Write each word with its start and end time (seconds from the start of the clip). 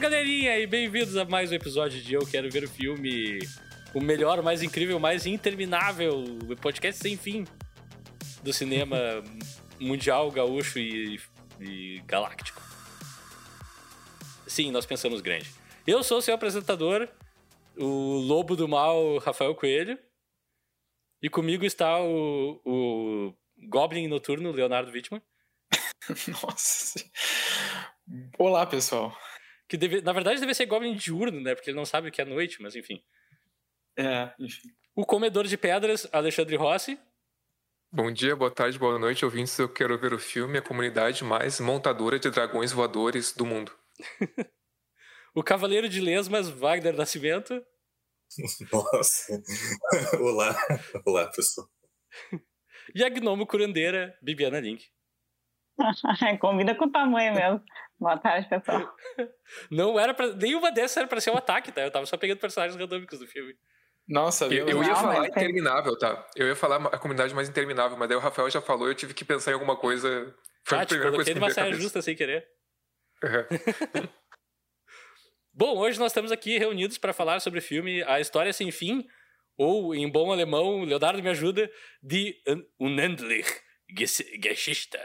Olá, 0.00 0.08
galerinha, 0.08 0.58
e 0.58 0.66
bem-vindos 0.66 1.14
a 1.14 1.26
mais 1.26 1.52
um 1.52 1.54
episódio 1.54 2.00
de 2.00 2.14
Eu 2.14 2.26
Quero 2.26 2.50
Ver 2.50 2.64
o 2.64 2.68
Filme. 2.68 3.38
O 3.92 4.00
melhor, 4.00 4.38
o 4.38 4.42
mais 4.42 4.62
incrível, 4.62 4.96
o 4.96 5.00
mais 5.00 5.26
interminável 5.26 6.24
podcast 6.58 7.02
sem 7.02 7.18
fim 7.18 7.44
do 8.42 8.50
cinema 8.50 8.96
mundial, 9.78 10.30
gaúcho 10.30 10.78
e, 10.78 11.20
e 11.60 12.00
galáctico. 12.06 12.62
Sim, 14.46 14.70
nós 14.70 14.86
pensamos 14.86 15.20
grande. 15.20 15.52
Eu 15.86 16.02
sou 16.02 16.16
o 16.16 16.22
seu 16.22 16.34
apresentador, 16.34 17.06
o 17.76 18.16
lobo 18.20 18.56
do 18.56 18.66
mal, 18.66 19.18
Rafael 19.18 19.54
Coelho. 19.54 19.98
E 21.20 21.28
comigo 21.28 21.62
está 21.62 22.00
o, 22.00 22.58
o 22.64 23.34
Goblin 23.68 24.08
Noturno, 24.08 24.50
Leonardo 24.50 24.92
Wittmann. 24.92 25.20
Nossa. 26.42 27.04
Olá, 28.38 28.64
pessoal. 28.64 29.14
Que 29.70 29.76
deve, 29.76 30.00
na 30.00 30.12
verdade 30.12 30.40
deve 30.40 30.52
ser 30.52 30.66
Goblin 30.66 30.96
diurno, 30.96 31.40
né? 31.40 31.54
Porque 31.54 31.70
ele 31.70 31.76
não 31.76 31.86
sabe 31.86 32.08
o 32.08 32.12
que 32.12 32.20
é 32.20 32.24
noite, 32.24 32.60
mas 32.60 32.74
enfim. 32.74 33.00
É, 33.96 34.34
enfim. 34.36 34.68
O 34.96 35.06
Comedor 35.06 35.46
de 35.46 35.56
Pedras, 35.56 36.08
Alexandre 36.10 36.56
Rossi. 36.56 36.98
Bom 37.92 38.10
dia, 38.10 38.34
boa 38.34 38.50
tarde, 38.50 38.76
boa 38.76 38.98
noite, 38.98 39.24
ouvintes. 39.24 39.56
Eu 39.56 39.68
quero 39.72 39.96
ver 39.96 40.12
o 40.12 40.18
filme 40.18 40.58
A 40.58 40.62
Comunidade 40.62 41.22
Mais 41.22 41.60
Montadora 41.60 42.18
de 42.18 42.28
Dragões 42.30 42.72
Voadores 42.72 43.32
do 43.32 43.46
Mundo. 43.46 43.70
o 45.36 45.44
Cavaleiro 45.44 45.88
de 45.88 46.00
Lesmas, 46.00 46.48
Wagner 46.48 46.96
Nascimento. 46.96 47.64
Nossa. 48.72 49.40
Olá. 50.18 50.56
Olá, 51.06 51.30
pessoal. 51.30 51.70
E 52.92 53.04
a 53.04 53.08
Gnomo 53.08 53.46
Curandeira, 53.46 54.18
Bibiana 54.20 54.58
Link. 54.58 54.90
Combina 56.40 56.74
com 56.74 56.86
o 56.86 56.90
tamanho 56.90 57.34
mesmo. 57.34 57.62
Boa 57.98 58.16
tarde, 58.16 58.48
pessoal. 58.48 58.94
Não 59.70 59.98
era 59.98 60.14
pra. 60.14 60.28
Nenhuma 60.34 60.72
dessas 60.72 60.96
era 60.96 61.06
pra 61.06 61.20
ser 61.20 61.30
um 61.30 61.36
ataque, 61.36 61.72
tá? 61.72 61.82
Eu 61.82 61.90
tava 61.90 62.06
só 62.06 62.16
pegando 62.16 62.38
personagens 62.38 62.78
randômicos 62.78 63.18
do 63.18 63.26
filme. 63.26 63.54
Nossa, 64.08 64.46
eu, 64.46 64.68
eu 64.68 64.82
ia 64.82 64.96
falar 64.96 65.26
interminável, 65.26 65.96
tá? 65.98 66.26
Eu 66.34 66.48
ia 66.48 66.56
falar 66.56 66.76
a 66.86 66.98
comunidade 66.98 67.34
mais 67.34 67.48
interminável, 67.48 67.96
mas 67.96 68.08
daí 68.08 68.16
o 68.16 68.20
Rafael 68.20 68.50
já 68.50 68.60
falou 68.60 68.88
e 68.88 68.90
eu 68.90 68.94
tive 68.94 69.14
que 69.14 69.24
pensar 69.24 69.50
em 69.50 69.54
alguma 69.54 69.76
coisa. 69.76 70.34
Foi 70.64 70.78
ah, 70.78 70.82
a 70.82 70.86
primeira 70.86 71.12
coisa 71.12 71.32
que 71.32 71.38
uma 71.38 71.50
saia 71.50 71.72
justa 71.74 72.02
sem 72.02 72.16
querer. 72.16 72.46
Uhum. 73.22 74.08
bom, 75.54 75.78
hoje 75.78 75.98
nós 75.98 76.10
estamos 76.10 76.32
aqui 76.32 76.58
reunidos 76.58 76.98
para 76.98 77.12
falar 77.12 77.40
sobre 77.40 77.60
o 77.60 77.62
filme 77.62 78.02
A 78.04 78.18
História 78.18 78.52
Sem 78.52 78.70
Fim, 78.72 79.06
ou 79.56 79.94
em 79.94 80.10
bom 80.10 80.32
alemão, 80.32 80.82
Leonardo 80.82 81.22
me 81.22 81.28
ajuda, 81.28 81.70
Die 82.02 82.34
Unendlich 82.80 83.60
Geschichte. 83.94 84.98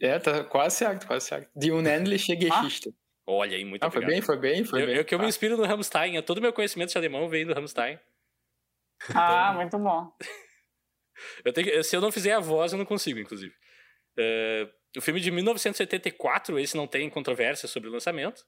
É, 0.00 0.18
tá 0.18 0.44
quase 0.44 0.76
certo, 0.76 1.06
quase 1.06 1.26
certo. 1.26 1.50
Die 1.54 1.70
Unendliche 1.70 2.38
Geschichte. 2.40 2.88
Ah. 2.90 3.08
Olha 3.30 3.56
aí, 3.56 3.64
muito 3.64 3.82
ah, 3.82 3.90
foi 3.90 4.04
bem, 4.06 4.22
foi 4.22 4.38
bem, 4.38 4.64
foi 4.64 4.82
eu, 4.82 4.86
bem. 4.86 4.96
Eu, 4.96 5.04
que 5.04 5.14
eu 5.14 5.18
me 5.18 5.26
inspiro 5.26 5.56
no 5.56 5.64
Rammstein, 5.64 6.20
todo 6.22 6.38
o 6.38 6.40
meu 6.40 6.52
conhecimento 6.52 6.90
de 6.90 6.96
alemão 6.98 7.28
vem 7.28 7.44
do 7.44 7.52
Rammstein. 7.52 7.98
Ah, 9.14 9.50
então, 9.50 9.54
muito 9.54 9.78
bom. 9.78 10.16
eu 11.44 11.52
tenho, 11.52 11.84
se 11.84 11.94
eu 11.94 12.00
não 12.00 12.10
fizer 12.10 12.32
a 12.32 12.40
voz, 12.40 12.72
eu 12.72 12.78
não 12.78 12.86
consigo, 12.86 13.18
inclusive. 13.18 13.54
Uh, 14.18 14.68
o 14.96 15.00
filme 15.00 15.20
de 15.20 15.30
1974, 15.30 16.58
esse 16.58 16.76
não 16.76 16.86
tem 16.86 17.08
controvérsia 17.10 17.68
sobre 17.68 17.88
o 17.88 17.92
lançamento. 17.92 18.44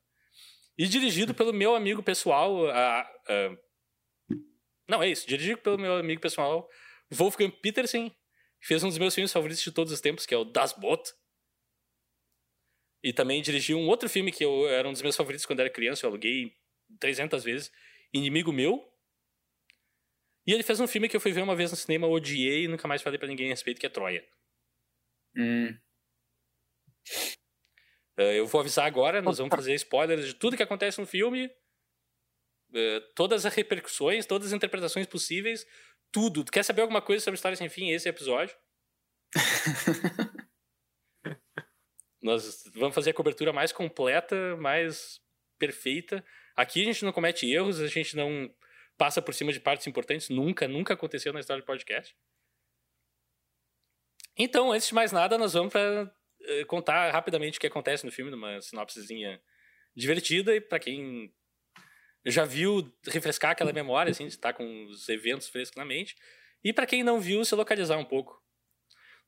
E 0.79 0.87
dirigido 0.87 1.35
pelo 1.35 1.53
meu 1.53 1.75
amigo 1.75 2.03
pessoal. 2.03 2.65
Uh, 2.65 3.53
uh, 4.31 4.35
não, 4.89 5.03
é 5.03 5.09
isso. 5.09 5.29
Dirigido 5.29 5.59
pelo 5.59 5.79
meu 5.79 5.97
amigo 5.97 6.21
pessoal, 6.21 6.69
Wolfgang 7.11 7.51
Petersen. 7.51 8.11
Que 8.61 8.67
fez 8.67 8.83
um 8.83 8.89
dos 8.89 8.99
meus 8.99 9.15
filmes 9.15 9.33
favoritos 9.33 9.63
de 9.63 9.73
todos 9.73 9.93
os 9.93 10.01
tempos, 10.01 10.27
que 10.27 10.35
é 10.35 10.39
o 10.39 10.45
Das 10.45 10.73
Boot. 10.73 11.13
E 13.03 13.13
também 13.13 13.41
dirigiu 13.41 13.79
um 13.79 13.89
outro 13.89 14.09
filme 14.09 14.31
que 14.31 14.45
eu, 14.45 14.69
era 14.69 14.89
um 14.89 14.93
dos 14.93 15.03
meus 15.03 15.17
favoritos 15.17 15.47
quando 15.47 15.61
era 15.61 15.71
criança, 15.71 16.05
eu 16.05 16.11
aluguei 16.11 16.55
300 16.99 17.43
vezes, 17.43 17.73
Inimigo 18.13 18.53
Meu. 18.53 18.87
E 20.47 20.53
ele 20.53 20.63
fez 20.63 20.81
um 20.81 20.87
filme 20.87 21.09
que 21.09 21.17
eu 21.17 21.21
fui 21.21 21.33
ver 21.33 21.43
uma 21.43 21.57
vez 21.57 21.71
no 21.71 21.77
cinema, 21.77 22.07
odiei 22.07 22.65
e 22.65 22.69
nunca 22.69 22.89
mais 22.89 23.03
falei 23.03 23.19
para 23.19 23.29
ninguém 23.29 23.47
a 23.47 23.51
respeito, 23.51 23.81
que 23.81 23.87
é 23.87 23.91
Troia. 23.91 24.27
Hum. 25.37 25.77
Uh, 28.19 28.23
eu 28.23 28.47
vou 28.47 28.61
avisar 28.61 28.87
agora, 28.87 29.23
nós 29.23 29.39
vamos 29.39 29.55
fazer 29.55 29.75
spoilers 29.75 30.27
de 30.27 30.35
tudo 30.35 30.57
que 30.57 30.63
acontece 30.63 31.01
no 31.01 31.07
filme, 31.07 31.47
uh, 31.47 33.01
todas 33.15 33.47
as 33.47 33.55
repercussões, 33.55 34.27
todas 34.27 34.49
as 34.49 34.53
interpretações 34.53 35.07
possíveis, 35.07 35.67
tudo. 36.13 36.45
Tu 36.45 36.53
quer 36.53 36.65
saber 36.65 36.83
alguma 36.83 37.01
coisa 37.01 37.25
sobre 37.25 37.37
História 37.37 37.57
Sem 37.57 37.69
Fim? 37.69 37.91
Esse 37.91 38.09
episódio. 38.09 38.55
Nós 42.23 42.65
vamos 42.75 42.95
fazer 42.95 43.11
a 43.11 43.15
cobertura 43.15 43.53
mais 43.53 43.73
completa, 43.73 44.57
mais 44.57 45.21
perfeita. 45.59 46.25
Aqui 46.55 46.83
a 46.83 46.85
gente 46.85 47.05
não 47.05 47.13
comete 47.13 47.51
erros, 47.51 47.81
a 47.81 47.87
gente 47.87 48.17
não 48.17 48.53
passa 48.99 49.23
por 49.23 49.33
cima 49.33 49.53
de 49.53 49.61
partes 49.61 49.87
importantes. 49.87 50.29
Nunca, 50.29 50.69
nunca 50.69 50.95
aconteceu 50.95 51.33
na 51.33 51.41
história 51.41 51.63
do 51.63 51.67
podcast. 51.67 52.15
Então, 54.37 54.73
antes 54.73 54.89
de 54.89 54.95
mais 54.95 55.13
nada, 55.13 55.39
nós 55.39 55.55
vamos 55.55 55.73
para 55.73 56.15
eh, 56.43 56.65
contar 56.65 57.11
rapidamente 57.11 57.59
o 57.59 57.61
que 57.61 57.67
acontece 57.67 58.05
no 58.05 58.13
filme, 58.13 58.31
numa 58.31 58.61
sinopsezinha 58.61 59.41
divertida 59.95 60.55
e 60.55 60.61
para 60.61 60.79
quem 60.79 61.33
já 62.25 62.45
viu 62.45 62.93
refrescar 63.07 63.53
aquela 63.53 63.73
memória, 63.73 64.11
assim, 64.11 64.27
de 64.27 64.35
estar 64.35 64.53
com 64.53 64.87
os 64.87 65.09
eventos 65.09 65.49
frescos 65.49 65.77
na 65.77 65.85
mente. 65.85 66.17
E 66.63 66.73
para 66.73 66.87
quem 66.87 67.03
não 67.03 67.21
viu, 67.21 67.45
se 67.45 67.55
localizar 67.55 67.99
um 67.99 68.05
pouco. 68.05 68.43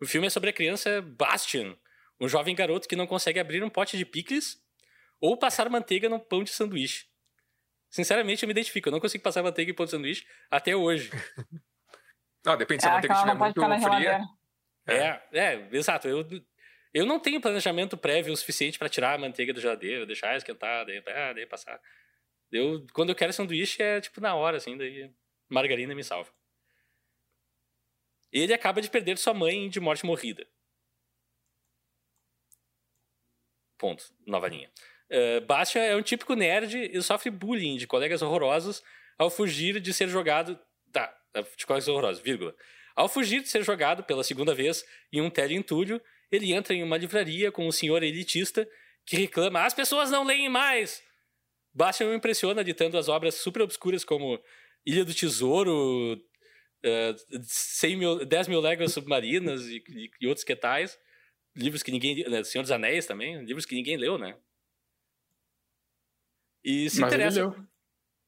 O 0.01 0.07
filme 0.07 0.27
é 0.27 0.31
sobre 0.31 0.51
a 0.51 0.53
criança 0.53 1.01
Bastian, 1.01 1.77
um 2.23 2.29
jovem 2.29 2.55
garoto 2.55 2.89
que 2.89 2.95
não 2.95 3.05
consegue 3.05 3.41
abrir 3.41 3.65
um 3.65 3.69
pote 3.69 3.99
de 3.99 4.05
picles 4.05 4.63
ou 5.21 5.37
passar 5.37 5.69
manteiga 5.69 6.09
no 6.09 6.21
pão 6.21 6.45
de 6.45 6.51
sanduíche. 6.51 7.07
Sinceramente, 7.91 8.45
eu 8.45 8.47
me 8.47 8.53
identifico. 8.53 8.89
Eu 8.89 8.93
não 8.93 9.01
consigo 9.01 9.25
passar 9.25 9.43
manteiga 9.43 9.73
em 9.73 9.75
pão 9.75 9.85
de 9.85 9.91
sanduíche 9.91 10.25
até 10.49 10.75
hoje. 10.75 11.11
Não, 12.45 12.57
depende 12.57 12.83
se 12.83 12.89
a 12.89 12.91
é, 12.91 12.95
manteiga 12.95 13.15
estiver 13.15 13.35
muito 13.35 13.61
fria. 13.61 14.21
É, 14.85 14.97
é, 14.97 15.23
é, 15.33 15.69
exato. 15.71 16.09
Eu, 16.09 16.27
eu 16.93 17.07
não 17.07 17.21
tenho 17.21 17.41
planejamento 17.41 17.97
prévio 17.97 18.33
o 18.33 18.37
suficiente 18.37 18.81
para 18.81 18.89
tirar 18.89 19.15
a 19.15 19.19
manteiga 19.19 19.55
da 19.55 19.61
geladeira, 19.61 20.05
deixar 20.05 20.37
esquentar, 20.37 20.85
daí, 20.85 21.01
ah, 21.07 21.33
daí 21.33 21.47
passar. 21.47 21.81
Eu, 22.51 22.85
quando 22.93 23.11
eu 23.11 23.15
quero 23.15 23.33
sanduíche 23.33 23.81
é 23.81 24.01
tipo 24.01 24.21
na 24.21 24.35
hora, 24.35 24.57
assim, 24.57 24.77
daí 24.77 25.09
margarina 25.49 25.95
me 25.95 26.03
salva. 26.03 26.33
Ele 28.33 28.53
acaba 28.53 28.83
de 28.83 28.91
perder 28.91 29.19
sua 29.19 29.33
mãe 29.33 29.69
de 29.69 29.79
morte 29.79 30.05
morrida. 30.05 30.45
Ponto. 33.83 34.05
Nova 34.25 34.47
linha. 34.47 34.71
Uh, 35.11 35.45
Bastia 35.45 35.83
é 35.83 35.97
um 35.97 36.03
típico 36.03 36.37
nerd 36.37 36.73
e 36.77 37.03
sofre 37.03 37.31
bullying 37.31 37.77
de 37.77 37.85
colegas 37.85 38.23
horrorosos 38.23 38.81
ao 39.19 39.29
fugir 39.29 39.81
de 39.81 39.93
ser 39.93 40.07
jogado. 40.07 40.57
Tá, 40.93 41.13
de 41.57 41.67
colegas 41.67 41.89
horrorosos, 41.89 42.23
vírgula. 42.23 42.55
Ao 42.95 43.09
fugir 43.09 43.43
de 43.43 43.49
ser 43.49 43.65
jogado 43.65 44.05
pela 44.05 44.23
segunda 44.23 44.55
vez 44.55 44.85
em 45.13 45.21
um 45.21 45.29
teleentúdio, 45.29 46.01
ele 46.31 46.53
entra 46.53 46.75
em 46.75 46.85
uma 46.85 46.97
livraria 46.97 47.51
com 47.51 47.67
um 47.67 47.73
senhor 47.73 48.05
elitista 48.05 48.69
que 49.05 49.17
reclama: 49.17 49.65
as 49.65 49.75
pessoas 49.75 50.13
não 50.13 50.23
leem 50.23 50.49
mais! 50.49 51.03
Bastia 51.75 52.07
me 52.07 52.15
impressiona 52.15 52.63
ditando 52.63 52.97
as 52.97 53.09
obras 53.09 53.35
super 53.35 53.63
obscuras 53.63 54.05
como 54.05 54.41
Ilha 54.87 55.05
do 55.05 55.13
Tesouro, 55.13 56.15
uh, 56.15 57.43
100 57.43 57.97
mil, 57.97 58.25
10 58.25 58.47
mil 58.47 58.61
léguas 58.61 58.93
submarinas 58.93 59.63
e, 59.63 59.83
e, 59.89 60.11
e 60.21 60.27
outros 60.29 60.45
que 60.45 60.55
tais 60.55 60.97
livros 61.55 61.83
que 61.83 61.91
ninguém. 61.91 62.29
Né, 62.29 62.45
Senhor 62.45 62.63
dos 62.63 62.71
Anéis 62.71 63.07
também, 63.07 63.45
livros 63.45 63.67
que 63.67 63.75
ninguém 63.75 63.97
leu, 63.97 64.19
né? 64.19 64.37
E 66.65 66.89
se 66.91 67.01
Mas 67.01 67.13
interessa. 67.13 67.41
Ele 67.41 67.49
leu. 67.49 67.67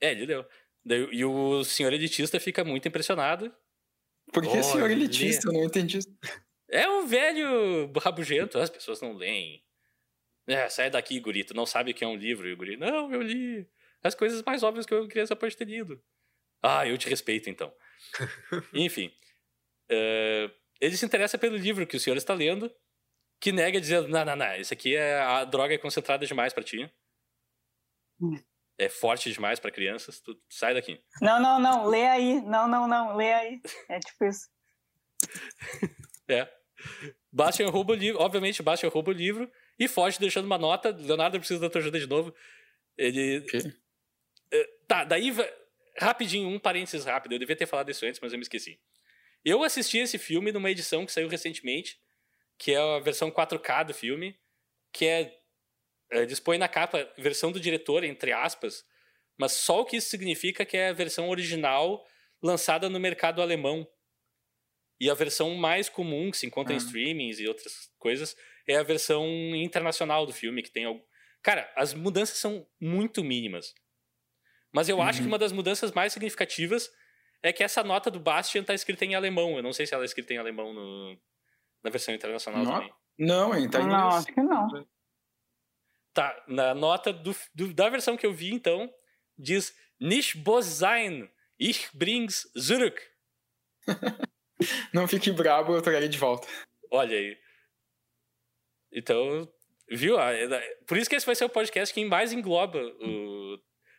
É, 0.00 0.10
ele 0.12 0.26
leu. 0.26 0.46
E 1.12 1.24
o 1.24 1.64
senhor 1.64 1.92
elitista 1.92 2.38
fica 2.38 2.62
muito 2.62 2.86
impressionado. 2.86 3.54
Por 4.32 4.42
que 4.42 4.58
oh, 4.58 4.62
senhor 4.62 4.90
elitista? 4.90 5.48
Eu 5.48 5.52
não 5.52 5.64
entendi. 5.64 5.98
É 6.68 6.88
um 6.88 7.06
velho 7.06 7.90
rabugento, 7.98 8.58
as 8.58 8.68
pessoas 8.68 9.00
não 9.00 9.14
leem. 9.14 9.64
É, 10.46 10.68
sai 10.68 10.90
daqui, 10.90 11.18
gurito, 11.20 11.54
não 11.54 11.64
sabe 11.64 11.92
o 11.92 11.94
que 11.94 12.04
é 12.04 12.06
um 12.06 12.16
livro. 12.16 12.48
E 12.48 12.52
o 12.52 12.56
guri, 12.56 12.76
não, 12.76 13.12
eu 13.12 13.22
li 13.22 13.66
as 14.02 14.14
coisas 14.14 14.42
mais 14.42 14.62
óbvias 14.62 14.84
que 14.84 14.92
eu 14.92 15.08
criança 15.08 15.34
pode 15.34 15.56
ter 15.56 15.66
lido. 15.66 16.02
Ah, 16.62 16.86
eu 16.86 16.98
te 16.98 17.08
respeito, 17.08 17.48
então. 17.48 17.72
Enfim. 18.74 19.10
Uh, 19.90 20.52
ele 20.80 20.96
se 20.96 21.04
interessa 21.06 21.38
pelo 21.38 21.56
livro 21.56 21.86
que 21.86 21.96
o 21.96 22.00
senhor 22.00 22.16
está 22.16 22.34
lendo 22.34 22.70
que 23.44 23.52
nega 23.52 23.78
dizendo: 23.78 24.08
não, 24.08 24.24
não, 24.24 24.34
não, 24.34 24.56
isso 24.56 24.72
aqui 24.72 24.96
é 24.96 25.20
a 25.20 25.44
droga 25.44 25.74
é 25.74 25.78
concentrada 25.78 26.24
demais 26.26 26.54
para 26.54 26.64
ti. 26.64 26.90
Hum. 28.18 28.42
É 28.78 28.88
forte 28.88 29.30
demais 29.30 29.60
para 29.60 29.70
crianças, 29.70 30.18
tu 30.18 30.34
sai 30.48 30.72
daqui. 30.72 30.98
Não, 31.20 31.38
não, 31.38 31.60
não, 31.60 31.86
lê 31.86 32.06
aí. 32.06 32.40
Não, 32.40 32.66
não, 32.66 32.88
não, 32.88 33.14
lê 33.14 33.34
aí. 33.34 33.60
É 33.90 34.00
tipo 34.00 34.24
isso. 34.24 34.48
é. 36.26 36.50
Bastian 37.30 37.68
rouba 37.68 37.92
o 37.92 37.96
livro, 37.96 38.20
obviamente, 38.22 38.62
Bastian 38.62 38.88
rouba 38.88 39.10
o 39.10 39.14
livro 39.14 39.50
e 39.78 39.86
foge 39.86 40.18
deixando 40.18 40.46
uma 40.46 40.56
nota. 40.56 40.88
Leonardo 40.90 41.38
precisa 41.38 41.60
da 41.60 41.68
tua 41.68 41.82
ajuda 41.82 42.00
de 42.00 42.06
novo. 42.06 42.34
Ele. 42.96 43.44
É, 44.50 44.70
tá, 44.88 45.04
daí. 45.04 45.30
Rapidinho, 45.98 46.48
um 46.48 46.58
parênteses 46.58 47.04
rápido. 47.04 47.32
Eu 47.32 47.38
devia 47.38 47.54
ter 47.54 47.66
falado 47.66 47.90
isso 47.90 48.06
antes, 48.06 48.18
mas 48.20 48.32
eu 48.32 48.38
me 48.38 48.42
esqueci. 48.42 48.80
Eu 49.44 49.62
assisti 49.62 49.98
esse 49.98 50.16
filme 50.16 50.50
numa 50.50 50.70
edição 50.70 51.04
que 51.04 51.12
saiu 51.12 51.28
recentemente 51.28 52.02
que 52.58 52.72
é 52.72 52.78
a 52.78 52.98
versão 53.00 53.30
4K 53.30 53.84
do 53.84 53.94
filme, 53.94 54.38
que 54.92 55.06
é 55.06 55.38
eles 56.10 56.38
põem 56.38 56.58
na 56.58 56.68
capa 56.68 57.10
versão 57.18 57.50
do 57.50 57.58
diretor, 57.58 58.04
entre 58.04 58.30
aspas, 58.32 58.84
mas 59.36 59.52
só 59.52 59.80
o 59.80 59.84
que 59.84 59.96
isso 59.96 60.08
significa 60.10 60.64
que 60.64 60.76
é 60.76 60.88
a 60.90 60.92
versão 60.92 61.28
original 61.28 62.06
lançada 62.42 62.88
no 62.88 63.00
mercado 63.00 63.42
alemão. 63.42 63.86
E 65.00 65.10
a 65.10 65.14
versão 65.14 65.54
mais 65.56 65.88
comum 65.88 66.30
que 66.30 66.36
se 66.36 66.46
encontra 66.46 66.72
em 66.72 66.76
Ah. 66.76 66.78
streamings 66.78 67.40
e 67.40 67.48
outras 67.48 67.90
coisas 67.98 68.36
é 68.68 68.76
a 68.76 68.82
versão 68.82 69.26
internacional 69.56 70.24
do 70.24 70.32
filme, 70.32 70.62
que 70.62 70.70
tem 70.70 70.84
algum... 70.84 71.02
Cara, 71.42 71.70
as 71.74 71.92
mudanças 71.92 72.38
são 72.38 72.66
muito 72.80 73.24
mínimas. 73.24 73.74
Mas 74.72 74.88
eu 74.88 75.02
acho 75.02 75.18
que 75.18 75.24
Uhum. 75.24 75.32
uma 75.32 75.38
das 75.38 75.52
mudanças 75.52 75.90
mais 75.90 76.12
significativas 76.12 76.90
é 77.42 77.52
que 77.52 77.64
essa 77.64 77.82
nota 77.82 78.10
do 78.10 78.20
Bastian 78.20 78.62
tá 78.62 78.72
escrita 78.72 79.04
em 79.04 79.14
alemão. 79.14 79.56
Eu 79.56 79.62
não 79.62 79.72
sei 79.72 79.84
se 79.86 79.94
ela 79.94 80.04
é 80.04 80.06
escrita 80.06 80.32
em 80.32 80.38
alemão 80.38 80.72
no- 80.72 81.18
na 81.84 81.90
versão 81.90 82.14
internacional 82.14 82.64
Não. 82.64 82.72
também. 82.72 82.92
Não, 83.18 83.54
hein? 83.56 83.70
Tá 83.70 83.80
em 83.80 83.86
Não, 83.86 84.08
acho 84.08 84.26
que 84.26 84.40
não. 84.42 84.86
Tá, 86.12 86.44
na 86.48 86.74
nota 86.74 87.12
do, 87.12 87.34
do- 87.54 87.72
da 87.74 87.88
versão 87.88 88.16
que 88.16 88.24
eu 88.26 88.32
vi, 88.32 88.52
então, 88.52 88.92
diz 89.38 89.76
Nicht 90.00 90.42
sein, 90.62 91.30
ich 91.58 91.88
bring's 91.96 92.50
zurück. 92.58 93.00
Não 94.92 95.06
fique 95.06 95.30
brabo, 95.32 95.74
eu 95.74 95.82
trarei 95.82 96.08
de 96.08 96.18
volta. 96.18 96.48
Olha 96.90 97.16
aí. 97.16 97.36
Então, 98.92 99.48
viu? 99.90 100.18
Ah, 100.18 100.32
é- 100.32 100.74
Por 100.86 100.96
isso 100.96 101.08
que 101.10 101.16
esse 101.16 101.26
vai 101.26 101.34
ser 101.34 101.44
o 101.44 101.48
podcast 101.48 101.92
que 101.92 102.04
mais 102.04 102.32
engloba 102.32 102.78
o- 102.78 103.58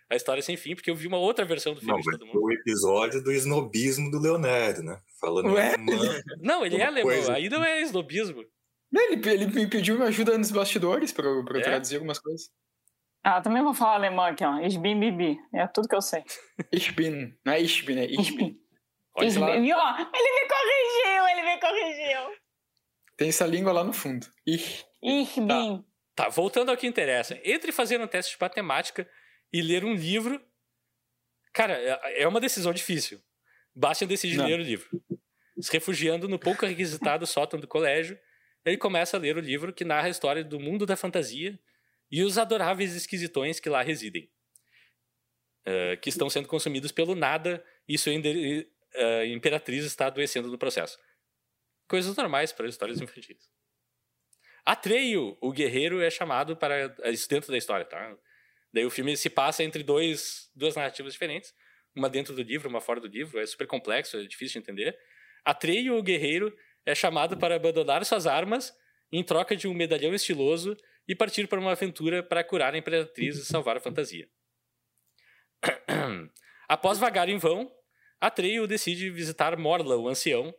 a 0.10 0.16
história 0.16 0.42
sem 0.42 0.56
fim, 0.56 0.76
porque 0.76 0.90
eu 0.90 0.96
vi 0.96 1.08
uma 1.08 1.18
outra 1.18 1.44
versão 1.46 1.74
do 1.74 1.80
filme 1.80 1.94
Não, 1.94 2.00
de 2.00 2.12
todo 2.12 2.26
mundo. 2.28 2.42
o 2.44 2.52
episódio 2.52 3.24
do 3.24 3.32
esnobismo 3.32 4.10
do 4.12 4.20
Leonardo, 4.20 4.84
né? 4.84 5.02
Falando 5.26 5.54
Ué? 5.54 5.68
em 5.68 5.74
alemão. 5.74 6.22
Não, 6.42 6.66
ele 6.66 6.78
é 6.78 6.86
alemão, 6.86 7.12
coisa- 7.12 7.34
aí 7.34 7.50
não 7.50 7.64
é 7.64 7.82
esnobismo. 7.82 8.44
Ele, 8.94 9.30
ele 9.30 9.48
me 9.48 9.68
pediu 9.68 10.02
ajuda 10.04 10.38
nos 10.38 10.52
bastidores 10.52 11.12
pra, 11.12 11.26
eu- 11.26 11.44
pra 11.44 11.60
É? 11.60 11.62
traduzir 11.62 11.96
algumas 11.96 12.20
coisas. 12.20 12.50
Ah, 13.24 13.42
também 13.42 13.64
vou 13.64 13.74
falar 13.74 13.96
alemão 13.96 14.24
aqui, 14.24 14.44
ó. 14.46 14.60
Ich 14.60 14.78
bin 14.78 15.00
Bibi. 15.00 15.38
É 15.54 15.66
tudo 15.68 15.88
que 15.88 15.96
eu 15.96 16.02
sei. 16.02 16.24
Ich 16.72 16.92
bin. 16.94 17.36
Não 17.44 17.54
é 17.54 17.60
ich 17.60 17.84
bin, 17.84 17.98
é 17.98 18.06
ich 18.06 18.20
Ich 18.20 18.32
bin. 18.38 18.60
Ich 19.22 19.38
lá. 19.40 19.52
bin. 19.52 19.66
E, 19.66 19.74
ó, 19.74 19.98
ele 19.98 20.32
me 20.34 20.48
corrigiu, 20.48 21.28
ele 21.32 21.42
me 21.44 21.60
corrigiu. 21.60 22.38
Tem 23.18 23.30
essa 23.30 23.46
língua 23.48 23.72
lá 23.74 23.84
no 23.84 23.94
fundo. 23.94 24.28
Ich. 24.46 24.86
Ich 25.02 25.42
bin. 25.42 25.84
Tá, 26.16 26.30
voltando 26.30 26.70
ao 26.70 26.78
que 26.78 26.86
interessa. 26.88 27.38
Entre 27.44 27.72
fazer 27.72 28.00
um 28.00 28.08
teste 28.08 28.34
de 28.36 28.38
matemática 28.42 29.10
e 29.52 29.62
ler 29.62 29.84
um 29.84 29.94
livro, 29.94 30.40
cara, 31.52 31.74
é 31.74 32.24
é 32.24 32.28
uma 32.28 32.40
decisão 32.40 32.72
difícil. 32.74 33.20
Bastian 33.76 34.08
decide 34.08 34.38
Não. 34.38 34.46
ler 34.46 34.60
o 34.60 34.64
livro. 34.64 34.88
Se 35.60 35.72
refugiando 35.72 36.28
no 36.28 36.40
pouco 36.40 36.66
requisitado 36.66 37.26
sótão 37.26 37.60
do 37.60 37.68
colégio, 37.68 38.20
ele 38.66 38.78
começa 38.78 39.18
a 39.18 39.20
ler 39.20 39.38
o 39.38 39.40
livro 39.42 39.74
que 39.74 39.86
narra 39.86 40.08
a 40.08 40.10
história 40.10 40.44
do 40.44 40.60
mundo 40.60 40.86
da 40.86 40.96
fantasia 40.98 41.60
e 42.12 42.24
os 42.24 42.38
adoráveis 42.38 42.96
esquisitões 42.96 43.60
que 43.60 43.70
lá 43.70 43.82
residem. 43.82 44.30
eh, 45.66 45.98
que 45.98 46.10
estão 46.10 46.30
sendo 46.30 46.48
consumidos 46.48 46.92
pelo 46.92 47.16
nada 47.16 47.64
e 47.88 47.98
sua 47.98 48.14
eh, 48.14 49.26
imperatriz 49.28 49.86
está 49.86 50.08
adoecendo 50.08 50.50
no 50.50 50.58
processo. 50.58 50.98
Coisas 51.88 52.16
normais 52.16 52.52
para 52.52 52.68
histórias 52.68 53.00
infantis. 53.02 53.50
Atreio, 54.66 55.38
o 55.42 55.52
guerreiro, 55.52 56.02
é 56.02 56.10
chamado 56.10 56.58
para 56.58 56.96
isso 57.12 57.30
dentro 57.30 57.52
da 57.52 57.58
história, 57.58 57.86
tá? 57.86 58.18
Daí 58.74 58.86
o 58.86 58.90
filme 58.90 59.16
se 59.16 59.30
passa 59.30 59.64
entre 59.64 59.84
dois, 59.84 60.50
duas 60.56 60.76
narrativas 60.76 61.14
diferentes, 61.14 61.54
uma 61.96 62.10
dentro 62.10 62.34
do 62.36 62.42
livro, 62.42 62.68
uma 62.68 62.82
fora 62.82 63.00
do 63.00 63.08
livro, 63.08 63.40
é 63.40 63.46
super 63.46 63.68
complexo, 63.68 64.18
é 64.18 64.24
difícil 64.26 64.62
de 64.62 64.66
entender. 64.66 64.98
Atreio, 65.46 65.96
o 65.98 66.04
guerreiro, 66.04 66.56
é 66.86 66.96
chamado 66.96 67.38
para 67.38 67.56
abandonar 67.56 68.04
suas 68.06 68.28
armas 68.28 68.74
em 69.12 69.24
troca 69.24 69.56
de 69.56 69.68
um 69.68 69.74
medalhão 69.74 70.14
estiloso 70.14 70.76
e 71.08 71.16
partir 71.16 71.48
para 71.48 71.60
uma 71.60 71.72
aventura 71.72 72.24
para 72.24 72.44
curar 72.44 72.74
a 72.74 72.78
imperatriz 72.78 73.38
e 73.38 73.46
salvar 73.46 73.78
a 73.78 73.80
fantasia. 73.80 74.28
Após 76.68 76.98
vagar 76.98 77.30
em 77.30 77.38
vão, 77.38 77.72
Atreio 78.20 78.68
decide 78.68 79.10
visitar 79.12 79.56
Morla, 79.58 79.96
o 79.98 80.08
ancião, 80.08 80.54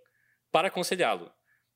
para 0.53 0.69
aconselhá-lo. 0.69 1.33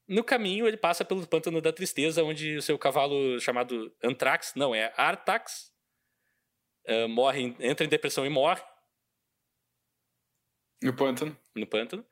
No 0.08 0.24
caminho, 0.24 0.66
ele 0.66 0.76
passa 0.76 1.04
pelo 1.04 1.26
pântano 1.26 1.60
da 1.60 1.72
tristeza, 1.72 2.24
onde 2.24 2.56
o 2.56 2.62
seu 2.62 2.78
cavalo 2.78 3.38
chamado 3.40 3.94
Antrax, 4.02 4.52
não, 4.56 4.74
é 4.74 4.92
Artax, 4.96 5.72
eh, 6.84 7.06
morre, 7.06 7.54
entra 7.60 7.84
em 7.84 7.88
depressão 7.88 8.26
e 8.26 8.28
morre 8.28 8.62
No 10.82 10.94
pântano. 10.94 11.36
no 11.54 11.66
pântano. 11.66 12.04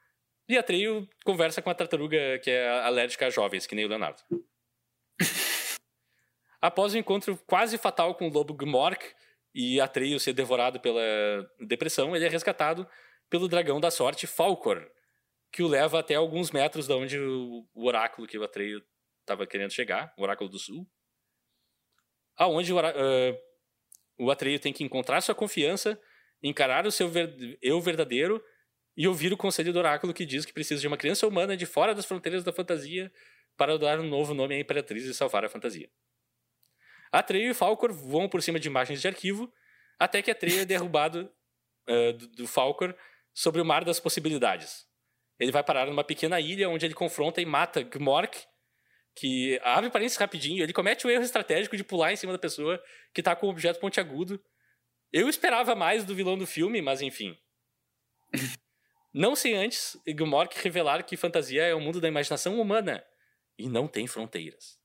E 0.49 0.57
Atreio 0.57 1.07
conversa 1.25 1.61
com 1.61 1.69
a 1.69 1.75
tartaruga 1.75 2.39
que 2.39 2.51
é 2.51 2.69
alérgica 2.81 3.27
a 3.27 3.31
jovens, 3.31 3.67
que 3.67 3.75
nem 3.75 3.85
o 3.85 3.89
Leonardo. 3.89 4.23
Após 6.61 6.95
o 6.95 6.99
encontro 6.99 7.37
quase 7.47 7.77
fatal 7.77 8.15
com 8.15 8.29
o 8.29 8.33
lobo 8.33 8.55
Gmork 8.55 9.15
e 9.55 9.81
Atreio 9.81 10.19
ser 10.19 10.33
devorado 10.33 10.81
pela 10.81 11.03
depressão, 11.61 12.17
ele 12.17 12.25
é 12.25 12.29
resgatado 12.29 12.89
pelo 13.29 13.47
dragão 13.47 13.79
da 13.79 13.91
sorte 13.91 14.27
Falcor, 14.27 14.91
que 15.53 15.63
o 15.63 15.69
leva 15.69 16.01
até 16.01 16.15
alguns 16.15 16.51
metros 16.51 16.87
da 16.87 16.97
onde 16.97 17.19
o, 17.19 17.69
oráculo 17.75 18.27
que 18.27 18.39
o 18.39 18.45
Atreio 18.45 18.83
estava 19.21 19.47
querendo 19.47 19.73
chegar, 19.73 20.15
o 20.17 20.23
oráculo 20.23 20.49
do 20.49 20.59
sul. 20.59 20.89
Aonde 22.37 22.73
o, 22.73 22.79
ah, 22.79 22.93
o 24.19 24.31
Atreio 24.31 24.59
tem 24.59 24.73
que 24.73 24.83
encontrar 24.83 25.21
sua 25.21 25.35
confiança, 25.35 26.01
encarar 26.43 26.87
o 26.87 26.91
seu 26.91 27.09
ver- 27.09 27.59
eu 27.61 27.81
verdadeiro 27.81 28.43
e 28.99 29.07
ouvir 29.07 29.33
o 29.33 29.37
conselho 29.37 29.73
do 29.73 29.79
oráculo 29.79 30.13
que 30.13 30.27
diz 30.27 30.45
que 30.45 30.53
precisa 30.53 30.81
de 30.81 30.89
uma 30.89 30.97
criança 30.97 31.25
humana 31.25 31.57
de 31.57 31.65
fora 31.65 31.95
das 31.95 32.05
fronteiras 32.05 32.43
da 32.43 32.53
fantasia 32.53 33.13
para 33.57 33.79
dar 33.79 34.01
um 34.01 34.09
novo 34.09 34.35
nome 34.35 34.57
à 34.57 34.59
imperatriz 34.59 35.05
e 35.05 35.15
salvar 35.15 35.45
a 35.45 35.49
fantasia. 35.49 35.89
Atreio 37.13 37.53
e 37.53 37.55
Falcor 37.55 37.93
voam 37.93 38.29
por 38.29 38.43
cima 38.43 38.59
de 38.59 38.67
imagens 38.67 39.01
de 39.01 39.07
arquivo 39.07 39.53
até 40.01 40.21
que 40.21 40.33
Atreio 40.33 40.63
é 40.63 40.65
derrubado 40.67 41.31
eh, 41.87 42.13
do, 42.13 42.27
do 42.27 42.47
Falcor 42.49 42.93
sobre 43.33 43.61
o 43.61 43.65
mar 43.65 43.85
das 43.85 44.01
possibilidades. 44.01 44.85
Ele 45.39 45.53
vai 45.53 45.63
parar 45.63 45.87
numa 45.87 46.03
pequena 46.03 46.41
ilha 46.41 46.69
onde 46.69 46.85
ele 46.85 46.95
confronta 46.95 47.41
e 47.41 47.47
mata 47.47 47.85
Gmork, 47.85 48.37
que 49.15 49.61
abre 49.63 49.91
parênteses 49.91 50.19
rapidinho, 50.19 50.61
ele 50.61 50.73
comete 50.73 51.07
o 51.07 51.11
erro 51.11 51.23
estratégico 51.23 51.77
de 51.77 51.85
pular 51.85 52.13
em 52.13 52.17
cima 52.17 52.33
da 52.33 52.39
pessoa 52.39 52.83
que 53.15 53.23
tá 53.23 53.37
com 53.37 53.47
o 53.47 53.51
objeto 53.51 53.79
pontiagudo. 53.79 54.43
Eu 55.13 55.29
esperava 55.29 55.77
mais 55.77 56.05
do 56.05 56.17
vilão 56.17 56.37
do 56.37 56.49
filme, 56.49 56.83
mas 56.83 57.01
enfim. 57.01 57.39
Não 59.13 59.35
sem 59.35 59.57
antes 59.57 59.97
Gmork 60.07 60.59
revelar 60.63 61.03
que 61.03 61.17
fantasia 61.17 61.63
é 61.65 61.75
o 61.75 61.81
mundo 61.81 62.01
da 62.01 62.09
imaginação 62.09 62.61
humana 62.61 63.05
e 63.59 63.69
não 63.69 63.89
tem 63.89 64.07
fronteiras. 64.07 64.79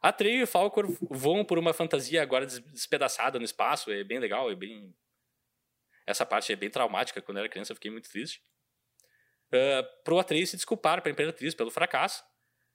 Atreio 0.00 0.42
e 0.42 0.46
Falcor 0.46 0.86
voam 1.10 1.44
por 1.44 1.58
uma 1.58 1.72
fantasia 1.72 2.22
agora 2.22 2.46
des- 2.46 2.60
despedaçada 2.60 3.38
no 3.38 3.44
espaço, 3.44 3.90
é 3.90 4.04
bem 4.04 4.18
legal, 4.18 4.50
é 4.50 4.54
bem... 4.54 4.94
Essa 6.06 6.24
parte 6.24 6.52
é 6.52 6.56
bem 6.56 6.70
traumática, 6.70 7.20
quando 7.20 7.38
eu 7.38 7.40
era 7.42 7.48
criança 7.48 7.72
eu 7.72 7.76
fiquei 7.76 7.90
muito 7.90 8.08
triste. 8.08 8.40
Uh, 9.48 10.02
pro 10.04 10.18
Atreio 10.18 10.46
se 10.46 10.56
desculpar 10.56 11.02
pra 11.02 11.10
Imperatriz 11.10 11.54
pelo 11.54 11.70
fracasso. 11.70 12.22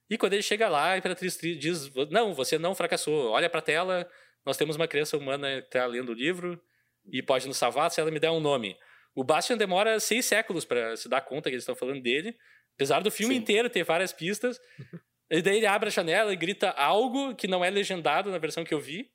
E 0.09 0.17
quando 0.17 0.33
ele 0.33 0.43
chega 0.43 0.67
lá, 0.67 0.91
a 0.91 0.97
Imperatriz 0.97 1.37
tri- 1.37 1.55
diz, 1.55 1.91
não, 2.09 2.33
você 2.33 2.57
não 2.57 2.75
fracassou, 2.75 3.29
olha 3.29 3.49
pra 3.49 3.61
tela, 3.61 4.09
nós 4.45 4.57
temos 4.57 4.75
uma 4.75 4.87
criança 4.87 5.17
humana 5.17 5.61
que 5.61 5.69
tá 5.69 5.85
lendo 5.85 6.09
o 6.09 6.13
livro 6.13 6.61
e 7.05 7.23
pode 7.23 7.47
nos 7.47 7.57
salvar 7.57 7.89
se 7.89 8.01
ela 8.01 8.11
me 8.11 8.19
der 8.19 8.31
um 8.31 8.39
nome. 8.39 8.77
O 9.15 9.24
Bastian 9.24 9.58
demora 9.58 10.00
seis 10.00 10.25
séculos 10.25 10.65
pra 10.65 10.96
se 10.96 11.08
dar 11.08 11.22
conta 11.22 11.50
que 11.50 11.55
eles 11.55 11.63
estão 11.63 11.75
falando 11.75 12.01
dele, 12.01 12.36
apesar 12.75 13.01
do 13.01 13.12
filme 13.12 13.36
Sim. 13.36 13.41
inteiro 13.41 13.70
ter 13.70 13.84
várias 13.84 14.13
pistas. 14.13 14.60
E 15.32 15.41
daí 15.41 15.58
ele 15.58 15.65
abre 15.65 15.88
a 15.88 15.91
janela 15.91 16.32
e 16.32 16.36
grita 16.36 16.70
algo 16.72 17.34
que 17.34 17.48
não 17.48 17.65
é 17.65 17.70
legendado 17.70 18.29
na 18.29 18.38
versão 18.38 18.63
que 18.63 18.74
eu 18.74 18.79
vi, 18.79 19.12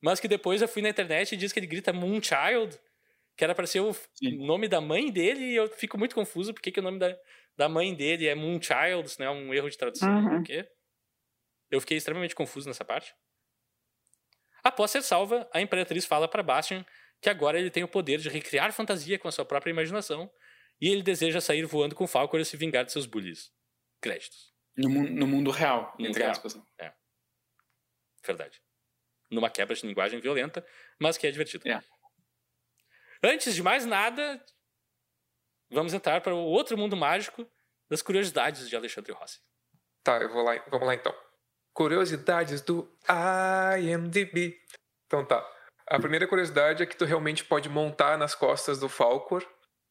mas 0.00 0.20
que 0.20 0.28
depois 0.28 0.62
eu 0.62 0.68
fui 0.68 0.80
na 0.80 0.90
internet 0.90 1.32
e 1.32 1.36
diz 1.36 1.52
que 1.52 1.58
ele 1.58 1.66
grita 1.66 1.92
Moonchild, 1.92 2.78
que 3.36 3.42
era 3.42 3.52
para 3.52 3.66
ser 3.66 3.80
o 3.80 3.92
Sim. 3.92 4.46
nome 4.46 4.68
da 4.68 4.80
mãe 4.80 5.10
dele, 5.10 5.44
e 5.44 5.56
eu 5.56 5.66
fico 5.70 5.98
muito 5.98 6.14
confuso 6.14 6.54
porque 6.54 6.70
que 6.70 6.78
o 6.78 6.82
nome 6.82 7.00
da, 7.00 7.16
da 7.56 7.68
mãe 7.68 7.92
dele 7.94 8.28
é 8.28 8.34
Moonchild, 8.36 9.08
se 9.08 9.18
não 9.18 9.26
é 9.26 9.30
um 9.30 9.52
erro 9.52 9.68
de 9.68 9.76
tradução. 9.76 10.08
Uhum. 10.08 10.36
por 10.36 10.44
quê? 10.44 10.68
Eu 11.68 11.80
fiquei 11.80 11.96
extremamente 11.96 12.34
confuso 12.36 12.68
nessa 12.68 12.84
parte. 12.84 13.12
Após 14.62 14.90
ser 14.90 15.02
salva, 15.02 15.48
a 15.52 15.60
Imperatriz 15.60 16.04
fala 16.04 16.28
para 16.28 16.42
Bastian 16.42 16.84
que 17.20 17.28
agora 17.30 17.58
ele 17.58 17.70
tem 17.70 17.82
o 17.82 17.88
poder 17.88 18.18
de 18.18 18.28
recriar 18.28 18.72
fantasia 18.72 19.18
com 19.18 19.28
a 19.28 19.32
sua 19.32 19.44
própria 19.44 19.70
imaginação 19.70 20.30
e 20.80 20.88
ele 20.88 21.02
deseja 21.02 21.40
sair 21.40 21.64
voando 21.64 21.94
com 21.94 22.06
Falcor 22.06 22.38
e 22.40 22.44
se 22.44 22.56
vingar 22.56 22.84
de 22.84 22.92
seus 22.92 23.06
bullies. 23.06 23.50
Créditos. 24.00 24.52
No, 24.76 24.88
mu- 24.88 25.08
no 25.08 25.26
mundo 25.26 25.50
real, 25.50 25.94
No 25.98 26.06
entre 26.06 26.20
real. 26.22 26.30
aspas. 26.32 26.56
Verdade. 28.24 28.62
Numa 29.30 29.50
quebra 29.50 29.74
de 29.74 29.86
linguagem 29.86 30.20
violenta, 30.20 30.64
mas 31.00 31.16
que 31.18 31.26
é 31.26 31.30
divertido. 31.30 31.68
É. 31.68 31.82
Antes 33.22 33.54
de 33.54 33.62
mais 33.62 33.84
nada, 33.84 34.42
vamos 35.70 35.92
entrar 35.92 36.20
para 36.20 36.34
o 36.34 36.38
outro 36.38 36.78
mundo 36.78 36.96
mágico 36.96 37.46
das 37.90 38.00
curiosidades 38.02 38.68
de 38.68 38.76
Alexandre 38.76 39.12
Rossi. 39.12 39.40
Tá, 40.04 40.18
eu 40.18 40.32
vou 40.32 40.42
lá, 40.42 40.54
vamos 40.70 40.86
lá 40.86 40.94
então. 40.94 41.14
Curiosidades 41.72 42.60
do 42.62 42.88
IMDb. 43.80 44.56
Então 45.06 45.24
tá. 45.26 45.44
A 45.90 45.98
primeira 45.98 46.26
curiosidade 46.26 46.82
é 46.82 46.86
que 46.86 46.96
tu 46.96 47.04
realmente 47.04 47.44
pode 47.44 47.68
montar 47.68 48.18
nas 48.18 48.34
costas 48.34 48.78
do 48.78 48.88
Falcor 48.88 49.46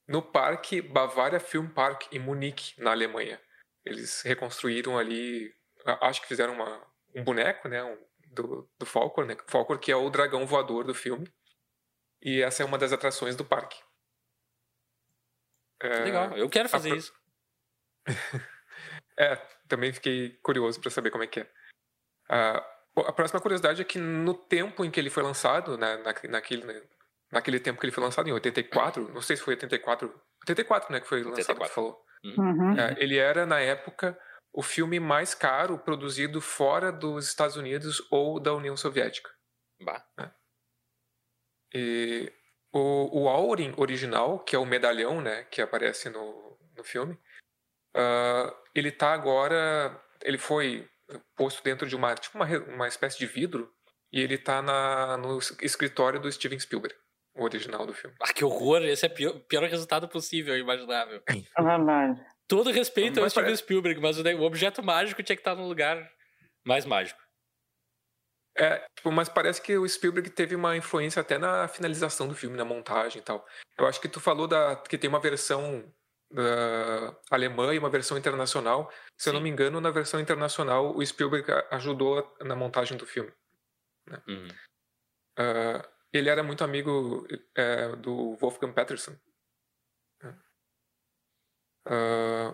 no 0.07 0.21
parque 0.21 0.81
Bavaria 0.81 1.39
Film 1.39 1.67
Park 1.67 2.11
em 2.13 2.19
Munique, 2.19 2.79
na 2.79 2.91
Alemanha. 2.91 3.41
Eles 3.83 4.21
reconstruíram 4.21 4.97
ali, 4.97 5.53
acho 6.01 6.21
que 6.21 6.27
fizeram 6.27 6.53
uma, 6.53 6.85
um 7.15 7.23
boneco, 7.23 7.67
né, 7.67 7.83
um 7.83 7.97
do, 8.27 8.69
do 8.77 8.85
Falcor, 8.85 9.25
né? 9.25 9.35
Falcor 9.47 9.79
que 9.79 9.91
é 9.91 9.95
o 9.95 10.09
dragão 10.09 10.45
voador 10.45 10.83
do 10.83 10.93
filme. 10.93 11.27
E 12.21 12.41
essa 12.41 12.61
é 12.63 12.65
uma 12.65 12.77
das 12.77 12.93
atrações 12.93 13.35
do 13.35 13.43
parque. 13.45 13.81
É, 15.81 15.99
Legal, 16.03 16.37
eu 16.37 16.49
quero 16.49 16.69
fazer 16.69 16.89
pro- 16.89 16.97
isso. 16.97 17.13
É, 19.19 19.35
também 19.67 19.91
fiquei 19.91 20.37
curioso 20.43 20.79
para 20.79 20.91
saber 20.91 21.09
como 21.09 21.23
é 21.23 21.27
que 21.27 21.39
é. 21.39 21.51
Bom, 22.29 22.76
a 23.01 23.13
próxima 23.13 23.41
curiosidade 23.41 23.81
é 23.81 23.85
que 23.85 23.99
no 23.99 24.33
tempo 24.33 24.83
em 24.83 24.91
que 24.91 24.99
ele 24.99 25.09
foi 25.09 25.23
lançado, 25.23 25.77
né, 25.77 25.97
na, 25.97 26.13
naquele, 26.29 26.65
né, 26.65 26.81
naquele 27.31 27.59
tempo 27.59 27.79
que 27.79 27.85
ele 27.85 27.93
foi 27.93 28.03
lançado, 28.03 28.27
em 28.27 28.31
84, 28.31 29.13
não 29.13 29.21
sei 29.21 29.35
se 29.35 29.43
foi 29.43 29.53
84, 29.53 30.07
84, 30.41 30.91
né, 30.91 30.99
que 30.99 31.07
foi 31.07 31.23
lançado, 31.23 31.35
que 31.35 31.51
84. 31.51 31.71
tu 31.71 31.75
falou. 31.75 32.05
Uhum. 32.23 32.79
É, 32.79 32.95
ele 32.97 33.17
era, 33.17 33.45
na 33.45 33.59
época, 33.59 34.17
o 34.53 34.61
filme 34.63 34.99
mais 34.99 35.33
caro 35.35 35.77
produzido 35.77 36.41
fora 36.41 36.91
dos 36.91 37.27
Estados 37.27 37.55
Unidos 37.55 38.05
ou 38.11 38.39
da 38.39 38.53
União 38.53 38.75
Soviética. 38.75 39.29
Bah. 39.81 40.03
E 41.73 42.31
o, 42.73 43.23
o 43.23 43.29
Aurin 43.29 43.73
original, 43.77 44.39
que 44.39 44.55
é 44.55 44.59
o 44.59 44.65
medalhão, 44.65 45.21
né, 45.21 45.43
que 45.45 45.61
aparece 45.61 46.09
no, 46.09 46.57
no 46.75 46.83
filme, 46.83 47.19
ah, 47.95 48.53
ele 48.75 48.91
tá 48.91 49.11
agora, 49.11 49.99
ele 50.21 50.37
foi 50.37 50.87
posto 51.35 51.63
dentro 51.63 51.87
de 51.87 51.95
uma, 51.95 52.15
tipo 52.15 52.37
uma, 52.37 52.45
uma 52.73 52.87
espécie 52.87 53.17
de 53.17 53.25
vidro, 53.25 53.71
e 54.11 54.21
ele 54.21 54.37
tá 54.37 54.61
na, 54.61 55.17
no 55.17 55.37
es- 55.37 55.57
escritório 55.61 56.19
do 56.19 56.31
Steven 56.31 56.59
Spielberg, 56.59 56.95
o 57.35 57.43
original 57.43 57.85
do 57.85 57.93
filme. 57.93 58.15
Ah, 58.21 58.33
que 58.33 58.43
horror! 58.43 58.83
Esse 58.83 59.05
é 59.05 59.09
o 59.09 59.13
pior, 59.13 59.39
pior 59.47 59.63
resultado 59.63 60.07
possível, 60.07 60.57
imaginável. 60.57 61.21
É 61.27 61.61
verdade. 61.61 62.25
Todo 62.47 62.71
respeito 62.71 63.17
ao 63.19 63.23
Mas 63.23 63.33
Steven 63.33 63.45
parece- 63.49 63.63
Spielberg, 63.63 63.99
mas 64.01 64.17
o, 64.19 64.41
objeto 64.41 64.81
mágico 64.81 65.21
tinha 65.21 65.35
que 65.35 65.41
estar 65.41 65.55
num 65.55 65.67
lugar 65.67 66.09
mais 66.65 66.85
mágico. 66.85 67.19
É, 68.59 68.83
tipo, 68.95 69.11
mas 69.11 69.29
parece 69.29 69.61
que 69.61 69.77
o 69.77 69.87
Spielberg 69.87 70.31
teve 70.31 70.55
uma 70.55 70.75
influência 70.75 71.21
até 71.21 71.37
na 71.37 71.67
finalização 71.67 72.27
do 72.27 72.33
filme, 72.33 72.57
na 72.57 72.65
montagem 72.65 73.21
e 73.21 73.23
tal. 73.23 73.45
Eu 73.77 73.85
acho 73.85 74.01
que 74.01 74.07
tu 74.09 74.19
falou 74.19 74.47
da, 74.47 74.75
que 74.75 74.97
tem 74.97 75.07
uma 75.07 75.19
versão 75.19 75.83
da 76.31 77.15
alemã 77.31 77.73
e 77.73 77.79
uma 77.79 77.89
versão 77.89 78.17
internacional. 78.17 78.91
Se 79.17 79.29
eu 79.29 79.33
não 79.33 79.39
Sim. 79.39 79.43
me 79.45 79.49
engano, 79.49 79.79
na 79.81 79.89
versão 79.91 80.19
internacional, 80.19 80.95
o 80.95 81.05
Spielberg 81.05 81.49
ajudou 81.71 82.35
na 82.41 82.55
montagem 82.55 82.97
do 82.97 83.05
filme. 83.05 83.31
Uhum. 84.09 84.47
Ah, 85.37 85.87
ele 86.13 86.29
era 86.29 86.43
muito 86.43 86.63
amigo 86.63 87.27
é, 87.55 87.95
do 87.95 88.35
Wolfgang 88.35 88.73
Peterson. 88.73 89.15
Ah, 91.85 92.53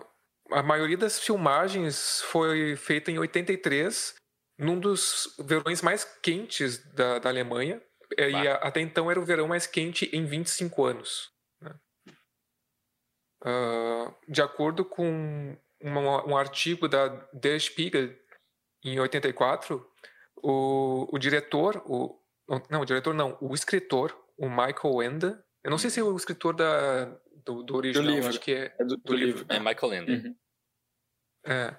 a 0.52 0.62
maioria 0.62 0.96
das 0.96 1.18
filmagens 1.18 2.20
foi 2.22 2.76
feita 2.76 3.10
em 3.10 3.18
83, 3.18 4.14
num 4.58 4.78
dos 4.78 5.34
verões 5.38 5.82
mais 5.82 6.04
quentes 6.04 6.78
da, 6.94 7.18
da 7.18 7.28
Alemanha. 7.28 7.82
É, 8.16 8.28
E 8.30 8.32
Bah. 8.32 8.52
a- 8.54 8.68
até 8.68 8.80
então 8.80 9.10
era 9.10 9.18
o 9.18 9.24
verão 9.24 9.48
mais 9.48 9.66
quente 9.66 10.06
em 10.14 10.24
25 10.24 10.84
anos. 10.84 11.32
Ah, 13.44 14.14
de 14.28 14.40
acordo 14.40 14.84
com 14.84 15.56
uma- 15.80 16.26
um 16.26 16.36
artigo 16.36 16.88
da 16.88 17.08
Der 17.32 17.60
Spiegel, 17.60 18.16
em 18.84 18.98
84, 18.98 19.86
o, 20.42 21.08
o 21.14 21.18
diretor, 21.18 21.82
o, 21.86 22.18
não, 22.70 22.80
o 22.80 22.84
diretor 22.84 23.12
não, 23.14 23.36
o 23.40 23.54
escritor, 23.54 24.16
o 24.38 24.48
Michael 24.48 25.02
Enda, 25.02 25.44
eu 25.62 25.70
não 25.70 25.78
sei 25.78 25.90
se 25.90 26.00
é 26.00 26.02
o 26.02 26.16
escritor 26.16 26.54
da, 26.54 27.04
do, 27.44 27.62
do 27.62 27.76
original, 27.76 28.06
livro. 28.14 28.28
acho 28.28 28.40
que 28.40 28.52
é 28.52 28.74
É 28.78 28.84
do, 28.84 28.96
do 28.96 29.14
livro. 29.14 29.38
livro. 29.40 29.46
É 29.54 29.58
Michael 29.58 29.94
Ende. 29.94 30.12
Uhum. 30.28 30.36
é. 31.46 31.76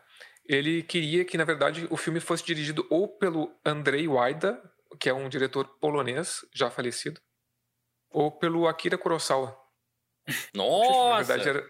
Ele 0.47 0.83
queria 0.83 1.25
que, 1.25 1.39
na 1.39 1.43
verdade, 1.43 1.87
o 1.89 1.97
filme 1.97 2.19
fosse 2.19 2.45
dirigido 2.45 2.85
ou 2.91 3.07
pelo 3.07 3.51
Andrzej 3.65 4.07
Wajda, 4.07 4.61
que 4.99 5.09
é 5.09 5.13
um 5.13 5.27
diretor 5.27 5.65
polonês, 5.79 6.45
já 6.53 6.69
falecido, 6.69 7.19
ou 8.11 8.31
pelo 8.31 8.67
Akira 8.67 8.95
Kurosawa. 8.95 9.57
Na 10.53 10.63
Nossa! 10.63 11.23
verdade, 11.23 11.49
era- 11.49 11.69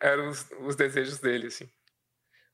eram 0.00 0.28
os, 0.28 0.48
os 0.60 0.76
desejos 0.76 1.18
dele, 1.18 1.46
assim. 1.48 1.68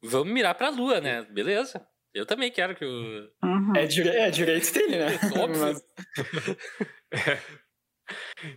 Vamos 0.03 0.33
mirar 0.33 0.55
pra 0.55 0.69
lua, 0.71 1.01
né? 1.01 1.23
Beleza. 1.23 1.87
Eu 2.13 2.25
também 2.27 2.51
quero 2.53 2.77
que 2.77 2.85
o. 2.85 3.31
Uhum. 3.43 3.75
É, 3.77 3.87
dire- 3.87 4.09
é 4.11 4.31
direito 4.31 4.73
dele, 4.73 4.99
né? 4.99 5.07
Óbvio. 5.43 5.61
Mas- 5.61 5.85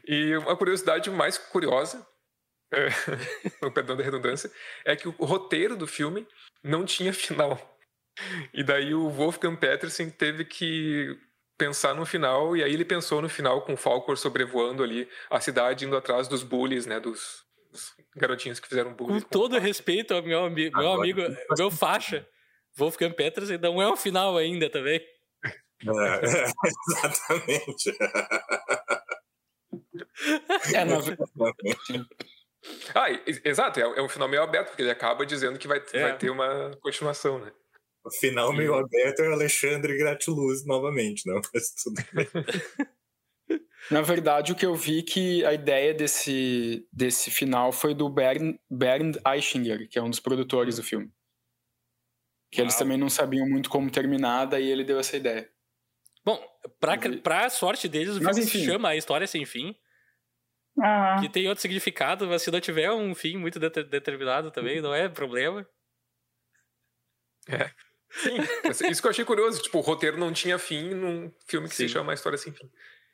E 0.05 0.35
uma 0.35 0.57
curiosidade 0.57 1.09
mais 1.09 1.37
curiosa, 1.37 2.05
é, 2.73 2.87
perdão 3.73 3.95
da 3.95 4.03
redundância, 4.03 4.51
é 4.85 4.95
que 4.95 5.07
o 5.07 5.11
roteiro 5.25 5.77
do 5.77 5.87
filme 5.87 6.27
não 6.63 6.83
tinha 6.85 7.13
final. 7.13 7.79
E 8.53 8.63
daí 8.63 8.93
o 8.93 9.09
Wolfgang 9.09 9.55
Petersen 9.55 10.09
teve 10.09 10.43
que 10.43 11.17
pensar 11.57 11.93
no 11.93 12.05
final, 12.05 12.55
e 12.55 12.63
aí 12.63 12.71
ele 12.73 12.85
pensou 12.85 13.21
no 13.21 13.29
final 13.29 13.61
com 13.61 13.73
o 13.73 13.77
Falcor 13.77 14.17
sobrevoando 14.17 14.83
ali 14.83 15.09
a 15.29 15.39
cidade, 15.39 15.85
indo 15.85 15.97
atrás 15.97 16.27
dos 16.27 16.43
bullies, 16.43 16.85
né, 16.85 16.99
dos, 16.99 17.43
dos 17.71 17.93
garotinhos 18.15 18.59
que 18.59 18.67
fizeram 18.67 18.93
bullying. 18.93 19.21
Com 19.21 19.27
todo 19.27 19.57
respeito 19.57 20.13
ao 20.13 20.21
meu, 20.21 20.45
ami 20.45 20.69
meu 20.69 20.91
amigo, 20.93 21.21
meu 21.57 21.71
faixa, 21.71 22.27
Wolfgang 22.75 23.13
Peters, 23.13 23.49
não 23.59 23.81
é 23.81 23.87
o 23.87 23.97
final 23.97 24.37
ainda 24.37 24.69
também. 24.69 25.01
É, 25.43 26.21
exatamente. 26.97 27.95
É, 30.73 30.83
na, 30.85 30.97
Ah, 32.93 33.07
exato, 33.45 33.79
é, 33.79 33.83
é 33.83 34.01
um 34.01 34.09
final 34.09 34.27
meio 34.27 34.43
aberto, 34.43 34.69
porque 34.69 34.81
ele 34.81 34.91
acaba 34.91 35.25
dizendo 35.25 35.57
que 35.57 35.67
vai, 35.67 35.81
É. 35.93 36.01
vai 36.01 36.17
ter 36.17 36.29
uma 36.29 36.71
continuação, 36.81 37.39
né? 37.39 37.51
O 38.07 38.11
final 38.11 38.53
meio 38.53 38.73
aberto 38.73 39.19
é 39.19 39.29
o 39.29 39.33
Alexandre 39.33 39.97
Gratiluz 39.97 40.65
novamente, 40.65 41.27
não? 41.27 41.41
Mas 41.53 41.73
tudo 41.73 42.01
bem. 42.13 42.25
na 43.91 44.01
verdade, 44.01 44.53
o 44.53 44.55
que 44.55 44.65
eu 44.65 44.73
vi 44.75 45.03
que 45.03 45.43
a 45.43 45.53
ideia 45.53 45.93
desse, 45.93 46.87
desse 46.91 47.29
final 47.29 47.73
foi 47.73 47.93
do 47.93 48.07
Bernd, 48.09 48.57
Bernd 48.69 49.17
Eichinger, 49.27 49.89
que 49.89 49.99
é 49.99 50.01
um 50.01 50.09
dos 50.09 50.21
produtores 50.21 50.77
do 50.77 50.83
filme. 50.83 51.11
Que 52.49 52.61
eles 52.61 52.75
Uau. 52.75 52.79
também 52.83 52.97
não 52.97 53.09
sabiam 53.09 53.45
muito 53.45 53.69
como 53.69 53.91
terminar, 53.91 54.45
daí 54.45 54.71
ele 54.71 54.85
deu 54.85 54.97
essa 54.99 55.17
ideia. 55.17 55.49
Bom, 56.23 56.41
pra, 56.79 56.97
pra 57.21 57.49
sorte 57.49 57.89
deles, 57.89 58.15
o 58.15 58.19
filme 58.19 58.43
se 58.43 58.63
chama 58.65 58.89
A 58.89 58.95
História 58.95 59.27
Sem 59.27 59.45
Fim, 59.45 59.75
Aham. 60.79 61.21
que 61.21 61.29
tem 61.29 61.49
outro 61.49 61.61
significado, 61.61 62.25
mas 62.25 62.41
se 62.41 62.51
não 62.51 62.61
tiver 62.61 62.89
um 62.89 63.13
fim 63.13 63.35
muito 63.35 63.59
deter- 63.59 63.83
determinado 63.89 64.49
também, 64.49 64.79
não 64.79 64.93
é 64.93 65.09
problema. 65.09 65.67
Sim, 68.11 68.37
isso 68.89 69.01
que 69.01 69.07
eu 69.07 69.11
achei 69.11 69.25
curioso. 69.25 69.61
Tipo, 69.61 69.77
o 69.79 69.81
roteiro 69.81 70.17
não 70.17 70.31
tinha 70.33 70.57
fim 70.57 70.89
num 70.93 71.31
filme 71.47 71.67
que 71.67 71.75
se 71.75 71.87
Sim. 71.87 71.93
chama 71.93 72.11
A 72.11 72.15
História 72.15 72.37
Sem 72.37 72.53
Fim. 72.53 72.69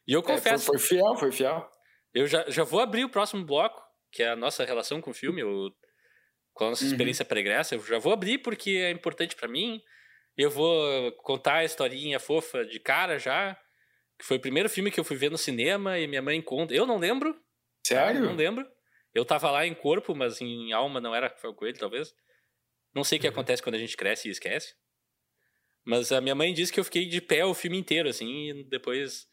E 0.08 0.14
eu 0.14 0.20
É, 0.20 0.24
foi, 0.24 0.36
confesso, 0.36 0.66
foi 0.66 0.78
fiel, 0.80 1.16
foi 1.18 1.32
fiel. 1.32 1.70
eu 2.14 2.28
já, 2.28 2.46
já 2.50 2.64
vou 2.64 2.80
abrir 2.80 3.04
o 3.06 3.10
próximo 3.10 3.44
bloco, 3.46 3.82
que 4.12 4.22
é 4.24 4.30
a 4.30 4.36
nossa 4.36 4.64
relação 4.66 5.02
com 5.02 5.12
o 5.12 5.14
filme, 5.14 5.44
o, 5.44 5.72
com 6.54 6.66
a 6.66 6.70
nossa 6.70 6.84
Uhum. 6.84 6.92
experiência 6.92 7.26
pregressa. 7.26 7.76
Eu 7.76 7.84
já 7.84 7.98
vou 8.00 8.14
abrir 8.14 8.38
porque 8.40 8.72
é 8.72 8.92
importante 8.92 9.36
pra 9.36 9.48
mim. 9.48 9.82
Eu 10.38 10.50
vou 10.52 11.12
contar 11.24 11.56
a 11.58 11.64
historinha 11.66 12.20
fofa 12.20 12.66
de 12.66 12.80
cara 12.80 13.18
já, 13.20 13.56
que 14.20 14.26
foi 14.26 14.38
o 14.38 14.42
primeiro 14.42 14.70
filme 14.70 14.92
que 14.92 15.00
eu 15.00 15.04
fui 15.04 15.16
ver 15.18 15.30
no 15.32 15.38
cinema 15.38 15.98
e 16.00 16.08
minha 16.08 16.22
mãe 16.22 16.42
conta. 16.42 16.74
Eu 16.74 16.86
não 16.86 16.98
lembro, 16.98 17.36
Sério? 17.86 18.22
Não 18.22 18.36
lembro. 18.36 18.66
Eu 19.14 19.26
tava 19.26 19.52
lá 19.52 19.66
em 19.66 19.74
corpo, 19.76 20.16
mas 20.16 20.40
em 20.42 20.72
alma 20.72 21.00
não 21.02 21.14
era 21.14 21.28
Rafael 21.28 21.54
Coelho, 21.54 21.78
talvez. 21.78 22.14
Não 22.96 23.04
sei 23.04 23.18
o 23.18 23.22
que 23.22 23.28
Uhum. 23.28 23.34
acontece 23.34 23.62
quando 23.62 23.76
a 23.76 23.80
gente 23.80 23.96
cresce 23.98 24.28
e 24.28 24.32
esquece. 24.32 24.74
Mas 25.86 26.12
a 26.12 26.22
minha 26.22 26.36
mãe 26.36 26.54
disse 26.54 26.72
que 26.72 26.80
eu 26.80 26.84
fiquei 26.84 27.06
de 27.08 27.22
pé 27.22 27.46
o 27.46 27.54
filme 27.54 27.78
inteiro, 27.78 28.08
assim, 28.10 28.50
e 28.50 28.64
depois, 28.64 29.28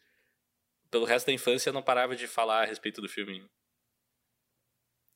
pelo 0.89 1.05
resto 1.05 1.27
da 1.27 1.33
infância, 1.33 1.69
eu 1.69 1.73
não 1.73 1.83
parava 1.83 2.15
de 2.15 2.27
falar 2.27 2.63
a 2.63 2.65
respeito 2.65 3.01
do 3.01 3.09
filme. 3.09 3.47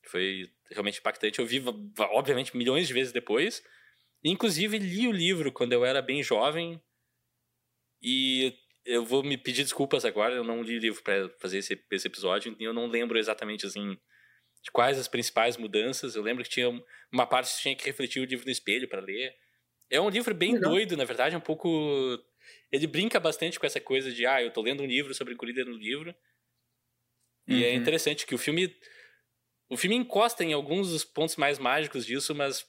Foi 0.06 0.50
realmente 0.70 0.98
impactante. 1.00 1.38
Eu 1.38 1.46
vi, 1.46 1.62
obviamente, 1.98 2.56
milhões 2.56 2.86
de 2.86 2.94
vezes 2.94 3.12
depois. 3.12 3.62
Inclusive, 4.24 4.78
li 4.78 5.06
o 5.08 5.12
livro 5.12 5.52
quando 5.52 5.72
eu 5.72 5.84
era 5.84 6.00
bem 6.00 6.22
jovem. 6.22 6.80
E 8.00 8.54
eu 8.84 9.04
vou 9.04 9.22
me 9.22 9.36
pedir 9.36 9.62
desculpas 9.64 10.04
agora, 10.04 10.34
eu 10.34 10.44
não 10.44 10.62
li 10.62 10.76
o 10.76 10.80
livro 10.80 11.02
para 11.02 11.28
fazer 11.40 11.58
esse, 11.58 11.84
esse 11.90 12.06
episódio, 12.06 12.52
então 12.52 12.66
eu 12.66 12.72
não 12.72 12.86
lembro 12.86 13.18
exatamente 13.18 13.66
assim 13.66 13.98
de 14.62 14.70
quais 14.70 14.98
as 14.98 15.08
principais 15.08 15.56
mudanças. 15.56 16.14
Eu 16.14 16.22
lembro 16.22 16.44
que 16.44 16.50
tinha 16.50 16.68
um- 16.68 16.82
uma 17.12 17.26
parte 17.26 17.54
que 17.54 17.62
tinha 17.62 17.76
que 17.76 17.84
refletir 17.84 18.20
o 18.20 18.24
livro 18.24 18.44
no 18.44 18.50
espelho 18.50 18.88
para 18.88 19.00
ler. 19.00 19.34
É 19.90 20.00
um 20.00 20.08
livro 20.08 20.34
bem 20.34 20.56
Legal. 20.56 20.60
doido, 20.60 20.96
na 20.96 21.04
verdade, 21.04 21.34
é 21.34 21.38
um 21.38 21.40
pouco 21.40 21.68
ele 22.70 22.86
brinca 22.86 23.18
bastante 23.20 23.58
com 23.58 23.66
essa 23.66 23.80
coisa 23.80 24.12
de 24.12 24.26
ah, 24.26 24.42
eu 24.42 24.52
tô 24.52 24.62
lendo 24.62 24.82
um 24.82 24.86
livro 24.86 25.14
sobre 25.14 25.34
corrida 25.36 25.64
no 25.64 25.76
livro. 25.76 26.14
E 27.46 27.62
é 27.62 27.74
Uhum. 27.74 27.74
interessante 27.74 28.26
que 28.26 28.34
o 28.34 28.38
filme 28.38 28.74
o 29.70 29.76
filme 29.76 29.96
encosta 29.96 30.44
em 30.44 30.52
alguns 30.52 30.90
dos 30.90 31.04
pontos 31.04 31.36
mais 31.36 31.58
mágicos 31.58 32.06
disso, 32.06 32.34
mas 32.34 32.66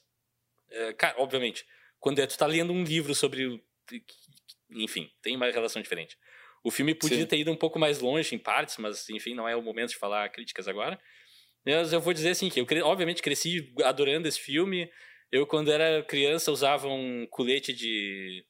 é, 0.70 0.92
cara, 0.94 1.16
obviamente, 1.20 1.66
quando 2.00 2.20
é, 2.20 2.26
tu 2.26 2.38
tá 2.38 2.46
lendo 2.46 2.72
um 2.72 2.84
livro 2.84 3.14
sobre 3.14 3.62
enfim, 4.70 5.10
tem 5.22 5.36
uma 5.36 5.50
relação 5.50 5.80
diferente. 5.82 6.16
O 6.62 6.70
filme 6.70 6.94
podia 6.94 7.24
Sim. 7.24 7.26
ter 7.26 7.38
ido 7.38 7.50
um 7.50 7.56
pouco 7.56 7.78
mais 7.78 8.00
longe 8.00 8.34
em 8.34 8.38
partes, 8.38 8.76
mas 8.78 9.08
enfim, 9.08 9.34
não 9.34 9.48
é 9.48 9.56
o 9.56 9.62
momento 9.62 9.90
de 9.90 9.96
falar 9.96 10.28
críticas 10.30 10.68
agora. 10.68 10.98
Mas 11.66 11.92
eu 11.92 12.00
vou 12.00 12.12
dizer 12.12 12.30
assim 12.30 12.50
que 12.50 12.60
eu 12.60 12.66
obviamente 12.86 13.22
cresci 13.22 13.72
adorando 13.84 14.28
esse 14.28 14.40
filme. 14.40 14.90
Eu 15.30 15.46
quando 15.46 15.70
era 15.70 16.02
criança 16.04 16.50
usava 16.52 16.88
um 16.88 17.26
colete 17.26 17.72
de 17.72 18.44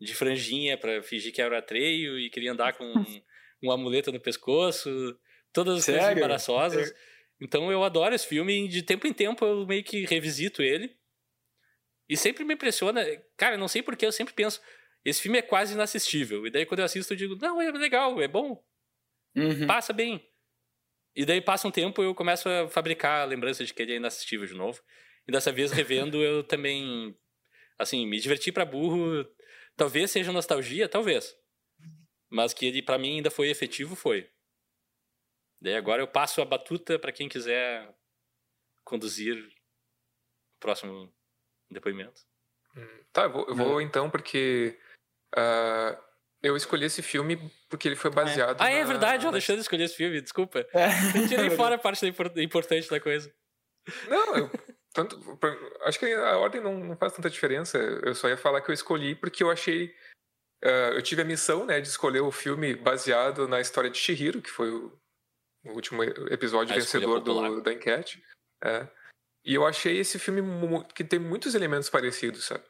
de 0.00 0.14
franjinha 0.14 0.78
pra 0.78 1.02
fingir 1.02 1.30
que 1.30 1.42
era 1.42 1.54
o 1.54 1.58
Atreio 1.58 2.18
e 2.18 2.30
queria 2.30 2.52
andar 2.52 2.72
com 2.72 2.84
um, 2.86 3.22
um 3.62 3.70
amuleto 3.70 4.10
no 4.10 4.18
pescoço, 4.18 4.88
todas 5.52 5.80
as 5.80 5.84
coisas 5.84 6.02
Sério? 6.04 6.18
embaraçosas. 6.18 6.94
Então 7.38 7.70
eu 7.70 7.84
adoro 7.84 8.14
esse 8.14 8.26
filme 8.26 8.64
e 8.64 8.68
de 8.68 8.82
tempo 8.82 9.06
em 9.06 9.12
tempo 9.12 9.44
eu 9.44 9.66
meio 9.66 9.84
que 9.84 10.06
revisito 10.06 10.62
ele. 10.62 10.96
E 12.08 12.16
sempre 12.16 12.44
me 12.44 12.54
impressiona, 12.54 13.04
cara, 13.36 13.56
não 13.56 13.68
sei 13.68 13.82
porque 13.82 14.04
eu 14.04 14.10
sempre 14.10 14.34
penso, 14.34 14.60
esse 15.04 15.20
filme 15.22 15.38
é 15.38 15.42
quase 15.42 15.74
inassistível. 15.74 16.46
E 16.46 16.50
daí 16.50 16.66
quando 16.66 16.80
eu 16.80 16.86
assisto 16.86 17.12
eu 17.12 17.16
digo, 17.16 17.36
não, 17.36 17.60
é 17.60 17.70
legal, 17.70 18.20
é 18.20 18.26
bom, 18.26 18.64
Uhum. 19.36 19.66
passa 19.66 19.92
bem. 19.92 20.26
E 21.14 21.24
daí 21.24 21.40
passa 21.40 21.68
um 21.68 21.70
tempo 21.70 22.02
eu 22.02 22.14
começo 22.14 22.48
a 22.48 22.68
fabricar 22.68 23.20
a 23.22 23.24
lembrança 23.24 23.64
de 23.64 23.74
que 23.74 23.82
ele 23.82 23.92
é 23.92 23.96
inassistível 23.96 24.46
de 24.46 24.54
novo. 24.54 24.80
E 25.30 25.32
dessa 25.32 25.52
vez 25.52 25.70
revendo 25.70 26.20
eu 26.24 26.42
também, 26.42 27.16
assim, 27.78 28.04
me 28.04 28.18
diverti 28.18 28.50
pra 28.50 28.64
burro. 28.64 29.24
Talvez 29.76 30.10
seja 30.10 30.32
nostalgia, 30.32 30.88
talvez. 30.88 31.36
Mas 32.28 32.52
que 32.52 32.66
ele 32.66 32.82
pra 32.82 32.98
mim 32.98 33.18
ainda 33.18 33.30
foi 33.30 33.48
efetivo, 33.48 33.94
foi. 33.94 34.28
Daí 35.62 35.76
agora 35.76 36.02
eu 36.02 36.08
passo 36.08 36.42
a 36.42 36.44
batuta 36.44 36.98
pra 36.98 37.12
quem 37.12 37.28
quiser 37.28 37.96
conduzir 38.84 39.36
o 39.38 40.58
próximo 40.58 41.14
depoimento. 41.70 42.20
Tá, 43.12 43.22
eu 43.22 43.30
vou, 43.30 43.46
eu 43.46 43.54
vou 43.54 43.80
então, 43.80 44.10
porque 44.10 44.76
ah, 45.36 45.96
eu 46.42 46.56
escolhi 46.56 46.86
esse 46.86 47.02
filme 47.02 47.36
porque 47.68 47.86
ele 47.86 47.94
foi 47.94 48.10
baseado. 48.10 48.60
Ah, 48.60 48.68
é 48.68 48.80
na- 48.80 48.86
verdade, 48.88 49.26
o 49.26 49.28
Alexandre 49.28 49.60
escolheu 49.60 49.86
esse 49.86 49.94
filme, 49.94 50.20
desculpa. 50.20 50.66
É. 50.74 50.86
Eu 51.22 51.28
tirei 51.28 51.50
fora 51.56 51.76
a 51.76 51.78
parte 51.78 52.10
da 52.10 52.42
importante 52.42 52.90
da 52.90 52.98
coisa. 52.98 53.32
Não, 54.08 54.36
eu, 54.36 54.50
tanto, 54.92 55.18
acho 55.82 55.98
que 55.98 56.12
a 56.12 56.36
ordem 56.38 56.60
não, 56.60 56.78
não 56.80 56.96
faz 56.96 57.12
tanta 57.12 57.30
diferença. 57.30 57.78
Eu 57.78 58.14
só 58.14 58.28
ia 58.28 58.36
falar 58.36 58.60
que 58.60 58.70
eu 58.70 58.74
escolhi 58.74 59.14
porque 59.14 59.42
eu 59.42 59.50
achei. 59.50 59.94
ah, 60.64 60.92
eu 60.94 61.02
tive 61.02 61.22
a 61.22 61.24
missão 61.24 61.64
né, 61.66 61.80
de 61.80 61.88
escolher 61.88 62.20
o 62.20 62.30
filme 62.32 62.74
baseado 62.74 63.46
na 63.48 63.60
história 63.60 63.90
de 63.90 63.98
Shihiro, 63.98 64.42
que 64.42 64.50
foi 64.50 64.70
o, 64.70 64.98
o 65.64 65.70
último 65.72 66.02
episódio 66.02 66.74
A 66.74 66.78
escolha 66.78 67.06
vencedor 67.06 67.20
do, 67.20 67.60
da 67.62 67.72
enquete. 67.72 68.22
É. 68.62 68.88
E 69.44 69.54
eu 69.54 69.66
achei 69.66 69.98
esse 69.98 70.18
filme 70.18 70.42
que 70.94 71.02
tem 71.04 71.18
muitos 71.18 71.54
elementos 71.54 71.88
parecidos, 71.88 72.44
sabe? 72.44 72.64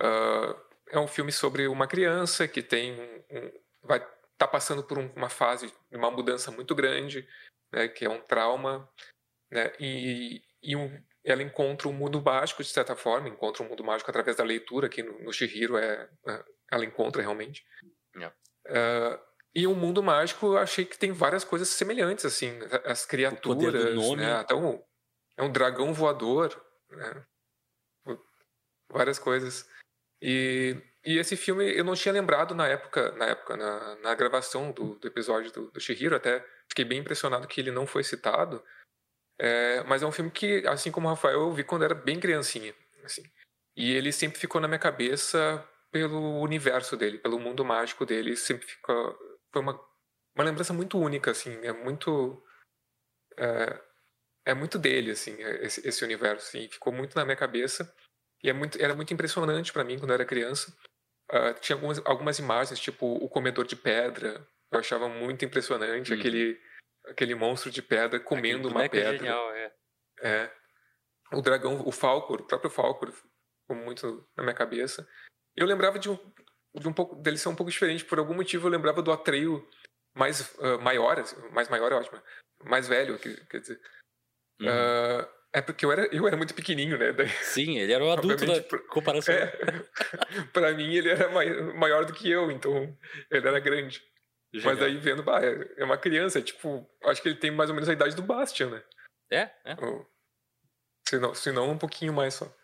Ah, 0.00 0.56
é 0.90 0.98
um 0.98 1.06
filme 1.08 1.32
sobre 1.32 1.66
uma 1.68 1.86
criança 1.86 2.46
que 2.48 2.62
tem 2.62 2.92
um, 3.30 3.52
vai 3.82 4.00
tá 4.36 4.48
passando 4.48 4.82
por 4.82 4.98
um- 4.98 5.12
uma 5.14 5.28
fase 5.28 5.72
de 5.90 5.96
uma 5.96 6.10
mudança 6.10 6.50
muito 6.50 6.74
grande, 6.74 7.28
né, 7.72 7.86
que 7.88 8.04
é 8.04 8.08
um 8.10 8.20
trauma, 8.20 8.88
né, 9.50 9.72
e, 9.78 10.42
e 10.62 10.74
um- 10.74 11.02
ela 11.24 11.42
encontra 11.42 11.88
um 11.88 11.92
mundo 11.92 12.20
mágico 12.20 12.62
de 12.62 12.68
certa 12.68 12.94
forma, 12.94 13.28
encontra 13.28 13.62
um 13.62 13.68
mundo 13.68 13.82
mágico 13.82 14.10
através 14.10 14.36
da 14.36 14.44
leitura, 14.44 14.88
que 14.88 15.02
no, 15.02 15.18
no 15.20 15.32
Shihiro 15.32 15.76
é, 15.76 16.08
é- 16.26 16.44
ela 16.70 16.84
encontra 16.84 17.22
realmente. 17.22 17.64
Yeah. 18.14 18.36
Ah, 18.66 19.20
e 19.54 19.66
um 19.66 19.74
mundo 19.74 20.02
mágico, 20.02 20.46
eu 20.46 20.58
achei 20.58 20.84
que 20.84 20.98
tem 20.98 21.12
várias 21.12 21.44
coisas 21.44 21.68
semelhantes, 21.68 22.24
assim, 22.24 22.58
as 22.84 23.06
criaturas, 23.06 23.94
nome. 23.94 24.22
né, 24.22 24.32
até 24.34 24.54
um, 24.54 24.82
é 25.36 25.42
um 25.44 25.52
dragão 25.52 25.94
voador, 25.94 26.60
né, 26.90 27.24
várias 28.90 29.18
coisas. 29.18 29.68
E, 30.20 30.76
e 31.04 31.18
esse 31.18 31.36
filme 31.36 31.70
eu 31.76 31.84
não 31.84 31.94
tinha 31.94 32.12
lembrado 32.12 32.54
na 32.54 32.66
época, 32.66 33.12
na 33.12 33.26
época, 33.26 33.56
na, 33.56 33.96
na 33.96 34.14
gravação 34.14 34.72
do, 34.72 34.96
do 34.96 35.06
episódio 35.06 35.52
do, 35.52 35.70
do 35.70 35.80
Shihiro, 35.80 36.16
até 36.16 36.44
fiquei 36.68 36.84
bem 36.84 36.98
impressionado 36.98 37.46
que 37.46 37.60
ele 37.60 37.70
não 37.70 37.86
foi 37.86 38.02
citado. 38.02 38.64
É, 39.38 39.82
mas 39.84 40.02
é 40.02 40.06
um 40.06 40.12
filme 40.12 40.30
que, 40.30 40.66
assim 40.66 40.90
como 40.90 41.06
o 41.06 41.10
Rafael, 41.10 41.40
eu 41.40 41.52
vi 41.52 41.64
quando 41.64 41.84
era 41.84 41.94
bem 41.94 42.20
criancinha. 42.20 42.74
Assim. 43.04 43.22
E 43.76 43.92
ele 43.92 44.12
sempre 44.12 44.38
ficou 44.38 44.60
na 44.60 44.68
minha 44.68 44.78
cabeça 44.78 45.66
pelo 45.90 46.40
universo 46.40 46.96
dele, 46.96 47.18
pelo 47.18 47.38
mundo 47.38 47.64
mágico 47.64 48.06
dele. 48.06 48.36
Sempre 48.36 48.66
ficou. 48.66 49.18
Foi 49.52 49.62
uma, 49.62 49.80
uma 50.36 50.44
lembrança 50.44 50.72
muito 50.72 50.98
única, 50.98 51.30
assim. 51.30 51.52
É 51.64 51.72
muito. 51.72 52.42
É, 53.36 53.80
é 54.46 54.54
muito 54.54 54.78
dele, 54.78 55.10
assim, 55.12 55.36
esse, 55.40 55.86
esse 55.86 56.04
universo. 56.04 56.48
Assim, 56.48 56.68
ficou 56.68 56.92
muito 56.92 57.16
na 57.16 57.24
minha 57.24 57.36
cabeça. 57.36 57.92
E 58.42 58.50
é 58.50 58.52
muito, 58.52 58.80
era 58.80 58.94
muito 58.94 59.12
impressionante 59.12 59.72
para 59.72 59.84
mim 59.84 59.98
quando 59.98 60.10
eu 60.10 60.14
era 60.14 60.24
criança. 60.24 60.76
Ah, 61.30 61.54
tinha 61.54 61.74
algumas, 61.76 62.00
algumas 62.04 62.38
imagens, 62.38 62.78
tipo 62.78 63.06
o 63.06 63.28
comedor 63.28 63.66
de 63.66 63.74
pedra. 63.76 64.46
Eu 64.70 64.78
achava 64.80 65.08
muito 65.08 65.44
impressionante 65.44 66.12
Uhum. 66.12 66.18
aquele, 66.18 66.60
aquele 67.06 67.34
monstro 67.34 67.70
de 67.70 67.82
pedra 67.82 68.18
comendo 68.20 68.68
uma 68.68 68.84
é 68.84 68.88
pedra. 68.88 69.16
genial, 69.16 69.50
é. 69.52 69.72
É. 70.22 70.50
O 71.32 71.40
dragão, 71.42 71.82
o 71.86 71.90
Falcor, 71.92 72.40
o 72.40 72.46
próprio 72.46 72.70
Falcor, 72.70 73.10
ficou 73.12 73.76
muito 73.76 74.28
na 74.36 74.42
minha 74.42 74.54
cabeça. 74.54 75.06
Eu 75.56 75.66
lembrava 75.66 75.98
de 75.98 76.10
um, 76.10 76.18
de 76.74 76.88
um 76.88 76.92
pouco 76.92 77.16
dele 77.16 77.38
ser 77.38 77.48
um 77.48 77.56
pouco 77.56 77.70
diferente. 77.72 78.04
Por 78.04 78.18
algum 78.18 78.34
motivo 78.34 78.66
eu 78.66 78.70
lembrava 78.72 79.02
do 79.02 79.12
Atreio 79.12 79.66
mais 80.14 80.54
ah, 80.60 80.78
maior, 80.78 81.18
assim, 81.18 81.36
mais 81.50 81.68
maior 81.68 81.90
é 81.92 81.96
ótimo, 81.96 82.20
mais 82.64 82.86
velho, 82.86 83.18
quer, 83.18 83.60
dizer. 83.60 83.80
Uhum. 84.60 84.68
Ah, 84.68 85.28
é 85.52 85.60
porque 85.60 85.84
eu 85.84 85.90
era, 85.92 86.06
eu 86.14 86.26
era 86.26 86.36
muito 86.36 86.54
pequenininho, 86.54 86.98
né? 86.98 87.12
Daí, 87.12 87.28
Sim, 87.42 87.78
ele 87.78 87.92
era 87.92 88.04
o 88.04 88.10
adulto 88.10 88.28
da 88.28 88.34
Obviamente, 88.52 88.68
por- 88.68 88.86
comparação. 88.88 89.34
é, 89.34 89.46
pra 90.52 90.72
mim 90.72 90.94
ele 90.94 91.08
era 91.10 91.28
mai- 91.30 91.72
maior 91.74 92.04
do 92.04 92.12
que 92.12 92.30
eu, 92.30 92.50
então 92.50 92.96
ele 93.30 93.48
era 93.48 93.58
grande. 93.58 94.02
Mas 94.62 94.80
aí 94.82 94.96
vendo, 94.98 95.22
bah, 95.22 95.40
é 95.42 95.74
é 95.78 95.84
uma 95.84 95.98
criança, 95.98 96.38
é 96.38 96.42
tipo, 96.42 96.86
acho 97.04 97.20
que 97.22 97.28
ele 97.28 97.38
tem 97.38 97.50
mais 97.50 97.70
ou 97.70 97.74
menos 97.74 97.88
a 97.88 97.92
idade 97.92 98.14
do 98.14 98.22
Bastian, 98.22 98.70
né? 98.70 98.84
É, 99.30 99.50
é. 99.64 99.76
Se 101.08 101.18
não, 101.18 101.34
se 101.34 101.52
não 101.52 101.70
um 101.70 101.78
pouquinho 101.78 102.12
mais 102.12 102.34
só. 102.34 102.54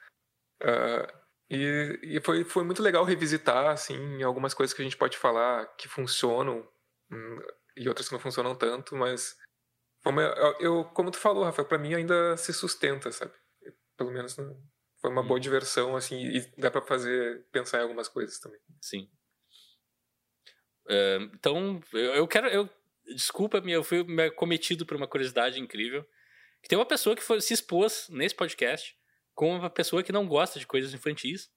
Ah, 0.62 1.12
e 1.50 1.98
e 2.02 2.20
foi, 2.20 2.44
foi 2.44 2.64
muito 2.64 2.82
legal 2.82 3.04
revisitar, 3.04 3.68
assim, 3.68 4.22
algumas 4.22 4.54
coisas 4.54 4.74
que 4.74 4.82
a 4.82 4.84
gente 4.84 4.96
pode 4.96 5.16
falar 5.18 5.66
que 5.76 5.88
funcionam 5.88 6.66
hum, 7.10 7.38
e 7.76 7.88
outras 7.88 8.08
que 8.08 8.12
não 8.14 8.20
funcionam 8.20 8.54
tanto, 8.54 8.94
mas 8.96 9.36
foi 10.02 10.12
uma- 10.12 10.22
eu, 10.22 10.56
eu- 10.60 10.84
como 10.86 11.10
tu 11.10 11.18
falou, 11.18 11.44
Rafael, 11.44 11.66
pra 11.68 11.78
mim 11.78 11.94
ainda 11.94 12.36
se 12.36 12.52
sustenta, 12.52 13.10
sabe? 13.12 13.32
Pelo 13.96 14.10
menos 14.12 14.36
né, 14.36 14.44
foi 15.00 15.10
uma 15.10 15.22
boa 15.22 15.40
diversão, 15.40 15.96
assim, 15.96 16.18
e 16.24 16.40
dá 16.58 16.70
pra 16.70 16.80
fazer, 16.82 17.46
pensar 17.52 17.78
em 17.78 17.82
algumas 17.82 18.08
coisas 18.08 18.38
também. 18.38 18.60
Sim. 18.80 19.10
Então, 21.34 21.80
eu, 21.92 22.26
quero. 22.28 22.48
Eu, 22.48 22.68
Desculpa-me, 23.14 23.72
eu 23.72 23.82
fui 23.82 24.04
me- 24.04 24.30
cometido 24.30 24.86
por 24.86 24.96
uma 24.96 25.08
curiosidade 25.08 25.58
incrível. 25.60 26.06
Tem 26.68 26.78
uma 26.78 26.86
pessoa 26.86 27.16
que 27.16 27.22
foi- 27.22 27.40
se 27.40 27.54
expôs 27.54 28.06
nesse 28.08 28.34
podcast 28.34 28.96
como 29.34 29.56
uma 29.58 29.70
pessoa 29.70 30.02
que 30.02 30.12
não 30.12 30.28
gosta 30.28 30.58
de 30.60 30.66
coisas 30.66 30.94
infantis. 30.94 31.50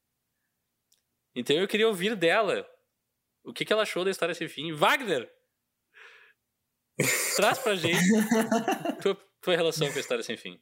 Então 1.36 1.56
eu 1.56 1.67
queria 1.67 1.88
ouvir 1.88 2.15
dela 2.15 2.67
o 3.43 3.54
que, 3.54 3.65
que 3.65 3.74
ela 3.74 3.84
achou 3.84 4.04
da 4.06 4.10
história 4.12 4.34
sem 4.34 4.48
fim. 4.48 4.72
Wagner! 4.74 5.32
Traz 7.36 7.60
pra 7.60 7.76
gente 7.76 8.00
tua, 9.02 9.15
tua 9.41 9.56
relação 9.56 9.91
com 9.91 9.98
a 9.98 10.02
história 10.02 10.24
sem 10.24 10.38
fim. 10.38 10.62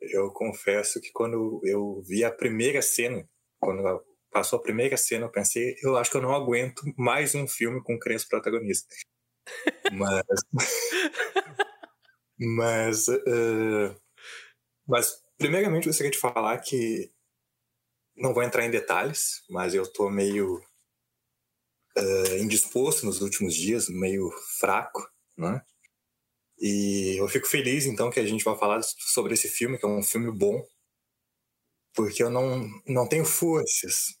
Eu 0.00 0.32
confesso 0.32 1.00
que 1.00 1.12
quando 1.12 1.60
eu 1.64 2.02
vi 2.02 2.24
a 2.24 2.32
primeira 2.32 2.80
cena, 2.82 3.28
quando 3.60 3.82
passou 4.32 4.58
a 4.58 4.62
primeira 4.62 4.96
cena, 4.96 5.26
eu 5.26 5.30
pensei, 5.30 5.76
eu 5.82 5.96
acho 5.96 6.10
que 6.10 6.16
eu 6.16 6.22
não 6.22 6.34
aguento 6.34 6.82
mais 6.96 7.34
um 7.34 7.46
filme 7.48 7.82
com 7.82 7.98
criança 7.98 8.26
protagonista. 8.28 8.88
Mas. 9.90 10.24
mas. 12.38 13.08
eh, 13.08 13.94
mas, 14.86 15.22
primeiramente, 15.38 15.86
eu 15.86 15.90
gostaria 15.90 16.12
de 16.12 16.18
falar 16.18 16.58
que. 16.60 17.12
Não 18.16 18.32
vou 18.32 18.42
entrar 18.42 18.64
em 18.64 18.70
detalhes, 18.70 19.44
mas 19.50 19.74
eu 19.74 19.86
tô 19.86 20.08
meio. 20.08 20.62
eh, 21.96 22.38
indisposto 22.40 23.06
nos 23.06 23.20
últimos 23.20 23.54
dias, 23.54 23.88
meio 23.88 24.30
fraco, 24.58 25.06
né? 25.36 25.62
E 26.60 27.16
eu 27.20 27.28
fico 27.28 27.46
feliz, 27.46 27.86
então, 27.86 28.10
que 28.10 28.20
a 28.20 28.26
gente 28.26 28.44
vai 28.44 28.56
falar 28.58 28.80
sobre 28.82 29.34
esse 29.34 29.48
filme, 29.48 29.78
que 29.78 29.84
é 29.84 29.88
um 29.88 30.02
filme 30.02 30.30
bom, 30.32 30.64
porque 31.94 32.22
eu 32.22 32.30
não, 32.30 32.68
não 32.86 33.08
tenho 33.08 33.24
forças 33.24 34.16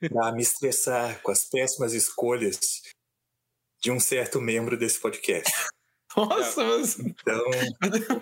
para 0.00 0.32
me 0.32 0.42
estressar 0.42 1.20
com 1.22 1.30
as 1.30 1.44
péssimas 1.44 1.92
escolhas 1.92 2.82
de 3.80 3.90
um 3.90 4.00
certo 4.00 4.40
membro 4.40 4.76
desse 4.76 5.00
podcast. 5.00 5.52
Nossa, 6.16 6.64
mas. 6.64 6.98
Então, 6.98 7.44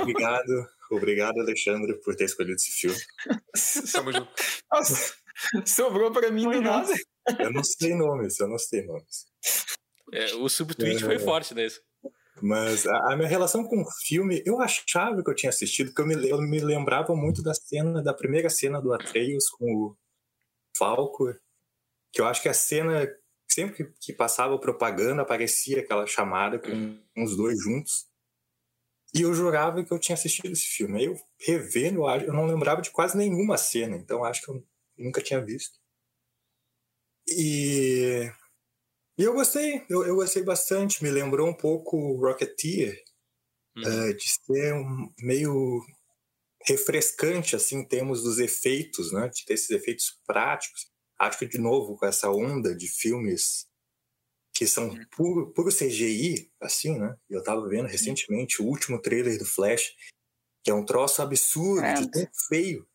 obrigado, 0.01 0.69
obrigado, 0.91 1.41
Alexandre, 1.41 1.95
por 2.03 2.15
ter 2.15 2.25
escolhido 2.25 2.57
esse 2.57 2.71
filme. 2.73 2.99
Tamo 3.93 4.13
junto. 4.13 4.29
Nossa, 4.73 5.15
sobrou 5.65 6.13
pra 6.13 6.31
mim 6.31 6.51
do 6.51 6.61
nada. 6.61 6.93
Eu 7.39 7.53
não 7.53 7.65
sei 7.65 7.95
nomes, 7.95 8.39
eu 8.41 8.49
não 8.49 8.59
sei 8.59 8.85
nomes. 8.85 9.27
É, 10.13 10.35
o 10.35 10.49
subtweet 10.49 11.03
foi 11.03 11.19
forte 11.19 11.55
nesse. 11.55 11.81
Mas 12.43 12.87
a, 12.87 13.13
a 13.13 13.17
minha 13.17 13.29
relação 13.29 13.65
com 13.65 13.81
o 13.81 13.91
filme, 14.05 14.43
eu 14.45 14.61
achava 14.61 15.23
que 15.23 15.31
eu 15.31 15.35
tinha 15.35 15.51
assistido, 15.51 15.89
porque 15.89 16.03
eu 16.03 16.07
me, 16.07 16.29
eu 16.29 16.41
me 16.41 16.61
lembrava 16.61 17.15
muito 17.15 17.43
da 17.43 17.55
cena, 17.55 18.03
da 18.03 18.13
primeira 18.13 18.51
cena 18.51 18.81
do 18.81 18.93
Atreus 18.93 19.49
com 19.49 19.65
o 19.73 19.97
Falco, 20.77 21.35
que 22.17 22.23
eu 22.23 22.25
acho 22.25 22.41
que 22.41 22.49
a 22.49 22.55
cena, 22.55 23.07
sempre 23.47 23.93
que, 24.01 24.11
passava 24.11 24.59
propaganda, 24.59 25.21
aparecia 25.21 25.81
aquela 25.81 26.07
chamada 26.07 26.59
com 26.59 26.99
os 27.23 27.37
dois 27.37 27.63
juntos. 27.63 28.09
E 29.15 29.21
eu 29.21 29.35
jurava 29.35 29.85
que 29.85 29.93
eu 29.93 29.99
tinha 29.99 30.15
assistido 30.15 30.51
esse 30.51 30.65
filme. 30.65 30.99
Aí 30.99 31.05
eu 31.05 31.21
revendo, 31.39 32.09
eu 32.09 32.33
não 32.33 32.47
lembrava 32.47 32.81
de 32.81 32.91
quase 32.91 33.19
nenhuma 33.19 33.59
cena, 33.59 33.99
então 33.99 34.25
acho 34.25 34.43
que 34.43 34.51
eu 34.51 34.67
nunca 34.97 35.21
tinha 35.21 35.45
visto. 35.45 35.79
E, 37.29 38.33
e 39.19 39.23
eu 39.23 39.35
gostei, 39.35 39.85
eu, 39.91 40.07
eu 40.07 40.15
gostei 40.17 40.43
bastante. 40.43 41.03
Me 41.03 41.11
lembrou 41.11 41.47
um 41.47 41.55
pouco 41.55 42.15
Rocketeer, 42.15 43.05
Uhum. 43.77 43.83
uh, 43.83 44.15
de 44.15 44.25
ser 44.27 44.73
um, 44.73 45.13
meio 45.21 45.85
refrescante, 46.67 47.55
assim, 47.55 47.81
em 47.81 47.87
termos 47.87 48.23
dos 48.23 48.39
efeitos, 48.39 49.13
né? 49.13 49.29
De 49.29 49.45
ter 49.45 49.53
esses 49.53 49.69
efeitos 49.69 50.19
práticos. 50.27 50.96
Acho 51.19 51.39
que, 51.39 51.47
de 51.49 51.59
novo, 51.59 51.97
com 51.99 52.07
essa 52.07 52.31
onda 52.31 52.75
de 52.77 52.89
filmes 52.89 53.67
que 54.55 54.67
são 54.67 54.91
puro, 55.17 55.53
puro 55.53 55.71
CGI, 55.71 56.51
assim, 56.61 56.99
né? 56.99 57.17
Eu 57.31 57.43
tava 57.43 57.69
vendo 57.69 57.89
recentemente 57.89 58.63
o 58.63 58.67
último 58.67 59.01
trailer 59.03 59.39
do 59.39 59.45
Flash, 59.47 59.95
que 60.65 60.71
é 60.71 60.75
um 60.75 60.85
troço 60.85 61.23
absurdo, 61.23 61.93
de 61.95 62.11
tão 62.11 62.27
feio, 62.49 62.87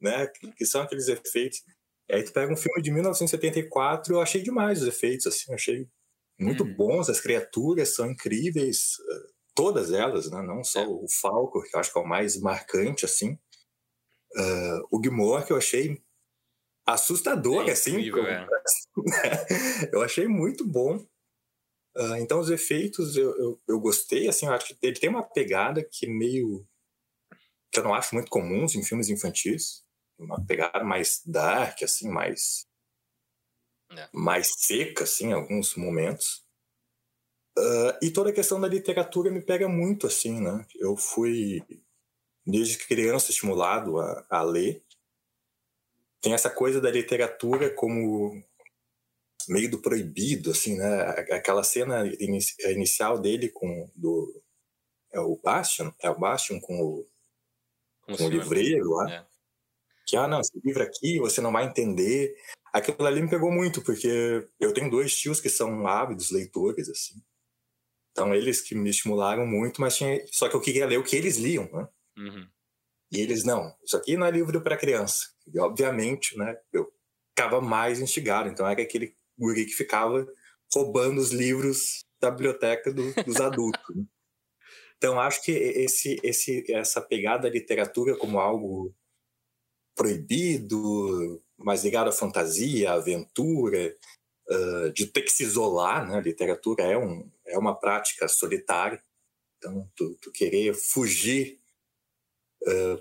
né? 0.00 0.26
Que, 0.56 0.66
são 0.66 0.82
aqueles 0.82 1.08
efeitos. 1.08 1.62
Aí 2.10 2.24
tu 2.24 2.32
pega 2.32 2.52
um 2.52 2.56
filme 2.56 2.82
de 2.82 2.92
1974, 2.92 4.14
eu 4.14 4.20
achei 4.22 4.42
demais 4.42 4.82
os 4.82 4.88
efeitos, 4.88 5.26
assim, 5.28 5.52
achei 5.54 5.88
muito 6.40 6.64
Uhum. 6.64 6.74
bons, 6.76 7.08
as 7.10 7.20
criaturas 7.20 7.94
são 7.94 8.10
incríveis, 8.10 8.96
todas 9.54 9.92
elas, 9.92 10.30
né? 10.30 10.42
Não 10.42 10.64
só 10.64 10.82
É. 10.82 10.86
o 10.86 11.06
Falco, 11.08 11.62
que 11.62 11.76
eu 11.76 11.80
acho 11.80 11.92
que 11.92 11.98
é 11.98 12.02
o 12.02 12.08
mais 12.08 12.38
marcante, 12.40 13.04
assim. 13.06 13.38
Ah, 14.36 14.80
o 14.90 15.00
Gmor, 15.00 15.46
que 15.46 15.52
eu 15.52 15.56
achei 15.58 16.02
assustador, 16.86 17.68
É 17.68 17.72
assim. 17.72 17.92
incrível, 17.92 18.24
como- 18.24 18.28
é. 18.28 18.46
eu 19.92 20.02
achei 20.02 20.26
muito 20.28 20.66
bom. 20.66 21.04
Ah, 21.96 22.20
então, 22.20 22.40
os 22.40 22.50
efeitos 22.50 23.16
eu, 23.16 23.36
eu, 23.38 23.60
eu 23.68 23.80
gostei, 23.80 24.28
assim, 24.28 24.46
eu 24.46 24.52
acho 24.52 24.66
que 24.66 24.76
ele 24.82 24.98
tem 25.00 25.08
uma 25.10 25.22
pegada 25.22 25.82
que 25.84 26.06
meio. 26.06 26.66
que 27.72 27.78
eu 27.80 27.84
não 27.84 27.94
acho 27.94 28.14
muito 28.14 28.30
comuns 28.30 28.74
em 28.74 28.82
filmes 28.82 29.08
infantis. 29.08 29.84
Uma 30.18 30.44
pegada 30.46 30.82
mais 30.82 31.20
dark, 31.26 31.82
assim, 31.82 32.08
mais. 32.08 32.66
É. 33.92 34.08
mais 34.12 34.48
seca, 34.58 35.04
assim, 35.04 35.28
em 35.28 35.32
alguns 35.32 35.74
momentos. 35.76 36.44
Ah, 37.58 37.98
e 38.02 38.10
toda 38.10 38.30
a 38.30 38.32
questão 38.32 38.60
da 38.60 38.68
literatura 38.68 39.30
me 39.30 39.40
pega 39.40 39.68
muito, 39.68 40.06
assim, 40.06 40.40
né? 40.40 40.66
Eu 40.78 40.96
fui, 40.96 41.62
desde 42.46 42.78
criança, 42.78 43.30
estimulado 43.30 43.98
a, 44.00 44.26
a 44.30 44.42
ler. 44.42 44.84
Tem 46.26 46.34
essa 46.34 46.50
coisa 46.50 46.80
da 46.80 46.90
literatura 46.90 47.70
como 47.70 48.42
meio 49.48 49.70
do 49.70 49.80
proibido, 49.80 50.50
assim, 50.50 50.76
né? 50.76 51.02
Aquela 51.30 51.62
cena 51.62 52.04
inici- 52.18 52.56
inicial 52.68 53.16
dele 53.16 53.48
com 53.48 53.88
do 53.94 54.42
é 55.12 55.20
o 55.20 55.36
Bastian, 55.40 55.94
é 56.02 56.10
o 56.10 56.18
Bastian 56.18 56.58
com 56.58 56.80
o, 56.80 57.08
com 58.02 58.12
o 58.24 58.28
livreiro 58.28 58.90
lá, 58.90 59.08
É. 59.08 59.26
que 60.04 60.16
ah 60.16 60.26
não, 60.26 60.40
esse 60.40 60.50
livro 60.64 60.82
aqui 60.82 61.20
você 61.20 61.40
não 61.40 61.52
vai 61.52 61.64
entender. 61.64 62.34
Aquilo 62.72 63.06
ali 63.06 63.22
me 63.22 63.30
pegou 63.30 63.52
muito 63.52 63.80
porque 63.80 64.48
eu 64.58 64.74
tenho 64.74 64.90
dois 64.90 65.16
tios 65.16 65.40
que 65.40 65.48
são 65.48 65.86
ávidos 65.86 66.32
leitores 66.32 66.88
assim. 66.88 67.22
Então 68.10 68.34
eles 68.34 68.60
que 68.62 68.74
me 68.74 68.90
estimularam 68.90 69.46
muito, 69.46 69.80
mas 69.80 69.96
tinha, 69.96 70.26
só 70.32 70.48
que 70.48 70.56
eu 70.56 70.60
queria 70.60 70.86
ler 70.86 70.98
o 70.98 71.04
que 71.04 71.14
eles 71.14 71.36
liam, 71.36 71.70
né? 71.72 71.88
Uhum. 72.18 72.48
E 73.12 73.20
eles, 73.20 73.44
não, 73.44 73.74
isso 73.84 73.96
aqui 73.96 74.16
não 74.16 74.26
é 74.26 74.30
livro 74.30 74.60
para 74.60 74.76
criança. 74.76 75.30
E, 75.52 75.58
obviamente, 75.60 76.36
né, 76.36 76.58
eu 76.72 76.92
ficava 77.30 77.60
mais 77.60 78.00
instigado. 78.00 78.48
Então, 78.48 78.66
era 78.66 78.82
aquele 78.82 79.14
guri 79.38 79.66
que 79.66 79.72
ficava 79.72 80.26
roubando 80.74 81.20
os 81.20 81.30
livros 81.30 82.04
da 82.20 82.30
biblioteca 82.30 82.92
do- 82.92 83.14
dos 83.24 83.36
adultos. 83.40 83.80
né? 83.94 84.04
Então, 84.96 85.20
acho 85.20 85.42
que 85.42 85.52
esse, 85.52 86.18
esse, 86.22 86.64
essa 86.72 87.00
pegada 87.00 87.42
da 87.44 87.50
literatura 87.50 88.16
como 88.16 88.40
algo 88.40 88.94
proibido, 89.94 91.42
mais 91.56 91.84
ligado 91.84 92.08
à 92.08 92.12
fantasia, 92.12 92.90
à 92.90 92.94
aventura, 92.94 93.94
ah, 94.48 94.90
de 94.94 95.06
ter 95.06 95.22
que 95.22 95.32
se 95.32 95.42
isolar, 95.42 96.06
né? 96.08 96.16
A 96.18 96.20
literatura 96.20 96.84
é, 96.84 96.96
um, 96.98 97.30
é 97.46 97.58
uma 97.58 97.74
prática 97.78 98.28
solitária. 98.28 99.02
Então, 99.58 99.90
tu, 99.96 100.14
tu 100.20 100.30
querer 100.32 100.74
fugir 100.74 101.60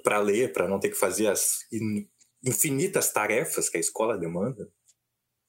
para 0.04 0.20
ler, 0.20 0.54
para 0.54 0.68
não 0.68 0.80
ter 0.80 0.90
que 0.90 0.96
fazer 0.96 1.28
as 1.28 1.60
in- 1.72 2.08
infinitas 2.44 3.12
tarefas 3.12 3.70
que 3.70 3.78
a 3.78 3.80
escola 3.80 4.18
demanda. 4.18 4.70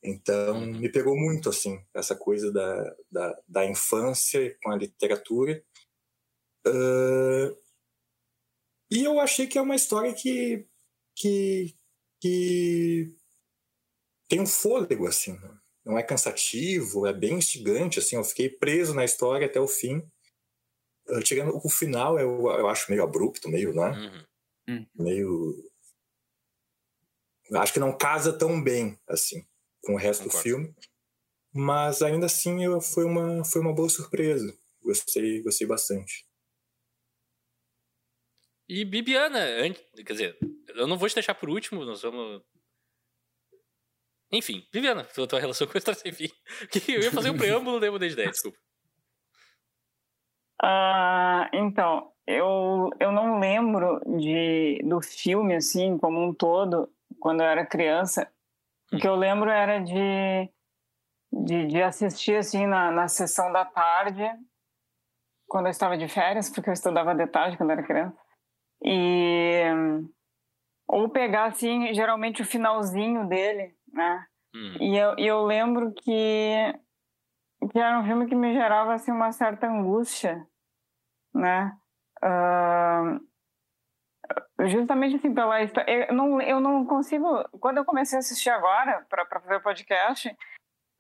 Então, 0.03 0.61
Uhum. 0.61 0.79
me 0.79 0.90
pegou 0.90 1.16
muito, 1.16 1.49
assim, 1.51 1.79
essa 1.95 2.16
coisa 2.16 2.53
da, 2.53 2.97
da, 3.11 3.40
da 3.49 3.66
infância 3.66 4.57
com 4.62 4.71
a 4.71 4.77
literatura. 4.77 5.62
Ah, 6.66 7.51
e 8.90 9.05
eu 9.05 9.19
achei 9.21 9.47
que 9.47 9.59
é 9.59 9.61
uma 9.62 9.75
história 9.75 10.14
que, 10.14 10.66
que, 11.14 11.75
que 12.21 13.16
tem 14.29 14.40
um 14.40 14.47
fôlego, 14.47 15.07
assim, 15.07 15.33
né? 15.33 15.59
não 15.85 15.97
é 15.99 16.03
cansativo, 16.03 17.07
é 17.07 17.12
bem 17.12 17.35
instigante, 17.38 17.99
assim, 18.01 18.16
eu 18.16 18.25
fiquei 18.25 18.49
preso 18.49 18.92
na 18.95 19.05
história 19.05 19.47
até 19.47 19.61
o 19.61 19.69
fim. 19.69 20.03
Ah, 21.09 21.21
Tirando 21.23 21.61
o 21.64 21.69
final, 21.71 22.19
eu, 22.19 22.47
eu 22.47 22.69
acho 22.69 22.90
meio 22.90 23.03
abrupto, 23.05 23.49
meio, 23.49 23.73
né? 23.75 24.27
Uhum. 24.69 24.87
meio. 24.95 25.71
Acho 27.55 27.73
que 27.73 27.79
não 27.81 27.97
casa 27.97 28.37
tão 28.37 28.62
bem 28.62 28.99
assim 29.09 29.47
com 29.85 29.95
o 29.95 29.99
resto 29.99 30.25
do 30.25 30.31
Concordo. 30.31 30.42
filme, 30.42 30.75
mas 31.53 32.03
ainda 32.03 32.27
assim 32.27 32.64
eu, 32.64 32.81
foi 32.81 33.05
uma 33.05 33.45
foi 33.45 33.61
uma 33.61 33.73
boa 33.75 33.88
surpresa. 33.88 34.53
Gostei 34.83 35.42
gostei 35.42 35.66
bastante. 35.66 36.27
E 38.69 38.85
Bibiana, 38.85 39.38
an- 39.38 39.75
quer 40.05 40.12
dizer, 40.12 40.38
eu 40.75 40.88
não 40.88 40.99
vou 40.99 41.09
te 41.09 41.14
deixar 41.14 41.37
por 41.37 41.49
último, 41.49 41.85
nós 41.85 42.03
vamos. 42.03 42.42
Enfim, 44.33 44.66
Bibiana, 44.73 45.05
tua, 45.05 45.29
tua 45.29 45.38
relação 45.38 45.69
com 45.69 45.79
Sem 45.95 46.12
Fim. 46.12 46.29
Que 46.73 46.92
eu 46.95 47.01
ia 47.01 47.12
fazer 47.12 47.31
um 47.31 47.37
preâmbulo, 47.38 47.79
não 47.81 47.99
dei 47.99 48.11
ideia, 48.11 48.31
desculpa. 48.31 48.59
Ah, 50.62 51.49
então, 51.53 52.12
eu, 52.27 52.90
eu 52.99 53.12
não 53.12 53.38
lembro 53.38 54.01
de, 54.19 54.81
do 54.85 55.01
filme, 55.01 55.55
assim, 55.55 55.97
como 55.99 56.23
um 56.23 56.35
todo, 56.35 56.88
quando 57.21 57.40
eu 57.40 57.47
era 57.47 57.66
criança. 57.66 58.31
O 58.92 58.97
que 58.97 59.07
eu 59.07 59.14
lembro 59.14 59.51
era 59.51 59.79
de, 59.79 60.51
de, 61.33 61.66
de 61.66 61.83
assistir, 61.83 62.37
assim, 62.37 62.66
na, 62.66 62.90
na 62.90 63.09
sessão 63.09 63.53
da 63.53 63.64
tarde, 63.64 64.25
quando 65.49 65.66
eu 65.66 65.71
estava 65.71 65.97
de 65.97 66.09
férias, 66.09 66.51
porque 66.51 66.71
eu 66.71 66.75
estudava 66.75 67.14
de 67.14 67.27
tarde 67.27 67.57
quando 67.57 67.71
eu 67.71 67.79
era 67.79 67.87
criança. 67.87 68.19
E... 68.83 69.62
Ou 70.88 71.09
pegar, 71.09 71.47
assim, 71.47 71.92
geralmente 71.95 72.42
o 72.42 72.47
finalzinho 72.47 73.29
dele, 73.29 73.75
né? 73.92 74.25
Uhum. 74.55 74.77
E 74.81 74.97
eu, 74.97 75.19
e 75.19 75.27
eu 75.27 75.45
lembro 75.45 75.92
que, 75.92 76.75
que 77.69 77.79
era 77.79 77.99
um 77.99 78.05
filme 78.05 78.27
que 78.27 78.35
me 78.35 78.53
gerava 78.53 78.95
assim, 78.95 79.11
uma 79.11 79.33
certa 79.33 79.67
angústia, 79.67 80.47
né? 81.35 81.77
Ah, 82.23 83.19
justamente 84.65 85.17
assim 85.17 85.35
pela 85.35 85.63
história. 85.63 86.07
Eu 86.09 86.15
não, 86.15 86.41
eu 86.41 86.61
não 86.61 86.85
consigo. 86.85 87.45
Quando 87.61 87.79
eu 87.79 87.85
comecei 87.85 88.17
a 88.17 88.21
assistir 88.21 88.51
agora, 88.51 89.07
para 89.09 89.41
fazer 89.41 89.57
o 89.57 89.63
podcast, 89.63 90.37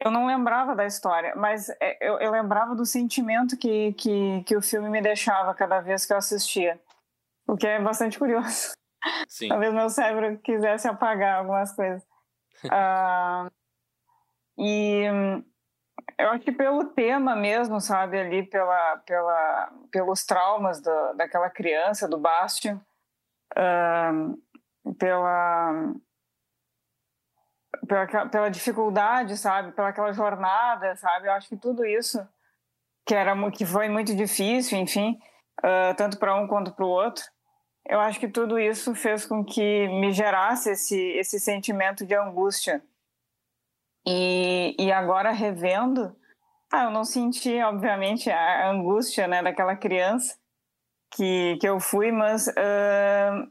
eu 0.00 0.10
não 0.10 0.26
lembrava 0.26 0.76
da 0.76 0.84
história, 0.84 1.34
mas 1.34 1.70
é, 1.80 1.96
eu, 2.00 2.18
eu 2.20 2.30
lembrava 2.30 2.74
do 2.74 2.84
sentimento 2.84 3.56
que, 3.56 3.94
que, 3.94 4.42
que 4.44 4.56
o 4.56 4.62
filme 4.62 4.90
me 4.90 5.00
deixava 5.00 5.54
cada 5.54 5.80
vez 5.80 6.04
que 6.04 6.12
eu 6.12 6.18
assistia. 6.18 6.80
O 7.46 7.56
que 7.56 7.66
é 7.66 7.80
bastante 7.80 8.18
curioso. 8.18 8.72
Sim. 9.28 9.48
Talvez 9.48 9.72
meu 9.72 9.88
cérebro 9.88 10.38
quisesse 10.38 10.88
apagar 10.88 11.38
algumas 11.38 11.72
coisas. 11.72 12.06
Ah, 12.70 13.50
e 14.58 15.04
eu 16.18 16.30
acho 16.30 16.44
que 16.44 16.52
pelo 16.52 16.84
tema 16.86 17.36
mesmo, 17.36 17.80
sabe, 17.80 18.18
ali 18.18 18.42
pela, 18.42 18.96
pela, 18.98 19.72
pelos 19.90 20.24
traumas 20.24 20.80
do, 20.80 21.12
daquela 21.14 21.50
criança, 21.50 22.08
do 22.08 22.18
Bastian, 22.18 22.80
ah, 23.54 24.12
pela, 24.98 25.94
pela, 27.86 28.28
pela 28.28 28.48
dificuldade, 28.48 29.36
sabe, 29.36 29.72
pela 29.72 29.88
aquela 29.88 30.12
jornada, 30.12 30.96
sabe, 30.96 31.28
eu 31.28 31.32
acho 31.32 31.48
que 31.48 31.56
tudo 31.56 31.84
isso 31.84 32.26
que 33.04 33.14
era 33.14 33.34
que 33.52 33.64
foi 33.64 33.88
muito 33.88 34.16
difícil, 34.16 34.78
enfim, 34.78 35.18
ah, 35.62 35.94
tanto 35.96 36.18
para 36.18 36.34
um 36.34 36.46
quanto 36.46 36.72
para 36.72 36.84
o 36.84 36.88
outro, 36.88 37.24
eu 37.88 38.00
acho 38.00 38.18
que 38.18 38.28
tudo 38.28 38.58
isso 38.58 38.94
fez 38.94 39.24
com 39.24 39.44
que 39.44 39.86
me 39.88 40.12
gerasse 40.12 40.70
esse, 40.70 40.98
esse 41.18 41.38
sentimento 41.38 42.04
de 42.04 42.14
angústia. 42.14 42.82
E, 44.06 44.76
e 44.78 44.92
agora 44.92 45.32
revendo, 45.32 46.16
ah, 46.72 46.84
eu 46.84 46.90
não 46.90 47.04
senti, 47.04 47.60
obviamente, 47.60 48.30
a 48.30 48.70
angústia 48.70 49.26
né, 49.26 49.42
daquela 49.42 49.74
criança 49.74 50.38
que, 51.10 51.56
que 51.60 51.68
eu 51.68 51.80
fui, 51.80 52.12
mas 52.12 52.48
ah, 52.56 53.48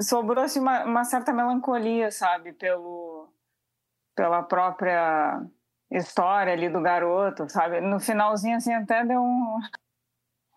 sobrou 0.00 0.42
assim, 0.42 0.60
uma, 0.60 0.84
uma 0.84 1.04
certa 1.04 1.32
melancolia, 1.32 2.10
sabe, 2.10 2.52
pelo, 2.54 3.28
pela 4.16 4.42
própria 4.42 5.42
história 5.90 6.52
ali 6.52 6.70
do 6.70 6.80
garoto, 6.80 7.48
sabe? 7.50 7.80
No 7.80 8.00
finalzinho, 8.00 8.56
assim, 8.56 8.72
até 8.72 9.04
deu 9.04 9.20
um... 9.20 9.58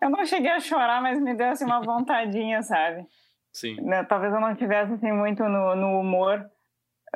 Eu 0.00 0.10
não 0.10 0.24
cheguei 0.24 0.50
a 0.50 0.60
chorar, 0.60 1.02
mas 1.02 1.20
me 1.20 1.34
deu 1.34 1.50
assim, 1.50 1.64
uma 1.64 1.80
vontadinha, 1.84 2.62
sabe? 2.62 3.06
Sim. 3.52 3.80
né, 3.80 4.04
talvez 4.04 4.34
eu 4.34 4.40
não 4.40 4.54
tivesse 4.54 4.92
assim 4.92 5.10
muito 5.12 5.42
no, 5.44 5.74
no 5.74 5.98
humor 5.98 6.46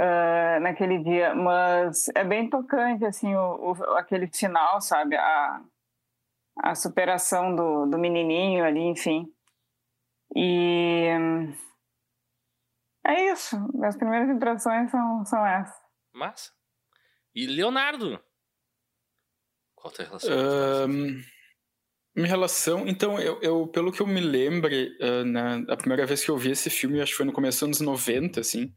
uh, 0.01 0.61
naquele 0.61 0.99
dia, 0.99 1.35
mas 1.35 2.09
é 2.15 2.25
bem 2.25 2.49
tocante, 2.49 3.05
assim, 3.05 3.35
o, 3.35 3.73
o, 3.73 3.97
aquele 3.97 4.27
final, 4.29 4.81
sabe? 4.81 5.17
A, 5.17 5.63
a 6.59 6.75
superação 6.75 7.55
do, 7.55 7.87
do 7.87 7.99
menininho 7.99 8.65
ali, 8.65 8.81
enfim. 8.81 9.31
E 10.35 11.07
é 13.07 13.33
isso. 13.33 13.57
Minhas 13.75 13.97
primeiras 13.97 14.31
impressões 14.31 14.91
são, 14.91 15.25
são 15.25 15.47
essas. 15.47 15.81
Massa. 16.15 16.51
E 17.35 17.47
Leonardo? 17.47 18.21
Qual 19.75 19.93
a 19.93 19.97
tua 19.97 20.05
relação? 20.05 20.89
Um, 20.89 21.23
minha 22.15 22.29
relação, 22.29 22.89
então, 22.89 23.21
eu, 23.21 23.41
eu, 23.41 23.67
pelo 23.69 23.93
que 23.93 24.03
eu 24.03 24.07
me 24.07 24.21
lembro, 24.21 24.71
uh, 24.73 25.25
na, 25.25 25.59
a 25.73 25.77
primeira 25.77 26.05
vez 26.05 26.25
que 26.25 26.31
eu 26.31 26.37
vi 26.37 26.51
esse 26.51 26.69
filme, 26.69 27.01
acho 27.01 27.13
que 27.13 27.17
foi 27.17 27.27
no 27.27 27.33
começo 27.33 27.67
dos 27.67 27.81
anos 27.81 28.03
90, 28.03 28.41
assim, 28.41 28.75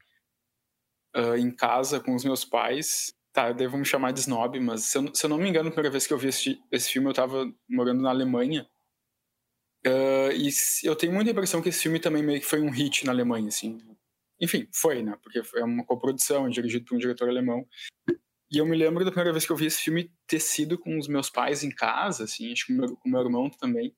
uh, 1.15 1.35
em 1.35 1.51
casa 1.51 1.99
com 1.99 2.15
os 2.15 2.23
meus 2.23 2.43
pais. 2.45 3.13
Tá, 3.31 3.49
eu 3.49 3.53
devo 3.55 3.77
me 3.77 3.85
chamar 3.85 4.11
de 4.11 4.19
snob, 4.19 4.59
mas 4.59 4.83
se 4.83 4.97
eu, 4.97 5.15
se 5.15 5.25
eu 5.25 5.29
não 5.29 5.37
me 5.37 5.49
engano, 5.49 5.69
a 5.69 5.71
primeira 5.71 5.91
vez 5.91 6.05
que 6.05 6.13
eu 6.13 6.17
vi 6.17 6.27
esse, 6.27 6.61
esse 6.71 6.91
filme, 6.91 7.09
eu 7.09 7.13
tava 7.13 7.51
morando 7.67 8.01
na 8.01 8.09
Alemanha. 8.09 8.67
Uh, 9.85 10.31
e 10.31 10.49
eu 10.83 10.95
tenho 10.95 11.11
muita 11.11 11.31
impressão 11.31 11.61
que 11.61 11.69
esse 11.69 11.81
filme 11.81 11.99
também 11.99 12.23
meio 12.23 12.39
que 12.39 12.45
foi 12.45 12.61
um 12.61 12.69
hit 12.69 13.05
na 13.05 13.11
Alemanha, 13.11 13.47
assim. 13.47 13.79
Enfim, 14.39 14.67
foi, 14.73 15.01
né? 15.01 15.17
Porque 15.21 15.41
é 15.55 15.63
uma 15.63 15.85
coprodução, 15.85 16.49
dirigido 16.49 16.85
por 16.85 16.95
um 16.95 16.99
diretor 16.99 17.27
alemão. 17.27 17.67
E 18.51 18.59
eu 18.59 18.65
me 18.65 18.77
lembro 18.77 19.03
da 19.03 19.11
primeira 19.11 19.31
vez 19.31 19.45
que 19.45 19.51
eu 19.51 19.55
vi 19.55 19.65
esse 19.65 19.81
filme 19.81 20.11
ter 20.27 20.39
sido 20.39 20.77
com 20.77 20.97
os 20.97 21.07
meus 21.07 21.29
pais 21.29 21.63
em 21.63 21.71
casa, 21.71 22.25
assim, 22.25 22.51
acho 22.51 22.67
que 22.67 22.73
com 22.73 22.79
meu, 22.79 22.99
meu 23.03 23.21
irmão 23.21 23.49
também. 23.49 23.95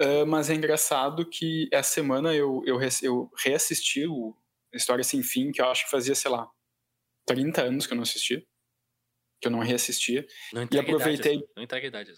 Uh, 0.00 0.26
mas 0.26 0.50
é 0.50 0.54
engraçado 0.54 1.24
que 1.28 1.68
essa 1.72 1.94
semana 1.94 2.34
eu, 2.34 2.62
eu, 2.66 2.78
eu 3.02 3.30
reassisti 3.36 4.06
o 4.06 4.36
História 4.72 5.04
Sem 5.04 5.22
Fim, 5.22 5.50
que 5.50 5.60
eu 5.60 5.66
acho 5.68 5.84
que 5.84 5.90
fazia, 5.90 6.14
sei 6.14 6.30
lá, 6.30 6.48
30 7.26 7.62
anos 7.62 7.86
que 7.86 7.92
eu 7.92 7.96
não 7.96 8.02
assistia. 8.02 8.42
Que 9.40 9.48
eu 9.48 9.52
não 9.52 9.60
reassistia. 9.60 10.26
Não 10.52 10.66
e 10.70 10.78
aproveitei. 10.78 11.36
Idade, 11.36 11.52
não 11.56 11.62
entrega 11.62 11.86
idade. 11.86 12.12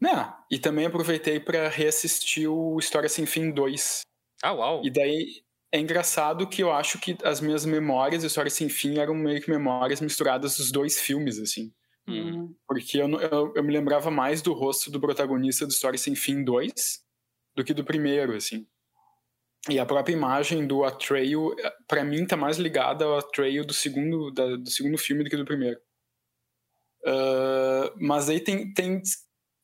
Não, 0.00 0.34
e 0.50 0.58
também 0.58 0.86
aproveitei 0.86 1.38
para 1.38 1.68
reassistir 1.68 2.50
o 2.50 2.78
História 2.78 3.08
Sem 3.08 3.26
Fim 3.26 3.50
2. 3.50 4.00
Ah, 4.42 4.52
uau! 4.52 4.82
E 4.82 4.90
daí 4.90 5.42
é 5.72 5.78
engraçado 5.78 6.48
que 6.48 6.62
eu 6.62 6.72
acho 6.72 6.98
que 6.98 7.16
as 7.22 7.40
minhas 7.40 7.66
memórias 7.66 8.22
de 8.22 8.26
História 8.26 8.50
Sem 8.50 8.68
Fim 8.68 8.98
eram 8.98 9.14
meio 9.14 9.42
que 9.42 9.50
memórias 9.50 10.00
misturadas 10.00 10.56
dos 10.56 10.72
dois 10.72 10.98
filmes, 10.98 11.38
assim. 11.38 11.72
Uhum. 12.08 12.54
Porque 12.66 12.98
eu, 12.98 13.08
eu, 13.20 13.52
eu, 13.54 13.62
me 13.62 13.72
lembrava 13.72 14.10
mais 14.10 14.40
do 14.42 14.52
rosto 14.52 14.90
do 14.90 15.00
protagonista 15.00 15.66
do 15.66 15.70
História 15.70 15.98
Sem 15.98 16.14
Fim 16.14 16.42
2 16.42 16.72
do 17.54 17.64
que 17.64 17.74
do 17.74 17.84
primeiro, 17.84 18.34
assim. 18.34 18.66
E 19.68 19.78
a 19.78 19.84
própria 19.84 20.14
imagem 20.14 20.66
do 20.66 20.84
Atreyu, 20.84 21.54
para 21.86 22.02
mim, 22.02 22.26
tá 22.26 22.36
mais 22.36 22.56
ligada 22.56 23.04
ao 23.04 23.18
Atreyu 23.18 23.64
do 23.64 23.74
segundo, 23.74 24.30
da, 24.30 24.56
do 24.56 24.70
segundo 24.70 24.96
filme 24.96 25.22
do 25.22 25.28
que 25.28 25.36
do 25.36 25.44
primeiro. 25.44 25.78
Uh, 27.02 27.92
mas 27.98 28.28
aí 28.28 28.40
tem, 28.40 28.72
tem 28.72 29.02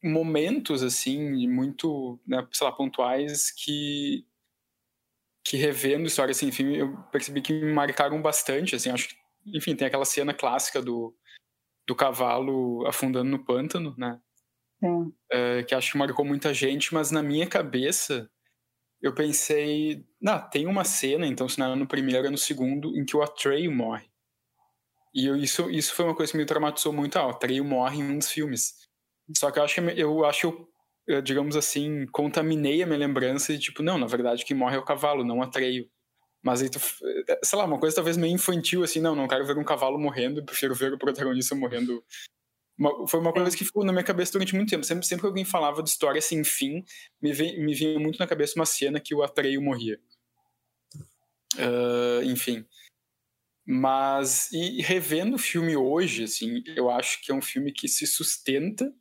momentos, 0.02 0.82
assim, 0.82 1.48
muito, 1.48 2.20
né, 2.26 2.46
sei 2.52 2.66
lá, 2.66 2.72
pontuais 2.72 3.50
que 3.50 4.26
que 5.48 5.56
revendo 5.56 6.08
História 6.08 6.34
Sem 6.34 6.50
Fim, 6.50 6.74
eu 6.74 6.96
percebi 7.12 7.40
que 7.40 7.52
me 7.52 7.72
marcaram 7.72 8.20
bastante, 8.20 8.74
assim, 8.74 8.90
acho 8.90 9.08
que, 9.08 9.14
enfim, 9.54 9.76
tem 9.76 9.86
aquela 9.86 10.04
cena 10.04 10.34
clássica 10.34 10.82
do, 10.82 11.14
do 11.86 11.94
cavalo 11.94 12.84
afundando 12.84 13.30
no 13.30 13.44
pântano, 13.44 13.94
né? 13.96 14.20
Sim. 14.80 15.14
É, 15.30 15.62
que 15.62 15.72
acho 15.72 15.92
que 15.92 15.98
marcou 15.98 16.24
muita 16.24 16.52
gente, 16.52 16.92
mas 16.92 17.12
na 17.12 17.22
minha 17.22 17.46
cabeça 17.46 18.28
eu 19.00 19.14
pensei, 19.14 20.04
não, 20.20 20.40
tem 20.50 20.66
uma 20.66 20.84
cena, 20.84 21.26
então 21.26 21.48
se 21.48 21.58
não 21.58 21.72
é 21.72 21.76
no 21.76 21.86
primeiro, 21.86 22.26
é 22.26 22.30
no 22.30 22.38
segundo, 22.38 22.96
em 22.96 23.04
que 23.04 23.16
o 23.16 23.22
Atreyu 23.22 23.72
morre. 23.72 24.08
E 25.14 25.26
eu, 25.26 25.36
isso, 25.36 25.70
isso 25.70 25.94
foi 25.94 26.04
uma 26.04 26.14
coisa 26.14 26.32
que 26.32 26.38
me 26.38 26.44
traumatizou 26.44 26.92
muito, 26.92 27.16
ah, 27.18 27.26
o 27.26 27.30
Atreyu 27.30 27.64
morre 27.64 27.98
em 27.98 28.04
um 28.04 28.18
dos 28.18 28.30
filmes. 28.30 28.74
Só 29.36 29.50
que 29.50 29.58
eu 29.58 29.64
acho 29.64 29.74
que 29.74 30.00
eu, 30.00 30.24
acho 30.24 30.68
eu 31.06 31.22
digamos 31.22 31.56
assim, 31.56 32.06
contaminei 32.12 32.82
a 32.82 32.86
minha 32.86 32.98
lembrança 32.98 33.52
e, 33.52 33.58
tipo, 33.58 33.82
não, 33.82 33.96
na 33.96 34.06
verdade, 34.06 34.44
que 34.44 34.54
morre 34.54 34.76
é 34.76 34.78
o 34.78 34.84
cavalo, 34.84 35.24
não 35.24 35.42
atreio. 35.42 35.88
Mas 36.42 36.62
aí 36.62 36.70
tu, 36.70 36.78
sei 37.42 37.58
lá, 37.58 37.64
uma 37.64 37.78
coisa 37.78 37.96
talvez 37.96 38.16
meio 38.16 38.34
infantil, 38.34 38.82
assim, 38.82 39.00
não, 39.00 39.16
não 39.16 39.28
quero 39.28 39.46
ver 39.46 39.58
um 39.58 39.64
cavalo 39.64 39.98
morrendo, 39.98 40.44
prefiro 40.44 40.74
ver 40.74 40.92
o 40.92 40.98
protagonista 40.98 41.54
morrendo. 41.54 42.04
Uma, 42.78 43.06
foi 43.08 43.20
uma 43.20 43.32
coisa 43.32 43.54
é. 43.54 43.58
que 43.58 43.64
ficou 43.64 43.84
na 43.84 43.92
minha 43.92 44.04
cabeça 44.04 44.32
durante 44.32 44.54
muito 44.54 44.70
tempo. 44.70 44.84
Sempre, 44.84 45.06
sempre 45.06 45.22
que 45.22 45.26
alguém 45.26 45.44
falava 45.44 45.82
de 45.82 45.88
história 45.88 46.20
sem 46.20 46.44
fim, 46.44 46.84
me, 47.20 47.32
vem, 47.32 47.58
me 47.60 47.74
vinha 47.74 47.98
muito 47.98 48.18
na 48.18 48.26
cabeça 48.26 48.54
uma 48.56 48.66
cena 48.66 49.00
que 49.00 49.14
o 49.14 49.22
Atreio 49.22 49.62
morria. 49.62 49.98
Uh, 51.54 52.22
enfim. 52.24 52.66
Mas, 53.64 54.52
e 54.52 54.80
revendo 54.82 55.36
o 55.36 55.38
filme 55.38 55.76
hoje, 55.76 56.24
assim, 56.24 56.62
eu 56.76 56.90
acho 56.90 57.20
que 57.22 57.32
é 57.32 57.34
um 57.34 57.42
filme 57.42 57.72
que 57.72 57.88
se 57.88 58.06
sustenta 58.06 58.92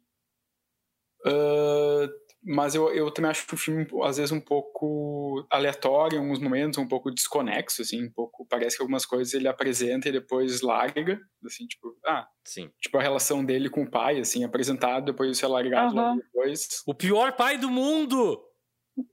Uh, 1.26 2.06
mas 2.46 2.76
eu, 2.76 2.94
eu 2.94 3.10
também 3.10 3.32
acho 3.32 3.48
que 3.48 3.56
o 3.56 3.58
filme, 3.58 3.88
às 4.04 4.18
vezes, 4.18 4.32
um 4.32 4.40
pouco 4.40 5.46
aleatório 5.50 6.18
em 6.18 6.22
alguns 6.22 6.40
momentos, 6.40 6.78
um 6.78 6.88
pouco 6.88 7.10
desconexo, 7.10 7.82
assim, 7.82 8.06
um 8.06 8.12
pouco, 8.12 8.46
parece 8.48 8.78
que 8.78 8.84
algumas 8.84 9.04
coisas 9.04 9.34
ele 9.34 9.48
apresenta 9.48 10.08
e 10.08 10.12
depois 10.12 10.62
larga, 10.62 11.20
assim, 11.44 11.66
tipo, 11.66 11.98
ah, 12.06 12.28
Sim. 12.44 12.70
tipo 12.80 12.98
a 13.00 13.02
relação 13.02 13.44
dele 13.44 13.68
com 13.68 13.82
o 13.82 13.90
pai, 13.90 14.20
assim, 14.20 14.44
apresentado, 14.44 15.06
depois 15.06 15.32
isso 15.32 15.44
é 15.44 15.48
largado 15.48 15.98
uhum. 15.98 16.18
depois. 16.18 16.84
O 16.86 16.94
pior 16.94 17.32
pai 17.36 17.58
do 17.58 17.72
mundo! 17.72 18.40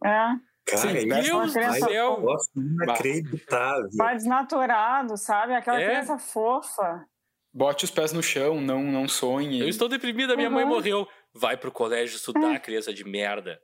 É. 0.05 0.53
Cara, 0.67 1.01
Sim, 1.01 1.09
Deus 1.09 1.55
do 1.55 1.73
céu! 1.89 2.21
Nossa, 2.21 2.51
inacreditável. 2.55 3.89
Pai 3.97 4.15
desnaturado, 4.15 5.17
sabe? 5.17 5.55
Aquela 5.55 5.81
é. 5.81 5.87
criança 5.87 6.19
fofa. 6.19 7.07
Bote 7.55 7.85
os 7.85 7.91
pés 7.91 8.13
no 8.13 8.23
chão, 8.23 8.61
não, 8.61 8.83
não 8.83 9.07
sonhe. 9.07 9.61
Eu 9.61 9.69
estou 9.69 9.89
deprimida, 9.89 10.37
minha 10.37 10.49
uhum. 10.49 10.55
mãe 10.55 10.65
morreu 10.65 11.07
vai 11.35 11.57
pro 11.57 11.73
colégio 11.73 12.17
estudar, 12.17 12.61
criança 12.61 12.93
de 12.93 13.05
merda, 13.05 13.61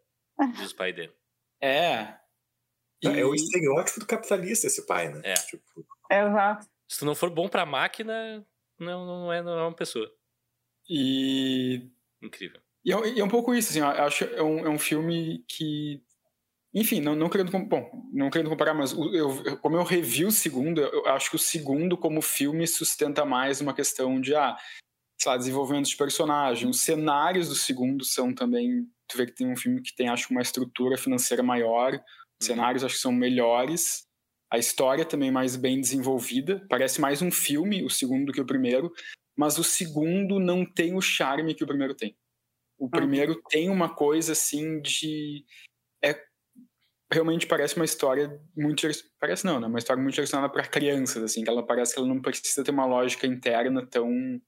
diz 0.56 0.72
o 0.72 0.76
pai 0.76 0.92
dele. 0.92 1.12
É. 1.60 2.14
E... 3.02 3.08
É 3.08 3.24
o 3.24 3.34
estereótipo 3.34 4.00
do 4.00 4.06
capitalista 4.06 4.66
esse 4.66 4.86
pai, 4.86 5.08
né? 5.08 5.20
É. 5.24 5.34
Tipo... 5.34 5.86
Exato. 6.10 6.66
Se 6.88 7.00
tu 7.00 7.04
não 7.04 7.14
for 7.14 7.30
bom 7.30 7.48
pra 7.48 7.66
máquina, 7.66 8.46
não, 8.78 9.06
não, 9.06 9.32
é, 9.32 9.42
não 9.42 9.58
é 9.58 9.62
uma 9.62 9.74
pessoa. 9.74 10.10
E... 10.88 11.90
Incrível. 12.22 12.60
E 12.84 12.92
é, 12.92 13.08
e 13.08 13.20
é 13.20 13.24
um 13.24 13.28
pouco 13.28 13.54
isso, 13.54 13.70
assim, 13.70 13.80
eu 13.80 13.86
acho 13.86 14.24
é 14.24 14.42
um, 14.42 14.66
é 14.66 14.68
um 14.68 14.78
filme 14.78 15.44
que 15.46 16.02
enfim, 16.72 17.00
não, 17.00 17.16
não 17.16 17.30
querendo 17.30 17.50
bom, 17.50 17.90
não 18.12 18.30
querendo 18.30 18.50
comparar, 18.50 18.74
mas 18.74 18.92
eu, 18.92 19.58
como 19.60 19.76
eu 19.76 19.82
revi 19.82 20.24
o 20.24 20.30
segundo, 20.30 20.80
eu 20.80 21.06
acho 21.06 21.30
que 21.30 21.36
o 21.36 21.38
segundo 21.38 21.96
como 21.96 22.20
filme 22.20 22.66
sustenta 22.66 23.24
mais 23.24 23.60
uma 23.60 23.74
questão 23.74 24.20
de 24.20 24.34
ah, 24.34 24.56
sei 25.20 25.32
lá, 25.32 25.36
desenvolvimento 25.36 25.88
de 25.88 25.96
personagem. 25.96 26.68
Os 26.68 26.80
cenários 26.80 27.48
do 27.48 27.54
segundo 27.54 28.04
são 28.04 28.32
também. 28.32 28.86
Tu 29.08 29.16
vê 29.16 29.26
que 29.26 29.32
tem 29.32 29.50
um 29.50 29.56
filme 29.56 29.82
que 29.82 29.94
tem, 29.94 30.08
acho, 30.08 30.30
uma 30.30 30.42
estrutura 30.42 30.96
financeira 30.96 31.42
maior. 31.42 31.94
Os 31.94 32.48
uhum. 32.48 32.54
cenários 32.54 32.84
acho 32.84 32.94
que 32.94 33.00
são 33.00 33.12
melhores. 33.12 34.06
A 34.50 34.58
história 34.58 35.04
também 35.04 35.30
mais 35.30 35.56
bem 35.56 35.80
desenvolvida. 35.80 36.64
Parece 36.68 37.00
mais 37.00 37.20
um 37.20 37.30
filme, 37.30 37.84
o 37.84 37.90
segundo, 37.90 38.26
do 38.26 38.32
que 38.32 38.40
o 38.40 38.46
primeiro. 38.46 38.92
Mas 39.36 39.58
o 39.58 39.64
segundo 39.64 40.38
não 40.38 40.64
tem 40.64 40.94
o 40.94 41.00
charme 41.00 41.54
que 41.54 41.64
o 41.64 41.66
primeiro 41.66 41.94
tem. 41.94 42.16
O 42.78 42.84
uhum. 42.84 42.90
primeiro 42.90 43.32
uhum. 43.32 43.42
tem 43.48 43.68
uma 43.68 43.92
coisa 43.92 44.32
assim 44.32 44.80
de. 44.80 45.44
É, 46.02 46.20
realmente 47.12 47.46
parece 47.46 47.74
uma 47.74 47.84
história 47.84 48.40
muito. 48.56 48.86
Parece 49.18 49.44
não, 49.44 49.58
né? 49.58 49.66
Uma 49.66 49.78
história 49.78 50.00
muito 50.00 50.14
direcionada 50.14 50.52
para 50.52 50.66
crianças, 50.66 51.22
assim. 51.22 51.42
Que 51.42 51.50
ela 51.50 51.66
parece 51.66 51.94
que 51.94 51.98
ela 51.98 52.08
não 52.08 52.20
precisa 52.20 52.62
ter 52.62 52.70
uma 52.70 52.86
lógica 52.86 53.26
interna 53.26 53.84
tão 53.84 54.40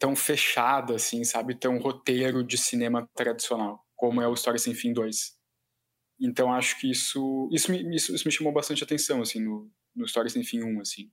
tão 0.00 0.16
fechada, 0.16 0.96
assim, 0.96 1.22
sabe? 1.22 1.54
Tão 1.54 1.78
roteiro 1.78 2.42
de 2.42 2.56
cinema 2.56 3.06
tradicional, 3.14 3.86
como 3.94 4.20
é 4.20 4.26
o 4.26 4.32
História 4.32 4.58
Sem 4.58 4.74
Fim 4.74 4.94
2. 4.94 5.38
Então 6.18 6.52
acho 6.52 6.80
que 6.80 6.90
isso 6.90 7.48
isso 7.52 7.70
me, 7.70 7.94
isso, 7.94 8.14
isso 8.14 8.26
me 8.26 8.32
chamou 8.32 8.52
bastante 8.52 8.82
atenção, 8.82 9.20
assim, 9.20 9.40
no, 9.40 9.70
no 9.94 10.06
História 10.06 10.30
Sem 10.30 10.42
Fim 10.42 10.62
1, 10.62 10.80
assim. 10.80 11.12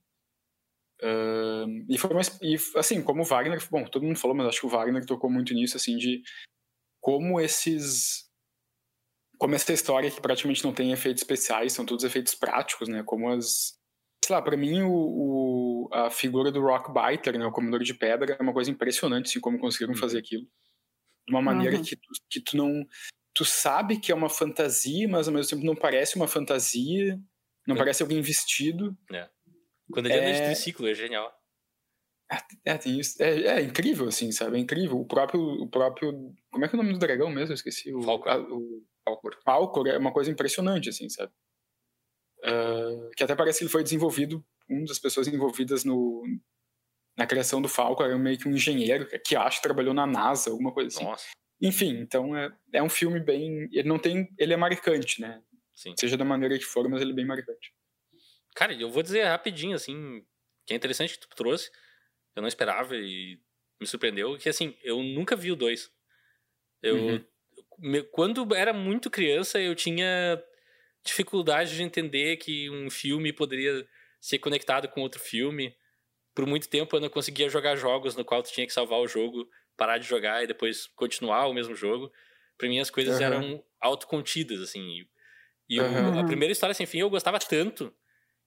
Uh, 1.00 1.86
e 1.88 1.96
foi 1.98 2.12
mais, 2.12 2.36
e 2.42 2.56
assim, 2.76 3.02
como 3.02 3.22
o 3.22 3.24
Wagner, 3.24 3.62
bom, 3.70 3.84
todo 3.84 4.04
mundo 4.04 4.18
falou, 4.18 4.36
mas 4.36 4.48
acho 4.48 4.60
que 4.60 4.66
o 4.66 4.70
Wagner 4.70 5.04
tocou 5.04 5.30
muito 5.30 5.54
nisso, 5.54 5.76
assim, 5.76 5.96
de 5.96 6.22
como 7.00 7.38
esses 7.40 8.26
como 9.38 9.54
essa 9.54 9.72
história 9.72 10.10
que 10.10 10.20
praticamente 10.20 10.64
não 10.64 10.74
tem 10.74 10.90
efeitos 10.90 11.22
especiais, 11.22 11.72
são 11.72 11.86
todos 11.86 12.04
efeitos 12.04 12.34
práticos, 12.34 12.88
né? 12.88 13.04
Como 13.04 13.30
as 13.30 13.78
sei 14.24 14.34
lá, 14.34 14.42
para 14.42 14.56
mim 14.56 14.82
o, 14.82 14.92
o, 14.92 15.67
a 15.92 16.10
figura 16.10 16.50
do 16.50 16.60
Rock 16.60 16.90
Biter, 16.92 17.38
né, 17.38 17.46
o 17.46 17.52
comedor 17.52 17.82
de 17.82 17.94
pedra, 17.94 18.36
é 18.38 18.42
uma 18.42 18.52
coisa 18.52 18.70
impressionante, 18.70 19.26
assim, 19.26 19.40
como 19.40 19.58
conseguiram 19.58 19.92
uhum. 19.92 19.98
fazer 19.98 20.18
aquilo. 20.18 20.44
De 21.26 21.34
uma 21.34 21.42
maneira 21.42 21.76
uhum. 21.76 21.82
que, 21.82 21.96
tu, 21.96 22.08
que 22.30 22.40
tu 22.40 22.56
não. 22.56 22.86
Tu 23.34 23.44
sabe 23.44 24.00
que 24.00 24.10
é 24.10 24.14
uma 24.14 24.30
fantasia, 24.30 25.06
mas 25.08 25.28
ao 25.28 25.34
mesmo 25.34 25.50
tempo 25.50 25.66
não 25.66 25.76
parece 25.76 26.16
uma 26.16 26.26
fantasia, 26.26 27.18
não 27.66 27.76
é. 27.76 27.78
parece 27.78 28.02
alguém 28.02 28.20
vestido. 28.20 28.96
É. 29.12 29.28
Quando 29.92 30.06
ele 30.06 30.14
é... 30.14 30.18
anda 30.18 30.32
de 30.32 30.44
triciclo, 30.46 30.88
é 30.88 30.94
genial. 30.94 31.32
É, 32.30 32.72
é, 32.72 32.78
tem 32.78 32.98
isso. 32.98 33.22
É, 33.22 33.58
é, 33.58 33.60
incrível, 33.60 34.08
assim, 34.08 34.30
sabe? 34.32 34.56
É 34.56 34.60
incrível. 34.60 34.98
O 34.98 35.06
próprio, 35.06 35.40
o 35.40 35.68
próprio. 35.68 36.12
Como 36.50 36.64
é 36.64 36.68
que 36.68 36.76
é 36.76 36.78
o 36.78 36.82
nome 36.82 36.92
do 36.92 36.98
dragão 36.98 37.30
mesmo? 37.30 37.52
Eu 37.52 37.54
esqueci. 37.54 37.92
O, 37.94 38.02
Falcor. 38.02 38.32
A, 38.32 38.38
o 38.38 38.82
Falcor. 39.04 39.38
Falcor 39.44 39.86
é 39.88 39.98
uma 39.98 40.12
coisa 40.12 40.30
impressionante, 40.30 40.88
assim, 40.88 41.08
sabe? 41.08 41.32
Uh, 42.40 43.10
que 43.16 43.24
até 43.24 43.34
parece 43.34 43.58
que 43.58 43.64
ele 43.64 43.72
foi 43.72 43.82
desenvolvido 43.82 44.44
um 44.68 44.84
das 44.84 44.98
pessoas 44.98 45.26
envolvidas 45.28 45.84
no, 45.84 46.22
na 47.16 47.26
criação 47.26 47.60
do 47.60 47.68
Falcon 47.68 48.04
era 48.04 48.18
meio 48.18 48.38
que 48.38 48.48
um 48.48 48.52
engenheiro 48.52 49.06
que 49.24 49.34
acho 49.36 49.58
que 49.58 49.62
trabalhou 49.62 49.94
na 49.94 50.06
NASA, 50.06 50.50
alguma 50.50 50.72
coisa 50.72 50.88
assim. 50.88 51.04
Nossa. 51.04 51.26
Enfim, 51.60 51.98
então 51.98 52.36
é, 52.36 52.56
é 52.72 52.82
um 52.82 52.88
filme 52.88 53.18
bem. 53.18 53.68
Ele 53.72 53.88
não 53.88 53.98
tem. 53.98 54.28
Ele 54.38 54.52
é 54.52 54.56
marcante, 54.56 55.20
né? 55.20 55.42
Sim. 55.74 55.94
Seja 55.98 56.16
da 56.16 56.24
maneira 56.24 56.56
que 56.58 56.64
for, 56.64 56.88
mas 56.88 57.00
ele 57.00 57.10
é 57.12 57.14
bem 57.14 57.26
marcante. 57.26 57.72
Cara, 58.54 58.72
eu 58.74 58.90
vou 58.90 59.02
dizer 59.02 59.24
rapidinho, 59.24 59.74
assim, 59.74 60.24
que 60.66 60.72
é 60.72 60.76
interessante 60.76 61.14
que 61.14 61.20
tu 61.26 61.28
trouxe. 61.36 61.70
Eu 62.36 62.42
não 62.42 62.48
esperava 62.48 62.96
e 62.96 63.40
me 63.80 63.86
surpreendeu, 63.86 64.36
que 64.38 64.48
assim, 64.48 64.76
eu 64.82 65.02
nunca 65.02 65.34
vi 65.34 65.50
o 65.50 65.56
2. 65.56 65.90
Eu. 66.82 66.96
Uhum. 66.96 67.24
me- 67.78 68.02
Quando 68.04 68.54
era 68.54 68.72
muito 68.72 69.10
criança, 69.10 69.60
eu 69.60 69.74
tinha 69.74 70.40
dificuldade 71.04 71.74
de 71.76 71.82
entender 71.82 72.36
que 72.36 72.70
um 72.70 72.90
filme 72.90 73.32
poderia 73.32 73.86
ser 74.20 74.38
conectado 74.38 74.88
com 74.88 75.00
outro 75.02 75.20
filme. 75.20 75.76
Por 76.34 76.46
muito 76.46 76.68
tempo 76.68 76.96
eu 76.96 77.00
não 77.00 77.10
conseguia 77.10 77.48
jogar 77.48 77.76
jogos 77.76 78.16
no 78.16 78.24
qual 78.24 78.42
tu 78.42 78.52
tinha 78.52 78.66
que 78.66 78.72
salvar 78.72 79.00
o 79.00 79.08
jogo, 79.08 79.48
parar 79.76 79.98
de 79.98 80.06
jogar 80.06 80.44
e 80.44 80.46
depois 80.46 80.86
continuar 80.88 81.46
o 81.48 81.54
mesmo 81.54 81.74
jogo. 81.76 82.12
Pra 82.58 82.68
mim 82.68 82.80
as 82.80 82.90
coisas 82.90 83.20
Aham. 83.20 83.20
eram 83.20 83.64
autocontidas, 83.80 84.60
assim. 84.62 85.06
E, 85.68 85.80
Aham. 85.80 86.18
a 86.18 86.24
primeira 86.24 86.52
história 86.52 86.74
sem 86.74 86.86
fim 86.86 87.00
eu 87.00 87.10
gostava 87.10 87.38
tanto 87.38 87.94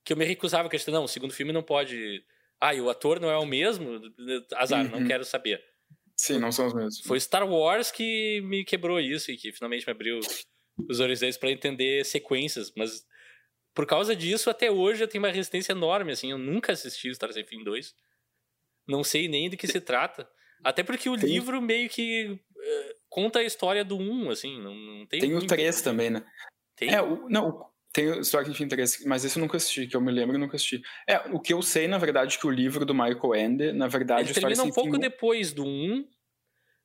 que 0.06 0.14
eu 0.14 0.18
me 0.18 0.26
recusava, 0.26 0.70
que 0.70 0.76
eu 0.76 0.80
disse, 0.80 0.92
não, 0.92 1.06
o 1.06 1.08
segundo 1.10 1.34
filme 1.34 1.54
não 1.54 1.64
pode... 1.64 2.26
Ah, 2.62 2.76
e 2.76 2.82
o 2.82 2.90
ator 2.90 3.20
não 3.20 3.30
é 3.32 3.38
o 3.38 3.46
mesmo? 3.46 4.02
Azar, 4.56 4.90
não 4.92 5.00
Uhum. 5.00 5.08
quero 5.08 5.26
saber. 5.26 5.64
Sim, 6.18 6.40
não 6.40 6.52
são 6.52 6.68
os 6.68 6.74
mesmos. 6.74 7.02
Foi 7.06 7.20
Star 7.20 7.48
Wars 7.50 7.92
que 7.92 8.42
me 8.42 8.64
quebrou 8.64 9.00
isso 9.00 9.32
e 9.32 9.38
que 9.38 9.52
finalmente 9.52 9.86
me 9.86 9.92
abriu 9.92 10.20
os 10.90 10.98
deles 10.98 11.38
pra 11.38 11.52
entender 11.52 12.06
sequências, 12.06 12.72
mas 12.76 13.06
por 13.74 13.86
causa 13.86 14.16
disso, 14.16 14.50
até 14.50 14.70
hoje 14.70 15.04
eu 15.04 15.08
tenho 15.08 15.24
uma 15.24 15.32
resistência 15.32 15.72
enorme, 15.72 16.12
assim, 16.12 16.32
eu 16.32 16.38
nunca 16.38 16.74
assisti 16.74 17.10
o 17.10 17.16
Star 17.16 17.32
Sem 17.32 17.46
Fim 17.46 17.64
2. 17.64 17.96
Não 18.88 19.04
sei 19.04 19.28
nem 19.28 19.50
do 19.50 19.58
que 19.58 19.68
se 19.68 19.80
trata. 19.80 20.30
Até 20.64 20.84
porque 20.84 21.10
o 21.10 21.18
Tem- 21.18 21.30
livro 21.30 21.62
meio 21.62 21.90
que 21.90 22.40
eh, 22.60 22.96
conta 23.10 23.40
a 23.40 23.44
história 23.44 23.84
do 23.84 23.98
1, 23.98 24.30
assim, 24.30 24.60
não, 24.62 24.76
não 24.76 25.06
tem 25.06 25.20
Tem 25.22 25.30
o 25.32 25.38
muito. 25.38 25.48
3 25.48 25.82
também, 25.82 26.10
né? 26.10 26.24
Tem? 26.76 26.94
É, 26.94 27.02
o, 27.02 27.28
não, 27.30 27.66
tem 27.94 28.10
o 28.10 28.22
que 28.22 28.52
Enfim 28.52 28.68
3, 28.68 29.06
mas 29.06 29.26
esse 29.26 29.38
eu 29.38 29.42
nunca 29.42 29.58
assisti, 29.58 29.88
que 29.88 29.96
eu 29.96 30.02
me 30.02 30.12
lembro, 30.12 30.36
eu 30.36 30.40
nunca 30.40 30.56
assisti. 30.56 30.82
É, 31.08 31.18
o 31.32 31.40
que 31.40 31.54
eu 31.54 31.62
sei, 31.62 31.88
na 31.88 31.98
verdade, 31.98 32.38
que 32.38 32.48
o 32.48 32.52
livro 32.52 32.86
do 32.86 32.94
Michael 32.94 33.36
Ende, 33.36 33.72
na 33.74 33.88
verdade, 33.88 34.30
Ele 34.30 34.34
termina 34.34 34.62
um 34.64 34.66
Sem 34.66 34.74
pouco 34.74 34.94
Fim, 34.94 35.00
depois 35.00 35.52
do 35.54 35.66
1, 35.66 36.08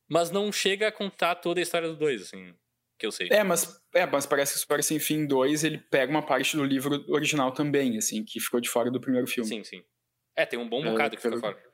mas 0.09 0.31
não 0.31 0.51
chega 0.51 0.87
a 0.87 0.91
contar 0.91 1.35
toda 1.35 1.59
a 1.59 1.63
história 1.63 1.87
do 1.87 1.95
2, 1.95 2.21
assim, 2.21 2.53
que 2.97 3.05
eu 3.05 3.11
sei. 3.11 3.29
É, 3.31 3.43
mas, 3.43 3.81
é, 3.93 4.05
mas 4.05 4.25
parece 4.25 4.53
que 4.53 4.59
História 4.59 4.83
Sem 4.83 4.99
Fim 4.99 5.25
2, 5.25 5.63
ele 5.63 5.77
pega 5.77 6.09
uma 6.11 6.25
parte 6.25 6.55
do 6.57 6.63
livro 6.63 7.03
original 7.09 7.51
também, 7.51 7.97
assim, 7.97 8.23
que 8.23 8.39
ficou 8.39 8.59
de 8.59 8.69
fora 8.69 8.89
do 8.89 8.99
primeiro 8.99 9.27
filme. 9.27 9.47
Sim, 9.49 9.63
sim. 9.63 9.83
É, 10.35 10.45
tem 10.45 10.57
um 10.59 10.67
bom 10.67 10.85
É, 10.85 10.91
bocado 10.91 11.15
que 11.15 11.21
fica 11.21 11.29
pelo- 11.37 11.41
fora. 11.41 11.67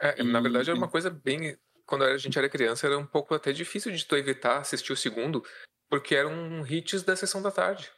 É, 0.00 0.22
na 0.22 0.38
E- 0.38 0.42
verdade, 0.42 0.70
era 0.70 0.76
uma 0.78 0.88
coisa 0.88 1.10
bem. 1.10 1.56
Quando 1.86 2.04
a 2.04 2.16
gente 2.16 2.38
era 2.38 2.48
criança, 2.48 2.86
era 2.86 2.98
um 2.98 3.06
pouco 3.06 3.34
até 3.34 3.52
difícil 3.52 3.92
de 3.92 4.04
tu 4.06 4.16
evitar 4.16 4.58
assistir 4.58 4.92
o 4.92 4.96
segundo, 4.96 5.44
porque 5.88 6.14
eram 6.14 6.66
hits 6.66 7.02
da 7.02 7.14
sessão 7.14 7.42
da 7.42 7.50
tarde. 7.50 7.90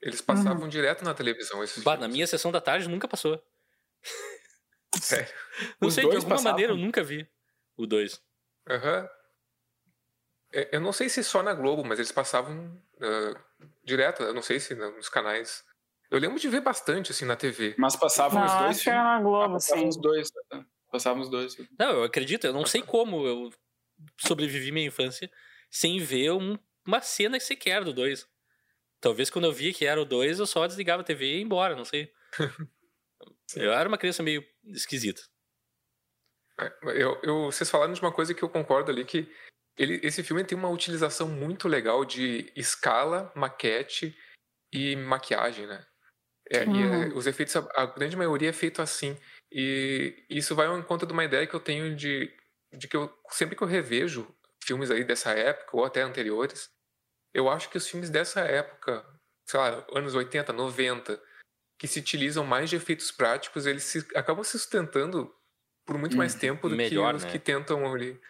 Eles 0.00 0.20
passavam 0.20 0.68
direto 0.68 1.04
na 1.04 1.12
televisão 1.12 1.62
esses 1.62 1.82
Bah, 1.84 1.96
na 1.96 2.08
minha 2.08 2.26
sessão 2.26 2.50
da 2.50 2.60
tarde 2.60 2.88
nunca 2.88 3.06
passou. 3.06 3.42
Sério. 4.94 5.32
Não 5.80 5.88
Os 5.88 5.94
sei, 5.94 6.04
de 6.08 6.16
alguma 6.16 6.36
passavam? 6.36 6.52
maneira 6.52 6.72
eu 6.72 6.76
nunca 6.76 7.02
vi 7.02 7.28
o 7.76 7.86
2. 7.86 8.22
Aham. 8.68 9.04
É, 9.04 9.17
Eu 10.52 10.80
não 10.80 10.92
sei 10.92 11.08
se 11.08 11.22
só 11.22 11.42
na 11.42 11.52
Globo, 11.52 11.84
mas 11.84 11.98
eles 11.98 12.10
passavam 12.12 12.80
ah, 13.00 13.40
direto, 13.84 14.22
eu 14.22 14.32
não 14.34 14.42
sei 14.42 14.58
se 14.58 14.74
nos 14.74 15.08
canais. 15.08 15.62
Eu 16.10 16.18
lembro 16.18 16.38
de 16.40 16.48
ver 16.48 16.62
bastante, 16.62 17.10
assim, 17.12 17.26
na 17.26 17.36
TV. 17.36 17.74
Mas 17.76 17.94
passavam 17.94 18.42
os 18.44 18.50
Não, 18.52 18.58
dois 18.60 18.76
acho 18.76 18.84
que 18.84 18.90
era 18.90 19.02
na 19.04 19.20
Globo, 19.20 19.52
passavam 19.54 19.82
sim. 19.82 19.88
os 19.88 19.96
dois. 19.98 20.30
né? 20.52 20.64
Passavam 20.90 21.22
os 21.22 21.28
dois. 21.28 21.54
Não, 21.78 21.90
eu 21.90 22.02
acredito, 22.04 22.46
eu 22.46 22.52
não 22.54 22.64
sei 22.64 22.80
como 22.82 23.26
eu 23.26 23.50
sobrevivi 24.18 24.72
minha 24.72 24.86
infância 24.86 25.30
sem 25.70 25.98
ver 25.98 26.30
um- 26.32 26.58
uma 26.86 27.02
cena 27.02 27.38
sequer 27.38 27.84
do 27.84 27.92
2. 27.92 28.26
Talvez 29.00 29.28
quando 29.28 29.44
eu 29.44 29.52
via 29.52 29.72
que 29.74 29.84
era 29.84 30.00
o 30.00 30.04
2, 30.06 30.38
eu 30.38 30.46
só 30.46 30.66
desligava 30.66 31.02
a 31.02 31.04
TV 31.04 31.26
e 31.26 31.36
ia 31.36 31.42
embora, 31.42 31.76
não 31.76 31.84
sei. 31.84 32.10
eu 33.56 33.70
era 33.72 33.86
uma 33.86 33.98
criança 33.98 34.22
meio 34.22 34.42
esquisita. 34.64 35.20
É, 36.58 36.72
Eu, 37.02 37.20
eu- 37.22 37.44
vocês 37.52 37.68
falaram 37.68 37.92
de 37.92 38.00
uma 38.00 38.12
coisa 38.12 38.32
que 38.32 38.42
eu 38.42 38.48
concordo 38.48 38.90
ali, 38.90 39.04
que 39.04 39.30
ele, 39.78 40.00
esse 40.02 40.22
filme 40.22 40.44
tem 40.44 40.56
uma 40.58 40.68
utilização 40.68 41.28
muito 41.28 41.68
legal 41.68 42.04
de 42.04 42.52
escala, 42.56 43.32
maquete 43.34 44.16
e 44.72 44.96
maquiagem, 44.96 45.66
né? 45.66 45.86
É, 46.50 46.64
e, 46.64 46.66
Uhum. 46.66 47.02
é, 47.12 47.14
os 47.14 47.26
efeitos, 47.26 47.56
a, 47.56 47.66
a 47.76 47.86
grande 47.86 48.16
maioria 48.16 48.50
é 48.50 48.52
feito 48.52 48.82
assim. 48.82 49.16
E 49.52 50.24
isso 50.30 50.54
vai 50.54 50.66
ao 50.66 50.78
encontro 50.78 51.06
de 51.06 51.12
uma 51.12 51.24
ideia 51.24 51.46
que 51.46 51.54
eu 51.54 51.60
tenho 51.60 51.94
de, 51.96 52.34
de 52.72 52.88
que 52.88 52.96
eu 52.96 53.12
sempre 53.30 53.56
que 53.56 53.62
eu 53.62 53.68
revejo 53.68 54.34
filmes 54.64 54.90
aí 54.90 55.04
dessa 55.04 55.32
época 55.32 55.76
ou 55.76 55.84
até 55.84 56.02
anteriores, 56.02 56.70
eu 57.34 57.48
acho 57.48 57.70
que 57.70 57.78
os 57.78 57.88
filmes 57.88 58.10
dessa 58.10 58.40
época, 58.40 59.04
sei 59.48 59.60
lá, 59.60 59.86
anos 59.94 60.14
80, 60.14 60.52
90, 60.52 61.22
que 61.78 61.86
se 61.88 62.00
utilizam 62.00 62.44
mais 62.44 62.68
de 62.70 62.76
efeitos 62.76 63.10
práticos, 63.12 63.66
eles 63.66 63.84
se, 63.84 63.98
acabam 64.14 64.44
se 64.44 64.52
sustentando 64.52 65.34
por 65.86 65.96
muito 65.98 66.16
mais 66.16 66.34
Uhum. 66.34 66.40
tempo 66.40 66.68
do 66.68 66.76
Melhor, 66.76 67.12
que 67.12 67.16
os 67.16 67.24
né? 67.24 67.30
que 67.30 67.38
tentam 67.38 67.92
ali. 67.92 68.20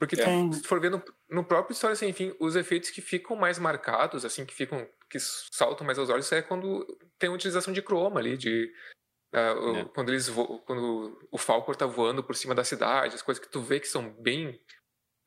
Porque 0.00 0.16
É. 0.20 0.52
se 0.52 0.62
for 0.66 0.80
ver 0.80 0.90
no, 0.90 1.04
no 1.28 1.44
próprio 1.44 1.74
História 1.74 1.94
Sem 1.94 2.12
Fim, 2.14 2.34
os 2.40 2.56
efeitos 2.56 2.88
que 2.90 3.02
ficam 3.02 3.36
mais 3.36 3.58
marcados, 3.58 4.24
assim, 4.24 4.46
que 4.46 4.54
ficam, 4.54 4.88
que 5.10 5.18
saltam 5.20 5.86
mais 5.86 5.98
aos 5.98 6.08
olhos, 6.08 6.32
é 6.32 6.40
quando 6.40 6.86
tem 7.18 7.28
a 7.28 7.32
utilização 7.34 7.72
de 7.72 7.82
croma 7.82 8.18
ali, 8.18 8.38
de 8.38 8.72
o- 9.32 9.76
É. 9.76 9.84
quando 9.94 10.08
eles 10.08 10.28
quando 10.66 11.28
o 11.30 11.38
Falcor 11.38 11.76
tá 11.76 11.86
voando 11.86 12.24
por 12.24 12.34
cima 12.34 12.54
da 12.54 12.64
cidade, 12.64 13.14
as 13.14 13.22
coisas 13.22 13.44
que 13.44 13.50
tu 13.50 13.60
vê 13.60 13.78
que 13.78 13.86
são 13.86 14.10
bem 14.22 14.58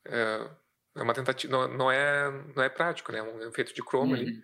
é, 0.06 0.50
é 0.96 1.02
uma 1.02 1.14
tentativa, 1.14 1.52
não, 1.52 1.68
não 1.68 1.92
é 1.92 2.30
não 2.56 2.62
é 2.62 2.68
prático, 2.68 3.12
né? 3.12 3.20
É 3.20 3.22
um 3.22 3.42
efeito 3.48 3.72
de 3.74 3.82
croma 3.84 4.16
ali 4.16 4.26
Uhum. 4.32 4.42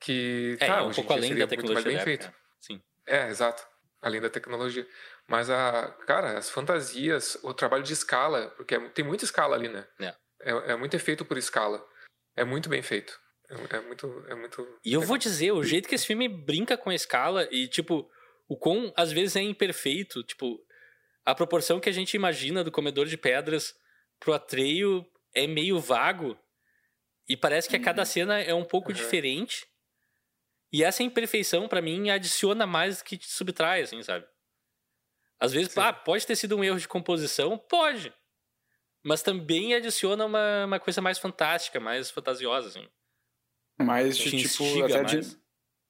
que 0.00 0.56
É, 0.60 0.66
tá, 0.66 0.78
é 0.78 0.82
um 0.82 0.92
pouco 0.92 1.12
além 1.12 1.34
da 1.34 1.46
tecnologia 1.46 1.92
bem 1.92 2.00
feito. 2.00 2.32
Sim. 2.60 2.82
É, 3.06 3.28
exato. 3.28 3.66
Além 4.00 4.20
da 4.20 4.28
tecnologia. 4.28 4.86
Mas 5.32 5.48
a, 5.48 5.88
cara, 6.06 6.36
as 6.36 6.50
fantasias, 6.50 7.38
o 7.42 7.54
trabalho 7.54 7.82
de 7.82 7.94
escala, 7.94 8.48
porque 8.50 8.74
é- 8.74 8.88
tem 8.90 9.02
muita 9.02 9.24
escala 9.24 9.56
ali, 9.56 9.66
né? 9.66 9.88
É. 9.98 10.14
É, 10.42 10.72
é 10.72 10.76
muito 10.76 10.92
efeito 10.94 11.24
por 11.24 11.38
escala. 11.38 11.82
É 12.36 12.44
muito 12.44 12.68
bem 12.68 12.82
feito. 12.82 13.18
É, 13.48 13.76
é 13.76 13.80
muito, 13.80 14.24
é 14.28 14.34
muito. 14.34 14.78
E 14.84 14.92
eu 14.92 15.00
vou 15.00 15.16
dizer, 15.16 15.52
o 15.52 15.64
jeito 15.64 15.88
que 15.88 15.94
esse 15.94 16.06
filme 16.06 16.28
brinca 16.28 16.76
com 16.76 16.90
a 16.90 16.94
escala 16.94 17.48
e, 17.50 17.66
tipo, 17.66 18.10
o 18.46 18.58
quão 18.58 18.92
às 18.94 19.10
vezes 19.10 19.34
é 19.34 19.40
imperfeito, 19.40 20.22
tipo, 20.22 20.62
a 21.24 21.34
proporção 21.34 21.80
que 21.80 21.88
a 21.88 21.92
gente 21.92 22.12
imagina 22.12 22.62
do 22.62 22.70
comedor 22.70 23.06
de 23.06 23.16
pedras 23.16 23.74
pro 24.20 24.34
Atreio 24.34 25.02
é 25.34 25.46
meio 25.46 25.80
vago 25.80 26.38
e 27.26 27.38
parece 27.38 27.70
que 27.70 27.76
a 27.76 27.80
cada 27.80 28.04
cena 28.04 28.38
é 28.38 28.52
um 28.52 28.66
pouco 28.66 28.90
Uhum. 28.90 28.94
diferente. 28.94 29.66
E 30.70 30.84
essa 30.84 31.02
imperfeição, 31.02 31.68
pra 31.68 31.80
mim, 31.80 32.10
adiciona 32.10 32.66
mais 32.66 32.98
do 32.98 33.04
que 33.04 33.16
te 33.16 33.30
subtrai, 33.30 33.80
assim, 33.80 34.02
sabe? 34.02 34.26
Às 35.42 35.52
vezes, 35.52 35.76
ah, 35.76 35.92
pode 35.92 36.24
ter 36.24 36.36
sido 36.36 36.56
um 36.56 36.62
erro 36.62 36.78
de 36.78 36.86
composição? 36.86 37.58
Pode. 37.58 38.14
Mas 39.02 39.22
também 39.22 39.74
adiciona 39.74 40.24
uma, 40.24 40.66
uma 40.66 40.78
coisa 40.78 41.00
mais 41.00 41.18
fantástica, 41.18 41.80
mais 41.80 42.12
fantasiosa, 42.12 42.68
assim. 42.68 42.86
Mais 43.76 44.16
de, 44.16 44.30
tipo, 44.30 44.84
até 44.84 45.02
mais. 45.02 45.30
de, 45.30 45.36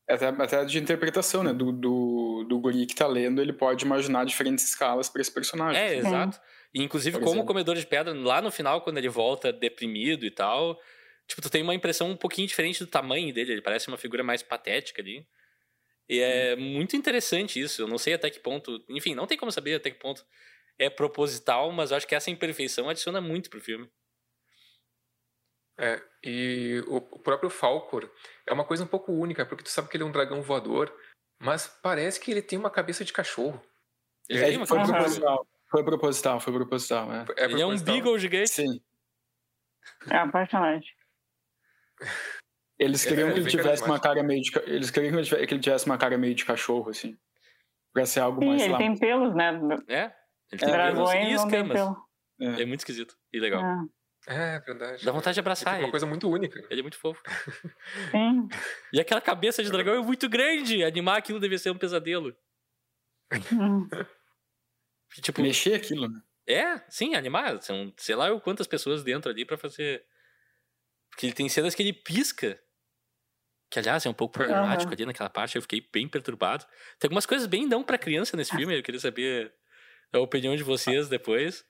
até, 0.09 0.29
até 0.29 0.65
de 0.65 0.79
interpretação, 0.79 1.45
né? 1.45 1.53
Do, 1.53 1.71
do, 1.71 2.47
do 2.49 2.59
guri 2.61 2.87
que 2.87 2.95
tá 2.95 3.07
lendo, 3.07 3.43
ele 3.43 3.53
pode 3.53 3.85
imaginar 3.85 4.25
diferentes 4.25 4.67
escalas 4.67 5.11
pra 5.11 5.21
esse 5.21 5.31
personagem. 5.31 5.79
É, 5.79 5.99
assim. 5.99 6.09
exato. 6.09 6.41
E, 6.73 6.83
inclusive, 6.83 7.19
Por 7.19 7.25
como 7.25 7.33
o 7.33 7.35
exemplo. 7.35 7.49
comedor 7.49 7.77
de 7.77 7.87
pedra, 7.87 8.15
lá 8.15 8.41
no 8.41 8.51
final, 8.51 8.81
quando 8.81 8.97
ele 8.97 9.11
volta 9.11 9.53
deprimido 9.53 10.25
e 10.25 10.31
tal, 10.31 10.81
tipo, 11.29 11.43
tu 11.43 11.51
tem 11.51 11.63
uma 11.63 11.75
impressão 11.75 12.11
um 12.11 12.17
pouquinho 12.17 12.49
diferente 12.49 12.83
do 12.83 12.87
tamanho 12.87 13.35
dele. 13.35 13.53
Ele 13.53 13.61
parece 13.61 13.89
uma 13.89 13.99
figura 13.99 14.25
mais 14.25 14.43
patética 14.43 15.03
ali. 15.03 15.27
E 16.13 16.21
é 16.21 16.55
muito 16.57 16.95
interessante 16.95 17.59
isso. 17.59 17.81
Eu 17.81 17.89
não 17.89 17.97
sei 17.97 18.13
até 18.13 18.29
que 18.29 18.39
ponto. 18.39 18.85
Enfim, 18.87 19.15
não 19.15 19.27
tem 19.27 19.39
como 19.39 19.51
saber 19.51 19.77
até 19.77 19.91
que 19.91 19.99
ponto 19.99 20.27
é 20.79 20.91
proposital, 20.91 21.73
mas 21.73 21.91
eu 21.91 21.97
acho 21.97 22.07
que 22.07 22.15
essa 22.15 22.31
imperfeição 22.31 22.87
adiciona 22.91 23.19
muito 23.19 23.49
pro 23.49 23.63
filme. 23.63 23.91
É, 25.79 26.03
e 26.23 26.85
o, 26.87 27.01
próprio 27.01 27.49
Falcor 27.49 28.11
é 28.47 28.53
uma 28.53 28.63
coisa 28.63 28.85
um 28.85 28.87
pouco 28.87 29.11
única, 29.11 29.47
porque 29.47 29.65
tu 29.65 29.71
sabe 29.71 29.89
que 29.89 29.97
ele 29.97 30.05
é 30.05 30.07
um 30.07 30.13
dragão 30.13 30.43
voador, 30.43 30.95
mas 31.39 31.67
parece 31.67 32.21
que 32.21 32.31
ele 32.31 32.43
tem 32.43 32.59
uma 32.59 32.71
cabeça 32.71 33.07
de 33.07 33.13
cachorro. 33.13 33.59
Ele 34.29 34.39
É, 34.39 34.49
tem 34.49 34.59
uma 34.59 34.67
foi 34.67 34.83
proposital. 34.85 35.47
Foi 35.71 35.83
proposital, 35.83 36.41
foi 36.41 36.53
proposital, 36.53 37.11
é. 37.11 37.25
É 37.39 37.45
Ele 37.45 37.55
é 37.55 37.65
um 37.65 37.71
proposital. 37.71 37.95
beagle 37.95 38.19
gigante. 38.19 38.51
Sim. 38.51 38.83
É 40.11 40.19
apaixonante. 40.19 40.95
Eles 42.83 43.05
É, 43.07 43.09
queriam 43.09 43.29
é 43.29 43.33
que 43.33 43.39
ele 43.41 43.51
tivesse 43.51 43.85
uma 43.85 44.01
cara 44.01 44.23
meio 44.23 44.41
de. 44.43 44.51
Eles 44.67 44.91
queriam 44.91 45.13
que 45.13 45.17
ele 45.19 45.25
tivesse- 45.25 45.47
que 45.47 45.55
ele 45.55 45.61
tivesse 45.63 45.87
uma 45.87 45.99
cara 45.99 46.17
meio 46.19 46.35
de 46.35 46.45
cachorro, 46.45 46.91
assim. 46.91 47.17
Pra 47.93 48.07
ser 48.07 48.21
algo 48.21 48.41
Sim, 48.41 48.49
mais 48.49 48.63
ele 48.63 48.73
lá. 48.73 48.79
tem 48.79 48.97
pelos, 48.99 49.35
né? 49.35 49.53
É. 49.89 50.13
Ele 50.51 50.59
tem 50.61 50.71
pelos 50.71 51.13
e 51.13 51.33
escamas. 51.33 51.73
pelo. 51.73 52.09
É 52.61 52.65
muito 52.65 52.81
esquisito 52.81 53.17
e 53.33 53.39
legal. 53.39 53.63
É. 53.63 53.77
É, 54.29 54.61
verdade. 54.61 55.05
Dá 55.05 55.11
vontade 55.13 55.35
de 55.35 55.41
É 55.41 55.43
abraçar 55.43 55.75
uma 55.75 55.83
ele. 55.83 55.91
coisa 55.91 56.07
muito 56.07 56.29
única. 56.31 56.65
Ele 56.71 56.81
é 56.81 56.83
muito 56.83 56.97
fofo. 56.99 57.21
Sim. 58.13 58.49
E 58.93 59.01
aquela 59.01 59.21
cabeça 59.21 59.63
de 59.65 59.71
dragão 59.71 59.95
é 59.95 60.01
muito 60.03 60.29
grande. 60.29 60.83
Animar 60.85 61.19
aquilo 61.19 61.41
deve 61.41 61.59
ser 61.59 61.71
um 61.71 61.77
pesadelo. 61.79 62.35
Hum. 63.53 63.89
Tipo, 65.21 65.43
Mexer 65.43 65.75
aquilo, 65.75 66.09
né? 66.09 66.21
é, 66.47 66.79
sim, 66.89 67.15
animar. 67.15 67.61
São, 67.63 67.93
sei 67.97 68.15
lá, 68.15 68.29
eu 68.29 68.41
quantas 68.41 68.67
pessoas 68.67 69.03
dentro 69.03 69.31
ali 69.31 69.45
pra 69.45 69.59
fazer. 69.59 70.05
Porque 71.11 71.27
ele 71.27 71.35
tem 71.35 71.49
cenas 71.49 71.75
que 71.75 71.83
ele 71.83 71.93
pisca. 71.93 72.59
Que, 73.73 73.79
aliás, 73.79 74.05
é 74.05 74.09
um 74.11 74.13
pouco 74.13 74.35
problemático 74.35 74.85
Aham. 74.91 74.93
ali 74.93 75.07
naquela 75.07 75.31
parte. 75.31 75.57
Eu 75.57 75.63
fiquei 75.63 75.81
bem 75.91 76.07
perturbado. 76.07 76.65
Tem 76.99 77.09
algumas 77.09 77.25
coisas 77.25 77.47
bem 77.47 77.67
não 77.67 77.83
pra 77.83 77.97
criança 77.97 78.37
nesse 78.37 78.55
filme. 78.55 78.77
Eu 78.77 78.83
queria 78.83 79.01
saber 79.01 79.51
a 80.13 80.19
opinião 80.19 80.55
de 80.55 80.63
vocês 80.63 81.09
depois. 81.09 81.65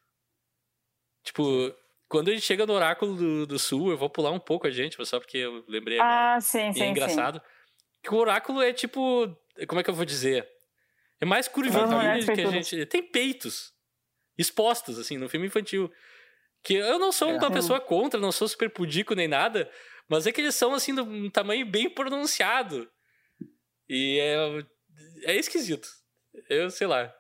Tipo, 1.23 1.73
quando 2.09 2.29
a 2.29 2.33
gente 2.33 2.43
chega 2.45 2.67
no 2.67 2.73
Oráculo 2.73 3.15
do, 3.17 3.47
do 3.47 3.59
Sul, 3.59 3.91
eu 3.93 3.97
vou 3.97 4.11
pular 4.11 4.33
um 4.33 4.41
pouco 4.41 4.67
a 4.67 4.71
gente, 4.71 4.97
só 5.07 5.21
porque 5.21 5.39
eu 5.39 5.65
lembrei. 5.69 6.01
Ah, 6.01 6.39
sim, 6.41 6.71
E 6.71 6.75
sim, 6.75 6.83
é 6.83 6.89
engraçado. 6.89 7.41
Que 8.03 8.13
o 8.13 8.17
oráculo 8.19 8.61
é 8.61 8.73
tipo. 8.73 9.29
Como 9.69 9.81
é 9.81 9.85
que 9.85 9.91
eu 9.91 9.95
vou 9.95 10.05
dizer? 10.05 10.49
É 11.21 11.25
mais 11.25 11.47
curvilíneo 11.47 11.87
mulheres 11.97 12.25
que 12.25 12.41
a 12.41 12.51
gente. 12.51 12.85
Tem 12.87 13.01
peitos 13.03 13.73
expostos, 14.37 14.99
assim, 14.99 15.17
no 15.19 15.29
filme 15.29 15.47
infantil. 15.47 15.89
Que 16.65 16.75
eu 16.75 16.99
não 16.99 17.13
sou 17.13 17.29
uma 17.33 17.47
É. 17.47 17.51
pessoa 17.51 17.81
contra, 17.81 18.19
não 18.19 18.33
sou 18.33 18.49
super 18.49 18.71
pudico 18.71 19.15
nem 19.15 19.29
nada, 19.29 19.71
mas 20.13 20.27
é 20.27 20.33
que 20.33 20.43
eles 20.43 20.55
são, 20.55 20.75
assim, 20.75 20.95
de 20.95 21.01
um 21.01 21.31
tamanho 21.31 21.65
bem 21.65 21.89
pronunciado. 21.89 22.87
E 23.89 24.19
é. 24.21 24.67
É 25.25 25.37
esquisito. 25.37 25.89
Eu 26.51 26.69
sei 26.69 26.87
lá. 26.87 27.11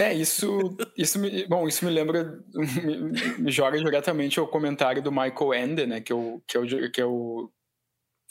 É, 0.00 0.12
isso, 0.12 0.76
isso 0.98 1.16
me, 1.20 1.46
bom, 1.46 1.68
isso 1.68 1.84
me 1.84 1.92
lembra, 1.92 2.42
me, 2.52 3.38
me 3.38 3.52
joga 3.52 3.78
diretamente 3.78 4.40
ao 4.40 4.48
comentário 4.48 5.00
do 5.00 5.12
Michael 5.12 5.54
Ende, 5.54 5.86
né, 5.86 6.00
que 6.00 6.10
é 6.10 6.14
o, 6.16 6.42
que 6.48 6.56
é 6.56 6.60
o, 6.60 6.90
que 6.90 7.00
é 7.00 7.06
o 7.06 7.48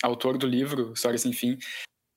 autor 0.03 0.37
do 0.37 0.45
livro 0.45 0.91
História 0.91 1.17
Sem 1.17 1.31
Fim, 1.31 1.57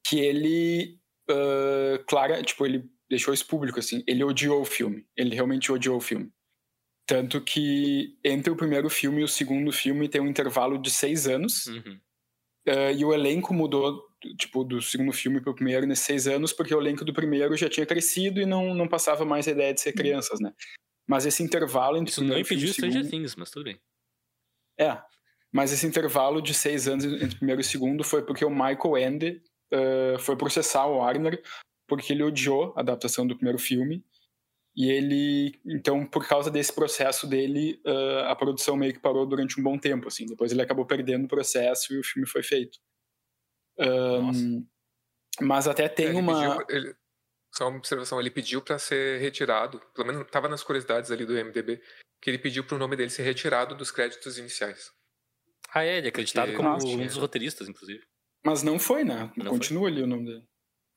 que 0.05 0.19
ele, 0.19 0.99
ah, 1.31 2.03
clara, 2.09 2.43
tipo, 2.43 2.67
ele 2.67 2.91
deixou 3.09 3.33
isso 3.33 3.47
público, 3.47 3.79
assim, 3.79 4.03
ele 4.09 4.25
odiou 4.25 4.63
o 4.63 4.65
filme, 4.65 5.07
ele 5.17 5.35
realmente 5.35 5.71
odiou 5.71 5.99
o 5.99 6.01
filme. 6.01 6.33
Tanto 7.07 7.41
que 7.41 8.19
entre 8.25 8.51
o 8.51 8.57
primeiro 8.57 8.91
filme 8.91 9.21
e 9.21 9.25
o 9.25 9.29
segundo 9.29 9.71
filme 9.73 10.09
tem 10.09 10.21
um 10.21 10.27
intervalo 10.27 10.77
de 10.77 10.91
seis 10.91 11.29
anos, 11.29 11.67
Uhum. 11.67 12.01
ah, 12.69 12.91
e 12.93 13.05
o 13.05 13.15
elenco 13.15 13.55
mudou, 13.55 14.03
tipo, 14.37 14.65
do 14.65 14.83
segundo 14.83 15.13
filme 15.13 15.41
pro 15.41 15.55
primeiro 15.55 15.87
nesses 15.87 16.05
seis 16.05 16.27
anos, 16.27 16.53
porque 16.53 16.75
o 16.75 16.81
elenco 16.81 17.05
do 17.05 17.13
primeiro 17.13 17.57
já 17.57 17.69
tinha 17.69 17.87
crescido 17.87 18.41
e 18.41 18.47
não, 18.47 18.75
não 18.75 18.89
passava 18.89 19.25
mais 19.25 19.47
a 19.47 19.53
ideia 19.53 19.73
de 19.73 19.81
ser 19.81 19.93
crianças, 19.93 20.41
né? 20.41 20.53
Mas 21.09 21.25
esse 21.25 21.43
intervalo 21.43 21.97
entre 21.97 22.11
Isso 22.11 22.21
o 22.21 22.25
não 22.25 22.35
filme 22.35 22.41
e 22.41 22.45
impediu 22.45 22.69
o 22.69 22.73
Stranger 22.73 23.05
segundo... 23.05 23.11
Things, 23.11 23.37
mas 23.37 23.51
tudo 23.53 23.65
bem. 23.65 23.81
É, 24.79 25.01
mas 25.53 25.73
esse 25.73 25.87
intervalo 25.87 26.43
de 26.43 26.53
seis 26.53 26.89
anos 26.89 27.05
entre 27.05 27.37
o 27.37 27.37
primeiro 27.37 27.61
e 27.61 27.63
o 27.63 27.65
segundo 27.65 28.03
foi 28.03 28.23
porque 28.27 28.45
o 28.45 28.51
Michael 28.51 28.99
Ende 28.99 29.43
ah, 29.73 30.19
foi 30.19 30.37
processar 30.37 30.87
o 30.87 30.97
Warner 30.97 31.41
porque 31.87 32.13
ele 32.13 32.25
odiou 32.25 32.75
a 32.77 32.81
adaptação 32.81 33.25
do 33.25 33.37
primeiro 33.37 33.59
filme 33.61 34.05
e 34.77 34.91
ele, 34.91 35.59
então, 35.65 36.05
por 36.07 36.27
causa 36.29 36.51
desse 36.51 36.73
processo 36.73 37.27
dele, 37.27 37.81
ah, 37.87 38.31
a 38.33 38.37
produção 38.37 38.77
meio 38.77 38.93
que 38.93 39.01
parou 39.01 39.25
durante 39.27 39.59
um 39.59 39.63
bom 39.63 39.79
tempo, 39.79 40.09
assim. 40.09 40.27
Depois 40.27 40.53
ele 40.53 40.61
acabou 40.63 40.85
perdendo 40.85 41.25
o 41.25 41.29
processo 41.29 41.95
e 41.95 41.99
o 41.99 42.05
filme 42.05 42.29
foi 42.29 42.43
feito. 42.43 42.79
Ahn, 43.79 44.65
mas 45.41 45.69
até 45.69 45.89
tem 45.89 46.07
É, 46.07 46.09
ele 46.11 46.19
uma... 46.19 46.59
pediu- 46.59 46.77
ele- 46.77 46.97
só 47.55 47.69
uma 47.69 47.79
observação, 47.79 48.21
ele 48.21 48.31
pediu 48.31 48.61
pra 48.61 48.79
ser 48.79 49.19
retirado, 49.21 49.81
pelo 49.95 50.07
menos 50.07 50.23
estava 50.27 50.47
nas 50.49 50.63
curiosidades 50.63 51.11
ali 51.11 51.25
do 51.25 51.33
MDB, 51.33 51.81
que 52.21 52.29
ele 52.29 52.39
pediu 52.39 52.65
pro 52.65 52.77
nome 52.79 52.97
dele 52.97 53.09
ser 53.11 53.23
retirado 53.23 53.75
dos 53.75 53.91
créditos 53.91 54.37
iniciais. 54.37 54.91
Ah, 55.73 55.83
é, 55.85 55.97
ele 55.99 56.07
é 56.07 56.11
acreditado 56.11 56.47
Porque- 56.47 56.57
como 56.59 56.69
Nossa. 56.71 56.87
um 56.87 57.07
dos 57.07 57.17
roteiristas, 57.17 57.69
inclusive. 57.69 58.03
Mas 58.45 58.63
não 58.63 58.79
foi, 58.79 59.05
né? 59.05 59.33
Não 59.37 59.47
continua 59.53 59.89
ali 59.89 60.03
o 60.03 60.07
nome 60.07 60.25
dele. 60.27 60.45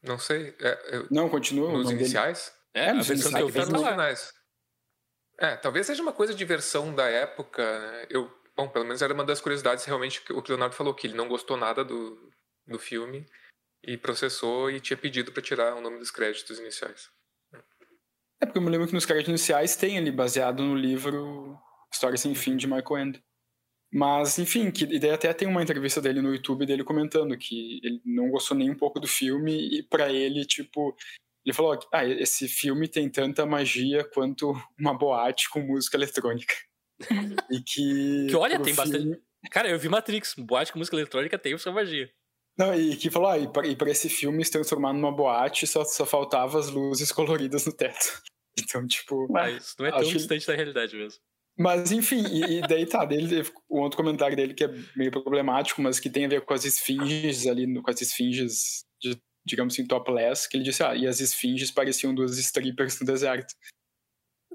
Não 0.03 0.19
sei, 0.19 0.53
é, 0.59 0.97
é, 0.97 1.07
Não, 1.09 1.29
continua 1.29 1.69
o 1.69 1.71
nos 1.71 1.85
nome 1.85 1.97
dele. 1.97 2.09
É, 2.73 2.85
É, 2.85 2.89
a 2.89 3.01
versão 3.01 3.31
que 3.31 3.41
eu 3.41 3.49
vi 3.49 3.65
Tá 3.65 3.77
lá. 3.77 4.13
É, 5.39 5.55
talvez 5.55 5.85
seja 5.85 6.01
uma 6.01 6.11
coisa 6.11 6.33
de 6.33 6.43
versão 6.43 6.93
da 6.93 7.07
época. 7.07 7.63
né? 7.79 8.07
Eu, 8.09 8.29
bom, 8.55 8.67
pelo 8.67 8.85
menos 8.85 9.01
era 9.01 9.13
uma 9.13 9.23
das 9.23 9.39
curiosidades 9.39 9.85
realmente 9.85 10.21
que 10.21 10.33
o 10.33 10.41
que 10.41 10.51
o 10.51 10.53
Leonardo 10.53 10.75
falou, 10.75 10.93
que 10.93 11.07
ele 11.07 11.15
não 11.15 11.29
gostou 11.29 11.55
nada 11.55 11.83
do, 11.83 12.31
do 12.67 12.77
filme 12.77 13.25
e 13.83 13.97
processou 13.97 14.69
e 14.69 14.81
tinha 14.81 14.97
pedido 14.97 15.31
pra 15.31 15.41
tirar 15.41 15.75
o 15.75 15.81
nome 15.81 15.97
dos 15.97 16.11
créditos 16.11 16.59
iniciais. 16.59 17.09
É 18.41 18.45
porque 18.45 18.57
eu 18.57 18.61
me 18.61 18.69
lembro 18.69 18.87
que 18.87 18.93
nos 18.93 19.05
créditos 19.05 19.29
iniciais 19.29 19.75
tem 19.75 19.97
ali, 19.97 20.11
baseado 20.11 20.63
no 20.63 20.75
livro 20.75 21.57
História 21.91 22.17
Sem 22.17 22.35
Fim, 22.35 22.55
de 22.55 22.67
Michael 22.67 22.97
Ende. 22.97 23.23
Mas, 23.91 24.37
enfim, 24.37 24.69
que, 24.71 24.83
e 24.83 24.99
daí 24.99 25.11
até 25.11 25.33
tem 25.33 25.47
uma 25.47 25.63
entrevista 25.63 25.99
dele 25.99 26.21
no 26.21 26.33
YouTube 26.33 26.65
dele 26.65 26.83
comentando 26.83 27.35
que 27.37 27.79
ele 27.83 28.01
não 28.05 28.29
gostou 28.29 28.55
nem 28.55 28.69
um 28.69 28.77
pouco 28.77 28.99
do 28.99 29.07
filme 29.07 29.79
e 29.79 29.83
pra 29.83 30.11
ele, 30.11 30.45
tipo, 30.45 30.95
ele 31.49 31.55
falou, 31.55 31.77
ah, 31.93 32.05
esse 32.05 32.47
filme 32.47 32.87
tem 32.87 33.09
tanta 33.09 33.45
magia 33.45 34.03
quanto 34.03 34.53
uma 34.79 34.93
boate 34.93 35.49
com 35.49 35.61
música 35.61 35.97
eletrônica. 35.97 36.53
e 37.51 37.61
que... 37.61 38.27
Que 38.29 38.35
olha, 38.35 38.59
tem 38.59 38.73
bastante- 38.75 39.21
Cara, 39.51 39.69
eu 39.69 39.79
vi 39.79 39.87
Matrix, 39.89 40.35
boate 40.37 40.71
com 40.71 40.79
música 40.79 40.95
eletrônica 40.97 41.37
tem 41.39 41.57
sua 41.57 41.71
magia. 41.71 42.09
Não, 42.57 42.75
e 42.75 42.95
que 42.97 43.09
falou, 43.09 43.29
ah, 43.29 43.37
e 43.37 43.47
pra, 43.47 43.65
e 43.65 43.75
pra 43.75 43.89
esse 43.89 44.09
filme 44.09 44.43
se 44.43 44.51
transformar 44.51 44.91
numa 44.91 45.11
boate 45.11 45.65
só, 45.65 45.85
só 45.85 46.05
faltava 46.05 46.59
as 46.59 46.69
luzes 46.69 47.11
coloridas 47.11 47.65
no 47.65 47.73
teto. 47.73 48.21
Então, 48.61 48.85
tipo... 48.85 49.25
Ah, 49.37 49.49
isso 49.49 49.73
não 49.79 49.85
é 49.85 49.89
tão 49.91 49.99
Acho 49.99 50.09
que- 50.09 50.17
distante 50.17 50.45
da 50.45 50.53
realidade 50.53 50.93
mesmo. 50.97 51.19
Mas 51.57 51.91
enfim, 51.93 52.23
e, 52.25 52.57
e 52.57 52.61
daí 52.61 52.85
tá, 52.85 53.03
dele, 53.05 53.43
o 53.69 53.79
outro 53.81 53.95
comentário 53.97 54.35
dele 54.35 54.53
que 54.53 54.63
é 54.65 54.69
meio 54.97 55.11
problemático, 55.11 55.81
mas 55.81 55.99
que 55.99 56.09
tem 56.09 56.25
a 56.25 56.29
ver 56.29 56.41
com 56.41 56.53
as 56.53 56.63
esfinges 56.65 57.47
ali, 57.47 57.81
com 57.81 57.89
as 57.89 58.01
esfinges, 58.01 58.85
de, 59.01 59.17
digamos 59.49 59.73
assim, 59.73 59.85
topless, 59.87 60.47
que 60.47 60.57
ele 60.57 60.63
disse, 60.63 60.83
ah, 60.83 60.95
e 60.95 61.07
as 61.07 61.19
esfinges 61.19 61.71
pareciam 61.71 62.13
duas 62.13 62.37
strippers 62.37 62.99
no 62.99 63.05
deserto. 63.05 63.53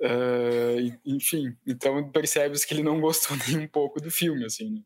E- 0.00 0.98
enfim, 1.04 1.56
então 1.66 2.10
percebes 2.10 2.64
que 2.64 2.74
ele 2.74 2.82
não 2.82 3.00
gostou 3.00 3.36
nem 3.48 3.58
um 3.64 3.68
pouco 3.68 4.00
do 4.00 4.10
filme, 4.10 4.44
assim, 4.44 4.70
né? 4.70 4.80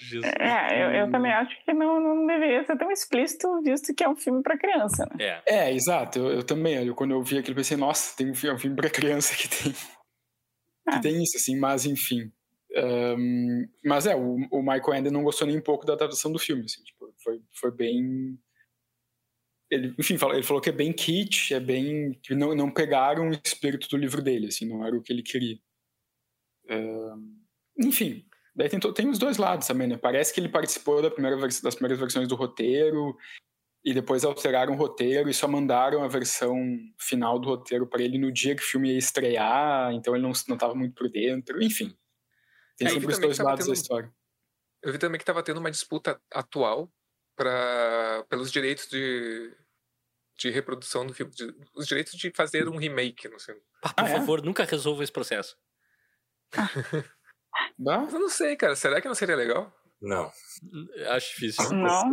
Jesus. 0.00 0.32
É, 0.40 0.82
eu, 0.82 0.90
eu 1.06 1.10
também 1.10 1.32
acho 1.32 1.54
que 1.64 1.72
não, 1.72 2.00
não 2.00 2.26
deveria 2.26 2.64
ser 2.64 2.76
tão 2.76 2.90
explícito, 2.90 3.62
visto 3.62 3.94
que 3.94 4.02
é 4.02 4.08
um 4.08 4.16
filme 4.16 4.42
para 4.42 4.58
criança, 4.58 5.06
né? 5.14 5.42
É. 5.46 5.66
É, 5.66 5.72
exato, 5.72 6.18
eu, 6.18 6.30
eu 6.32 6.42
também, 6.42 6.84
eu, 6.84 6.94
quando 6.96 7.12
eu 7.12 7.22
vi 7.22 7.38
aquilo, 7.38 7.54
pensei, 7.54 7.76
nossa, 7.76 8.16
tem 8.16 8.28
um 8.30 8.34
filme, 8.34 8.52
é 8.54 8.56
um 8.56 8.58
filme 8.60 8.74
pra 8.76 8.90
criança 8.90 9.36
que 9.36 9.48
tem, 9.48 9.72
que 9.72 9.78
Ah. 10.88 11.00
tem 11.00 11.22
isso, 11.22 11.36
assim, 11.36 11.56
mas 11.58 11.86
enfim. 11.86 12.32
Ahn, 12.76 13.68
mas 13.84 14.06
é, 14.06 14.16
o, 14.16 14.36
o 14.50 14.60
Michael 14.62 14.94
Ende 14.96 15.10
não 15.10 15.22
gostou 15.22 15.46
nem 15.46 15.56
um 15.58 15.62
pouco 15.62 15.86
da 15.86 15.92
adaptação 15.92 16.32
do 16.32 16.40
filme, 16.40 16.64
assim, 16.64 16.82
tipo, 16.82 17.14
foi, 17.22 17.40
foi 17.52 17.70
bem... 17.70 18.36
Ele, 19.74 19.94
enfim, 19.98 20.16
ele 20.32 20.42
falou 20.42 20.60
que 20.62 20.68
é 20.68 20.72
bem 20.72 20.92
kitsch, 20.92 21.50
é 21.52 21.60
bem... 21.60 22.12
que 22.22 22.34
não, 22.34 22.54
não 22.54 22.70
pegaram 22.70 23.28
o 23.28 23.40
espírito 23.44 23.88
do 23.88 23.96
livro 23.96 24.22
dele, 24.22 24.46
assim, 24.46 24.66
não 24.66 24.84
era 24.86 24.96
o 24.96 25.02
que 25.02 25.12
ele 25.12 25.22
queria. 25.22 25.58
Ahn, 26.68 27.20
enfim, 27.78 28.24
daí 28.54 28.68
tem, 28.68 28.78
tem 28.80 29.08
os 29.08 29.18
dois 29.18 29.36
lados 29.36 29.66
também, 29.66 29.86
né? 29.86 29.96
Parece 29.96 30.32
que 30.32 30.40
ele 30.40 30.48
participou 30.48 31.02
da 31.02 31.10
primeira 31.10 31.36
das 31.36 31.74
primeiras 31.74 31.98
versões 31.98 32.28
do 32.28 32.34
roteiro, 32.36 33.16
e 33.84 33.92
depois 33.92 34.24
alteraram 34.24 34.72
o 34.72 34.76
roteiro 34.76 35.28
e 35.28 35.34
só 35.34 35.46
mandaram 35.46 36.02
a 36.02 36.08
versão 36.08 36.56
final 36.98 37.38
do 37.38 37.48
roteiro 37.48 37.86
para 37.86 38.02
ele 38.02 38.16
no 38.16 38.32
dia 38.32 38.56
que 38.56 38.62
o 38.62 38.66
filme 38.66 38.90
ia 38.92 38.96
estrear, 38.98 39.92
então 39.92 40.14
ele 40.14 40.22
não 40.22 40.32
não 40.48 40.54
estava 40.56 40.74
muito 40.74 40.94
por 40.94 41.10
dentro, 41.10 41.62
enfim. 41.62 41.94
Tem 42.78 42.88
É, 42.88 42.90
sempre 42.90 43.12
os 43.12 43.18
dois 43.18 43.38
lados 43.38 43.66
da 43.66 43.72
tendo- 43.72 43.74
história. 43.74 44.10
Eu 44.82 44.92
vi 44.92 44.98
também 44.98 45.18
que 45.18 45.22
estava 45.22 45.42
tendo 45.42 45.60
uma 45.60 45.70
disputa 45.70 46.18
atual 46.32 46.90
pra, 47.36 48.24
pelos 48.28 48.50
direitos 48.50 48.86
de, 48.88 49.50
de 50.36 50.50
reprodução 50.50 51.06
do 51.06 51.14
filme, 51.14 51.32
de- 51.32 51.54
os 51.74 51.86
direitos 51.86 52.12
de 52.14 52.30
fazer 52.32 52.68
um 52.68 52.76
remake, 52.76 53.28
não 53.28 53.38
sei. 53.38 53.54
Pá, 53.80 53.92
por 53.94 54.04
Ah, 54.04 54.08
é? 54.08 54.12
favor, 54.12 54.42
nunca 54.42 54.64
resolva 54.64 55.02
esse 55.02 55.12
processo. 55.12 55.56
Mas 57.78 58.12
eu 58.14 58.20
não 58.20 58.28
sei, 58.28 58.56
cara. 58.56 58.74
Será 58.76 59.00
que 59.00 59.08
não 59.08 59.14
seria 59.14 59.36
legal? 59.36 59.72
Não. 60.00 60.30
Acho 61.10 61.30
difícil. 61.34 61.70
Não. 61.72 62.10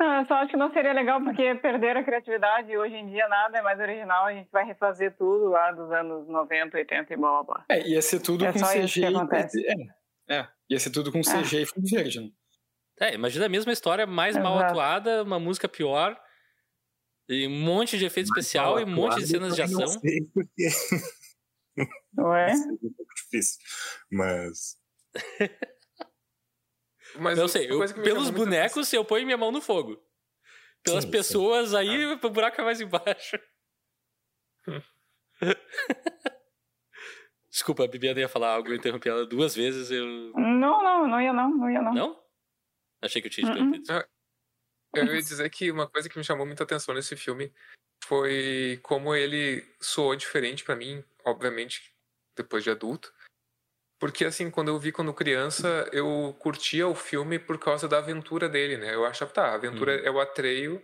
Não, 0.00 0.20
eu 0.20 0.26
só 0.26 0.34
acho 0.34 0.50
que 0.52 0.56
não 0.56 0.72
seria 0.72 0.92
legal 0.92 1.20
porque 1.20 1.56
perderam 1.56 2.00
a 2.00 2.04
criatividade 2.04 2.70
e 2.70 2.78
hoje 2.78 2.94
em 2.94 3.08
dia 3.10 3.26
nada 3.26 3.58
é 3.58 3.62
mais 3.62 3.80
original, 3.80 4.26
a 4.26 4.32
gente 4.32 4.48
vai 4.52 4.64
refazer 4.64 5.16
tudo 5.18 5.48
lá 5.48 5.72
dos 5.72 5.90
anos 5.90 6.28
90, 6.28 6.76
80 6.76 7.12
e 7.12 7.16
blá 7.16 7.30
blá 7.30 7.42
blá. 7.42 7.64
É, 7.68 7.80
ia 7.88 8.00
ser 8.00 8.20
tudo 8.20 8.46
É 8.46 8.52
com 8.52 8.60
CG 8.60 9.00
e 9.00 9.04
é, 10.30 10.36
é, 10.38 10.48
ia 10.70 10.78
ser 10.78 10.90
tudo 10.90 11.10
com 11.10 11.20
CG 11.20 11.62
e 11.62 11.66
fundo 11.66 11.84
verde, 11.90 12.20
né? 12.20 12.30
É, 13.00 13.14
imagina 13.14 13.46
a 13.46 13.48
mesma 13.48 13.72
história, 13.72 14.06
mais 14.06 14.36
mal 14.36 14.56
Exato. 14.58 14.70
atuada, 14.72 15.22
uma 15.24 15.40
música 15.40 15.68
pior, 15.68 16.16
e 17.28 17.46
um 17.46 17.50
monte 17.50 17.98
de 17.98 18.04
efeito 18.06 18.26
especial 18.26 18.78
e 18.80 18.84
um 18.84 18.88
monte 18.94 19.16
de 19.20 19.26
cenas 19.26 19.54
de 19.54 19.66
Não 19.66 19.84
ação. 19.84 20.00
sei 20.00 20.20
porque 20.32 20.68
Ué? 22.18 22.50
é 22.50 22.54
um 22.54 22.76
pouco 22.78 23.14
difícil. 23.14 23.60
Mas 24.10 24.76
Mas 27.18 27.38
Eu 27.38 27.48
sei, 27.48 27.70
eu- 27.70 27.78
pelos 28.02 28.30
bonecos 28.30 28.92
eu 28.92 29.04
ponho 29.04 29.24
minha 29.24 29.36
mão 29.38 29.50
no 29.50 29.60
fogo. 29.60 30.02
Pelas 30.82 31.02
Sim, 31.04 31.08
sim. 31.10 31.16
pessoas 31.16 31.74
aí, 31.74 32.04
o 32.06 32.30
buraco 32.30 32.60
é 32.60 32.64
mais 32.64 32.80
embaixo. 32.80 33.38
Desculpa, 37.50 37.84
a 37.84 37.88
Bibiana 37.88 38.20
ia 38.20 38.28
falar 38.28 38.52
algo, 38.54 38.68
eu 38.68 38.76
interrompi 38.76 39.08
ela 39.08 39.26
duas 39.26 39.54
vezes. 39.54 39.90
Eu... 39.90 40.06
Não, 40.34 40.82
não, 40.82 41.08
não 41.08 41.20
ia 41.20 41.32
não, 41.32 41.50
não 41.50 41.70
ia 41.70 41.80
não. 41.82 41.92
Não? 41.94 42.22
Achei 43.02 43.20
que 43.22 43.28
eu 43.28 43.32
tinha 43.32 43.46
Uh-uh. 43.46 43.56
interrompido. 43.74 44.08
Eu 44.94 45.14
ia 45.14 45.22
dizer 45.22 45.48
que 45.50 45.70
uma 45.70 45.88
coisa 45.88 46.08
que 46.08 46.18
me 46.18 46.24
chamou 46.24 46.46
muita 46.46 46.64
atenção 46.64 46.94
nesse 46.94 47.16
filme 47.16 47.52
foi 48.04 48.80
como 48.82 49.14
ele 49.14 49.66
soou 49.80 50.16
diferente 50.16 50.64
pra 50.64 50.74
mim, 50.76 51.04
obviamente, 51.24 51.92
depois 52.36 52.64
de 52.64 52.70
adulto. 52.70 53.12
Porque, 54.00 54.24
assim, 54.24 54.50
quando 54.50 54.68
eu 54.68 54.78
vi 54.78 54.92
quando 54.92 55.12
criança, 55.12 55.88
eu 55.92 56.34
curtia 56.38 56.86
o 56.86 56.94
filme 56.94 57.38
por 57.38 57.58
causa 57.58 57.88
da 57.88 57.98
aventura 57.98 58.48
dele, 58.48 58.76
né? 58.76 58.94
Eu 58.94 59.04
achava, 59.04 59.30
tá, 59.32 59.46
a 59.48 59.54
aventura 59.54 59.98
Uhum. 59.98 60.06
é 60.06 60.10
o 60.10 60.20
Atreio, 60.20 60.82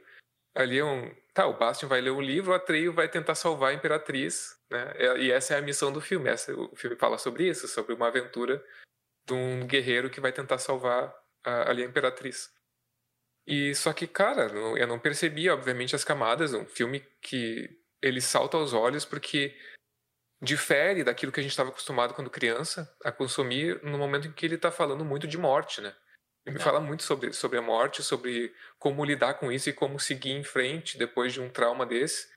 ali 0.55 0.79
é 0.79 0.85
um... 0.85 1.15
Tá, 1.33 1.47
o 1.47 1.57
Bastian 1.57 1.89
vai 1.89 2.01
ler 2.01 2.11
um 2.11 2.21
livro, 2.21 2.51
o 2.53 2.55
Atreio 2.55 2.93
vai 2.93 3.09
tentar 3.09 3.35
salvar 3.35 3.71
a 3.71 3.75
Imperatriz, 3.75 4.57
né? 4.71 4.93
É- 4.97 5.19
E 5.19 5.31
essa 5.31 5.55
é 5.55 5.59
a 5.59 5.63
missão 5.63 5.93
do 5.93 6.01
filme. 6.01 6.29
Essa, 6.29 6.53
o 6.55 6.75
filme 6.77 6.97
fala 6.97 7.17
sobre 7.19 7.49
isso, 7.49 7.67
sobre 7.69 7.95
uma 7.95 8.09
aventura 8.09 8.65
de 9.27 9.33
um 9.33 9.67
guerreiro 9.67 10.11
que 10.11 10.21
vai 10.21 10.33
tentar 10.33 10.59
salvar 10.59 11.15
a, 11.45 11.71
ali 11.71 11.83
a 11.83 11.87
Imperatriz. 11.87 12.53
E 13.47 13.75
só 13.75 13.93
que, 13.93 14.07
cara, 14.07 14.47
eu 14.79 14.87
não 14.87 14.99
percebi, 14.99 15.51
obviamente, 15.51 15.95
as 15.95 16.05
camadas. 16.05 16.55
Um 16.55 16.65
filme 16.65 17.01
que 17.21 17.69
ele 18.03 18.21
salta 18.21 18.57
aos 18.57 18.73
olhos 18.73 19.05
porque 19.05 19.57
difere 20.43 21.05
daquilo 21.05 21.33
que 21.33 21.41
a 21.41 21.43
gente 21.43 21.53
estava 21.53 21.71
acostumado 21.71 22.15
quando 22.15 22.31
criança 22.31 22.95
a 23.05 23.11
consumir 23.13 23.83
no 23.83 23.97
momento 23.99 24.29
em 24.29 24.33
que 24.33 24.45
ele 24.45 24.57
está 24.57 24.71
falando 24.71 25.05
muito 25.05 25.27
de 25.27 25.39
morte, 25.39 25.81
né? 25.81 25.95
Ele 26.47 26.57
É. 26.57 26.61
fala 26.61 26.81
muito 26.81 27.03
sobre, 27.03 27.33
sobre 27.33 27.59
a 27.59 27.63
morte, 27.63 28.03
sobre 28.03 28.55
como 28.79 29.05
lidar 29.05 29.35
com 29.35 29.51
isso 29.51 29.71
e 29.71 29.73
como 29.73 29.99
seguir 29.99 30.33
em 30.33 30.45
frente 30.45 30.99
depois 30.99 31.33
de 31.33 31.41
um 31.41 31.49
trauma 31.49 31.87
desse, 31.87 32.29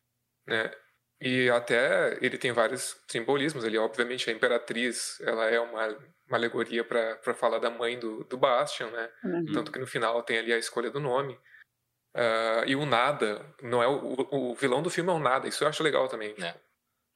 né? 0.48 0.72
E 1.20 1.50
até 1.50 2.18
ele 2.22 2.38
tem 2.38 2.52
vários 2.52 2.96
simbolismos. 3.08 3.64
Ele, 3.64 3.78
obviamente, 3.78 4.30
a 4.30 4.34
Imperatriz, 4.34 5.20
ela 5.22 5.46
é 5.50 5.60
uma, 5.60 5.88
uma 6.28 6.38
alegoria 6.38 6.84
para 6.84 7.34
falar 7.34 7.58
da 7.60 7.70
mãe 7.72 7.98
do, 7.98 8.24
do 8.26 8.38
Bastian, 8.38 8.90
né? 8.92 9.10
Uhum. 9.24 9.46
Tanto 9.54 9.72
que 9.72 9.80
no 9.80 9.88
final 9.88 10.22
tem 10.24 10.38
ali 10.38 10.54
a 10.54 10.58
escolha 10.58 10.92
do 10.92 11.00
nome. 11.00 11.40
Ah, 12.16 12.64
e 12.68 12.76
o 12.76 12.86
nada, 12.86 13.46
não 13.62 13.82
é 13.82 13.88
o, 13.88 13.98
o, 14.30 14.52
o 14.52 14.56
vilão 14.56 14.82
do 14.84 14.90
filme 14.90 15.10
é 15.10 15.14
o 15.14 15.20
nada, 15.20 15.48
isso 15.48 15.64
eu 15.64 15.68
acho 15.68 15.84
legal 15.84 16.08
também. 16.08 16.36
É. 16.40 16.54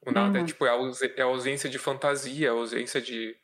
O 0.05 0.11
nada 0.11 0.37
é 0.37 0.41
Uhum. 0.41 0.45
tipo 0.47 0.65
é 0.65 0.69
a, 0.69 0.73
ause- 0.73 1.13
é 1.15 1.21
a 1.21 1.25
ausência 1.25 1.69
de 1.69 1.77
fantasia, 1.77 2.49
a 2.49 2.53
ausência 2.53 2.99
de, 2.99 3.35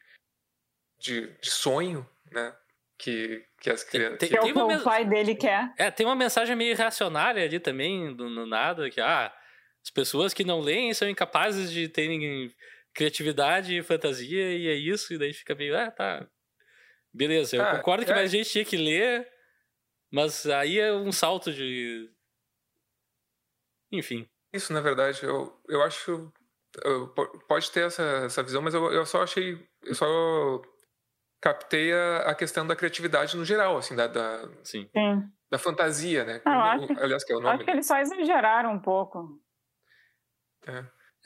de, 0.99 1.27
de 1.39 1.49
sonho, 1.51 2.07
né? 2.31 2.55
Que, 2.99 3.45
que 3.61 3.69
as 3.69 3.83
crianças. 3.83 4.17
tem- 4.17 4.29
Que 4.29 4.37
é 4.37 4.39
o 4.39 4.43
Tem 4.43 4.53
que 4.53 4.59
uma 4.59 4.75
o 4.75 4.83
pai 4.83 5.05
dele 5.05 5.35
quer. 5.35 5.71
É, 5.77 5.91
tem 5.91 6.03
uma 6.05 6.15
mensagem 6.15 6.55
meio 6.55 6.75
reacionária 6.75 7.43
ali 7.43 7.59
também, 7.59 8.15
do, 8.15 8.27
no 8.27 8.47
nada, 8.47 8.89
que 8.89 8.99
ah, 8.99 9.31
as 9.87 9.89
pessoas 9.91 10.33
que 10.33 10.43
não 10.43 10.59
leem 10.59 10.93
são 10.93 11.07
incapazes 11.07 11.71
de 11.71 11.87
terem 11.87 12.53
criatividade 12.93 13.77
e 13.77 13.81
fantasia, 13.81 14.51
e 14.53 14.67
é 14.67 14.73
isso, 14.73 15.13
e 15.13 15.17
daí 15.17 15.33
fica 15.33 15.55
meio, 15.55 15.77
ah, 15.77 15.89
tá. 15.89 16.27
Beleza, 17.13 17.55
eu 17.55 17.61
Ah, 17.63 17.77
concordo 17.77 18.03
que 18.05 18.11
é. 18.11 18.15
mais 18.15 18.29
gente 18.29 18.49
tinha 18.49 18.65
que 18.65 18.75
ler, 18.75 19.25
mas 20.11 20.45
aí 20.45 20.77
é 20.77 20.91
um 20.93 21.11
salto 21.11 21.53
de. 21.53 22.09
Enfim. 23.91 24.27
Isso, 24.53 24.73
na 24.73 24.81
verdade, 24.81 25.23
eu, 25.23 25.57
eu 25.69 25.81
acho. 25.83 26.31
eu- 26.83 27.07
po- 27.13 27.39
pode 27.47 27.71
ter 27.71 27.85
essa, 27.85 28.03
essa 28.25 28.43
visão, 28.43 28.61
mas 28.61 28.73
eu, 28.73 28.91
eu 28.91 29.05
só 29.05 29.23
achei. 29.23 29.57
Eu 29.83 29.95
só 29.95 30.61
captei 31.41 31.93
a, 31.93 32.17
a 32.31 32.35
questão 32.35 32.67
da 32.67 32.75
criatividade 32.75 33.37
no 33.37 33.45
geral, 33.45 33.77
assim, 33.77 33.95
da, 33.95 34.07
da, 34.07 34.39
Sim. 34.63 34.89
Sim. 34.91 35.23
da 35.49 35.57
fantasia, 35.57 36.25
né? 36.25 36.41
Ah, 36.45 36.75
eu 36.77 36.81
O- 36.81 36.83
acho- 36.91 37.03
aliás, 37.03 37.23
que 37.23 37.31
é 37.31 37.35
o 37.35 37.39
nome. 37.39 37.55
Acho 37.55 37.63
que 37.65 37.71
eles 37.71 37.87
só 37.87 37.97
exageraram 37.99 38.73
um 38.73 38.79
pouco. 38.81 39.39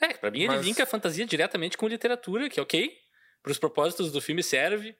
É, 0.00 0.14
pra 0.14 0.30
mim 0.30 0.40
ele 0.40 0.48
Mas- 0.56 0.66
linka 0.66 0.82
a 0.82 0.86
fantasia 0.86 1.24
diretamente 1.26 1.76
com 1.76 1.86
literatura, 1.86 2.48
que 2.48 2.58
é 2.58 2.62
ok. 2.62 2.96
Para 3.42 3.52
os 3.52 3.58
propósitos 3.58 4.10
do 4.12 4.20
filme 4.20 4.42
serve, 4.42 4.96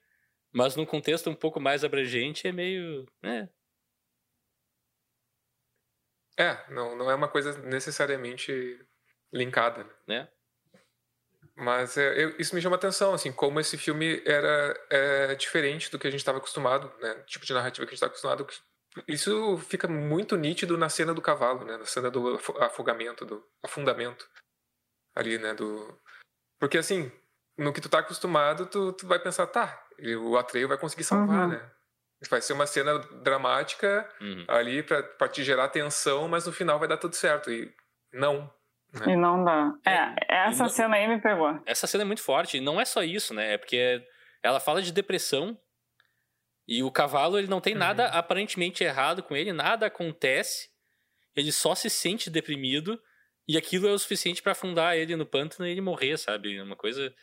mas 0.51 0.75
num 0.75 0.85
contexto 0.85 1.29
um 1.29 1.35
pouco 1.35 1.59
mais 1.59 1.83
abrangente 1.83 2.47
é 2.47 2.51
meio. 2.51 3.05
É, 3.23 3.47
É, 6.37 6.57
não, 6.71 6.95
não 6.95 7.11
é 7.11 7.15
uma 7.15 7.27
coisa 7.27 7.55
necessariamente 7.61 8.51
linkada, 9.31 9.87
né? 10.07 10.27
Mas 11.55 11.95
é, 11.97 12.23
eu- 12.23 12.35
isso 12.39 12.55
me 12.55 12.61
chama 12.61 12.75
atenção, 12.75 13.13
assim, 13.13 13.31
como 13.31 13.59
esse 13.59 13.77
filme 13.77 14.21
era 14.25 14.73
é, 14.89 15.35
diferente 15.35 15.91
do 15.91 15.99
que 15.99 16.07
a 16.07 16.09
gente 16.09 16.21
estava 16.21 16.39
acostumado, 16.39 16.91
né? 16.99 17.13
Tipo 17.27 17.45
de 17.45 17.53
narrativa 17.53 17.85
que 17.85 17.91
a 17.91 17.95
gente 17.95 18.03
está 18.03 18.07
acostumado. 18.07 18.47
Isso 19.07 19.57
fica 19.69 19.87
muito 19.87 20.35
nítido 20.37 20.77
na 20.77 20.89
cena 20.89 21.13
do 21.13 21.21
cavalo, 21.21 21.65
né? 21.65 21.77
Na 21.77 21.85
cena 21.85 22.11
do 22.11 22.35
afo- 22.35 22.57
afogamento, 22.61 23.25
do 23.25 23.43
afundamento 23.63 24.27
ali, 25.15 25.37
né? 25.37 25.53
Do... 25.53 25.99
Porque, 26.59 26.77
assim, 26.77 27.11
no 27.57 27.73
que 27.73 27.81
tu 27.81 27.89
tá 27.89 27.99
acostumado, 27.99 28.65
tu, 28.67 28.93
tu 28.93 29.07
vai 29.07 29.19
pensar, 29.19 29.47
tá, 29.47 29.83
e 29.99 30.15
o 30.15 30.37
Atreio 30.37 30.67
vai 30.67 30.77
conseguir 30.77 31.03
salvar, 31.03 31.41
Uhum. 31.43 31.47
né? 31.49 31.71
Vai 32.29 32.41
ser 32.41 32.53
uma 32.53 32.65
cena 32.65 32.97
dramática 33.21 34.09
Uhum. 34.21 34.45
ali 34.47 34.81
pra, 34.81 35.03
pra 35.03 35.27
te 35.27 35.43
gerar 35.43 35.67
tensão, 35.69 36.27
mas 36.27 36.45
no 36.45 36.53
final 36.53 36.79
vai 36.79 36.87
dar 36.87 36.97
tudo 36.97 37.15
certo. 37.15 37.51
E 37.51 37.73
não. 38.13 38.49
É. 39.05 39.09
E 39.09 39.15
não 39.15 39.43
dá. 39.43 39.73
É, 39.85 40.15
É, 40.29 40.47
essa 40.47 40.63
não- 40.63 40.69
cena 40.69 40.95
aí 40.95 41.07
me 41.07 41.19
pegou. 41.19 41.59
Essa 41.65 41.85
cena 41.87 42.03
é 42.03 42.05
muito 42.05 42.21
forte. 42.21 42.57
E 42.57 42.61
não 42.61 42.79
é 42.79 42.85
só 42.85 43.03
isso, 43.03 43.33
né? 43.33 43.55
É 43.55 43.57
porque 43.57 44.01
ela 44.41 44.59
fala 44.61 44.81
de 44.81 44.93
depressão. 44.93 45.59
E 46.67 46.81
o 46.83 46.91
cavalo, 46.91 47.37
ele 47.37 47.47
não 47.47 47.59
tem 47.59 47.75
nada 47.75 48.05
Uhum. 48.05 48.17
aparentemente 48.17 48.83
errado 48.83 49.21
com 49.21 49.35
ele, 49.35 49.51
nada 49.51 49.85
acontece. 49.87 50.69
Ele 51.35 51.51
só 51.51 51.75
se 51.75 51.89
sente 51.89 52.29
deprimido. 52.29 52.99
E 53.47 53.57
aquilo 53.57 53.87
é 53.87 53.91
o 53.91 53.99
suficiente 53.99 54.41
pra 54.41 54.53
afundar 54.53 54.95
ele 54.95 55.15
no 55.17 55.25
pântano 55.25 55.67
e 55.67 55.71
ele 55.71 55.81
morrer, 55.81 56.17
sabe? 56.17 56.55
É 56.55 56.63
Uma 56.63 56.77
coisa. 56.77 57.13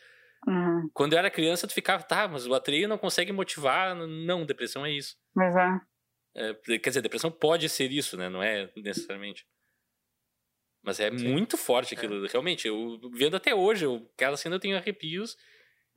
Uhum. 0.47 0.89
Quando 0.93 1.13
eu 1.13 1.19
era 1.19 1.31
criança, 1.31 1.67
tu 1.67 1.73
ficava, 1.73 2.03
tá, 2.03 2.27
mas 2.27 2.45
o 2.45 2.53
Atreio 2.53 2.87
não 2.87 2.97
consegue 2.97 3.31
motivar. 3.31 3.95
Não, 3.95 4.45
depressão 4.45 4.85
é 4.85 4.91
isso. 4.91 5.15
Mas 5.35 5.55
é. 5.55 5.79
É, 6.35 6.53
quer 6.79 6.89
dizer, 6.91 7.01
depressão 7.01 7.31
pode 7.31 7.67
ser 7.69 7.91
isso, 7.91 8.15
né? 8.17 8.29
Não 8.29 8.41
é 8.43 8.69
necessariamente. 8.77 9.45
Mas 10.83 10.99
é 10.99 11.11
muito 11.11 11.57
forte 11.57 11.93
aquilo, 11.93 12.25
realmente. 12.27 12.67
Eu 12.67 12.99
vendo 13.13 13.35
até 13.35 13.53
hoje, 13.53 13.85
eu, 13.85 14.09
aquela 14.15 14.37
cena 14.37 14.55
eu 14.55 14.59
tenho 14.59 14.77
arrepios. 14.77 15.35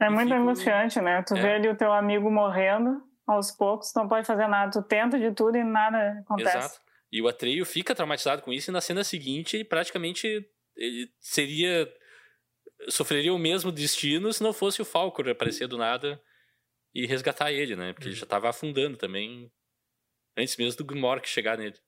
É 0.01 0.11
muito 0.11 0.29
fico- 0.29 0.41
angustiante, 0.41 1.01
né? 1.01 1.23
Tu 1.27 1.35
É. 1.37 1.41
vê 1.41 1.53
ali 1.55 1.69
o 1.69 1.77
teu 1.77 1.93
amigo 1.93 2.31
morrendo 2.31 3.01
aos 3.27 3.51
poucos, 3.51 3.93
não 3.95 4.09
pode 4.09 4.27
fazer 4.27 4.47
nada. 4.47 4.71
Tu 4.71 4.83
tenta 4.83 5.19
de 5.19 5.33
tudo 5.33 5.57
e 5.57 5.65
nada 5.65 6.21
acontece. 6.21 6.57
Exato. 6.57 6.81
E 7.11 7.23
o 7.23 7.29
Atreio 7.29 7.65
fica 7.65 7.95
traumatizado 7.95 8.43
com 8.43 8.53
isso, 8.53 8.71
e 8.71 8.73
na 8.73 8.81
cena 8.81 9.05
seguinte, 9.05 9.57
ele 9.57 9.65
praticamente 9.65 10.49
ele 10.77 11.13
seria. 11.21 11.89
sofreria 12.89 13.33
o 13.33 13.39
mesmo 13.39 13.71
destino 13.71 14.33
se 14.33 14.43
não 14.43 14.53
fosse 14.53 14.83
o 14.83 14.85
Falcor 14.85 15.29
aparecer 15.29 15.67
do 15.69 15.79
nada 15.79 16.21
e 16.95 17.07
resgatar 17.07 17.53
ele, 17.53 17.77
né? 17.77 17.93
Porque 17.93 18.09
ele 18.09 18.17
já 18.17 18.27
tava 18.27 18.49
afundando 18.49 18.97
também 18.97 19.51
antes 20.37 20.57
mesmo 20.57 20.79
do 20.79 20.85
Gmork 20.85 21.29
chegar 21.29 21.57
nele. 21.57 21.79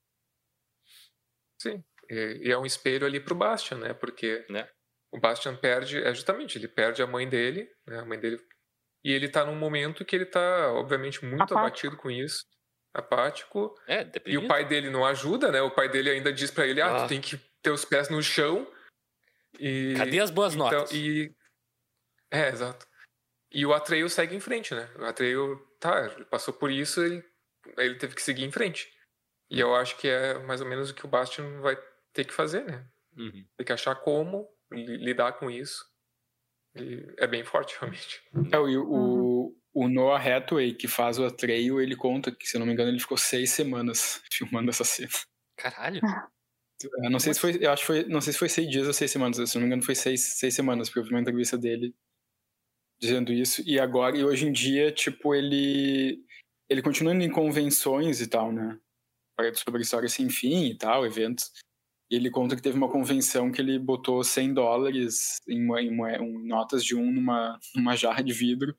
Sim. 1.61 1.83
E, 2.09 2.47
e 2.47 2.51
é 2.51 2.57
um 2.57 2.65
espelho 2.65 3.05
ali 3.05 3.19
pro 3.19 3.35
Bastian, 3.35 3.79
né? 3.79 3.93
Porque 3.93 4.45
Né? 4.49 4.67
o 5.11 5.19
Bastian 5.19 5.55
perde, 5.55 5.97
é 6.03 6.13
justamente, 6.13 6.57
ele 6.57 6.67
perde 6.67 7.01
a 7.01 7.07
mãe 7.07 7.27
dele, 7.27 7.69
né? 7.85 7.99
A 7.99 8.05
mãe 8.05 8.19
dele. 8.19 8.39
E 9.07 9.11
ele 9.13 9.29
tá 9.29 9.45
num 9.45 9.55
momento 9.55 10.03
que 10.03 10.13
ele 10.15 10.25
tá, 10.25 10.73
obviamente, 10.73 11.23
muito 11.23 11.35
Apático. 11.43 11.59
abatido 11.59 11.97
com 11.97 12.11
isso, 12.11 12.43
apático. 12.93 13.73
É, 13.87 14.01
E 14.01 14.05
deprimido. 14.05 14.43
o 14.45 14.47
pai 14.47 14.65
dele 14.67 14.89
não 14.89 15.05
ajuda, 15.05 15.51
né? 15.51 15.61
O 15.61 15.71
pai 15.71 15.87
dele 15.87 16.09
ainda 16.09 16.33
diz 16.33 16.51
pra 16.51 16.65
ele: 16.67 16.81
ah, 16.81 16.95
Ah. 16.97 17.03
tu 17.03 17.09
tem 17.09 17.21
que 17.21 17.37
ter 17.61 17.71
os 17.71 17.85
pés 17.85 18.09
no 18.09 18.21
chão. 18.21 18.69
E, 19.59 19.93
Cadê 19.97 20.19
as 20.19 20.29
boas 20.29 20.53
então, 20.53 20.69
notas? 20.69 20.91
E... 20.91 21.33
É, 22.29 22.49
exato. 22.49 22.85
E 23.51 23.65
o 23.65 23.73
Atreio 23.73 24.09
segue 24.09 24.35
em 24.35 24.39
frente, 24.41 24.75
né? 24.75 24.89
O 24.99 25.05
Atreio, 25.05 25.57
tá, 25.79 26.05
ele 26.13 26.25
passou 26.25 26.53
por 26.53 26.69
isso, 26.69 27.01
ele, 27.01 27.23
ele 27.77 27.95
teve 27.95 28.13
que 28.13 28.21
seguir 28.21 28.43
em 28.43 28.51
frente. 28.51 28.91
E 29.49 29.57
eu 29.59 29.73
acho 29.73 29.95
que 29.97 30.09
é 30.09 30.37
mais 30.39 30.59
ou 30.59 30.67
menos 30.67 30.89
o 30.89 30.93
que 30.93 31.05
o 31.05 31.07
Bastian 31.07 31.61
vai 31.61 31.77
ter 32.11 32.25
que 32.25 32.33
fazer, 32.33 32.65
né? 32.65 32.85
Uhum. 33.15 33.45
Tem 33.55 33.65
que 33.65 33.71
achar 33.71 33.95
como 33.95 34.47
li- 34.69 34.97
lidar 34.97 35.31
com 35.39 35.49
isso. 35.49 35.85
E 36.83 37.13
é 37.17 37.27
bem 37.27 37.43
forte, 37.43 37.75
realmente. 37.79 38.21
É, 38.51 38.57
e 38.57 38.77
o, 38.77 38.85
o, 38.89 39.55
o 39.73 39.89
Noah 39.89 40.21
Hathaway, 40.21 40.73
que 40.73 40.87
faz 40.87 41.19
o 41.19 41.25
Atreio, 41.25 41.79
ele 41.79 41.95
conta 41.95 42.31
que, 42.31 42.47
se 42.47 42.57
eu 42.57 42.59
não 42.59 42.67
me 42.67 42.73
engano, 42.73 42.89
ele 42.89 42.99
ficou 42.99 43.17
seis 43.17 43.51
semanas 43.51 44.21
filmando 44.31 44.69
essa 44.69 44.83
cena. 44.83 45.09
Caralho. 45.57 46.01
Eu 47.03 47.09
não 47.09 47.19
sei 47.19 47.33
se 47.33 47.39
foi, 47.39 47.57
eu 47.59 47.71
acho 47.71 47.81
que 47.81 47.87
foi, 47.87 48.03
não 48.05 48.21
sei 48.21 48.33
se 48.33 48.39
foi 48.39 48.49
seis 48.49 48.69
dias 48.69 48.85
ou 48.85 48.93
seis 48.93 49.09
semanas, 49.09 49.49
se 49.49 49.55
não 49.55 49.61
me 49.61 49.67
engano 49.67 49.81
foi 49.81 49.95
seis, 49.95 50.21
seis 50.21 50.53
semanas, 50.53 50.87
porque 50.87 50.99
eu 50.99 51.03
vi 51.03 51.09
uma 51.09 51.21
entrevista 51.21 51.57
dele 51.57 51.95
dizendo 53.01 53.31
isso, 53.31 53.63
e 53.65 53.79
agora, 53.79 54.17
e 54.17 54.23
hoje 54.23 54.47
em 54.47 54.51
dia, 54.51 54.91
tipo, 54.91 55.33
ele, 55.33 56.23
ele 56.69 56.81
continua 56.81 57.13
indo 57.13 57.23
em 57.23 57.31
convenções 57.31 58.21
e 58.21 58.27
tal, 58.27 58.51
né, 58.51 58.79
sobre 59.53 59.81
história 59.81 60.09
sem 60.09 60.29
fim 60.29 60.65
e 60.65 60.77
tal, 60.77 61.05
eventos, 61.05 61.51
ele 62.09 62.29
conta 62.29 62.55
que 62.55 62.61
teve 62.61 62.77
uma 62.77 62.89
convenção 62.89 63.51
que 63.51 63.61
ele 63.61 63.77
botou 63.77 64.23
100 64.23 64.53
dólares 64.53 65.37
em, 65.47 65.67
em 65.79 65.91
em 65.91 66.47
notas 66.47 66.83
de 66.83 66.95
um 66.95 67.11
numa, 67.11 67.59
numa 67.75 67.95
jarra 67.95 68.23
de 68.23 68.33
vidro, 68.33 68.75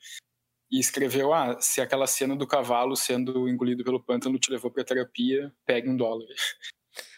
e 0.70 0.78
escreveu, 0.78 1.32
ah, 1.32 1.58
se 1.60 1.80
aquela 1.80 2.06
cena 2.06 2.36
do 2.36 2.46
cavalo 2.46 2.94
sendo 2.94 3.48
engolido 3.48 3.82
pelo 3.82 4.02
pântano 4.02 4.38
te 4.38 4.50
levou 4.50 4.70
pra 4.70 4.84
terapia, 4.84 5.52
pegue 5.64 5.88
um 5.88 5.96
dólar. 5.96 6.26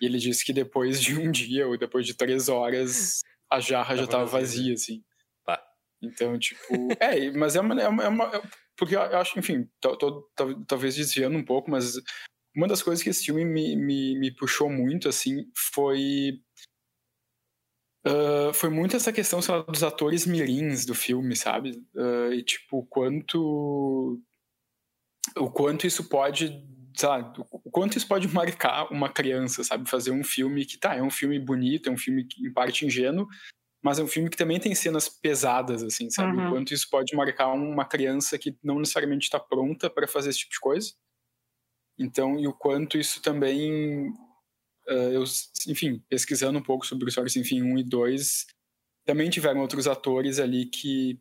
E 0.01 0.07
ele 0.07 0.19
disse 0.19 0.45
que 0.45 0.53
depois 0.53 1.01
de 1.01 1.19
um 1.19 1.31
dia, 1.31 1.67
ou 1.67 1.77
depois 1.77 2.07
de 2.07 2.15
três 2.15 2.49
horas, 2.49 3.21
a 3.51 3.59
jarra 3.61 3.97
já 3.97 4.07
Tava 4.07 4.25
tava 4.25 4.39
vazia, 4.39 4.71
vazia, 4.71 4.75
assim. 4.75 5.05
Pá. 5.45 5.61
Então, 6.01 6.39
tipo. 6.39 6.59
é, 7.01 7.31
mas 7.33 7.57
é 7.57 7.61
uma. 7.61 7.81
É 7.81 7.89
uma, 7.89 8.05
é 8.05 8.09
uma 8.09 8.43
porque 8.77 8.97
eu 8.97 9.03
acho, 9.03 9.39
enfim, 9.39 9.69
tô, 9.79 9.95
tô, 9.97 10.23
tô, 10.35 10.65
talvez 10.65 10.97
desviando 10.97 11.37
um 11.37 11.45
pouco, 11.45 11.71
mas 11.71 12.01
uma 12.55 12.67
das 12.67 12.83
coisas 12.83 13.03
que 13.03 13.11
esse 13.11 13.25
filme 13.25 13.45
me, 13.45 13.77
me, 13.77 14.19
me 14.19 14.31
puxou 14.31 14.69
muito, 14.69 15.09
assim, 15.09 15.47
foi. 15.55 16.41
Uh, 18.07 18.53
foi 18.55 18.71
muito 18.71 18.97
essa 18.97 19.13
questão, 19.13 19.41
lá, 19.47 19.63
dos 19.63 19.83
atores 19.83 20.27
mirins 20.27 20.87
do 20.87 20.95
filme, 20.95 21.37
sabe? 21.37 21.73
Uh, 21.95 22.33
e, 22.33 22.43
tipo, 22.43 22.79
o 22.79 22.87
quanto. 22.87 24.21
O 25.37 25.51
quanto 25.51 25.87
isso 25.87 26.09
pode. 26.09 26.67
Sabe, 26.97 27.41
o 27.51 27.71
quanto 27.71 27.97
isso 27.97 28.09
pode 28.09 28.27
marcar 28.29 28.93
uma 28.93 29.09
criança, 29.09 29.63
sabe? 29.63 29.89
Fazer 29.89 30.11
um 30.11 30.25
filme 30.25 30.67
que, 30.67 30.77
tá, 30.77 30.97
é 30.97 31.03
um 31.03 31.11
filme 31.11 31.39
bonito, 31.39 31.89
é 31.89 31.93
um 31.93 31.97
filme 31.97 32.27
em 32.45 32.53
parte 32.53 32.85
ingênuo, 32.85 33.29
mas 33.81 34.01
é 34.01 34.03
um 34.03 34.09
filme 34.09 34.29
que 34.29 34.37
também 34.37 34.59
tem 34.59 34.75
cenas 34.75 35.09
pesadas, 35.09 35.85
assim, 35.85 36.11
sabe? 36.11 36.37
Uhum. 36.37 36.49
O 36.49 36.51
quanto 36.51 36.75
isso 36.75 36.91
pode 36.91 37.15
marcar 37.15 37.53
uma 37.53 37.85
criança 37.85 38.37
que 38.37 38.59
não 38.63 38.81
necessariamente 38.81 39.23
está 39.23 39.39
pronta 39.39 39.89
para 39.89 40.09
fazer 40.09 40.31
esse 40.31 40.41
tipo 40.41 40.53
de 40.53 40.61
coisa. 40.61 40.93
Então, 42.01 42.39
e 42.39 42.47
o 42.47 42.53
quanto 42.53 42.99
isso 42.99 43.21
também. 43.21 44.09
Uh, 44.89 45.13
eu, 45.13 45.25
enfim, 45.69 46.03
pesquisando 46.09 46.59
um 46.59 46.63
pouco 46.63 46.87
sobre 46.87 47.07
o 47.07 47.11
Stories 47.11 47.37
Enfim 47.37 47.63
1 47.63 47.79
e 47.79 47.85
2, 47.85 48.47
também 49.05 49.31
tiveram 49.31 49.61
outros 49.61 49.87
atores 49.87 50.41
ali 50.41 50.67
que 50.67 51.21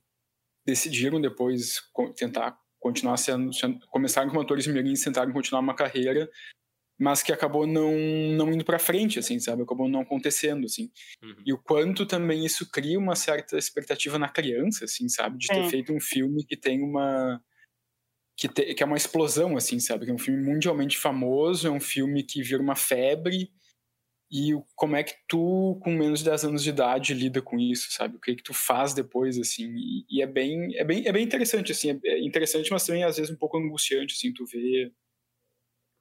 decidiram 0.66 1.20
depois 1.20 1.82
tentar 2.16 2.58
continuar 2.80 3.18
sendo, 3.18 3.54
sendo 3.54 3.80
começaram 3.88 4.30
como 4.30 4.42
atores 4.42 4.66
mirins, 4.66 5.04
tentaram 5.04 5.34
continuar 5.34 5.60
uma 5.60 5.76
carreira 5.76 6.30
mas 7.00 7.24
que 7.24 7.32
acabou 7.32 7.66
não, 7.66 7.98
não 8.36 8.52
indo 8.52 8.66
para 8.66 8.78
frente, 8.78 9.18
assim, 9.18 9.40
sabe? 9.40 9.64
Acabou 9.64 9.88
não 9.88 10.02
acontecendo, 10.02 10.66
assim. 10.66 10.92
Uhum. 11.24 11.36
E 11.46 11.54
o 11.54 11.58
quanto 11.58 12.06
também 12.06 12.46
isso 12.46 12.70
cria 12.70 13.00
uma 13.00 13.16
certa 13.16 13.58
expectativa 13.58 14.20
na 14.20 14.28
criança, 14.28 14.84
assim, 14.84 15.08
sabe? 15.08 15.38
De 15.38 15.48
ter 15.48 15.60
é. 15.60 15.70
feito 15.70 15.94
um 15.94 16.00
filme 16.02 16.44
que 16.44 16.58
tem 16.58 16.84
uma... 16.84 17.42
Que, 18.40 18.48
te, 18.48 18.74
que 18.74 18.82
é 18.82 18.86
uma 18.86 18.98
explosão, 18.98 19.58
assim, 19.58 19.80
sabe? 19.80 20.06
Que 20.06 20.12
é 20.12 20.14
um 20.14 20.20
filme 20.20 20.42
mundialmente 20.42 20.98
famoso, 20.98 21.68
é 21.68 21.72
um 21.72 21.80
filme 21.80 22.24
que 22.24 22.42
vira 22.42 22.62
uma 22.62 22.76
febre, 22.76 23.52
e 24.32 24.54
como 24.76 24.96
é 24.96 25.04
que 25.04 25.16
tu, 25.28 25.80
com 25.82 25.92
menos 25.92 26.20
de 26.20 26.26
10 26.26 26.46
anos 26.46 26.64
de 26.64 26.70
idade, 26.70 27.16
lida 27.16 27.42
com 27.42 27.58
isso, 27.58 27.92
sabe? 27.92 28.16
O 28.16 28.20
que 28.20 28.32
é 28.32 28.36
que 28.36 28.44
tu 28.44 28.54
faz 28.54 28.94
depois, 28.94 29.40
assim, 29.40 29.74
e, 29.76 30.06
e 30.08 30.22
é, 30.22 30.28
bem, 30.28 30.76
é, 30.78 30.84
bem, 30.84 31.08
é 31.08 31.12
bem 31.12 31.24
interessante, 31.24 31.72
assim, 31.72 31.92
é, 31.92 32.00
é 32.10 32.24
interessante, 32.24 32.72
mas 32.72 32.86
também 32.86 33.04
às 33.04 33.18
vezes 33.18 33.32
um 33.32 33.38
pouco 33.38 33.58
angustiante, 33.58 34.14
assim, 34.14 34.32
tu 34.32 34.46
vê 34.46 34.92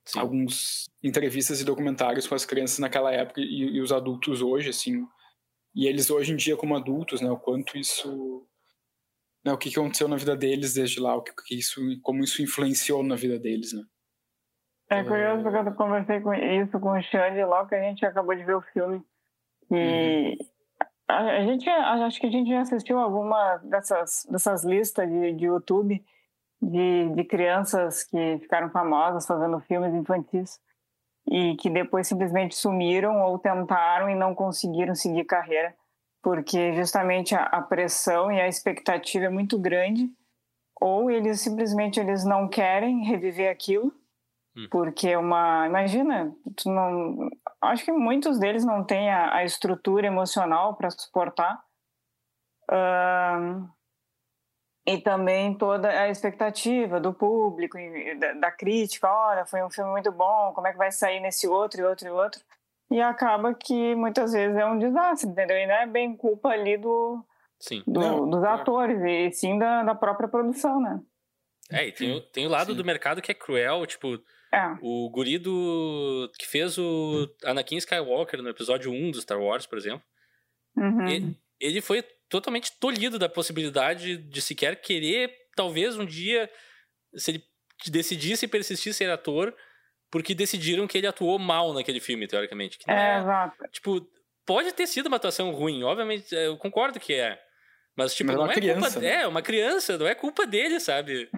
Sim. 0.06 0.18
alguns 0.18 0.84
entrevistas 1.02 1.60
e 1.60 1.64
documentários 1.64 2.26
com 2.26 2.34
as 2.34 2.44
crianças 2.44 2.78
naquela 2.78 3.10
época 3.12 3.40
e, 3.40 3.76
e, 3.76 3.80
os 3.80 3.92
adultos 3.92 4.42
hoje, 4.42 4.68
assim, 4.68 5.06
e 5.74 5.86
eles 5.86 6.10
hoje 6.10 6.32
em 6.32 6.36
dia 6.36 6.56
como 6.56 6.76
adultos, 6.76 7.22
né, 7.22 7.30
o 7.30 7.38
quanto 7.38 7.78
isso, 7.78 8.46
né, 9.44 9.52
o 9.52 9.58
que, 9.58 9.70
que 9.70 9.78
aconteceu 9.78 10.08
na 10.08 10.16
vida 10.16 10.36
deles 10.36 10.74
desde 10.74 11.00
lá, 11.00 11.16
o 11.16 11.22
que, 11.22 11.32
que 11.46 11.58
isso, 11.58 11.80
como 12.02 12.22
isso 12.22 12.42
influenciou 12.42 13.02
na 13.02 13.16
vida 13.16 13.38
deles, 13.38 13.72
né. 13.72 13.82
É 14.90 15.04
curioso 15.04 15.42
porque 15.42 15.58
eu 15.58 15.74
conversei 15.74 16.20
com 16.20 16.32
isso 16.32 16.80
com 16.80 16.92
o 16.92 17.02
Xande 17.02 17.44
logo 17.44 17.68
que 17.68 17.74
a 17.74 17.82
gente 17.82 18.06
acabou 18.06 18.34
de 18.34 18.42
ver 18.42 18.56
o 18.56 18.62
filme 18.62 19.04
e 19.70 20.30
uhum. 20.30 20.46
a, 21.08 21.18
a, 21.18 21.44
gente, 21.44 21.68
acho 21.68 22.18
que 22.18 22.26
a 22.26 22.30
gente 22.30 22.48
já 22.48 22.62
assistiu 22.62 22.98
alguma 22.98 23.58
dessas, 23.58 24.26
dessas 24.30 24.64
listas 24.64 25.06
de, 25.06 25.34
de 25.34 25.44
YouTube 25.44 26.02
de, 26.60 27.10
de 27.14 27.24
crianças 27.24 28.02
que 28.04 28.38
ficaram 28.38 28.70
famosas 28.70 29.26
fazendo 29.26 29.60
filmes 29.60 29.94
infantis 29.94 30.60
e 31.30 31.54
que 31.56 31.70
depois 31.70 32.08
simplesmente 32.08 32.56
sumiram 32.56 33.20
ou 33.22 33.38
tentaram 33.38 34.10
e 34.10 34.14
não 34.14 34.34
conseguiram 34.34 34.94
seguir 34.94 35.24
carreira 35.24 35.74
porque 36.28 36.74
justamente 36.74 37.34
a, 37.34 37.44
a 37.44 37.62
pressão 37.62 38.30
e 38.30 38.38
a 38.38 38.46
expectativa 38.46 39.24
é 39.24 39.30
muito 39.30 39.58
grande 39.58 40.12
ou 40.78 41.10
eles 41.10 41.40
simplesmente 41.40 41.98
eles 41.98 42.22
não 42.22 42.46
querem 42.46 43.02
reviver 43.02 43.50
aquilo 43.50 43.90
hum. 44.54 44.68
porque 44.70 45.16
uma 45.16 45.66
imagina 45.66 46.30
tu 46.54 46.68
não 46.68 47.30
acho 47.62 47.82
que 47.82 47.92
muitos 47.92 48.38
deles 48.38 48.62
não 48.62 48.84
têm 48.84 49.08
a, 49.08 49.36
a 49.36 49.42
estrutura 49.42 50.06
emocional 50.06 50.76
para 50.76 50.90
suportar 50.90 51.64
uh, 52.70 53.66
e 54.86 54.98
também 54.98 55.54
toda 55.54 55.88
a 55.88 56.10
expectativa 56.10 57.00
do 57.00 57.14
público, 57.14 57.78
da, 58.18 58.32
da, 58.34 58.50
crítica, 58.50 59.10
olha, 59.10 59.46
foi 59.46 59.62
um 59.62 59.68
filme 59.68 59.90
muito 59.90 60.10
bom, 60.10 60.52
como 60.54 60.66
é 60.66 60.72
que 60.72 60.78
vai 60.78 60.90
sair 60.90 61.20
nesse 61.20 61.46
outro 61.46 61.82
e 61.82 61.84
outro 61.84 62.06
e 62.06 62.10
outro, 62.10 62.40
e 62.90 63.00
acaba 63.00 63.54
que 63.54 63.94
muitas 63.94 64.32
vezes 64.32 64.56
é 64.56 64.64
um 64.64 64.78
desastre, 64.78 65.30
entendeu? 65.30 65.56
E 65.56 65.66
não 65.66 65.74
é 65.74 65.86
bem 65.86 66.16
culpa 66.16 66.48
ali 66.48 66.76
do, 66.76 67.24
sim. 67.60 67.82
do 67.86 68.00
não, 68.00 68.30
dos 68.30 68.42
atores, 68.42 69.00
e 69.02 69.30
sim 69.32 69.58
da, 69.58 69.82
da 69.82 69.94
própria 69.94 70.28
produção, 70.28 70.80
né? 70.80 71.00
É, 71.70 71.86
e 71.86 71.92
tem, 71.92 72.20
tem 72.32 72.46
o 72.46 72.50
lado 72.50 72.72
sim. 72.72 72.76
do 72.76 72.84
mercado 72.84 73.20
que 73.20 73.30
é 73.30 73.34
cruel, 73.34 73.84
tipo, 73.84 74.18
é. 74.52 74.78
o 74.80 75.10
guri 75.10 75.36
do, 75.36 76.30
que 76.38 76.46
fez 76.46 76.78
o 76.78 77.28
Anakin 77.44 77.76
Skywalker 77.76 78.42
no 78.42 78.48
episódio 78.48 78.90
1 78.90 79.10
do 79.10 79.20
Star 79.20 79.38
Wars, 79.38 79.66
por 79.66 79.76
exemplo, 79.76 80.02
uhum. 80.74 81.06
ele, 81.06 81.38
ele 81.60 81.80
foi 81.82 82.02
totalmente 82.30 82.72
tolhido 82.78 83.18
da 83.18 83.28
possibilidade 83.28 84.16
de 84.16 84.40
sequer 84.40 84.80
querer, 84.80 85.30
talvez 85.54 85.98
um 85.98 86.06
dia, 86.06 86.50
se 87.14 87.32
ele 87.32 87.44
decidisse 87.86 88.48
persistir 88.48 88.94
ser 88.94 89.10
ator, 89.10 89.54
porque 90.10 90.34
decidiram 90.34 90.86
que 90.86 90.98
ele 90.98 91.06
atuou 91.06 91.38
mal 91.38 91.72
naquele 91.72 92.00
filme, 92.00 92.26
teoricamente. 92.26 92.78
é, 92.86 92.92
é, 92.92 93.18
exato. 93.18 93.56
Tipo, 93.70 94.06
pode 94.46 94.72
ter 94.72 94.86
sido 94.86 95.06
uma 95.06 95.16
atuação 95.16 95.50
ruim, 95.52 95.82
obviamente, 95.82 96.34
eu 96.34 96.56
concordo 96.56 97.00
que 97.00 97.14
é. 97.14 97.38
Mas, 97.96 98.14
tipo, 98.14 98.28
mas 98.28 98.36
é 98.36 98.38
não 98.38 98.50
é 98.50 98.54
criança, 98.54 98.92
culpa... 98.92 99.00
Né? 99.00 99.14
É, 99.22 99.26
uma 99.26 99.42
criança, 99.42 99.98
não 99.98 100.06
é 100.06 100.14
culpa 100.14 100.46
dele, 100.46 100.78
sabe? 100.78 101.28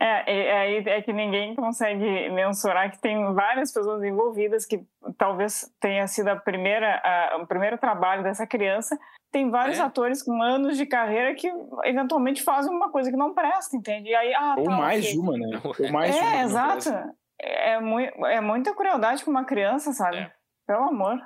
É, 0.00 0.32
é, 0.32 0.74
é, 0.74 0.98
é 0.98 1.02
que 1.02 1.12
ninguém 1.12 1.54
consegue 1.54 2.28
mensurar 2.30 2.90
que 2.90 3.00
tem 3.00 3.32
várias 3.34 3.72
pessoas 3.72 4.02
envolvidas 4.02 4.66
que 4.66 4.80
talvez 5.16 5.72
tenha 5.80 6.06
sido 6.06 6.28
a 6.28 6.36
primeira, 6.36 7.00
a, 7.04 7.38
o 7.42 7.46
primeiro 7.46 7.78
trabalho 7.78 8.22
dessa 8.22 8.46
criança 8.46 8.98
tem 9.32 9.48
vários 9.48 9.78
é. 9.78 9.82
atores 9.82 10.22
com 10.22 10.42
anos 10.42 10.76
de 10.76 10.86
carreira 10.86 11.34
que 11.34 11.50
eventualmente 11.84 12.42
fazem 12.42 12.70
uma 12.70 12.90
coisa 12.90 13.10
que 13.10 13.16
não 13.16 13.32
presta, 13.32 13.76
entende? 13.76 14.10
E 14.10 14.14
aí, 14.14 14.34
ah, 14.34 14.56
Ou 14.58 14.64
tá, 14.64 14.76
mais 14.76 15.04
okay. 15.06 15.18
uma, 15.18 15.38
né? 15.38 15.60
Ou 15.64 15.92
mais 15.92 16.14
é, 16.14 16.20
uma 16.20 16.42
exato. 16.42 16.90
É, 17.42 17.80
muito, 17.80 18.26
é 18.26 18.40
muita 18.40 18.74
crueldade 18.74 19.24
com 19.24 19.30
uma 19.30 19.44
criança, 19.44 19.92
sabe? 19.92 20.18
É. 20.18 20.32
Pelo 20.64 20.84
amor. 20.84 21.18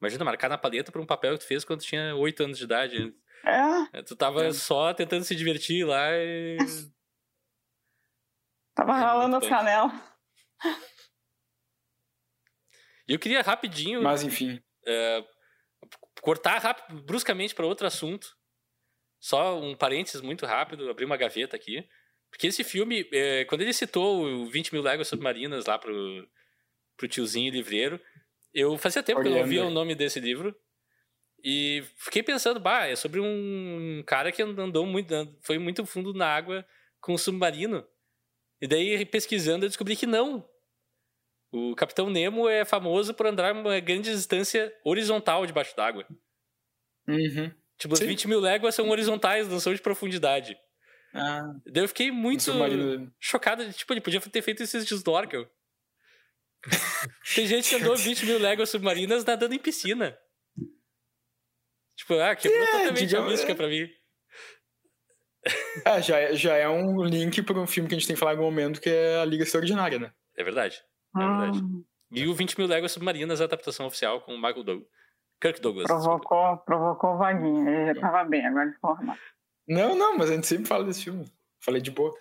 Imagina 0.00 0.24
marcar 0.24 0.48
na 0.48 0.56
paleta 0.56 0.90
para 0.90 1.00
um 1.00 1.06
papel 1.06 1.34
que 1.34 1.40
tu 1.40 1.46
fez 1.46 1.64
quando 1.64 1.82
tinha 1.82 2.16
oito 2.16 2.42
anos 2.42 2.56
de 2.56 2.64
idade. 2.64 3.14
É. 3.44 3.98
é 3.98 4.02
tu 4.02 4.16
tava 4.16 4.46
é. 4.46 4.52
só 4.52 4.94
tentando 4.94 5.24
se 5.24 5.36
divertir 5.36 5.86
lá 5.86 6.10
e. 6.12 6.56
tava 8.74 8.92
é 8.92 9.00
ralando 9.00 9.36
as 9.36 9.46
canelas. 9.46 9.92
E 13.06 13.12
eu 13.12 13.18
queria 13.18 13.42
rapidinho. 13.42 14.02
Mas 14.02 14.22
enfim. 14.22 14.62
Uh, 14.86 15.26
cortar 16.22 16.58
rápido, 16.58 17.02
bruscamente 17.02 17.54
para 17.54 17.66
outro 17.66 17.86
assunto. 17.86 18.34
Só 19.18 19.60
um 19.60 19.76
parênteses 19.76 20.22
muito 20.22 20.46
rápido, 20.46 20.88
abrir 20.88 21.04
uma 21.04 21.18
gaveta 21.18 21.56
aqui. 21.56 21.86
Porque 22.30 22.46
esse 22.46 22.62
filme, 22.62 23.08
é, 23.12 23.44
quando 23.44 23.62
ele 23.62 23.72
citou 23.72 24.24
o 24.24 24.46
20 24.46 24.72
mil 24.72 24.82
léguas 24.82 25.08
submarinas 25.08 25.66
lá 25.66 25.78
pro, 25.78 26.28
pro 26.96 27.08
tiozinho 27.08 27.52
livreiro, 27.52 28.00
eu 28.54 28.76
fazia 28.78 29.02
tempo 29.02 29.20
que 29.20 29.28
eu 29.28 29.32
não 29.32 29.40
ouvia 29.40 29.64
o 29.64 29.70
nome 29.70 29.94
desse 29.94 30.20
livro. 30.20 30.54
E 31.42 31.82
fiquei 31.96 32.22
pensando, 32.22 32.60
bah, 32.60 32.86
é 32.86 32.94
sobre 32.94 33.20
um 33.20 34.02
cara 34.06 34.30
que 34.30 34.42
andou 34.42 34.84
muito, 34.86 35.14
foi 35.42 35.58
muito 35.58 35.86
fundo 35.86 36.12
na 36.12 36.26
água 36.26 36.66
com 37.00 37.14
um 37.14 37.18
submarino. 37.18 37.86
E 38.60 38.66
daí, 38.66 39.04
pesquisando, 39.06 39.64
eu 39.64 39.68
descobri 39.68 39.96
que 39.96 40.06
não. 40.06 40.46
O 41.50 41.74
Capitão 41.74 42.10
Nemo 42.10 42.48
é 42.48 42.64
famoso 42.64 43.14
por 43.14 43.26
andar 43.26 43.52
uma 43.54 43.80
grande 43.80 44.12
distância 44.12 44.72
horizontal 44.84 45.46
debaixo 45.46 45.74
d'água. 45.74 46.06
Uhum. 47.08 47.50
Tipo, 47.76 47.94
as 47.94 48.00
20 48.00 48.28
mil 48.28 48.40
léguas 48.40 48.74
são 48.74 48.88
horizontais, 48.90 49.48
não 49.48 49.58
são 49.58 49.74
de 49.74 49.80
profundidade. 49.80 50.56
Ah. 51.14 51.52
Daí 51.66 51.84
eu 51.84 51.88
fiquei 51.88 52.10
muito 52.10 52.44
chocado. 53.18 53.72
Tipo, 53.72 53.92
ele 53.92 54.00
podia 54.00 54.20
ter 54.20 54.42
feito 54.42 54.62
esses 54.62 54.86
de 54.86 54.94
snorkel. 54.94 55.48
Tem 57.34 57.46
gente 57.46 57.68
que 57.68 57.76
andou 57.76 57.96
20 57.96 58.26
mil 58.26 58.38
léguas 58.38 58.70
submarinas 58.70 59.24
nadando 59.24 59.54
em 59.54 59.58
piscina. 59.58 60.16
Tipo, 61.96 62.14
ah, 62.14 62.34
quebrou 62.34 62.62
é, 62.62 62.66
totalmente 62.66 63.06
digamos, 63.06 63.28
a 63.28 63.30
mística 63.30 63.54
pra 63.54 63.68
mim. 63.68 63.88
É, 65.84 66.02
já, 66.02 66.18
é, 66.18 66.34
já 66.34 66.56
é 66.56 66.68
um 66.68 67.02
link 67.02 67.42
para 67.42 67.58
um 67.58 67.66
filme 67.66 67.88
que 67.88 67.94
a 67.94 67.98
gente 67.98 68.06
tem 68.06 68.14
que 68.14 68.20
falar 68.20 68.32
em 68.32 68.36
algum 68.36 68.50
momento, 68.50 68.80
que 68.80 68.90
é 68.90 69.20
a 69.20 69.24
Liga 69.24 69.42
Extraordinária, 69.42 69.98
né? 69.98 70.12
É 70.36 70.44
verdade. 70.44 70.82
É 71.16 71.18
verdade. 71.18 71.58
Ah. 71.58 71.90
E 72.12 72.26
o 72.26 72.34
20 72.34 72.58
mil 72.58 72.66
léguas 72.66 72.92
submarinas, 72.92 73.40
a 73.40 73.44
adaptação 73.44 73.86
oficial 73.86 74.20
com 74.20 74.34
o 74.34 74.36
Michael 74.36 74.64
Douglas. 74.64 74.88
Kirk 75.40 75.60
Douglas. 75.60 75.86
Provocou, 75.86 76.58
provocou 76.58 77.16
vaguinha. 77.16 77.70
Ele 77.70 77.94
já 77.94 78.00
tava 78.00 78.24
bem, 78.24 78.46
agora 78.46 78.64
ele 78.64 78.74
ficou 78.74 78.90
armado. 78.90 79.18
Não, 79.70 79.94
não, 79.94 80.18
mas 80.18 80.30
a 80.30 80.34
gente 80.34 80.48
sempre 80.48 80.66
fala 80.66 80.84
desse 80.84 81.04
filme. 81.04 81.30
Falei 81.60 81.80
de 81.80 81.92
boa. 81.92 82.12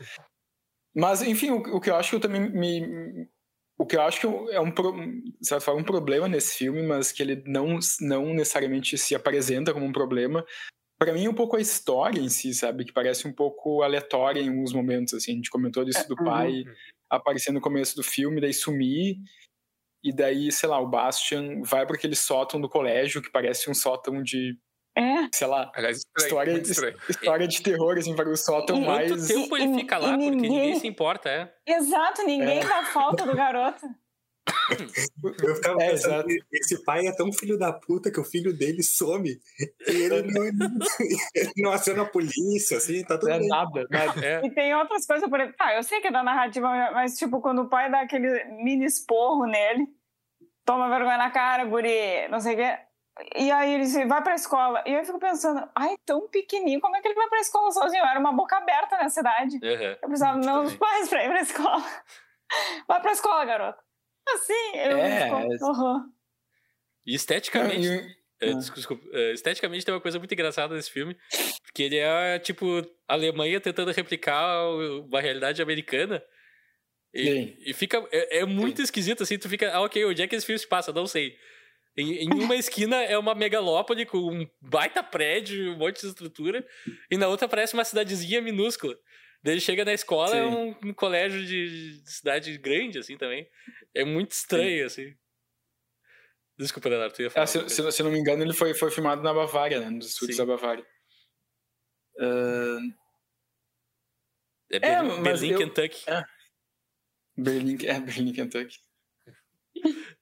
Mas, 0.95 1.23
enfim, 1.23 1.49
o, 1.49 1.57
o 1.77 1.81
que 1.81 1.89
eu 1.89 1.95
acho 1.95 2.11
que 2.11 2.15
eu 2.17 2.19
também 2.19 2.47
me. 2.49 3.27
O 3.75 3.85
que 3.85 3.95
eu 3.95 4.01
acho 4.01 4.19
que 4.19 4.27
é 4.27 4.61
um, 4.61 4.73
certo 5.41 5.63
forma, 5.63 5.81
um 5.81 5.85
problema 5.85 6.27
nesse 6.27 6.57
filme, 6.57 6.83
mas 6.83 7.11
que 7.11 7.23
ele 7.23 7.41
não, 7.47 7.79
não 8.01 8.33
necessariamente 8.33 8.97
se 8.97 9.15
apresenta 9.15 9.73
como 9.73 9.85
um 9.85 9.91
problema, 9.93 10.45
para 10.99 11.13
mim, 11.13 11.29
um 11.29 11.33
pouco 11.33 11.55
a 11.55 11.61
história 11.61 12.19
em 12.19 12.27
si, 12.27 12.53
sabe? 12.53 12.83
Que 12.83 12.91
parece 12.91 13.25
um 13.25 13.31
pouco 13.31 13.81
aleatória 13.81 14.41
em 14.41 14.49
alguns 14.49 14.73
momentos, 14.73 15.13
assim. 15.13 15.31
A 15.31 15.35
gente 15.35 15.49
comentou 15.49 15.85
disso 15.85 16.07
do 16.09 16.15
Uhum. 16.19 16.25
pai 16.25 16.65
aparecer 17.09 17.53
no 17.53 17.61
começo 17.61 17.95
do 17.95 18.03
filme, 18.03 18.41
daí 18.41 18.53
sumir. 18.53 19.17
E 20.03 20.13
daí, 20.13 20.51
sei 20.51 20.67
lá, 20.69 20.79
o 20.79 20.89
Bastian 20.89 21.61
vai 21.61 21.85
para 21.85 21.95
aquele 21.95 22.15
sótão 22.15 22.59
do 22.59 22.69
colégio, 22.69 23.21
que 23.21 23.31
parece 23.31 23.71
um 23.71 23.73
sótão 23.73 24.21
de, 24.21 24.57
É. 24.99 25.27
sei 25.33 25.47
lá, 25.47 25.71
Aliás, 25.75 25.97
estranho, 25.97 26.27
história, 26.27 26.53
muito 26.53 26.69
estranho. 26.71 26.97
história 27.09 27.47
de 27.47 27.61
terror, 27.61 27.97
assim, 27.97 28.15
para 28.15 28.29
o 28.29 28.35
sótão 28.37 28.81
mais... 28.81 29.11
Quanto 29.11 29.27
tempo 29.27 29.57
ele 29.57 29.75
fica 29.75 29.97
lá? 29.97 30.09
Porque 30.09 30.29
ninguém- 30.29 30.49
ninguém 30.51 30.79
se 30.79 30.87
importa, 30.87 31.29
é. 31.29 31.53
Exato, 31.65 32.23
ninguém 32.23 32.59
É. 32.59 32.65
dá 32.65 32.83
falta 32.85 33.25
do 33.25 33.35
garoto. 33.35 33.85
Eu 35.43 35.55
ficava 35.55 35.81
É, 35.83 35.91
pensando 35.91 36.25
que 36.25 36.39
esse 36.53 36.83
pai 36.83 37.05
é 37.05 37.15
tão 37.15 37.31
filho 37.31 37.57
da 37.57 37.71
puta 37.71 38.11
que 38.11 38.19
o 38.19 38.23
filho 38.23 38.51
dele 38.51 38.81
some 38.81 39.29
e 39.87 39.91
ele 39.91 40.21
não, 40.33 40.43
ele 40.45 41.51
não 41.57 41.71
aciona 41.71 42.01
a 42.03 42.05
polícia, 42.05 42.77
assim, 42.77 43.03
tá 43.03 43.17
tudo 43.17 43.29
é 43.31 43.39
bem. 43.39 43.47
nada, 43.47 43.85
nada. 43.89 44.25
É. 44.25 44.45
E 44.45 44.49
tem 44.51 44.73
outras 44.75 45.05
coisas, 45.05 45.29
por 45.29 45.39
exemplo, 45.39 45.55
tá, 45.57 45.75
eu 45.75 45.83
sei 45.83 46.01
que 46.01 46.07
é 46.07 46.11
da 46.11 46.23
narrativa, 46.23 46.67
mas 46.93 47.15
tipo, 47.17 47.41
quando 47.41 47.63
o 47.63 47.69
pai 47.69 47.91
dá 47.91 48.01
aquele 48.01 48.43
mini 48.63 48.85
esporro 48.85 49.45
nele, 49.45 49.85
toma 50.65 50.89
vergonha 50.89 51.17
na 51.17 51.29
cara, 51.29 51.65
guri, 51.65 52.27
não 52.29 52.39
sei 52.39 52.53
o 52.55 52.57
quê. 52.57 52.77
E 53.35 53.51
aí 53.51 53.73
ele 53.73 53.83
diz, 53.83 53.93
vai 54.07 54.23
pra 54.23 54.35
escola. 54.35 54.83
E 54.85 54.93
eu 54.93 55.03
fico 55.03 55.19
pensando, 55.19 55.67
ai, 55.75 55.97
tão 56.05 56.27
pequenininho, 56.29 56.79
como 56.79 56.95
é 56.95 57.01
que 57.01 57.07
ele 57.07 57.15
vai 57.15 57.27
pra 57.27 57.39
escola 57.39 57.71
sozinho? 57.71 58.03
Era 58.05 58.19
uma 58.19 58.31
boca 58.31 58.57
aberta 58.57 58.97
na 58.97 59.09
cidade. 59.09 59.57
Aham. 59.63 59.97
Eu 60.01 60.07
precisava 60.07 60.37
não 60.37 60.63
os 60.63 60.75
pais 60.75 61.09
pra 61.09 61.23
ir 61.25 61.27
pra 61.29 61.41
escola. 61.41 61.83
Vai 62.87 62.99
pra 63.01 63.11
escola, 63.11 63.45
garoto. 63.45 63.79
Assim, 64.27 64.71
eu 64.75 64.97
É, 64.97 65.23
fico, 65.51 65.65
uhum. 65.65 66.11
E 67.05 67.13
esteticamente. 67.15 67.87
É, 68.41 68.51
Ah. 68.51 68.53
desculpa, 68.53 69.05
é, 69.11 69.33
esteticamente 69.33 69.85
tem 69.85 69.93
uma 69.93 69.99
coisa 70.01 70.17
muito 70.17 70.31
engraçada 70.33 70.73
nesse 70.73 70.89
filme, 70.89 71.15
porque 71.63 71.83
ele 71.83 71.97
é 71.97 72.39
tipo 72.39 72.65
a 73.07 73.13
Alemanha 73.13 73.59
tentando 73.59 73.91
replicar 73.91 74.65
uma 74.69 75.19
realidade 75.21 75.61
americana. 75.61 76.23
E, 77.13 77.23
Sim. 77.25 77.57
e 77.59 77.73
fica. 77.73 78.03
É, 78.11 78.39
é 78.39 78.45
muito 78.45 78.81
esquisito 78.81 79.23
assim, 79.23 79.37
tu 79.37 79.49
fica, 79.49 79.71
ah, 79.73 79.81
ok, 79.81 80.05
onde 80.05 80.21
é 80.21 80.27
que 80.27 80.35
esse 80.35 80.45
filme 80.45 80.59
se 80.59 80.67
passa? 80.67 80.93
Não 80.93 81.05
sei. 81.05 81.37
Em, 81.99 82.23
em 82.23 82.29
uma 82.33 82.55
esquina 82.55 82.95
é 83.03 83.17
uma 83.17 83.35
megalópole 83.35 84.05
com 84.05 84.17
um 84.19 84.49
baita 84.61 85.03
prédio, 85.03 85.73
um 85.73 85.77
monte 85.77 86.01
de 86.01 86.07
estrutura, 86.07 86.65
e 87.11 87.17
na 87.17 87.27
outra 87.27 87.47
parece 87.47 87.73
uma 87.73 87.83
cidadezinha 87.83 88.41
minúscula. 88.41 88.97
Daí 89.43 89.53
ele 89.55 89.61
chega 89.61 89.83
na 89.85 89.93
escola, 89.93 90.35
é 90.35 90.41
Sim. 90.49 90.55
um, 90.55 90.89
um 90.89 90.93
colégio 90.93 91.45
de, 91.45 92.01
de 92.01 92.09
cidade 92.11 92.57
grande, 92.57 92.99
assim 92.99 93.17
também. 93.17 93.49
É 93.93 94.03
muito 94.05 94.31
estranho, 94.31 94.85
assim. 94.85 95.15
Desculpa, 96.57 96.89
Leonardo, 96.89 97.13
tu 97.15 97.21
ia 97.21 97.29
falar. 97.29 97.43
Ah, 97.43 97.47
se, 97.47 97.69
se, 97.69 97.91
se 97.91 98.01
eu 98.01 98.05
não 98.05 98.11
me 98.11 98.19
engano, 98.19 98.43
ele 98.43 98.53
foi, 98.53 98.73
foi 98.73 98.91
filmado 98.91 99.21
na 99.23 99.33
Bavária, 99.33 99.79
né? 99.79 99.89
Nos 99.89 100.07
estúdios 100.07 100.35
Sim. 100.37 100.45
da 100.45 100.53
Bavária. 100.53 100.85
Ah, 102.19 102.79
É 104.71 104.79
Berlim, 104.79 105.23
Berlim 105.23 105.49
eu- 105.51 105.57
Kentucky. 105.59 106.03
Berlim, 107.37 107.77
é, 107.85 107.99
Berlim, 107.99 108.33
Kentucky. 108.33 108.77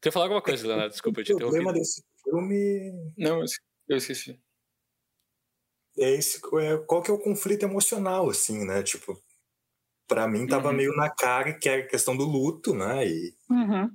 Tu 0.00 0.06
ia 0.08 0.12
falar 0.12 0.26
alguma 0.26 0.42
coisa, 0.42 0.66
Leonardo? 0.66 0.92
Desculpa, 0.92 1.20
eu 1.20 1.24
te 1.24 1.32
o 1.32 1.36
problema 1.36 1.70
interrompi. 1.70 1.78
desse 1.80 2.02
filme 2.24 3.12
Não, 3.18 3.38
eu 3.38 3.44
esque- 3.44 3.64
eu 3.88 3.96
esqueci. 3.96 4.40
é 5.98 6.10
esse, 6.14 6.38
é, 6.60 6.78
qual 6.86 7.02
que 7.02 7.10
é 7.10 7.14
o 7.14 7.18
conflito 7.18 7.64
emocional, 7.64 8.30
assim, 8.30 8.64
né? 8.64 8.82
Tipo, 8.82 9.20
pra 10.08 10.28
mim 10.28 10.46
tava 10.46 10.70
Uhum. 10.70 10.76
meio 10.76 10.96
na 10.96 11.10
cara 11.10 11.54
que 11.58 11.68
é 11.68 11.76
a 11.80 11.86
questão 11.86 12.16
do 12.16 12.24
luto, 12.24 12.74
né? 12.74 13.06
E, 13.06 13.36
Uhum. 13.50 13.90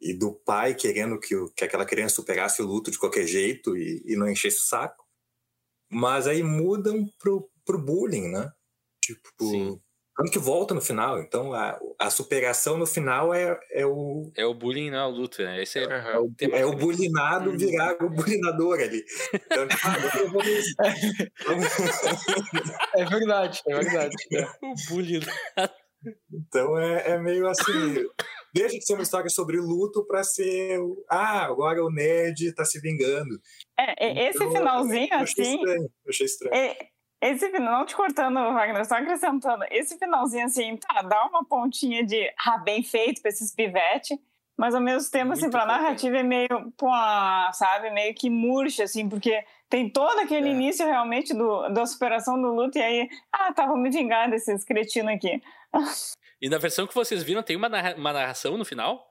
e 0.00 0.14
do 0.14 0.34
pai 0.34 0.74
querendo 0.74 1.18
que, 1.20 1.34
o- 1.36 1.50
que 1.52 1.64
aquela 1.64 1.86
criança 1.86 2.16
superasse 2.16 2.62
o 2.62 2.66
luto 2.66 2.90
de 2.90 2.98
qualquer 2.98 3.26
jeito 3.26 3.76
e, 3.76 4.02
e 4.06 4.16
não 4.16 4.28
enchesse 4.30 4.58
o 4.58 4.64
saco. 4.64 5.04
Mas 5.90 6.26
aí 6.26 6.42
mudam 6.42 7.08
pro, 7.18 7.50
pro 7.64 7.78
bullying, 7.80 8.28
né? 8.30 8.52
Tipo, 9.02 9.28
Sim. 9.40 9.82
Tanto 10.16 10.30
que 10.30 10.38
volta 10.38 10.72
no 10.74 10.80
final. 10.80 11.20
Então 11.20 11.52
a, 11.52 11.78
a 11.98 12.08
superação 12.10 12.76
no 12.78 12.86
final 12.86 13.34
é, 13.34 13.58
é 13.70 13.84
o, 13.86 14.30
É 14.36 14.44
o 14.46 14.54
bullying, 14.54 14.90
não 14.90 14.98
é 14.98 15.06
o 15.06 15.10
luto, 15.10 15.42
né? 15.42 15.62
Esse 15.62 15.78
é, 15.78 15.82
é 15.82 15.86
Aham. 15.94 16.20
o, 16.22 16.34
Tema 16.34 16.56
é 16.56 16.64
o 16.64 16.72
bulinado 16.74 17.50
Uhum. 17.50 17.56
virar 17.58 17.96
o 18.02 18.08
bulinador 18.10 18.80
ali. 18.80 19.04
Então, 19.34 19.68
eu 20.20 20.30
vou 20.30 20.42
nesse. 20.42 20.74
É 22.94 23.04
verdade, 23.04 23.60
é 23.68 23.74
verdade. 23.78 24.16
É. 24.32 24.44
o 24.64 24.74
bullying. 24.88 25.20
Então 26.32 26.78
é, 26.78 27.10
é 27.12 27.18
meio 27.18 27.46
assim. 27.48 28.04
Deixa 28.54 28.78
de 28.78 28.86
ser 28.86 28.94
uma 28.94 29.02
história 29.02 29.28
sobre 29.28 29.58
luto 29.58 30.06
para 30.06 30.22
ser. 30.24 30.78
o- 30.78 31.04
Ah, 31.10 31.44
agora 31.44 31.82
o 31.84 31.90
nerd 31.90 32.54
tá 32.54 32.64
se 32.64 32.80
vingando. 32.80 33.38
É, 33.78 34.06
e- 34.06 34.28
esse 34.28 34.38
Então, 34.38 34.52
finalzinho, 34.52 35.08
Eu 35.10 35.18
achei 35.18 35.44
assim, 35.44 35.56
estranho. 35.56 35.82
Eu 35.82 36.08
achei 36.10 36.26
estranho. 36.26 36.54
E- 36.54 36.76
Esse 37.20 37.50
final, 37.50 37.78
não 37.80 37.86
te 37.86 37.96
cortando, 37.96 38.34
Wagner, 38.52 38.84
só 38.84 38.96
acrescentando, 38.96 39.64
esse 39.70 39.98
finalzinho 39.98 40.44
assim, 40.44 40.76
tá, 40.76 41.00
dá 41.02 41.24
uma 41.26 41.44
pontinha 41.44 42.04
de 42.04 42.30
ah, 42.46 42.58
bem 42.58 42.82
feito 42.82 43.22
pra 43.22 43.30
esses 43.30 43.54
pivete, 43.54 44.20
mas 44.56 44.74
ao 44.74 44.80
mesmo 44.82 45.10
tempo, 45.10 45.32
assim, 45.32 45.42
Muito 45.42 45.52
pra 45.52 45.62
bom, 45.62 45.66
narrativa 45.72 46.18
é 46.18 46.22
meio, 46.22 46.48
pô, 46.76 46.88
sabe, 47.52 47.90
meio 47.90 48.14
que 48.14 48.28
murcha, 48.28 48.84
assim, 48.84 49.08
porque 49.08 49.42
tem 49.68 49.88
todo 49.90 50.18
aquele 50.20 50.48
É. 50.48 50.52
início 50.52 50.86
realmente 50.86 51.32
do, 51.34 51.68
da 51.70 51.86
superação 51.86 52.40
do 52.40 52.52
luto, 52.54 52.78
e 52.78 52.82
aí, 52.82 53.08
ah, 53.32 53.52
tá, 53.52 53.66
vou 53.66 53.76
me 53.78 53.90
vingar 53.90 54.28
desses 54.30 54.64
cretinos 54.64 55.14
aqui. 55.14 55.42
E 56.38 56.50
na 56.50 56.58
versão 56.58 56.86
que 56.86 56.94
vocês 56.94 57.22
viram, 57.22 57.42
tem 57.42 57.56
uma, 57.56 57.66
narra- 57.70 57.94
uma 57.96 58.12
narração 58.12 58.58
no 58.58 58.64
final? 58.64 59.10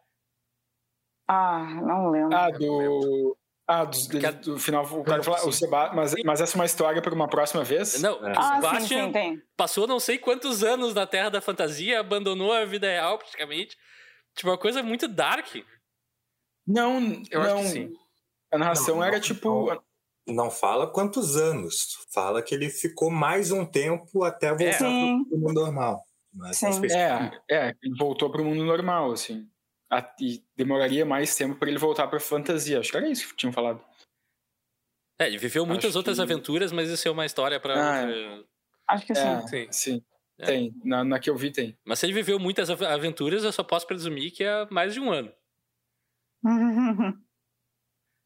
Ah, 1.28 1.66
não 1.82 2.12
lembro. 2.12 2.38
Ah, 2.38 2.52
do. 2.52 3.36
Ah, 3.68 3.84
do, 3.84 3.98
do, 3.98 4.42
do 4.54 4.60
final, 4.60 4.86
o 4.86 5.04
cara 5.04 5.24
fala, 5.24 5.44
o 5.48 5.52
Seba, 5.52 5.92
mas, 5.94 6.14
mas 6.24 6.40
essa 6.40 6.56
é 6.56 6.60
uma 6.60 6.66
história 6.66 7.02
para 7.02 7.16
uma 7.16 7.28
próxima 7.28 7.64
vez? 7.64 8.00
Não, 8.00 8.24
É. 8.26 8.32
o 8.32 8.36
ah, 8.38 8.80
sim, 8.80 9.12
sim, 9.12 9.42
passou 9.58 9.88
não 9.88 10.00
sei 10.00 10.20
quantos 10.20 10.64
anos 10.64 10.94
na 10.94 11.08
Terra 11.08 11.30
da 11.30 11.42
Fantasia, 11.42 12.00
abandonou 12.00 12.54
a 12.54 12.64
vida 12.64 12.86
real 12.88 13.18
praticamente. 13.18 13.76
Tipo, 14.36 14.50
uma 14.52 14.58
coisa 14.58 14.84
muito 14.84 15.08
dark. 15.08 15.48
Não, 16.68 17.24
Eu 17.32 17.42
acho 17.42 17.56
não. 17.56 17.62
que 17.62 17.68
sim. 17.70 17.94
A 18.52 18.58
narração 18.58 18.98
Não, 18.98 19.04
era 19.04 19.14
não, 19.16 19.22
tipo. 19.22 19.82
não. 20.28 20.52
Fala 20.52 20.88
quantos 20.88 21.36
anos. 21.36 22.06
Fala 22.14 22.42
que 22.42 22.54
ele 22.54 22.70
ficou 22.70 23.10
mais 23.10 23.52
um 23.52 23.66
tempo 23.66 24.24
até 24.24 24.50
voltar 24.50 24.78
Sim. 24.78 25.24
pro 25.28 25.38
mundo 25.38 25.54
normal. 25.62 26.04
Mas 26.34 26.58
Sim. 26.58 26.68
É, 26.92 27.32
é, 27.50 27.76
ele 27.82 27.98
voltou 27.98 28.30
para 28.30 28.42
o 28.42 28.46
mundo 28.46 28.64
normal, 28.64 29.12
assim. 29.12 29.48
A- 29.92 30.16
E 30.20 30.44
demoraria 30.56 31.06
mais 31.06 31.36
tempo 31.36 31.56
para 31.56 31.70
ele 31.70 31.78
voltar 31.78 32.08
para 32.08 32.20
fantasia. 32.20 32.80
Acho 32.80 32.92
que 32.92 32.98
era 32.98 33.08
isso 33.10 33.28
que 33.30 33.36
tinham 33.36 33.54
falado. 33.54 33.84
É, 35.20 35.28
ele 35.28 35.38
viveu 35.38 35.66
muitas 35.66 35.90
Acho 35.92 35.98
outras 36.00 36.18
que- 36.18 36.24
aventuras, 36.24 36.72
mas 36.72 36.90
isso 36.90 37.08
é 37.08 37.12
uma 37.12 37.26
história 37.26 37.60
pra. 37.60 37.74
Ah, 37.76 38.06
outra- 38.06 38.46
Acho 38.88 39.06
que 39.06 39.16
sim. 39.16 39.22
É, 39.28 39.42
Sim. 39.48 39.68
sim. 39.72 40.06
É. 40.38 40.46
Tem. 40.46 40.76
Na, 40.84 41.04
na 41.04 41.18
que 41.20 41.30
eu 41.30 41.36
vi, 41.38 41.52
tem. 41.52 41.78
Mas 41.86 42.00
se 42.00 42.06
ele 42.06 42.14
viveu 42.14 42.38
muitas 42.38 42.70
av- 42.70 42.84
aventuras, 42.84 43.44
eu 43.44 43.52
só 43.54 43.64
posso 43.64 43.88
presumir 43.88 44.32
que 44.34 44.44
é 44.44 44.66
mais 44.70 44.94
de 44.94 45.00
um 45.00 45.10
ano. 45.12 45.32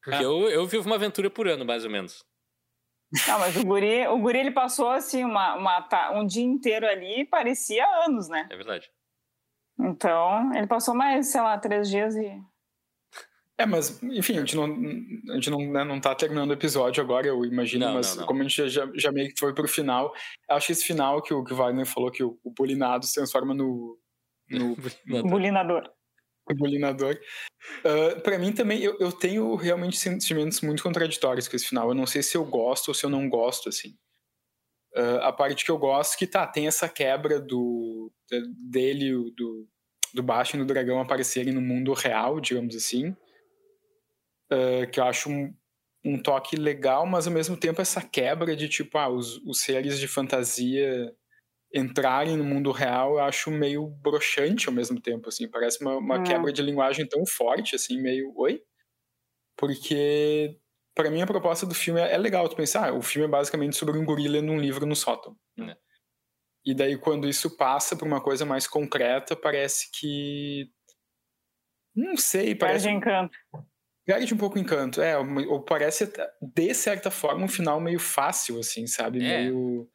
Porque 0.04 0.24
eu, 0.24 0.50
eu 0.50 0.66
vivo 0.66 0.86
uma 0.88 0.96
aventura 0.96 1.30
por 1.30 1.48
ano, 1.48 1.66
mais 1.66 1.84
ou 1.86 1.92
menos. 1.92 2.24
Não, 3.28 3.40
mas 3.40 3.56
o 3.58 3.66
guri, 3.66 4.08
o 4.08 4.18
guri 4.20 4.40
ele 4.40 4.52
passou 4.52 4.90
assim 4.90 5.24
uma, 5.24 5.56
uma 5.56 6.12
um 6.14 6.26
dia 6.26 6.44
inteiro 6.44 6.88
ali 6.88 7.22
e 7.22 7.26
parecia 7.26 7.86
anos, 8.06 8.28
né? 8.30 8.48
É 8.52 8.56
verdade. 8.56 8.90
Então, 9.80 10.54
ele 10.56 10.68
passou 10.68 10.94
mais, 10.94 11.28
sei 11.28 11.42
lá, 11.42 11.58
três 11.58 11.90
dias 11.90 12.16
e. 12.16 12.42
É, 13.58 13.66
mas, 13.66 14.02
enfim, 14.04 14.38
a 14.38 14.40
gente 14.40 14.56
não, 14.56 14.66
a 15.32 15.36
gente 15.36 15.50
não, 15.50 15.60
né, 15.60 15.84
não 15.84 16.00
tá 16.00 16.16
terminando 16.16 16.50
o 16.50 16.54
episódio 16.54 17.04
agora, 17.04 17.28
eu 17.28 17.44
imagino, 17.44 17.86
Não, 17.86 17.96
mas 17.96 18.12
não, 18.12 18.22
não. 18.22 18.28
como 18.28 18.40
a 18.40 18.44
gente 18.44 18.70
já, 18.70 18.90
já 18.96 19.12
meio 19.12 19.34
que 19.34 19.40
foi 19.40 19.54
pro 19.54 19.68
final, 19.68 20.14
acho 20.50 20.68
que 20.68 20.72
esse 20.72 20.86
final 20.86 21.22
que 21.22 21.34
o, 21.34 21.44
que 21.44 21.52
o 21.52 21.58
Wagner 21.58 21.86
falou, 21.86 22.10
que 22.10 22.24
o, 22.24 22.40
o 22.42 22.52
bulinado 22.52 23.06
se 23.06 23.16
transforma 23.16 23.54
no, 23.54 24.00
no 24.50 24.76
Bulinador. 25.30 25.92
bulinador. 26.56 27.20
Uh, 27.80 28.22
para 28.22 28.40
mim 28.40 28.54
também, 28.54 28.82
eu, 28.82 28.98
eu 28.98 29.12
tenho 29.12 29.54
realmente 29.56 29.98
sentimentos 29.98 30.62
muito 30.62 30.82
contraditórios 30.82 31.48
com 31.48 31.56
esse 31.58 31.68
final. 31.68 31.90
Eu 31.90 31.96
não 31.96 32.08
sei 32.08 32.24
se 32.24 32.38
eu 32.38 32.46
gosto 32.46 32.88
ou 32.88 32.94
se 32.94 33.06
eu 33.06 33.10
não 33.10 33.28
gosto, 33.30 33.68
assim. 33.68 33.94
Uh, 35.00 35.22
a 35.22 35.32
parte 35.32 35.64
que 35.64 35.72
eu 35.72 35.78
gosto 35.78 36.18
que 36.18 36.28
tá, 36.28 36.48
tem 36.48 36.68
essa 36.68 36.90
quebra 36.90 37.40
do 37.40 38.12
de- 38.30 38.54
dele, 38.70 39.12
do, 39.38 39.68
do 40.14 40.24
Baixo 40.24 40.56
e 40.56 40.60
do 40.60 40.66
Dragão 40.66 41.00
aparecerem 41.00 41.54
no 41.54 41.62
mundo 41.62 41.94
real, 41.94 42.40
digamos 42.42 42.76
assim. 42.76 43.16
Uh, 44.52 44.90
que 44.92 45.00
eu 45.00 45.04
acho 45.04 45.30
um, 45.30 45.54
um 46.04 46.22
toque 46.22 46.56
legal, 46.56 47.06
mas 47.06 47.28
ao 47.28 47.34
mesmo 47.34 47.56
tempo 47.56 47.82
essa 47.82 48.02
quebra 48.02 48.56
de 48.56 48.68
tipo, 48.68 48.98
ah, 48.98 49.08
os, 49.08 49.38
os 49.46 49.60
seres 49.62 50.00
de 50.00 50.08
fantasia 50.08 51.14
entrarem 51.74 52.38
no 52.38 52.44
mundo 52.44 52.72
real, 52.72 53.14
eu 53.16 53.20
acho 53.22 53.52
meio 53.52 53.88
broxante 53.88 54.70
ao 54.70 54.76
mesmo 54.76 55.02
tempo, 55.02 55.30
assim, 55.30 55.50
parece 55.50 55.82
uma, 55.82 55.98
uma 55.98 56.20
Hum. 56.20 56.24
quebra 56.24 56.54
de 56.54 56.62
linguagem 56.64 57.08
tão 57.08 57.26
forte, 57.28 57.76
assim, 57.76 58.02
meio, 58.02 58.34
oi? 58.38 58.62
Porque, 59.58 60.58
para 61.00 61.10
mim, 61.10 61.22
a 61.22 61.26
proposta 61.26 61.66
do 61.66 61.74
filme 61.74 62.02
é, 62.02 62.14
é 62.14 62.18
legal, 62.18 62.50
tu 62.50 62.58
pensar, 62.58 62.90
ah, 62.90 62.94
o 62.94 63.02
filme 63.02 63.26
é 63.26 63.32
basicamente 63.32 63.78
sobre 63.78 63.98
um 63.98 64.04
gorila 64.04 64.42
num 64.42 64.60
livro 64.60 64.86
no 64.86 64.98
sótão. 64.98 65.34
né? 65.56 65.72
É. 65.72 65.78
E 66.66 66.74
daí, 66.76 66.98
quando 66.98 67.26
isso 67.26 67.56
passa 67.56 67.96
para 67.96 68.06
uma 68.06 68.20
coisa 68.20 68.46
mais 68.46 68.68
concreta, 68.68 69.34
parece 69.34 69.90
que... 69.94 70.70
Não 71.96 72.18
sei, 72.18 72.54
parece... 72.54 72.84
Perde 72.84 72.98
encanto. 72.98 73.38
perde 74.06 74.34
um 74.34 74.38
pouco 74.38 74.58
o 74.58 74.60
encanto. 74.60 75.02
É, 75.02 75.18
ou 75.18 75.64
parece, 75.64 76.12
de 76.42 76.74
certa 76.74 77.10
forma, 77.10 77.46
um 77.46 77.48
final 77.48 77.80
meio 77.80 77.98
fácil, 77.98 78.60
assim, 78.60 78.86
sabe? 78.86 79.24
É. 79.24 79.44
Meio. 79.44 79.90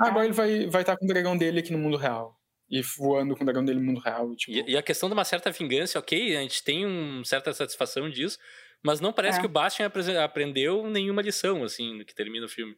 Ah, 0.00 0.08
agora 0.08 0.24
ele 0.24 0.34
vai 0.34 0.50
estar 0.50 0.70
vai 0.72 0.84
tá 0.84 0.96
com 0.96 1.04
o 1.04 1.08
dragão 1.08 1.36
dele 1.36 1.60
aqui 1.60 1.70
no 1.70 1.78
mundo 1.78 1.96
real. 1.96 2.36
E 2.68 2.82
voando 2.82 3.36
com 3.36 3.44
o 3.44 3.46
dragão 3.46 3.64
dele 3.64 3.78
no 3.78 3.86
mundo 3.86 4.00
real. 4.00 4.34
Tipo... 4.34 4.50
E, 4.50 4.72
e, 4.72 4.76
a 4.76 4.82
questão 4.82 5.08
de 5.08 5.12
uma 5.12 5.24
certa 5.24 5.52
vingança, 5.52 5.96
ok, 5.96 6.36
a 6.36 6.40
gente 6.40 6.64
tem 6.64 6.84
uma 6.84 7.24
certa 7.24 7.52
satisfação 7.52 8.10
disso, 8.10 8.36
mas 8.84 9.00
não 9.00 9.12
parece 9.12 9.38
É. 9.38 9.40
que 9.40 9.46
o 9.46 9.50
Bastian 9.50 9.86
apre- 9.86 10.16
aprendeu 10.18 10.86
nenhuma 10.88 11.22
lição, 11.22 11.62
assim, 11.64 11.98
no 11.98 12.04
que 12.04 12.14
termina 12.14 12.46
o 12.46 12.48
filme. 12.48 12.76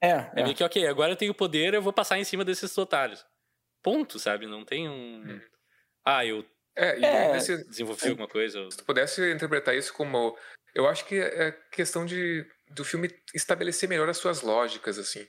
É, 0.00 0.10
É 0.10 0.30
é. 0.36 0.42
meio 0.42 0.54
que, 0.54 0.62
ok, 0.64 0.86
agora 0.86 1.12
eu 1.12 1.16
tenho 1.16 1.34
poder, 1.34 1.74
eu 1.74 1.82
vou 1.82 1.92
passar 1.92 2.18
em 2.18 2.24
cima 2.24 2.44
desses 2.44 2.76
otários. 2.76 3.24
Ponto, 3.82 4.18
sabe? 4.18 4.46
Não 4.46 4.64
tem 4.64 4.88
um. 4.88 5.22
Hum. 5.26 5.40
Ah, 6.04 6.24
eu 6.24 6.44
É, 6.78 6.98
e 6.98 7.04
É. 7.04 7.32
nesse, 7.32 7.56
desenvolvi 7.68 8.08
alguma 8.10 8.28
coisa. 8.28 8.70
se 8.70 8.76
tu 8.76 8.84
pudesse 8.84 9.32
interpretar 9.32 9.74
isso 9.74 9.94
como. 9.94 10.36
Eu 10.74 10.86
acho 10.86 11.06
que 11.06 11.14
é 11.18 11.52
questão 11.72 12.04
de 12.04 12.46
do 12.68 12.84
filme 12.84 13.08
estabelecer 13.34 13.88
melhor 13.88 14.08
as 14.10 14.18
suas 14.18 14.42
lógicas, 14.42 14.98
assim. 14.98 15.26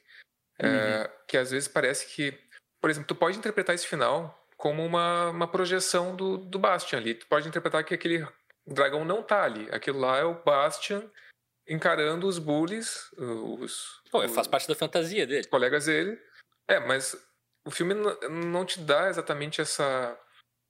É, 0.59 1.09
que 1.27 1.37
às 1.37 1.51
vezes 1.51 1.67
parece 1.69 2.13
que. 2.13 2.37
Por 2.81 2.89
exemplo, 2.89 3.07
tu 3.07 3.15
pode 3.15 3.37
interpretar 3.37 3.73
esse 3.75 3.87
final 3.87 4.45
como 4.57 4.83
uma, 4.85 5.29
uma 5.29 5.47
projeção 5.47 6.15
do, 6.17 6.37
do 6.37 6.59
Bastian 6.59 6.97
ali. 6.99 7.13
Tu 7.13 7.27
pode 7.27 7.47
interpretar 7.47 7.83
que 7.85 7.93
aquele 7.93 8.27
dragão 8.67 9.03
não 9.05 9.23
tá 9.23 9.43
ali. 9.43 9.67
Aquilo 9.71 9.99
lá 9.99 10.17
é 10.17 10.23
o 10.23 10.33
Bastian 10.43 11.09
encarando 11.67 12.27
os 12.27 12.39
bullies, 12.39 13.11
os, 13.17 14.01
Pô, 14.11 14.23
os 14.23 14.33
faz 14.33 14.47
parte 14.47 14.67
da 14.67 14.75
fantasia 14.75 15.25
dele. 15.27 15.47
colegas 15.47 15.85
dele. 15.85 16.19
É, 16.67 16.79
mas 16.79 17.15
o 17.65 17.71
filme 17.71 17.93
não 18.29 18.65
te 18.65 18.79
dá 18.79 19.09
exatamente 19.09 19.59
essa 19.61 20.17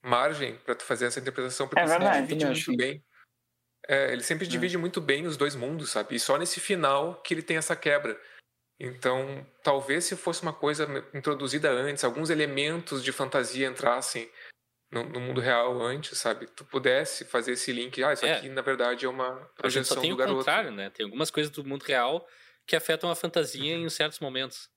margem 0.04 0.58
para 0.60 0.76
tu 0.76 0.84
fazer 0.84 1.06
essa 1.06 1.20
interpretação, 1.20 1.68
porque 1.68 1.80
É 1.80 1.84
ele 1.84 1.92
sempre 1.92 2.04
verdade. 2.06 2.28
divide 2.28 2.46
Também 2.46 2.64
muito 2.66 2.78
bem. 2.78 3.04
É, 3.88 4.12
ele 4.12 4.24
sempre 4.24 4.46
É. 4.46 4.50
divide 4.50 4.78
muito 4.78 5.00
bem 5.00 5.26
os 5.28 5.38
dois 5.38 5.56
mundos, 5.56 5.92
sabe? 5.92 6.16
E 6.16 6.20
só 6.20 6.38
nesse 6.38 6.60
final 6.60 7.22
que 7.22 7.34
ele 7.34 7.44
tem 7.44 7.58
essa 7.58 7.76
quebra. 7.76 8.20
Então, 8.80 9.46
talvez 9.64 10.06
se 10.06 10.16
fosse 10.16 10.42
uma 10.44 10.54
coisa 10.54 10.88
introduzida 11.14 11.70
antes, 11.72 12.04
alguns 12.04 12.30
elementos 12.30 13.04
de 13.04 13.12
fantasia 13.12 13.68
entrassem 13.68 14.30
no, 14.92 15.04
no 15.04 15.20
mundo 15.20 15.42
real 15.42 15.82
antes, 15.82 16.18
sabe? 16.18 16.48
Tu 16.48 16.64
pudesse 16.66 17.26
fazer 17.26 17.54
esse 17.54 17.72
link. 17.74 18.02
Ah, 18.04 18.14
isso 18.14 18.26
É. 18.26 18.38
aqui 18.38 18.50
na 18.50 18.62
verdade 18.62 19.06
é 19.06 19.10
uma 19.10 19.28
A 19.34 19.40
gente 19.40 19.54
projeção 19.56 19.96
só 19.96 20.02
tem 20.02 20.10
do 20.12 20.14
o 20.14 20.18
garoto. 20.18 20.38
contrário, 20.40 20.72
né? 20.72 20.90
Tem 20.90 21.04
algumas 21.06 21.30
coisas 21.30 21.52
do 21.52 21.64
mundo 21.64 21.84
real 21.84 22.28
que 22.66 22.76
afetam 22.76 23.10
a 23.10 23.16
fantasia 23.16 23.76
em 23.76 23.90
certos 23.90 24.20
momentos. 24.20 24.70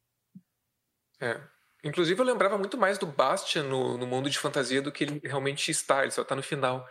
É. 1.21 1.41
Inclusive, 1.83 2.21
eu 2.21 2.25
lembrava 2.25 2.59
muito 2.59 2.77
mais 2.77 2.99
do 2.99 3.07
Bastian 3.07 3.63
no, 3.65 3.97
no 3.97 4.07
mundo 4.07 4.29
de 4.29 4.39
fantasia 4.39 4.83
do 4.83 4.93
que 4.93 5.05
ele 5.05 5.21
realmente 5.25 5.71
está. 5.71 6.03
Ele 6.03 6.11
só 6.11 6.23
tá 6.23 6.35
no 6.37 6.43
final. 6.43 6.87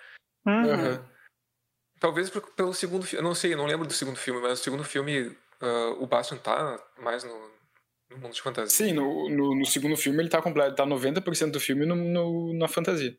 Uhum. 0.46 0.72
Aham. 0.72 1.10
Talvez 2.00 2.30
por- 2.30 2.42
pelo 2.54 2.74
segundo 2.74 3.06
filme. 3.06 3.24
Eu 3.24 3.28
não 3.28 3.36
sei, 3.36 3.54
eu 3.54 3.58
não 3.58 3.66
lembro 3.66 3.86
do 3.86 3.94
segundo 3.94 4.16
filme, 4.18 4.40
mas 4.42 4.52
no 4.52 4.64
segundo 4.64 4.84
filme 4.84 5.36
ah, 5.62 5.96
o 6.00 6.08
Bastian 6.08 6.38
tá 6.38 6.82
mais 6.98 7.24
no, 7.24 7.52
no 8.10 8.18
mundo 8.18 8.34
de 8.34 8.42
fantasia. 8.42 8.88
Sim, 8.88 8.94
no, 8.94 9.30
no, 9.30 9.56
no 9.56 9.66
segundo 9.66 9.96
filme 9.96 10.22
ele 10.22 10.30
tá 10.30 10.42
completo, 10.42 10.76
tá 10.76 10.86
90% 10.86 11.52
do 11.54 11.60
filme 11.60 11.86
no, 11.86 11.96
no- 11.96 12.54
na 12.54 12.68
fantasia. 12.68 13.18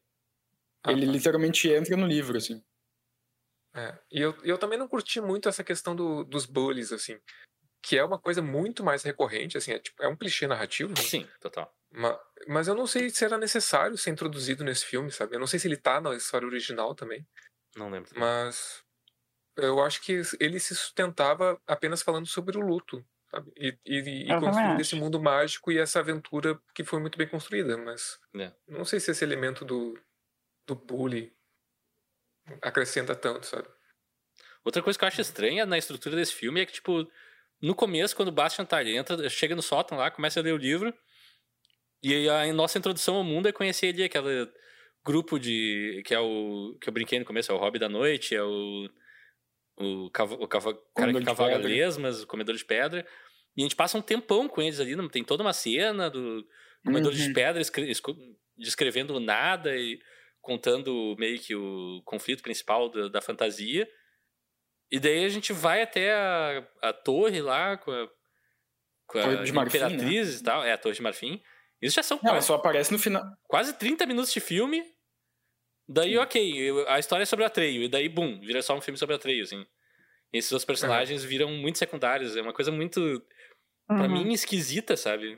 Ah, 0.84 0.92
ele 0.92 1.06
tá. 1.06 1.12
literalmente 1.12 1.68
entra 1.68 1.96
no 1.96 2.06
livro, 2.06 2.36
assim. 2.36 2.62
É. 3.74 3.98
E 4.10 4.20
eu, 4.20 4.36
eu 4.42 4.58
também 4.58 4.78
não 4.78 4.88
curti 4.88 5.20
muito 5.20 5.48
essa 5.48 5.62
questão 5.62 5.94
do, 5.94 6.24
dos 6.24 6.44
bullies, 6.46 6.92
assim. 6.92 7.18
Que 7.82 7.96
é 7.96 8.04
uma 8.04 8.18
coisa 8.18 8.42
muito 8.42 8.82
mais 8.84 9.02
recorrente, 9.02 9.56
assim. 9.56 9.72
É, 9.72 9.78
tipo, 9.78 10.02
é 10.02 10.08
um 10.08 10.16
clichê 10.16 10.46
narrativo, 10.46 10.90
né? 10.90 10.96
Sim, 11.00 11.26
total. 11.40 11.72
Ma- 11.92 12.18
Mas 12.48 12.66
eu 12.68 12.74
não 12.74 12.86
sei 12.86 13.10
se 13.10 13.24
era 13.24 13.38
necessário 13.38 13.96
ser 13.96 14.10
introduzido 14.10 14.64
nesse 14.64 14.84
filme, 14.84 15.10
sabe? 15.10 15.36
Eu 15.36 15.40
não 15.40 15.46
sei 15.46 15.58
se 15.58 15.68
ele 15.68 15.76
tá 15.76 16.00
na 16.00 16.14
história 16.14 16.46
original 16.46 16.94
também. 16.94 17.26
Não 17.76 17.88
lembro. 17.88 18.10
Mas 18.18 18.82
eu 19.56 19.80
acho 19.82 20.02
que 20.02 20.20
ele 20.40 20.58
se 20.58 20.74
sustentava 20.74 21.60
apenas 21.66 22.02
falando 22.02 22.26
sobre 22.26 22.58
o 22.58 22.60
luto, 22.60 23.04
sabe? 23.30 23.52
E, 23.56 23.78
e, 23.86 24.24
e 24.24 24.40
construindo 24.40 24.80
esse 24.80 24.96
mundo 24.96 25.20
mágico 25.20 25.70
e 25.70 25.78
essa 25.78 26.00
aventura 26.00 26.60
que 26.74 26.84
foi 26.84 27.00
muito 27.00 27.16
bem 27.18 27.28
construída, 27.28 27.76
mas 27.76 28.18
É. 28.36 28.52
não 28.68 28.84
sei 28.84 29.00
se 29.00 29.10
esse 29.10 29.24
elemento 29.24 29.64
do, 29.64 29.98
do 30.66 30.74
bully 30.74 31.32
acrescenta 32.62 33.14
tanto, 33.14 33.46
sabe? 33.46 33.68
Outra 34.64 34.82
coisa 34.82 34.98
que 34.98 35.04
eu 35.04 35.08
acho 35.08 35.20
estranha 35.20 35.64
na 35.64 35.78
estrutura 35.78 36.16
desse 36.16 36.34
filme 36.34 36.60
é 36.60 36.66
que, 36.66 36.72
tipo, 36.72 37.10
no 37.62 37.74
começo, 37.74 38.14
quando 38.14 38.28
o 38.28 38.32
Bastian 38.32 38.64
tá, 38.64 38.80
ele 38.80 38.96
entra, 38.96 39.28
chega 39.28 39.54
no 39.54 39.62
sótão 39.62 39.96
lá, 39.98 40.10
começa 40.10 40.40
a 40.40 40.42
ler 40.42 40.52
o 40.52 40.58
livro, 40.58 40.92
e 42.02 42.28
a 42.28 42.52
nossa 42.52 42.78
introdução 42.78 43.16
ao 43.16 43.24
mundo 43.24 43.48
é 43.48 43.52
conhecer 43.52 43.92
ali 43.92 44.04
aquele 44.04 44.50
grupo 45.04 45.38
de. 45.38 46.02
que 46.04 46.14
é 46.14 46.20
o. 46.20 46.76
que 46.80 46.88
eu 46.88 46.92
brinquei 46.92 47.18
no 47.18 47.24
começo, 47.24 47.52
é 47.52 47.54
o 47.54 47.58
Hobby 47.58 47.78
da 47.78 47.88
Noite, 47.88 48.34
é 48.34 48.42
o. 48.42 48.88
o, 49.80 50.10
cava, 50.10 50.34
o 50.34 50.46
cava, 50.48 50.74
cara 50.94 51.12
que 51.12 51.18
de 51.20 51.34
pedra. 51.34 51.58
lesmas, 51.68 52.22
o 52.22 52.26
comedor 52.26 52.54
de 52.56 52.64
pedra. 52.64 53.06
E 53.56 53.62
a 53.62 53.64
gente 53.64 53.76
passa 53.76 53.98
um 53.98 54.02
tempão 54.02 54.48
com 54.48 54.62
eles 54.62 54.78
ali, 54.80 54.94
não- 54.94 55.08
tem 55.08 55.24
toda 55.24 55.42
uma 55.42 55.52
cena 55.52 56.08
do 56.10 56.46
comedor 56.84 57.12
de 57.12 57.26
Uhum. 57.28 57.32
pedra 57.32 57.60
escre- 57.60 57.90
esco- 57.90 58.16
descrevendo 58.56 59.18
nada 59.18 59.76
e 59.76 59.98
contando 60.40 61.14
meio 61.18 61.38
que 61.38 61.54
o 61.54 62.02
conflito 62.04 62.42
principal 62.42 62.88
da, 62.90 63.08
da 63.08 63.20
fantasia. 63.20 63.88
E 64.90 64.98
daí 64.98 65.24
a 65.24 65.28
gente 65.28 65.52
vai 65.52 65.82
até 65.82 66.12
a, 66.14 66.66
a 66.82 66.92
torre 66.92 67.40
lá 67.40 67.76
com 67.76 67.90
a, 67.90 68.08
com 69.06 69.18
a 69.18 69.34
de 69.44 69.52
Marfim, 69.52 69.78
né? 69.78 69.86
Imperatriz 69.86 70.40
e 70.40 70.42
tal. 70.42 70.64
É, 70.64 70.72
a 70.72 70.78
Torre 70.78 70.94
de 70.96 71.02
Marfim. 71.02 71.40
Isso 71.82 71.96
já 71.96 72.02
são 72.02 72.18
Não, 72.22 72.30
quase, 72.32 72.46
só 72.46 72.54
aparece 72.56 72.92
no 72.92 72.98
final. 72.98 73.22
quase 73.48 73.72
30 73.74 74.04
minutos 74.06 74.32
de 74.32 74.40
filme. 74.40 74.82
Daí, 75.92 76.16
ok, 76.16 76.86
a 76.86 76.98
história 77.00 77.24
é 77.24 77.26
sobre 77.26 77.44
Atreio. 77.44 77.82
E 77.82 77.88
daí, 77.88 78.08
bum, 78.08 78.38
vira 78.40 78.62
só 78.62 78.76
um 78.76 78.80
filme 78.80 78.96
sobre 78.96 79.16
Atreio, 79.16 79.42
assim. 79.42 79.66
E 80.32 80.38
esses 80.38 80.52
outros 80.52 80.64
personagens 80.64 81.24
viram 81.24 81.50
muito 81.50 81.78
secundários. 81.78 82.36
É 82.36 82.42
uma 82.42 82.52
coisa 82.52 82.70
muito, 82.70 83.20
pra 83.86 84.02
Uhum. 84.04 84.24
mim, 84.24 84.32
esquisita, 84.32 84.96
sabe? 84.96 85.36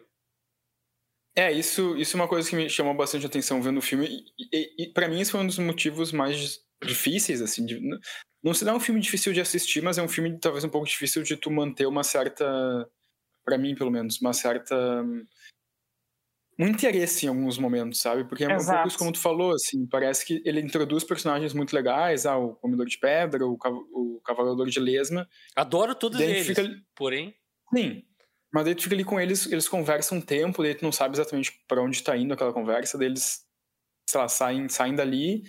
É, 1.34 1.50
isso, 1.50 1.96
isso 1.96 2.14
é 2.16 2.20
uma 2.20 2.28
coisa 2.28 2.48
que 2.48 2.54
me 2.56 2.68
chamou 2.68 2.92
bastante 2.92 3.24
atenção 3.24 3.62
vendo 3.62 3.78
o 3.78 3.82
filme. 3.82 4.06
E, 4.38 4.48
e, 4.52 4.84
e 4.84 4.92
para 4.92 5.08
mim, 5.08 5.20
esse 5.20 5.30
foi 5.30 5.40
um 5.40 5.46
dos 5.46 5.58
motivos 5.58 6.12
mais 6.12 6.60
difíceis, 6.84 7.40
assim. 7.40 7.64
de- 7.64 7.80
não- 7.80 7.98
não 8.44 8.52
se 8.54 8.64
dá 8.64 8.74
um 8.74 8.80
filme 8.80 9.00
difícil 9.00 9.32
de 9.32 9.40
assistir, 9.40 9.80
mas 9.82 9.96
é 9.96 10.02
um 10.02 10.08
filme 10.08 10.38
talvez 10.38 10.64
um 10.64 10.68
pouco 10.68 10.86
difícil 10.86 11.22
de 11.22 11.36
tu 11.36 11.50
manter 11.50 11.86
uma 11.86 12.04
certa. 12.04 12.44
para 13.44 13.58
mim, 13.58 13.74
pelo 13.74 13.90
menos, 13.90 14.20
uma 14.20 14.32
certa. 14.32 14.74
Um 16.58 16.66
interesse 16.66 17.26
em 17.26 17.28
alguns 17.28 17.58
momentos, 17.58 17.98
sabe? 18.00 18.24
Porque 18.24 18.44
é 18.44 18.48
um 18.48 18.52
Exato. 18.52 18.72
pouco 18.76 18.88
isso 18.88 18.98
como 18.98 19.12
tu 19.12 19.18
falou, 19.18 19.52
assim. 19.54 19.86
Parece 19.86 20.24
que 20.24 20.42
ele 20.44 20.60
introduz 20.60 21.02
personagens 21.04 21.52
muito 21.54 21.74
legais, 21.74 22.26
ah, 22.26 22.36
o 22.36 22.54
Comedor 22.56 22.86
de 22.86 22.98
Pedra, 22.98 23.46
o, 23.46 23.56
Cav- 23.58 23.84
o 23.92 24.20
Cavalador 24.24 24.68
de 24.68 24.78
Lesma. 24.78 25.28
Adoro 25.56 25.94
todos 25.94 26.20
eles. 26.20 26.46
fica 26.46 26.62
Porém, 26.94 27.34
Sim. 27.74 28.04
Mas 28.52 28.66
daí 28.66 28.74
tu 28.74 28.82
fica 28.82 28.94
ali 28.94 29.02
com 29.04 29.18
eles, 29.18 29.46
eles 29.50 29.66
conversam 29.66 30.18
um 30.18 30.20
tempo, 30.20 30.62
daí 30.62 30.74
tu 30.74 30.84
não 30.84 30.92
sabe 30.92 31.14
exatamente 31.16 31.58
pra 31.66 31.80
onde 31.82 32.02
tá 32.02 32.14
indo 32.16 32.34
aquela 32.34 32.52
conversa, 32.52 32.98
daí 32.98 33.06
eles, 33.08 33.46
sei 34.06 34.20
lá, 34.20 34.28
saem, 34.28 34.68
saem 34.68 34.94
dali, 34.94 35.42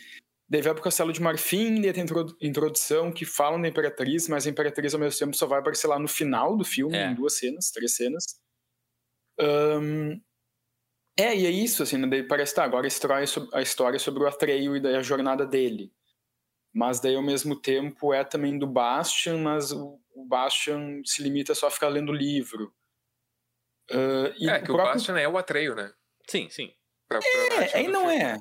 daí 0.48 0.62
vai 0.62 0.74
pro 0.74 0.82
Castelo 0.82 1.12
de 1.12 1.22
Marfim, 1.22 1.82
daí 1.82 1.92
tem 1.92 2.04
introdu- 2.06 2.38
introdução 2.42 3.12
que 3.12 3.26
falam 3.26 3.62
da 3.62 3.68
Imperatriz, 3.68 4.30
mas 4.30 4.48
a 4.48 4.50
Imperatriz 4.50 4.94
ao 4.94 5.02
mesmo 5.02 5.20
tempo 5.20 5.36
só 5.36 5.46
vai 5.46 5.60
aparecer 5.60 5.88
lá 5.88 6.00
no 6.00 6.08
final 6.08 6.56
do 6.56 6.64
filme, 6.64 6.96
É. 6.96 7.12
em 7.12 7.14
duas 7.14 7.38
cenas, 7.38 7.72
três 7.72 7.94
cenas. 7.94 8.24
Ahn, 9.38 10.22
É, 11.18 11.36
e 11.36 11.46
é 11.46 11.50
isso, 11.50 11.84
assim, 11.84 11.98
né? 11.98 12.08
daí 12.08 12.24
parece, 12.24 12.56
tá, 12.56 12.64
agora 12.64 12.86
a 12.86 12.88
história, 12.88 13.24
é 13.24 13.28
sob- 13.28 13.50
a 13.54 13.62
história 13.62 13.98
é 13.98 14.00
sobre 14.00 14.24
o 14.24 14.28
Atreio 14.28 14.76
e 14.76 14.80
daí 14.80 14.96
a 14.96 15.02
jornada 15.04 15.46
dele. 15.46 15.92
Mas 16.74 17.00
daí, 17.00 17.16
ao 17.16 17.22
mesmo 17.22 17.56
tempo, 17.60 18.12
é 18.14 18.24
também 18.24 18.58
do 18.58 18.66
Bastian, 18.66 19.38
mas 19.38 19.72
o, 19.72 20.00
o 20.16 20.26
Bastian 20.26 21.02
se 21.06 21.22
limita 21.22 21.54
só 21.54 21.68
a 21.68 21.72
ficar 21.72 21.88
lendo 21.90 22.12
livro. 22.12 22.74
E 24.40 24.50
é, 24.50 24.58
que 24.60 24.64
o 24.72 24.74
próprio- 24.76 24.94
Bastian 24.94 25.20
é 25.20 25.28
o 25.28 25.38
Atreio, 25.38 25.76
né? 25.76 25.92
sim, 26.28 26.50
sim. 26.50 26.74
Pra, 27.08 27.20
pra 27.20 27.66
É, 27.66 27.78
aí 27.78 27.88
não 27.88 28.10
filme. 28.10 28.16
é. 28.24 28.38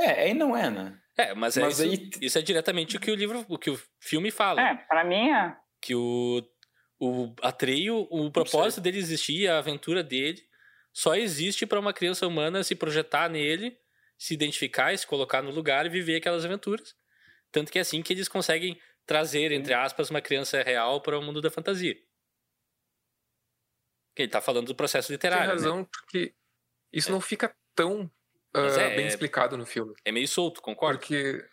É, 0.00 0.22
aí 0.24 0.34
não 0.34 0.56
é, 0.56 0.70
né? 0.70 0.98
É, 1.16 1.34
mas, 1.34 1.56
é 1.58 1.60
Mas 1.60 1.78
isso, 1.78 1.82
aí- 1.82 2.10
isso 2.22 2.38
é 2.38 2.42
diretamente 2.42 2.96
o 2.96 3.00
que 3.00 3.10
o 3.10 3.14
livro, 3.14 3.44
o 3.48 3.58
que 3.58 3.70
o 3.70 3.78
filme 4.00 4.30
fala. 4.30 4.60
É, 4.62 4.74
pra 4.74 5.04
mim 5.04 5.28
é. 5.30 5.54
Que 5.80 5.94
o, 5.94 6.42
o 6.98 7.34
Atreio, 7.42 8.08
o 8.10 8.30
propósito 8.32 8.80
dele 8.80 8.98
existir, 8.98 9.46
a 9.46 9.58
aventura 9.58 10.02
dele, 10.02 10.42
só 10.92 11.14
existe 11.14 11.66
para 11.66 11.80
uma 11.80 11.92
criança 11.92 12.26
humana 12.26 12.62
se 12.62 12.74
projetar 12.74 13.28
nele, 13.28 13.78
se 14.18 14.34
identificar, 14.34 14.92
e 14.92 14.98
se 14.98 15.06
colocar 15.06 15.42
no 15.42 15.50
lugar 15.50 15.86
e 15.86 15.88
viver 15.88 16.16
aquelas 16.16 16.44
aventuras. 16.44 16.94
Tanto 17.50 17.72
que 17.72 17.78
é 17.78 17.82
assim 17.82 18.02
que 18.02 18.12
eles 18.12 18.28
conseguem 18.28 18.80
trazer, 19.06 19.50
entre 19.52 19.74
aspas, 19.74 20.10
uma 20.10 20.20
criança 20.20 20.62
real 20.62 21.00
para 21.00 21.18
o 21.18 21.22
mundo 21.22 21.40
da 21.40 21.50
fantasia. 21.50 21.96
Ele 24.16 24.28
tá 24.28 24.40
falando 24.40 24.66
do 24.66 24.74
processo 24.74 25.08
Tem 25.08 25.14
literário. 25.14 25.46
né? 25.46 25.52
razão, 25.52 25.84
porque 25.84 26.34
isso 26.92 27.10
não 27.10 27.20
fica 27.20 27.54
tão 27.74 28.10
ah, 28.54 28.60
é- 28.80 28.96
bem 28.96 29.06
explicado 29.06 29.56
no 29.56 29.64
filme. 29.64 29.94
É 30.04 30.12
meio 30.12 30.28
solto, 30.28 30.60
concordo? 30.60 30.98
Porque. 30.98 31.44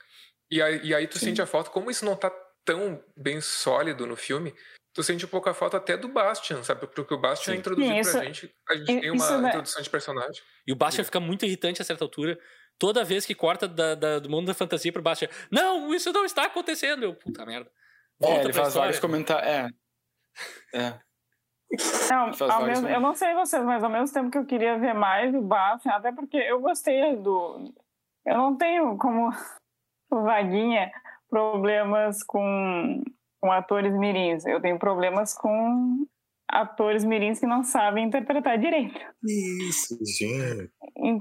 E 0.51 0.61
aí, 0.61 0.81
e 0.83 0.95
aí 0.95 1.07
tu 1.07 1.17
Sim. 1.19 1.27
sente 1.27 1.41
a 1.41 1.45
falta, 1.45 1.69
como 1.69 1.89
isso 1.89 2.03
não 2.03 2.15
tá 2.15 2.29
tão 2.65 3.03
bem 3.15 3.39
sólido 3.39 4.05
no 4.05 4.15
filme, 4.15 4.53
tu 4.99 5.03
sente 5.03 5.25
um 5.25 5.29
pouco 5.29 5.49
a 5.49 5.53
falta 5.53 5.77
até 5.77 5.95
do 5.95 6.09
Bastian, 6.09 6.61
sabe? 6.61 6.85
Porque 6.85 7.13
o 7.13 7.17
Bastian 7.17 7.53
é 7.53 7.55
Sim. 7.55 7.59
introduzido 7.61 7.93
Sim, 7.93 7.99
isso- 8.01 8.11
pra 8.11 8.25
gente. 8.25 8.55
A 8.69 8.75
gente 8.75 8.85
tem 9.01 9.11
uma 9.11 9.45
é- 9.45 9.47
introdução 9.47 9.81
de 9.81 9.89
personagem. 9.89 10.43
E 10.67 10.73
o 10.73 10.75
Bastian 10.75 11.05
fica 11.05 11.21
muito 11.21 11.45
irritante 11.45 11.81
a 11.81 11.85
certa 11.85 12.03
altura, 12.03 12.37
toda 12.77 13.03
vez 13.05 13.25
que 13.25 13.33
corta 13.33 13.65
da, 13.65 13.95
da- 13.95 14.19
do 14.19 14.29
mundo 14.29 14.47
da 14.47 14.53
fantasia 14.53 14.91
pro 14.91 15.01
Bastian, 15.01 15.29
não, 15.49 15.93
isso 15.93 16.11
não 16.11 16.25
está 16.25 16.43
acontecendo. 16.45 17.03
Eu, 17.03 17.15
puta 17.15 17.45
merda. 17.45 17.71
É, 18.21 18.41
ele 18.43 18.51
faz 18.51 18.67
história. 18.67 18.73
vários 18.73 18.99
comentários. 18.99 19.47
É. 19.49 19.69
É. 20.73 20.99
Não, 22.09 22.65
mesmo, 22.65 22.89
eu 22.89 22.99
não 22.99 23.13
sei 23.13 23.33
vocês, 23.35 23.63
mas 23.63 23.81
ao 23.83 23.89
mesmo 23.89 24.11
tempo 24.13 24.29
que 24.31 24.37
eu 24.37 24.45
queria 24.45 24.77
ver 24.77 24.93
mais 24.93 25.33
o 25.33 25.41
Bastian, 25.41 25.93
até 25.93 26.11
porque 26.11 26.35
eu 26.37 26.59
gostei 26.59 27.15
do. 27.15 27.73
Eu 28.25 28.37
não 28.37 28.57
tenho 28.57 28.97
como 28.97 29.29
Vaguinha 30.11 30.91
problemas 31.29 32.23
com, 32.23 33.01
com 33.41 33.51
atores 33.51 33.93
mirins. 33.93 34.45
Eu 34.45 34.61
tenho 34.61 34.77
problemas 34.79 35.33
com 35.33 36.05
atores 36.47 37.03
mirins 37.05 37.39
que 37.39 37.45
não 37.45 37.63
sabem 37.63 38.05
interpretar 38.05 38.57
direito. 38.57 38.99
Isso, 39.23 39.97
gente. 40.17 40.71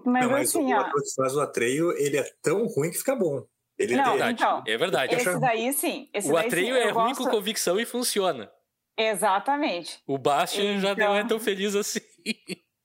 Mas, 0.07 0.25
Não, 0.25 0.31
mas 0.33 0.49
assim, 0.49 0.73
o 0.73 0.77
ó, 0.77 0.81
ator 0.81 1.03
que 1.03 1.15
faz 1.15 1.37
o 1.37 1.41
Atreio, 1.41 1.93
ele 1.99 2.17
é 2.17 2.25
tão 2.43 2.67
ruim 2.67 2.91
que 2.91 2.99
fica 2.99 3.15
bom. 3.15 3.45
Ele 3.79 3.95
Não, 3.95 4.05
tem- 4.05 4.13
Verdade. 4.15 4.43
então, 4.43 4.63
é 4.67 4.77
verdade. 4.77 5.15
esse 5.15 5.39
daí 5.41 5.73
sim. 5.73 6.09
Esse 6.13 6.31
O 6.31 6.35
daí, 6.35 6.47
Atreio 6.47 6.75
sim, 6.75 6.81
é 6.81 6.91
eu 6.91 6.95
ruim 6.95 7.09
gosto- 7.09 7.25
com 7.25 7.31
convicção 7.31 7.79
e 7.79 7.85
funciona. 7.87 8.51
Exatamente. 8.97 10.03
O 10.07 10.19
Bastian 10.19 10.81
já 10.81 10.93
Então- 10.93 11.09
não 11.11 11.15
é 11.17 11.25
tão 11.25 11.39
feliz 11.39 11.77
assim. 11.77 12.01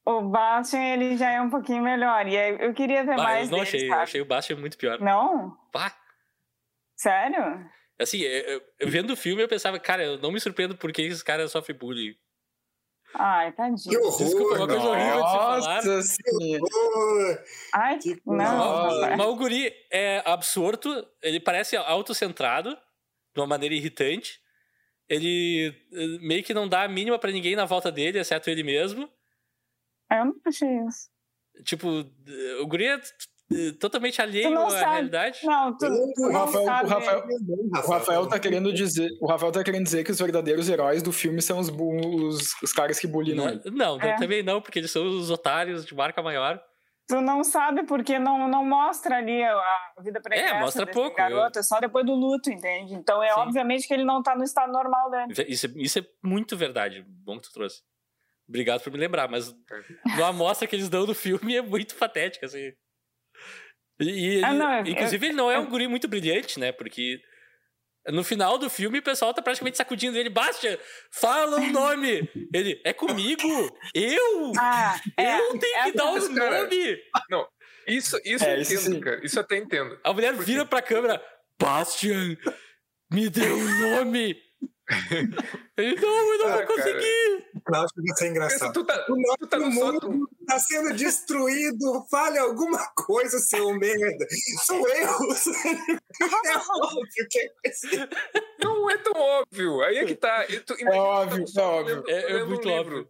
O 0.06 0.22
Bastian, 0.22 0.82
ele 0.82 1.18
já 1.18 1.32
é 1.32 1.42
um 1.42 1.50
pouquinho 1.50 1.82
melhor. 1.82 2.28
E 2.28 2.38
aí 2.38 2.58
eu 2.60 2.74
queria 2.74 3.04
ver 3.06 3.16
Bah, 3.16 3.24
mais 3.24 3.50
eu 3.50 3.58
não 3.58 3.64
dele, 3.64 3.68
achei, 3.70 3.86
eu 3.86 3.90
sabe? 3.90 4.02
achei 4.04 4.22
o 4.22 4.26
Bastian 4.26 4.58
muito 4.58 4.78
pior. 4.78 5.00
Não? 5.00 5.58
Pá. 5.72 5.92
Sério? 6.96 7.66
Assim, 8.00 8.20
eu- 8.22 8.62
eu- 8.80 8.90
vendo 8.90 9.12
o 9.14 9.16
filme 9.18 9.42
eu 9.44 9.48
pensava, 9.48 9.80
cara, 9.80 10.04
eu 10.04 10.18
não 10.18 10.32
me 10.32 10.40
surpreendo 10.40 10.76
porque 10.76 11.02
esse 11.04 11.24
cara 11.24 11.48
sofre 11.48 11.74
bullying. 11.74 12.16
Ai, 13.16 13.52
Que 13.52 13.58
tadinho. 13.58 14.00
horror! 14.02 14.18
Desculpa, 14.18 14.56
uma 14.56 14.68
coisa 14.68 14.88
horrível 14.88 15.22
de 15.24 15.30
se 15.30 15.36
falar. 15.38 15.76
Nossa 15.76 16.02
senhora. 16.02 16.64
horror! 16.64 17.44
Ai, 17.76 18.00
Que 18.00 18.22
não. 18.26 19.00
Mas 19.18 19.28
o 19.28 19.36
guri 19.36 19.72
é 19.92 20.24
absorto, 20.26 21.08
ele 21.22 21.40
parece 21.40 21.76
autocentrado, 21.78 22.72
de 23.36 23.40
uma 23.40 23.46
maneira 23.48 23.76
irritante. 23.76 24.42
Ele 25.08 25.76
eh, 25.94 26.08
meio 26.22 26.44
que 26.44 26.54
não 26.56 26.68
dá 26.68 26.84
a 26.84 26.88
mínima 26.88 27.20
pra 27.20 27.32
ninguém 27.32 27.56
na 27.56 27.66
volta 27.66 27.92
dele, 27.92 28.18
exceto 28.18 28.50
ele 28.50 28.64
mesmo. 28.64 29.08
Eu 30.12 30.26
não 30.26 30.36
achei 30.46 30.70
isso. 30.88 31.10
Tipo, 31.64 31.88
o 32.62 32.66
guri 32.68 32.86
é 32.88 33.00
totalmente 33.80 34.22
alheio 34.22 34.50
não 34.52 34.68
à 34.68 34.70
sabe. 34.72 34.92
realidade. 34.92 35.40
Não, 35.44 35.78
tu, 35.78 35.86
tu 36.16 36.22
O 36.24 36.32
não 36.32 36.40
Rafael, 36.46 36.66
sabe. 36.66 36.86
o 36.86 36.90
Rafael, 36.90 37.24
o 37.84 37.92
Rafael 37.92 38.28
tá 38.28 38.40
querendo 38.40 38.74
dizer, 38.74 39.10
o 39.22 39.28
Rafael 39.28 39.52
tá 39.52 39.64
querendo 39.64 39.84
dizer 39.84 40.04
que 40.04 40.12
os 40.12 40.20
verdadeiros 40.20 40.70
heróis 40.70 41.04
do 41.04 41.12
filme 41.12 41.42
são 41.42 41.60
os, 41.60 41.70
os, 41.70 42.54
os 42.62 42.74
caras 42.74 43.00
que 43.00 43.08
bullyingam 43.08 43.50
ele. 43.50 43.62
Não, 43.66 43.98
não, 43.98 44.02
É. 44.02 44.16
também 44.16 44.42
não, 44.44 44.62
porque 44.62 44.80
eles 44.80 44.92
são 44.92 45.06
os 45.06 45.30
otários 45.30 45.86
de 45.86 45.94
marca 45.96 46.22
maior. 46.22 46.62
Tu 47.06 47.20
não 47.20 47.44
sabe 47.44 47.84
porque 47.86 48.18
não, 48.18 48.48
não 48.48 48.64
mostra 48.66 49.18
ali 49.18 49.44
a 49.44 49.94
vida 50.00 50.22
pregressa 50.22 50.56
É, 50.56 50.60
mostra 50.62 50.86
desse 50.86 50.98
pouco, 50.98 51.18
garoto, 51.18 51.60
é 51.60 51.62
só 51.64 51.78
depois 51.82 52.06
do 52.06 52.14
luto, 52.14 52.50
entende? 52.50 52.94
Então 52.94 53.22
é 53.22 53.28
Sim. 53.34 53.40
obviamente 53.42 53.86
que 53.86 53.94
ele 53.94 54.06
não 54.06 54.24
tá 54.24 54.36
no 54.38 54.44
estado 54.46 54.72
normal 54.72 55.12
dele. 55.12 55.34
Isso, 55.50 55.66
é- 55.68 55.72
isso 55.76 56.00
é 56.00 56.06
muito 56.24 56.56
verdade. 56.56 57.06
Bom 57.26 57.36
que 57.38 57.50
tu 57.50 57.54
trouxe. 57.54 57.82
Obrigado 58.48 58.82
por 58.82 58.92
me 58.92 58.98
lembrar, 59.00 59.28
mas 59.30 59.54
a 60.22 60.28
amostra 60.28 60.66
que 60.68 60.76
eles 60.78 60.88
dão 60.88 61.06
no 61.06 61.14
filme 61.14 61.56
é 61.58 61.62
muito 61.62 61.94
patética, 61.96 62.46
assim. 62.46 62.72
E, 64.00 64.10
ele- 64.36 64.44
Ah, 64.46 64.54
não, 64.54 64.78
eu- 64.80 64.88
inclusive, 64.88 65.26
ele 65.28 65.36
não 65.36 65.52
é 65.52 65.56
eu- 65.56 65.62
um 65.62 65.66
guri 65.70 65.88
muito 65.88 66.08
brilhante, 66.08 66.60
né? 66.60 66.72
Porque 66.72 67.20
no 68.10 68.24
final 68.24 68.58
do 68.58 68.70
filme 68.70 69.00
o 69.00 69.04
pessoal 69.04 69.34
tá 69.34 69.42
praticamente 69.42 69.78
sacudindo 69.78 70.18
ele. 70.18 70.30
Bastian, 70.30 70.78
fala 71.12 71.58
o 71.58 71.68
nome! 71.72 72.30
Ele, 72.54 72.82
é 72.84 72.92
comigo? 72.94 73.42
Eu? 73.94 74.52
Ah, 74.60 75.00
é. 75.18 75.40
eu 75.40 75.58
tenho 75.60 75.78
é 75.78 75.84
que 75.86 75.92
dar 75.98 76.12
o 76.12 76.18
essa, 76.18 76.34
cara. 76.34 76.64
nome! 76.64 76.98
Isso, 77.88 78.20
isso 78.26 78.44
É, 78.44 78.58
eu 78.58 78.62
isso 78.62 78.74
entendo, 78.74 78.94
sim. 78.96 79.00
cara. 79.00 79.26
Isso 79.26 79.40
eu 79.40 79.44
até 79.44 79.58
entendo. 79.58 80.00
A 80.04 80.12
mulher 80.14 80.34
vira 80.34 80.66
pra 80.66 80.82
câmera. 80.82 81.22
Bastian, 81.62 82.36
me 83.12 83.30
dê 83.30 83.46
um 83.52 83.80
nome! 83.90 84.36
ele, 85.78 85.96
não, 85.96 86.34
eu 86.34 86.38
não 86.40 86.48
Ah, 86.48 86.58
vou 86.58 86.66
conseguir! 86.68 87.46
Eu 87.66 87.76
acho 87.82 87.94
que 87.94 88.02
vai 88.02 88.18
ser 88.18 88.26
Pensa, 88.26 88.28
engraçado. 88.28 88.74
tu 88.74 88.84
tá, 88.84 89.06
O 89.10 89.16
nosso 89.16 89.38
tu 89.40 89.48
tá 89.48 89.58
no 89.58 89.70
mundo 89.72 89.94
sótão. 90.02 90.28
tá 90.46 90.60
sendo 90.60 90.94
destruído. 90.94 92.06
Fale 92.12 92.38
alguma 92.38 92.86
coisa, 92.96 93.40
seu 93.40 93.74
merda. 93.78 94.28
Sou 94.66 94.86
eu. 94.90 95.10
É 96.46 96.58
óbvio 96.82 97.28
que 97.30 97.72
ser. 97.74 98.10
Não 98.62 98.90
é 98.90 98.98
tão 98.98 99.14
óbvio. 99.14 99.82
Aí 99.84 99.98
é 100.00 100.06
que 100.06 100.16
tá. 100.16 100.46
Tu- 100.66 100.76
É 100.80 100.90
óbvio, 101.00 101.46
tá 101.54 101.62
é 101.62 101.66
óbvio. 101.66 101.96
lendo- 101.96 102.10
É- 102.10 102.22
é 102.32 102.34
lendo 102.34 102.46
um 102.46 102.50
muito 102.50 102.70
óbvio. 102.70 103.10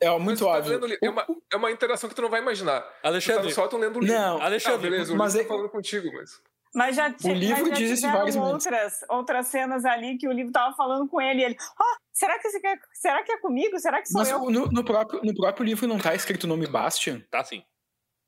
É 0.00 0.18
muito 0.18 0.38
tá 0.44 0.50
óbvio. 0.50 0.72
lendo 0.72 0.86
li- 0.86 0.98
é, 1.00 1.08
uma, 1.10 1.26
é 1.52 1.56
uma 1.56 1.70
interação 1.70 2.08
que 2.10 2.14
tu 2.16 2.22
não 2.22 2.28
vai 2.30 2.40
imaginar. 2.40 2.80
Tu 2.82 2.86
tá 3.02 3.08
Alexandre, 3.08 3.44
no 3.44 3.50
sótão 3.54 3.78
lendo 3.78 3.96
um 3.98 4.00
livro. 4.00 4.14
Não, 4.16 4.38
Ah, 4.40 4.44
Alexandre, 4.46 4.90
beleza, 4.90 5.12
o 5.12 5.16
mas 5.16 5.34
é- 5.36 5.42
tá 5.42 5.48
falando 5.48 5.68
contigo, 5.70 6.10
mas... 6.12 6.42
Mas 6.74 6.94
já, 6.96 7.12
ti- 7.12 7.32
livro 7.34 7.68
mas 7.68 7.78
diz 7.78 7.90
isso 7.90 8.06
momentos. 8.08 8.36
outras, 8.36 8.92
outras 9.08 9.46
cenas 9.48 9.84
ali 9.84 10.16
que 10.18 10.28
o 10.28 10.32
livro 10.32 10.52
tava 10.52 10.74
falando 10.76 11.08
com 11.08 11.20
ele. 11.20 11.40
E 11.40 11.44
ele, 11.44 11.56
ah, 11.58 11.96
será 12.12 12.38
que, 12.38 12.46
esse, 12.48 12.60
quer- 12.60 12.78
será 12.94 13.22
que 13.24 13.32
é 13.32 13.38
comigo? 13.38 13.78
Será 13.80 14.00
que 14.00 14.08
sou 14.08 14.20
mas 14.20 14.30
eu? 14.30 14.38
no, 14.50 14.66
no 14.66 14.84
próprio, 14.84 15.20
no 15.24 15.34
próprio 15.34 15.64
livro 15.64 15.86
não 15.88 15.98
tá 15.98 16.14
escrito 16.14 16.44
o 16.44 16.46
nome 16.46 16.66
Bastian? 16.68 17.20
tá 17.30 17.42
sim. 17.44 17.62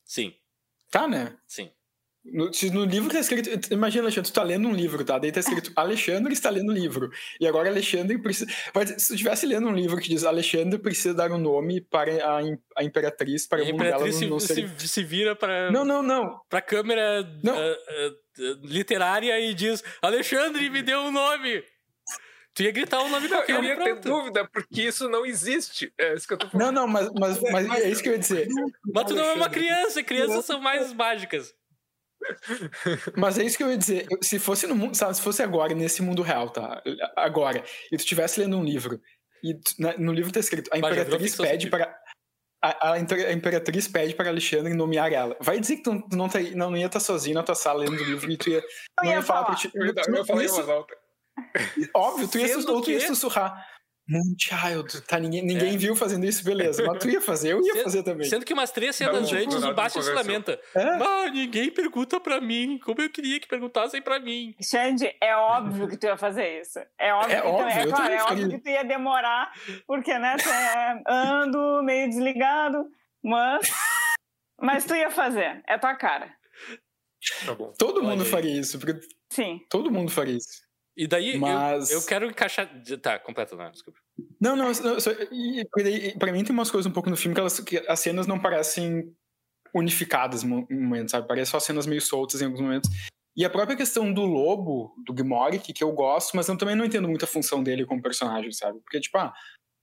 Sim, 0.05 0.35
Tá, 0.91 1.07
né? 1.07 1.37
sim. 1.47 1.71
No, 2.25 2.53
se 2.55 2.71
no 2.71 2.85
livro 2.85 3.11
tá 3.11 3.19
escrito. 3.19 3.51
Imagina, 3.73 4.05
Alexandre, 4.05 4.31
tu 4.31 4.35
tá 4.35 4.45
lendo 4.45 4.69
um 4.69 4.73
livro, 4.73 5.05
tá? 5.05 5.19
Daí 5.19 5.33
tá 5.33 5.41
escrito 5.41 5.73
Alexandre 5.75 6.33
está 6.33 6.51
lendo 6.51 6.71
um 6.71 6.75
livro. 6.75 7.11
E 7.41 7.49
agora 7.49 7.69
Alexandre 7.69 8.17
precisa. 8.17 8.49
Mas 8.73 8.91
se 8.91 9.09
tu 9.09 9.15
estivesse 9.15 9.45
lendo 9.45 9.67
um 9.67 9.73
livro 9.75 9.97
que 10.01 10.09
diz 10.09 10.23
Alexandre 10.23 10.79
precisa 10.79 11.13
dar 11.15 11.33
um 11.33 11.39
nome 11.39 11.81
para 11.81 12.13
a, 12.25 12.41
a 12.77 12.85
imperatriz, 12.85 13.45
para 13.49 13.61
a 13.61 13.65
o 13.65 13.67
mundo 13.73 13.83
dela 13.83 14.07
não, 14.07 14.29
não 14.29 14.39
se, 14.39 14.55
ser. 14.55 14.69
se, 14.79 14.87
se 14.89 15.03
vira 15.03 15.35
pra, 15.35 15.73
Não, 15.73 15.85
não, 15.85 16.01
não. 16.01 16.41
pra 16.49 16.63
câmera 16.63 17.25
Não. 17.43 17.59
ah, 17.59 17.77
ah, 17.89 18.11
literária 18.63 19.39
e 19.41 19.55
diz: 19.55 19.83
Alexandre, 20.01 20.69
me 20.71 20.83
deu 20.83 21.01
um 21.01 21.11
nome! 21.11 21.63
Tu 22.55 22.65
ia 22.65 22.71
gritar 22.71 23.01
o 23.01 23.09
nome 23.09 23.29
Não, 23.29 23.39
daquele 23.39 23.59
eu 23.59 23.65
ia 23.65 23.77
ter 23.83 23.95
dúvida, 24.01 24.47
porque 24.53 24.83
isso 24.83 25.09
não 25.09 25.25
existe. 25.25 25.91
É 25.99 26.15
isso 26.15 26.27
que 26.29 26.35
eu 26.35 26.39
tô 26.39 26.49
falando. 26.51 26.67
Não, 26.67 26.83
não, 26.83 26.87
mas, 26.87 27.09
mas, 27.19 27.41
mas 27.41 27.83
é 27.83 27.89
isso 27.89 28.03
que 28.03 28.11
eu 28.11 28.13
ia 28.13 28.19
dizer. 28.19 28.47
Mas 28.95 29.05
tu 29.07 29.15
não 29.15 29.25
é 29.25 29.33
uma 29.33 29.49
criança, 29.49 30.03
crianças 30.03 30.45
são 30.45 30.61
mais 30.61 30.93
mágicas. 30.93 31.55
Mas 33.17 33.39
é 33.39 33.45
isso 33.45 33.57
que 33.57 33.63
eu 33.65 33.71
ia 33.71 33.77
dizer. 33.79 34.07
Se 34.21 34.39
fosse 34.39 34.67
no 34.67 34.75
mundo, 34.77 34.95
sabe, 34.95 35.17
se 35.17 35.23
fosse 35.23 35.43
agora, 35.43 35.75
nesse 35.75 36.03
mundo 36.03 36.23
real, 36.23 36.51
tá? 36.51 36.83
Agora, 37.17 37.65
e 37.91 37.97
tu 37.97 38.01
estivesse 38.01 38.39
lendo 38.41 38.57
um 38.59 38.65
livro, 38.65 39.01
e 39.43 39.55
tu- 39.55 39.75
na- 39.79 39.97
no 39.97 40.13
livro 40.13 40.31
tá 40.31 40.39
escrito, 40.41 40.71
a 40.73 40.79
imperatriz 40.79 41.35
pede 41.37 41.69
para. 41.71 41.93
A, 42.65 42.93
a 42.93 42.99
imper- 43.01 43.27
a 43.27 43.33
imperatriz 43.33 43.89
pede 43.89 44.15
para 44.15 44.29
Alexandre 44.29 44.73
nomear 44.73 45.13
ela. 45.13 45.37
Vai 45.41 45.59
dizer 45.59 45.77
que 45.79 45.83
tu 45.83 46.01
não, 46.13 46.29
tá, 46.29 46.39
não 46.55 46.77
ia 46.77 46.87
estar 46.87 47.01
sozinho 47.01 47.35
na 47.35 47.43
tua 47.43 47.57
sala 47.57 47.81
lendo 47.81 48.01
o 48.01 48.05
livro 48.05 48.31
e 48.31 48.37
tu 48.37 48.51
ia. 48.51 48.63
Não 49.03 49.11
ia 49.11 49.17
ia 49.17 49.23
falar 49.23 49.45
pra 49.47 49.57
falar. 49.57 49.59
ti. 49.59 49.71
Eu 49.75 49.83
eu 49.87 49.87
ia 50.15 50.19
não- 50.19 50.25
falar 50.25 50.43
em 50.43 50.47
isso- 50.47 50.55
voz 50.57 50.69
alta. 50.69 50.95
Óbvio, 51.95 52.29
tu 52.29 52.39
ia, 52.39 52.47
sussurrar. 53.09 53.67
Moonchild, 54.13 55.01
tá? 55.03 55.19
Ninguém, 55.19 55.43
ninguém 55.43 55.77
viu 55.79 55.97
fazendo 55.97 56.25
isso, 56.27 56.45
beleza. 56.45 56.85
Mas 56.87 56.99
tu 56.99 57.09
ia 57.09 57.21
fazer, 57.21 57.53
eu 57.53 57.59
ia 57.61 57.73
Sendo- 57.73 57.83
fazer 57.85 58.03
também. 58.03 58.29
Sendo 58.29 58.45
que 58.45 58.53
umas 58.53 58.71
três 58.71 58.95
cenas 58.97 59.31
Não, 59.31 59.39
antes 59.39 59.63
o 59.63 59.75
Bastian 59.75 60.03
se 60.03 60.13
lamenta. 60.13 60.61
É? 60.75 60.83
Ah, 60.83 61.31
ninguém 61.33 61.71
pergunta 61.71 62.21
pra 62.21 62.41
mim. 62.41 62.79
Como 62.85 63.01
eu 63.01 63.11
queria 63.11 63.41
que 63.41 63.49
perguntassem 63.49 64.03
pra 64.03 64.21
mim. 64.21 64.55
Xande, 64.63 65.11
é 65.21 65.35
óbvio 65.37 65.89
que 65.89 65.97
tu 65.97 66.07
ia 66.07 66.17
fazer 66.17 66.61
isso. 66.61 66.79
É 66.99 67.13
óbvio, 67.15 67.33
É 67.33 67.37
que 67.37 67.43
tu, 67.43 67.49
óbvio, 67.49 67.67
é, 67.81 67.85
eu 67.85 67.89
claro, 67.89 68.13
é 68.13 68.23
óbvio 68.23 68.29
faria. 68.43 68.49
que 68.59 68.59
tu 68.65 68.69
ia 68.69 68.85
demorar, 68.85 69.53
porque, 69.87 70.19
né, 70.19 70.37
tu 70.37 70.49
é, 70.49 71.03
ando 71.09 71.83
meio 71.83 72.09
desligado, 72.09 72.85
mas, 73.23 73.69
mas 74.61 74.85
tu 74.85 74.95
ia 74.95 75.11
fazer, 75.11 75.63
é 75.69 75.79
tua 75.79 75.95
cara. 75.95 76.35
Tá 77.47 77.55
bom. 77.55 77.73
Todo 77.79 77.99
Olha 78.01 78.09
mundo 78.11 78.23
aí. 78.25 78.29
faria 78.29 78.59
isso, 78.61 78.79
porque 78.81 78.99
Sim. 79.31 79.61
todo 79.71 79.91
mundo 79.93 80.11
faria 80.11 80.37
isso. 80.37 80.62
E 80.97 81.07
daí 81.07 81.35
eu- 81.35 81.41
Mas- 81.41 81.91
eu, 81.91 82.03
quero 82.05 82.27
encaixar. 82.27 82.69
Tá, 83.01 83.19
completa, 83.19 83.57
não, 83.57 83.71
desculpa. 83.71 83.99
Não, 84.41 84.55
não, 84.55 84.67
não, 84.73 85.01
só, 85.01 85.11
e, 85.31 85.65
daí, 85.77 86.19
pra 86.19 86.33
mim 86.33 86.45
tem 86.45 86.53
umas 86.53 86.71
coisas 86.71 86.91
um 86.91 86.93
pouco 86.95 87.09
no 87.09 87.17
filme 87.17 87.35
que, 87.35 87.41
elas, 87.41 87.61
que 87.61 87.79
as 87.89 88.01
cenas 88.01 88.27
não 88.27 88.39
parecem 88.39 89.15
unificadas 89.75 90.43
em 90.45 90.49
momentos, 90.49 91.13
sabe? 91.13 91.27
Parecem 91.27 91.51
só 91.51 91.61
cenas 91.61 91.87
meio 91.87 92.01
soltas 92.01 92.43
em 92.43 92.45
alguns 92.45 92.61
momentos. 92.61 92.91
E 93.35 93.45
a 93.45 93.51
própria 93.51 93.77
questão 93.77 94.13
do 94.13 94.23
lobo, 94.27 94.95
do 95.07 95.15
Gmoric, 95.15 95.73
que 95.73 95.83
eu 95.83 95.93
gosto, 95.93 96.37
mas 96.37 96.47
eu 96.49 96.59
também 96.59 96.77
não 96.77 96.85
entendo 96.85 97.09
muito 97.09 97.25
a 97.25 97.29
função 97.29 97.63
dele 97.63 97.87
como 97.87 98.03
personagem, 98.03 98.53
sabe? 98.53 98.79
Porque, 98.81 99.01
tipo, 99.01 99.17
ah, 99.17 99.33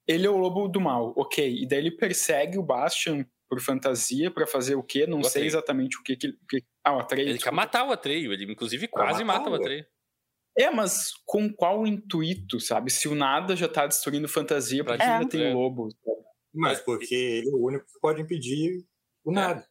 ele 0.08 0.28
é 0.28 0.30
o 0.30 0.38
lobo 0.38 0.68
do 0.68 0.80
mal, 0.80 1.14
ok. 1.18 1.62
E 1.64 1.68
daí 1.68 1.80
ele 1.80 1.92
persegue 1.92 2.60
o 2.60 2.64
Bastian 2.64 3.26
por 3.50 3.60
fantasia 3.60 4.30
pra 4.30 4.46
fazer 4.46 4.76
o 4.76 4.84
quê? 4.84 5.08
Não 5.08 5.22
O 5.22 5.24
sei 5.24 5.48
exatamente 5.48 5.98
o 5.98 6.04
que 6.04 6.16
que... 6.16 6.36
ah, 6.84 6.98
o 6.98 7.00
Atreio. 7.00 7.24
Ele 7.24 7.32
quer 7.32 7.38
desculpa. 7.38 7.56
matar 7.56 7.88
o 7.88 7.92
Atreio, 7.92 8.32
ele 8.32 8.52
inclusive 8.52 8.88
quase 8.88 9.24
mata 9.24 9.50
o 9.50 9.54
o- 9.54 9.56
Atreio. 9.56 9.84
É, 10.60 10.70
mas 10.70 11.12
com 11.26 11.52
qual 11.54 11.88
intuito, 11.88 12.60
sabe? 12.60 12.92
Se 12.92 13.08
o 13.08 13.16
nada 13.16 13.56
já 13.56 13.68
tá 13.70 13.88
destruindo 13.88 14.28
fantasia, 14.28 14.84
por 14.84 14.98
que 14.98 15.04
É. 15.04 15.06
ainda 15.08 15.30
tem 15.30 15.44
É. 15.46 15.54
o 15.54 15.58
lobo? 15.58 15.90
sabe? 15.92 16.18
Mas 16.54 16.80
porque 16.82 17.14
ele 17.16 17.50
é 17.50 17.54
o 17.54 17.66
único 17.66 17.86
que 17.86 18.00
pode 18.02 18.22
impedir 18.22 18.84
o 19.24 19.32
nada. 19.32 19.66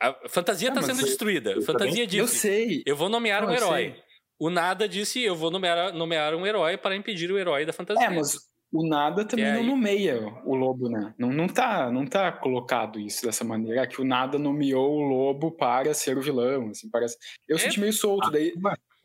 A 0.00 0.28
fantasia 0.28 0.70
Ah, 0.70 0.74
tá 0.74 0.80
mas 0.80 0.86
sendo 0.86 1.00
eu- 1.00 1.04
destruída. 1.06 1.52
Eu 1.52 1.62
fantasia 1.62 2.02
Eu 2.02 2.06
disse: 2.06 2.36
sei. 2.38 2.82
eu 2.86 2.96
vou 2.96 3.08
nomear 3.08 3.42
Não, 3.42 3.48
um 3.48 3.52
eu 3.52 3.56
herói. 3.56 3.96
O 4.38 4.50
nada 4.50 4.88
disse: 4.88 5.22
eu 5.22 5.36
vou 5.36 5.50
nomear, 5.50 5.92
nomear 5.92 6.34
um 6.34 6.46
herói 6.46 6.76
para 6.76 6.96
impedir 6.96 7.30
o 7.30 7.38
herói 7.38 7.64
da 7.64 7.72
fantasia. 7.72 8.06
É, 8.06 8.10
mas, 8.10 8.36
o 8.72 8.86
nada 8.88 9.24
também 9.24 9.44
é 9.44 9.52
não 9.52 9.60
aí- 9.60 9.66
nomeia 9.66 10.18
o 10.44 10.54
lobo, 10.56 10.88
né? 10.88 11.14
Não, 11.18 11.32
não, 11.32 11.46
tá, 11.46 11.90
não 11.92 12.06
tá 12.06 12.32
colocado 12.32 12.98
isso 12.98 13.22
dessa 13.24 13.44
maneira, 13.44 13.86
que 13.86 14.00
o 14.00 14.04
nada 14.04 14.38
nomeou 14.38 14.90
o 14.96 15.02
lobo 15.02 15.52
para 15.52 15.92
ser 15.94 16.16
o 16.18 16.22
vilão, 16.22 16.70
assim, 16.70 16.88
parece... 16.90 17.16
Eu 17.46 17.56
É? 17.56 17.58
senti 17.60 17.78
meio 17.78 17.92
solto, 17.92 18.30
daí... 18.30 18.52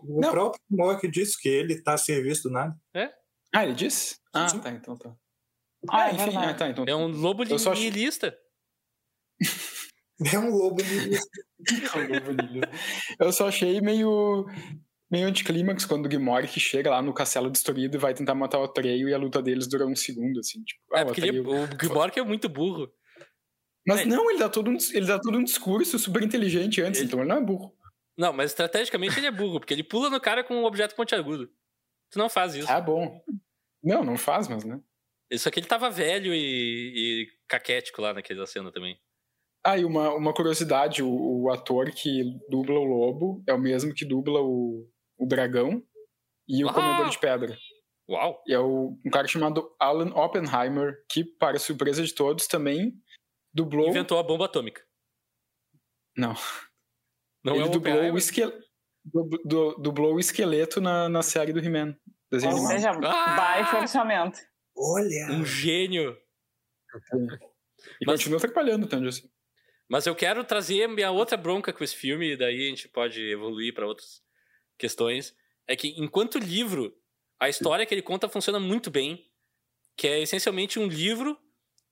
O 0.07 0.21
Não. 0.21 0.31
próprio 0.31 0.61
Mock 0.69 1.07
disse 1.07 1.39
que 1.39 1.49
ele 1.49 1.81
tá 1.81 1.93
a 1.93 1.97
serviço 1.97 2.43
do 2.43 2.51
nada. 2.51 2.75
Ah, 3.53 3.63
ele 3.63 3.73
disse? 3.73 4.17
Ah, 4.33 4.47
Sim. 4.47 4.59
tá, 4.59 4.71
então 4.71 4.95
tá. 4.97 5.09
Ah, 5.89 6.03
Ah, 6.03 6.09
é 6.09 6.13
enfim, 6.13 6.23
verdade. 6.25 6.45
ah, 6.47 6.53
tá, 6.53 6.69
então... 6.69 6.85
É 6.87 6.95
um 6.95 7.07
lobo 7.07 7.43
Eu 7.43 7.57
só 7.59 7.71
acho- 7.71 7.81
nihilista. 7.81 8.37
É 10.33 10.39
um 10.39 10.49
lobo 10.49 10.77
niilista. 10.81 11.29
Eu 13.19 13.31
só 13.31 13.47
achei 13.47 13.79
meio 13.81 14.45
meio 15.09 15.27
anticlímax 15.27 15.85
quando 15.85 16.05
o 16.05 16.09
Gmork 16.09 16.59
chega 16.59 16.89
lá 16.89 17.01
no 17.01 17.13
castelo 17.13 17.49
destruído 17.49 17.95
e 17.95 17.97
vai 17.99 18.13
tentar 18.13 18.35
matar 18.35 18.59
o 18.59 18.63
Atreio 18.63 19.07
e 19.07 19.13
a 19.13 19.17
luta 19.17 19.41
deles 19.41 19.67
dura 19.67 19.85
um 19.85 19.95
segundo, 19.95 20.39
assim, 20.41 20.61
tipo, 20.63 20.81
ah, 20.93 20.99
É 20.99 21.03
o 21.03 21.05
porque 21.05 21.21
ele, 21.21 21.39
Atreio- 21.39 21.63
o 21.63 21.77
Gbork 21.77 22.19
é 22.19 22.23
muito 22.23 22.49
burro. 22.49 22.91
Mas 23.87 24.01
É. 24.01 24.05
não, 24.05 24.29
ele 24.29 24.39
dá, 24.39 24.49
todo 24.49 24.69
um, 24.69 24.77
ele 24.91 25.05
dá 25.05 25.17
todo 25.17 25.37
um 25.37 25.43
discurso 25.43 25.97
super 25.97 26.21
inteligente 26.23 26.81
antes, 26.81 26.99
Ele- 26.99 27.07
então 27.07 27.19
ele 27.21 27.29
não 27.29 27.37
é 27.37 27.41
burro. 27.41 27.73
Não, 28.17 28.33
mas 28.33 28.51
estrategicamente 28.51 29.17
ele 29.19 29.27
é 29.27 29.31
burro, 29.31 29.59
porque 29.59 29.73
ele 29.73 29.83
pula 29.83 30.09
no 30.09 30.19
cara 30.19 30.43
com 30.43 30.55
um 30.55 30.65
objeto 30.65 30.95
pontiagudo. 30.95 31.51
Tu 32.09 32.17
não 32.17 32.29
faz 32.29 32.55
isso. 32.55 32.71
Ah, 32.71 32.81
bom. 32.81 33.21
Não, 33.83 34.03
não 34.03 34.17
faz, 34.17 34.47
mas, 34.47 34.63
né? 34.63 34.81
Só 35.33 35.51
que 35.51 35.59
ele 35.59 35.67
tava 35.67 35.89
velho 35.89 36.33
e, 36.33 36.37
e 37.23 37.27
caquético 37.47 38.01
lá 38.01 38.13
naquela 38.13 38.47
cena 38.47 38.71
também. 38.71 38.99
Ah, 39.63 39.77
e 39.77 39.83
uma, 39.83 40.13
uma 40.13 40.33
curiosidade, 40.33 41.03
o, 41.03 41.43
o 41.43 41.51
ator 41.51 41.91
que 41.91 42.23
dubla 42.49 42.79
o 42.79 42.83
lobo 42.85 43.43
é 43.45 43.53
o 43.53 43.59
mesmo 43.59 43.93
que 43.93 44.05
dubla 44.05 44.41
o, 44.41 44.89
o 45.17 45.27
dragão 45.27 45.83
e 46.47 46.63
o 46.63 46.69
Ah! 46.69 46.73
comedor 46.73 47.09
de 47.09 47.19
pedra. 47.19 47.57
Uau! 48.09 48.41
E 48.47 48.53
é 48.53 48.59
o, 48.59 48.97
um 49.05 49.09
cara 49.11 49.27
chamado 49.27 49.69
Alan 49.77 50.13
Oppenheimer, 50.15 51.03
que, 51.09 51.25
para 51.25 51.59
surpresa 51.59 52.01
de 52.01 52.15
todos, 52.15 52.47
também 52.47 52.93
dublou... 53.53 53.89
Inventou 53.89 54.17
a 54.17 54.23
bomba 54.23 54.45
atômica. 54.45 54.81
Não. 56.15 56.33
Não 57.47 57.55
ele 57.55 57.63
é 57.63 57.67
o 57.67 57.69
dublou, 57.71 58.11
o 58.13 58.17
esquel... 58.17 58.51
du- 59.05 59.41
du- 59.45 59.75
dublou 59.79 60.15
o 60.15 60.19
esqueleto 60.19 60.79
na, 60.81 61.07
na 61.09 61.21
série 61.21 61.51
do 61.53 61.59
He-Man. 61.59 61.95
Ou 62.31 62.39
seja, 62.39 62.91
Ah! 62.91 63.35
baixo 63.35 63.77
orçamento. 63.77 64.39
Olha! 64.75 65.27
Um 65.31 65.45
gênio. 65.45 66.17
E 68.01 68.05
Mas- 68.05 68.19
continua 68.19 68.37
atrapalhando, 68.37 68.87
tanto 68.87 69.07
assim. 69.07 69.29
Mas 69.89 70.05
eu 70.05 70.13
quero 70.15 70.43
trazer 70.43 70.87
minha 70.87 71.11
outra 71.11 71.37
bronca 71.37 71.71
com 71.71 71.83
esse 71.83 71.95
filme, 71.95 72.33
e 72.33 72.37
daí 72.37 72.65
a 72.65 72.69
gente 72.69 72.89
pode 72.89 73.21
evoluir 73.21 73.73
para 73.73 73.87
outras 73.87 74.21
questões. 74.77 75.33
É 75.65 75.75
que, 75.75 75.89
enquanto 75.97 76.37
livro, 76.37 76.93
a 77.39 77.47
história 77.47 77.85
que 77.85 77.93
ele 77.93 78.01
conta 78.01 78.27
funciona 78.27 78.59
muito 78.59 78.91
bem, 78.91 79.25
que 79.95 80.07
é 80.07 80.19
essencialmente 80.21 80.77
um 80.77 80.87
livro 80.87 81.37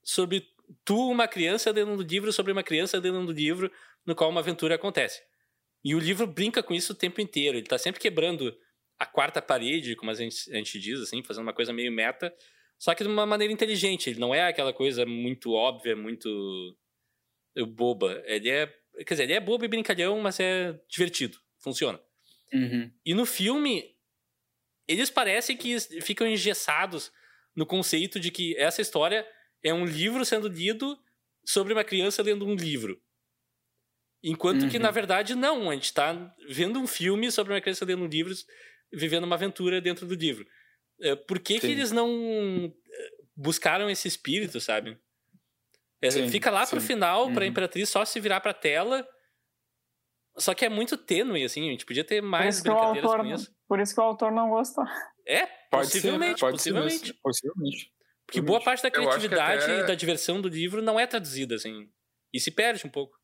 sobre 0.03 0.45
tu, 0.83 1.09
uma 1.09 1.27
criança, 1.27 1.71
dentro 1.71 1.95
do 1.95 2.03
livro, 2.03 2.33
sobre 2.33 2.51
uma 2.51 2.63
criança 2.63 2.99
dentro 2.99 3.25
do 3.25 3.31
livro, 3.31 3.71
no 4.05 4.13
qual 4.15 4.29
uma 4.29 4.41
aventura 4.41 4.75
acontece. 4.75 5.21
E 5.85 5.93
o 5.93 5.99
livro 5.99 6.25
brinca 6.25 6.63
com 6.63 6.73
isso 6.73 6.93
o 6.93 6.95
tempo 6.95 7.21
inteiro. 7.21 7.55
Ele 7.59 7.67
tá 7.67 7.77
sempre 7.77 8.01
quebrando 8.01 8.57
a 8.97 9.05
quarta 9.05 9.39
parede, 9.39 9.95
como 9.95 10.09
a 10.09 10.15
gente, 10.15 10.51
a 10.51 10.55
gente 10.55 10.79
diz, 10.79 10.99
assim, 10.99 11.21
fazendo 11.21 11.43
uma 11.43 11.53
coisa 11.53 11.71
meio 11.71 11.91
meta, 11.91 12.35
só 12.79 12.95
que 12.95 13.03
de 13.03 13.09
uma 13.09 13.25
maneira 13.25 13.53
inteligente. 13.53 14.09
Ele 14.09 14.19
não 14.19 14.33
é 14.33 14.47
aquela 14.47 14.73
coisa 14.73 15.05
muito 15.05 15.51
óbvia, 15.51 15.95
muito 15.95 16.75
boba. 17.75 18.23
Ele 18.25 18.49
é. 18.49 18.65
Quer 19.05 19.13
dizer, 19.13 19.23
ele 19.23 19.33
é 19.33 19.39
bobo 19.39 19.63
e 19.63 19.67
brincalhão, 19.67 20.19
mas 20.19 20.39
é 20.39 20.79
divertido. 20.89 21.37
Funciona. 21.59 22.01
Uhum. 22.51 22.91
E 23.05 23.13
no 23.13 23.25
filme, 23.25 23.95
eles 24.87 25.11
parecem 25.11 25.55
que 25.55 25.79
ficam 26.01 26.25
engessados 26.25 27.11
no 27.55 27.65
conceito 27.65 28.19
de 28.19 28.31
que 28.31 28.57
essa 28.57 28.81
história 28.81 29.27
é 29.63 29.71
um 29.71 29.85
livro 29.85 30.25
sendo 30.25 30.47
lido 30.47 30.97
sobre 31.45 31.73
uma 31.73 31.83
criança 31.83 32.23
lendo 32.23 32.45
um 32.45 32.55
livro. 32.55 32.99
Enquanto 34.23 34.67
que, 34.69 34.77
Uhum. 34.77 34.83
na 34.83 34.91
verdade, 34.91 35.35
não. 35.35 35.69
A 35.69 35.73
gente 35.75 35.93
tá 35.93 36.33
vendo 36.49 36.79
um 36.79 36.87
filme 36.87 37.31
sobre 37.31 37.53
uma 37.53 37.61
criança 37.61 37.85
lendo 37.85 38.03
um 38.03 38.07
livro, 38.07 38.33
vivendo 38.91 39.23
uma 39.25 39.35
aventura 39.35 39.79
dentro 39.81 40.05
do 40.07 40.15
livro. 40.15 40.45
É, 41.01 41.15
Por 41.15 41.39
que, 41.39 41.59
que 41.59 41.67
eles 41.67 41.91
não 41.91 42.09
eh, 42.65 43.09
buscaram 43.35 43.89
esse 43.89 44.07
espírito, 44.07 44.59
sabe? 44.59 44.97
É, 46.01 46.09
Sim, 46.11 46.29
fica 46.29 46.49
lá 46.51 46.65
pro 46.67 46.79
final, 46.81 47.31
pra 47.31 47.43
Uhum. 47.43 47.49
Imperatriz 47.49 47.89
só 47.89 48.03
se 48.05 48.19
virar 48.19 48.39
pra 48.41 48.53
tela. 48.53 49.07
Só 50.37 50.53
que 50.53 50.65
é 50.65 50.69
muito 50.69 50.97
tênue, 50.97 51.43
assim. 51.43 51.67
A 51.67 51.71
gente 51.71 51.85
podia 51.85 52.03
ter 52.03 52.21
Por 52.21 52.29
mais 52.29 52.61
que 52.61 52.69
o 52.69 52.73
brincadeiras 52.73 53.05
autor, 53.09 53.19
com 53.25 53.33
isso. 53.33 53.55
por 53.67 53.79
isso 53.79 53.93
que 53.95 54.01
o 54.01 54.03
autor 54.03 54.31
não 54.31 54.49
gostou. 54.49 54.83
É, 55.25 55.45
Pode 55.71 55.87
possivelmente, 55.87 56.39
ser, 56.39 56.45
pode 56.45 56.61
ser 56.61 56.69
possivelmente. 56.73 57.01
mesmo. 57.03 57.19
Possivelmente. 57.21 57.91
Porque 58.27 58.41
boa 58.41 58.61
parte 58.61 58.81
da 58.83 58.89
que 58.91 58.97
criatividade 58.97 59.63
até- 59.63 59.79
e 59.79 59.87
da 59.87 59.95
diversão 59.95 60.41
do 60.41 60.49
livro 60.49 60.81
não 60.81 60.99
é 60.99 61.05
traduzida, 61.07 61.55
assim. 61.55 61.89
E 62.33 62.39
se 62.39 62.51
perde 62.51 62.85
um 62.85 62.89
pouco. 62.89 63.17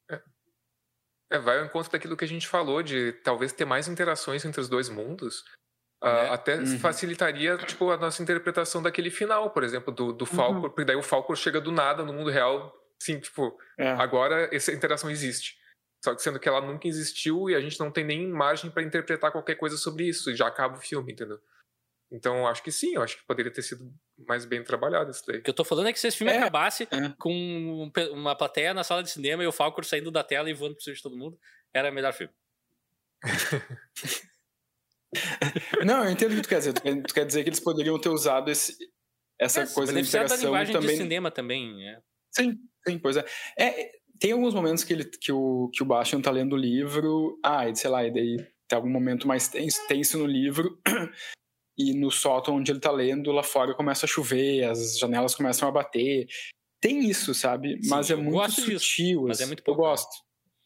É, 1.32 1.40
vai 1.40 1.60
ao 1.60 1.66
encontro 1.66 1.92
daquilo 1.92 2.18
que 2.18 2.26
a 2.26 2.28
gente 2.28 2.48
falou, 2.48 2.84
de 2.84 3.14
talvez 3.24 3.54
ter 3.54 3.66
mais 3.66 3.88
interações 3.88 4.44
entre 4.46 4.60
os 4.62 4.68
dois 4.70 4.90
mundos. 4.90 5.44
ah, 6.04 6.10
É. 6.10 6.30
Até 6.30 6.56
Uhum. 6.58 6.80
facilitaria 6.80 7.58
tipo, 7.60 7.90
a 7.92 7.98
nossa 7.98 8.22
interpretação 8.24 8.82
daquele 8.82 9.10
final, 9.12 9.52
por 9.52 9.64
exemplo, 9.64 9.94
do, 9.94 10.12
do 10.12 10.26
Falcor, 10.26 10.70
porque 10.72 10.84
daí 10.86 10.96
o 10.96 11.04
Falcor 11.04 11.36
chega 11.36 11.62
do 11.62 11.72
nada 11.72 12.04
no 12.04 12.12
mundo 12.12 12.30
real, 12.32 12.76
sim, 13.02 13.20
tipo, 13.20 13.58
É. 13.78 13.90
agora 13.92 14.50
essa 14.54 14.72
interação 14.72 15.10
existe. 15.10 15.58
Só 16.04 16.16
que 16.16 16.22
sendo 16.24 16.40
que 16.40 16.50
ela 16.50 16.60
nunca 16.60 16.88
existiu 16.88 17.48
e 17.50 17.56
a 17.56 17.62
gente 17.62 17.80
não 17.80 17.92
tem 17.92 18.04
nem 18.04 18.28
margem 18.28 18.72
para 18.72 18.82
interpretar 18.82 19.32
qualquer 19.32 19.56
coisa 19.56 19.78
sobre 19.78 20.06
isso, 20.08 20.32
e 20.32 20.36
já 20.36 20.48
acaba 20.48 20.76
o 20.78 20.82
filme, 20.82 21.14
entendeu? 21.14 21.40
Então, 22.12 22.48
acho 22.48 22.64
que 22.64 22.72
sim, 22.72 22.96
eu 22.96 23.04
acho 23.04 23.18
que 23.18 23.24
poderia 23.28 23.52
ter 23.54 23.62
sido 23.62 23.94
mais 24.28 24.46
bem 24.46 24.64
trabalhado 24.64 25.12
isso 25.12 25.24
daí. 25.28 25.38
O 25.40 25.44
que 25.44 25.50
eu 25.50 25.54
tô 25.54 25.64
falando 25.64 25.88
é 25.88 25.94
que 25.94 26.00
se 26.00 26.08
esse 26.08 26.18
filme 26.18 26.32
É, 26.34 26.38
acabasse 26.38 26.84
é. 26.84 26.88
com 27.18 27.34
um 27.34 27.92
uma 28.14 28.36
plateia 28.36 28.74
na 28.74 28.84
sala 28.84 29.04
de 29.04 29.10
cinema 29.10 29.44
e 29.44 29.48
o 29.48 29.52
Falcor 29.52 29.86
saindo 29.86 30.12
da 30.12 30.24
tela 30.24 30.50
e 30.50 30.54
voando 30.54 30.76
por 30.76 30.82
cima 30.82 30.96
de 30.96 31.02
todo 31.02 31.18
mundo, 31.18 31.40
era 31.74 31.90
o 31.90 31.94
melhor 31.94 32.14
filme. 32.14 32.34
Não, 35.86 36.06
eu 36.06 36.12
entendo 36.12 36.32
o 36.32 36.36
que 36.36 36.42
tu 36.42 36.50
quer 36.50 36.60
dizer. 36.60 36.74
Tu 36.74 37.14
quer, 37.14 37.26
dizer 37.26 37.44
que 37.44 37.50
eles 37.50 37.60
poderiam 37.60 38.00
ter 38.00 38.10
usado 38.10 38.50
esse, 38.50 38.78
essa 39.40 39.62
É, 39.62 39.66
coisa 39.68 39.92
da 39.92 39.96
beneficiar 39.96 40.28
da 40.28 40.36
linguagem 40.36 40.74
também. 40.74 40.90
de 40.92 40.98
cinema 40.98 41.32
também, 41.32 41.76
né? 41.76 42.02
Sim, 42.32 42.58
sim, 42.88 42.98
pois 42.98 43.18
é. 43.18 43.26
é. 43.60 43.92
Tem 44.20 44.32
alguns 44.34 44.54
momentos 44.54 44.84
que, 44.84 44.94
ele, 44.94 45.06
que, 45.06 45.32
o, 45.32 45.70
que 45.74 45.82
o 45.82 45.86
Bastian 45.86 46.22
tá 46.22 46.30
lendo 46.30 46.54
o 46.54 46.58
livro, 46.58 47.40
ah, 47.44 47.74
sei 47.74 47.90
lá, 47.90 48.06
e 48.06 48.12
daí 48.12 48.38
tem 48.68 48.76
algum 48.78 48.90
momento 48.90 49.28
mais 49.28 49.48
tenso, 49.48 49.80
tenso 49.88 50.18
no 50.20 50.28
livro, 50.28 50.80
e 51.78 51.94
no 51.94 52.12
sótão 52.12 52.56
onde 52.56 52.72
ele 52.72 52.80
tá 52.80 52.92
lendo, 52.92 53.32
lá 53.32 53.44
fora 53.44 53.74
começa 53.74 54.06
a 54.06 54.10
chover, 54.10 54.64
as 54.66 54.98
janelas 55.00 55.36
começam 55.36 55.68
a 55.68 55.72
bater. 55.72 56.28
Tem 56.80 57.08
isso, 57.10 57.34
sabe? 57.34 57.82
Sim, 57.82 57.90
mas 57.90 58.10
é 58.10 58.14
eu 58.14 58.18
muito 58.18 58.34
gosto 58.34 58.62
disso, 58.66 58.80
sutil. 58.86 59.22
mas 59.24 59.40
é 59.40 59.44
assim. 59.44 59.50
muito 59.50 59.60
Eu 59.62 59.66
pouco, 59.66 59.82
né? 59.82 59.88
gosto. 59.90 60.12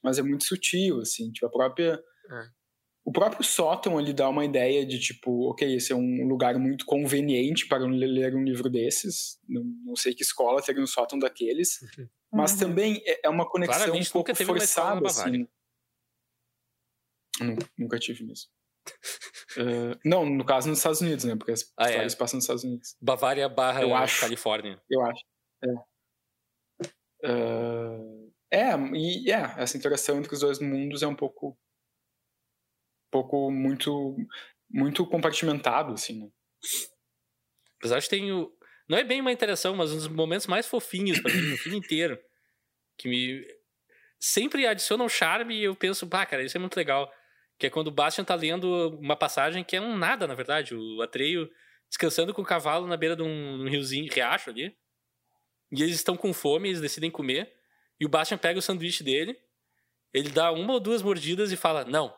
Mas 0.04 0.18
é 0.20 0.22
muito 0.22 0.44
sutil, 0.46 1.02
assim, 1.02 1.32
tipo, 1.32 1.46
a 1.46 1.50
própria. 1.50 2.02
É. 2.32 2.56
O 3.08 3.12
próprio 3.12 3.44
sótão 3.44 4.00
ele 4.00 4.14
dá 4.14 4.28
uma 4.30 4.44
ideia 4.44 4.84
de 4.86 4.98
tipo, 5.00 5.50
ok, 5.52 5.76
esse 5.76 5.92
é 5.92 5.96
um 5.96 6.28
lugar 6.28 6.58
muito 6.58 6.86
conveniente 6.86 7.68
para 7.68 7.86
ler 7.86 8.34
um 8.36 8.44
livro 8.44 8.68
desses. 8.70 9.38
Não, 9.48 9.64
não 9.84 9.96
sei 9.96 10.14
que 10.14 10.24
escola 10.24 10.62
teria 10.62 10.82
um 10.82 10.88
sótão 10.88 11.20
daqueles. 11.20 11.80
Mas 12.34 12.54
Uhum. 12.54 12.58
também 12.60 13.04
é 13.06 13.28
é 13.28 13.30
uma 13.30 13.48
conexão 13.48 13.78
Claramente 13.84 14.10
um 14.10 14.12
pouco 14.12 14.32
nunca 14.32 14.46
forçada, 14.46 15.08
assim. 15.08 15.48
Nu- 17.40 17.58
Nunca 17.78 18.00
tive 18.00 18.24
mesmo. 18.24 18.50
Eh, 19.58 19.98
não, 20.04 20.26
no 20.26 20.44
caso 20.46 20.68
nos 20.68 20.80
Estados 20.80 21.00
Unidos, 21.00 21.24
né? 21.24 21.36
Porque 21.36 21.54
as 21.54 21.72
Ah, 21.78 21.86
é. 21.86 21.90
histórias 21.92 22.16
passam 22.16 22.38
nos 22.38 22.44
Estados 22.44 22.64
Unidos. 22.66 22.96
Bavária 23.02 23.48
barra 23.48 23.82
Eu 23.84 23.96
acho. 23.96 24.20
Califórnia. 24.20 24.82
Eu 24.90 25.02
acho. 25.06 25.24
É. 25.64 25.96
Eh, 27.24 28.30
é, 28.52 28.76
e 28.94 29.32
é, 29.32 29.54
essa 29.58 29.78
interação 29.78 30.18
entre 30.18 30.34
os 30.34 30.42
dois 30.42 30.60
mundos 30.60 31.02
é 31.04 31.08
um 31.08 31.16
pouco. 31.16 31.50
Um 33.08 33.12
pouco 33.12 33.52
muito. 33.52 34.16
Muito 34.70 35.06
compartimentado, 35.08 35.94
assim, 35.94 36.24
né? 36.24 36.30
Apesar 37.78 38.00
de 38.00 38.10
tem 38.10 38.32
o... 38.32 38.52
Não 38.90 38.98
é 38.98 39.04
bem 39.04 39.22
uma 39.22 39.32
interação, 39.32 39.76
mas 39.76 39.92
um 39.92 39.96
dos 39.96 40.08
momentos 40.08 40.48
mais 40.48 40.68
fofinhos 40.68 41.20
pra 41.22 41.32
mim 41.34 41.52
no 41.52 41.58
filme 41.58 41.78
inteiro. 41.78 42.20
Que 42.98 43.08
me. 43.08 43.46
Sempre 44.20 44.66
adiciona 44.66 45.04
um 45.04 45.10
charme 45.10 45.56
e 45.56 45.64
eu 45.64 45.76
penso, 45.76 46.08
pá, 46.08 46.26
cara, 46.26 46.44
isso 46.44 46.58
é 46.58 46.60
muito 46.60 46.76
legal. 46.76 47.12
Que 47.58 47.68
é 47.68 47.70
quando 47.70 47.88
o 47.88 47.92
Bastian 47.92 48.24
tá 48.24 48.36
lendo 48.36 48.98
uma 49.00 49.16
passagem 49.16 49.64
que 49.64 49.76
é 49.76 49.82
um 49.82 49.98
nada, 49.98 50.28
na 50.28 50.36
verdade. 50.36 50.76
O 50.76 51.02
Atreio 51.02 51.50
descansando 51.90 52.34
com 52.34 52.42
o 52.42 52.46
cavalo 52.46 52.88
na 52.88 52.98
beira 52.98 53.16
de 53.16 53.22
um, 53.24 53.64
um 53.64 53.70
riozinho, 53.70 54.12
riacho 54.12 54.50
ali. 54.50 54.76
E 55.72 55.82
eles 55.82 55.96
estão 55.96 56.18
com 56.18 56.34
fome, 56.34 56.70
eles 56.70 56.82
decidem 56.82 57.10
comer. 57.10 57.52
E 58.00 58.06
o 58.06 58.10
Bastian 58.10 58.38
pega 58.38 58.60
o 58.60 58.62
sanduíche 58.62 59.04
dele, 59.04 59.38
ele 60.14 60.30
dá 60.30 60.52
uma 60.52 60.74
ou 60.74 60.80
duas 60.80 61.02
mordidas 61.02 61.52
e 61.52 61.56
fala: 61.56 61.86
Não, 61.86 62.14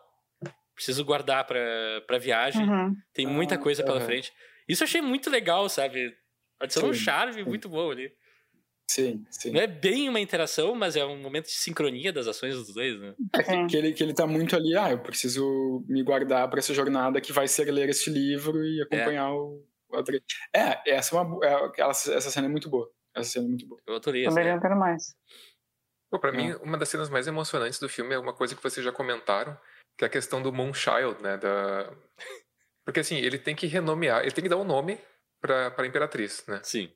preciso 0.74 1.06
guardar 1.06 1.46
pra, 1.46 1.60
pra 2.08 2.18
viagem. 2.18 2.68
Uhum. 2.68 2.96
Tem 3.14 3.26
muita 3.28 3.56
Ah, 3.56 3.60
coisa 3.60 3.84
pela 3.84 3.98
aham. 3.98 4.06
frente. 4.06 4.34
Isso 4.68 4.84
eu 4.84 4.88
achei 4.88 5.02
muito 5.02 5.30
legal, 5.30 5.70
sabe? 5.70 6.16
Adicionou 6.60 6.92
um 6.92 6.94
charme 6.94 7.34
sim. 7.34 7.44
muito 7.44 7.70
bom 7.70 7.92
ali. 7.92 8.12
Sim, 8.90 9.26
sim. 9.30 9.52
Não 9.52 9.60
é 9.60 9.68
bem 9.68 10.08
uma 10.08 10.20
interação, 10.20 10.74
mas 10.74 10.96
é 10.96 11.06
um 11.06 11.22
momento 11.22 11.46
de 11.46 11.52
sincronia 11.52 12.14
das 12.14 12.26
ações 12.26 12.56
dos 12.56 12.74
dois, 12.74 13.00
né? 13.00 13.14
É 13.34 13.44
que, 13.44 13.50
Sim. 13.50 13.68
que 13.68 13.78
ele, 13.78 13.94
que 13.94 14.02
ele 14.04 14.14
tá 14.14 14.26
muito 14.26 14.56
ali, 14.56 14.76
ah, 14.78 14.92
eu 14.92 15.00
preciso 15.00 15.84
me 15.88 16.02
guardar 16.04 16.50
para 16.50 16.60
essa 16.60 16.74
jornada 16.74 17.20
que 17.20 17.34
vai 17.34 17.48
ser 17.48 17.70
ler 17.70 17.90
este 17.90 18.10
livro 18.10 18.64
e 18.66 18.82
acompanhar 18.82 19.34
o, 19.34 19.66
É, 20.56 20.90
essa, 20.90 21.16
é 21.16 21.20
uma, 21.20 21.46
é, 21.46 21.82
essa 21.82 22.32
cena 22.32 22.48
é 22.48 22.50
muito 22.50 22.70
boa. 22.70 22.90
Essa 23.14 23.32
cena 23.32 23.46
é 23.46 23.50
muito 23.50 23.68
boa. 23.68 23.82
Eu 23.86 23.96
adorei 23.96 24.26
essa 24.26 24.32
Poderiam 24.36 24.60
ter 24.60 24.74
mais. 24.76 25.16
Pô, 26.10 26.18
pra 26.18 26.30
É. 26.32 26.38
mim, 26.38 26.54
uma 26.62 26.78
das 26.78 26.88
cenas 26.88 27.10
mais 27.10 27.28
emocionantes 27.28 27.80
do 27.80 27.90
filme 27.90 28.16
é 28.16 28.20
uma 28.20 28.34
coisa 28.34 28.56
que 28.56 28.64
vocês 28.64 28.86
já 28.86 28.92
comentaram, 28.92 29.58
que 29.98 30.06
é 30.06 30.08
a 30.08 30.12
questão 30.12 30.42
do 30.42 30.54
Moonchild, 30.54 31.22
né? 31.22 31.38
Da... 31.38 31.94
Porque 32.86 33.02
assim, 33.02 33.18
ele 33.18 33.38
tem 33.38 33.54
que 33.54 33.68
renomear, 33.68 34.22
ele 34.22 34.32
tem 34.32 34.42
que 34.44 34.50
dar 34.50 34.58
um 34.58 34.64
nome 34.64 34.98
pra, 35.42 35.72
pra 35.72 35.86
Imperatriz, 35.86 36.46
né? 36.48 36.62
Sim. 36.64 36.90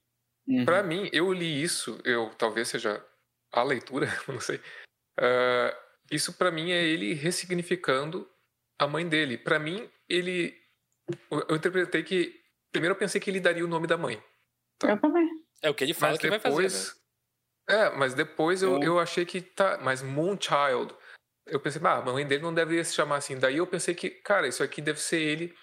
Uhum. 0.48 0.66
Pra 0.66 0.82
mim, 0.84 1.10
eu 1.14 1.32
li 1.32 1.62
isso, 1.62 2.00
eu 2.04 2.30
talvez 2.38 2.68
seja 2.68 3.04
a 3.52 3.64
leitura, 3.64 4.08
não 4.28 4.40
sei. 4.40 4.60
Ah, 5.20 5.78
isso 6.12 6.34
pra 6.34 6.52
mim 6.52 6.72
é 6.72 6.84
ele 6.84 7.14
ressignificando 7.14 8.30
a 8.80 8.88
mãe 8.88 9.08
dele. 9.08 9.38
Pra 9.38 9.60
mim, 9.60 9.90
ele. 10.10 10.56
Eu 11.50 11.56
interpretei 11.56 12.04
que. 12.04 12.40
Primeiro 12.72 12.96
eu 12.96 13.00
pensei 13.00 13.20
que 13.20 13.30
ele 13.30 13.40
daria 13.40 13.64
o 13.66 13.68
nome 13.68 13.86
da 13.88 13.98
mãe. 13.98 14.22
Eu 14.84 15.00
também. 15.00 15.30
É 15.62 15.70
o 15.70 15.74
que 15.76 15.84
ele 15.84 15.94
fala 15.94 16.14
Mas 16.14 16.22
que 16.22 16.30
vai 16.30 16.40
depois. 16.40 16.74
fazer. 16.74 16.96
Né? 16.96 17.02
É, 17.86 17.90
mas 17.98 18.14
depois 18.14 18.64
eu, 18.64 18.74
Eu- 18.78 18.84
eu 18.84 19.00
achei 19.00 19.26
que 19.26 19.42
tá. 19.42 19.78
Mas 19.82 20.02
Moonchild. 20.02 20.94
Eu 21.48 21.60
pensei, 21.60 21.82
ah, 21.84 21.98
a 21.98 22.02
mãe 22.02 22.26
dele 22.26 22.44
não 22.44 22.54
deveria 22.54 22.84
se 22.84 22.94
chamar 22.94 23.18
assim. 23.18 23.38
Daí 23.38 23.58
eu 23.58 23.68
pensei 23.68 23.94
que, 23.96 24.10
cara, 24.10 24.48
isso 24.48 24.64
aqui 24.64 24.80
deve 24.82 25.00
ser 25.02 25.20
ele 25.20 25.56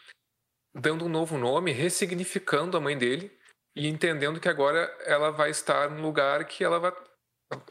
dando 0.74 1.04
um 1.04 1.08
novo 1.08 1.38
nome, 1.38 1.72
ressignificando 1.72 2.76
a 2.76 2.80
mãe 2.80 2.96
dele 2.98 3.36
e 3.78 3.86
entendendo 3.86 4.40
que 4.40 4.48
agora 4.48 4.92
ela 5.06 5.30
vai 5.30 5.50
estar 5.50 5.88
num 5.88 6.02
lugar 6.02 6.44
que 6.46 6.64
ela 6.64 6.80
vai, 6.80 6.90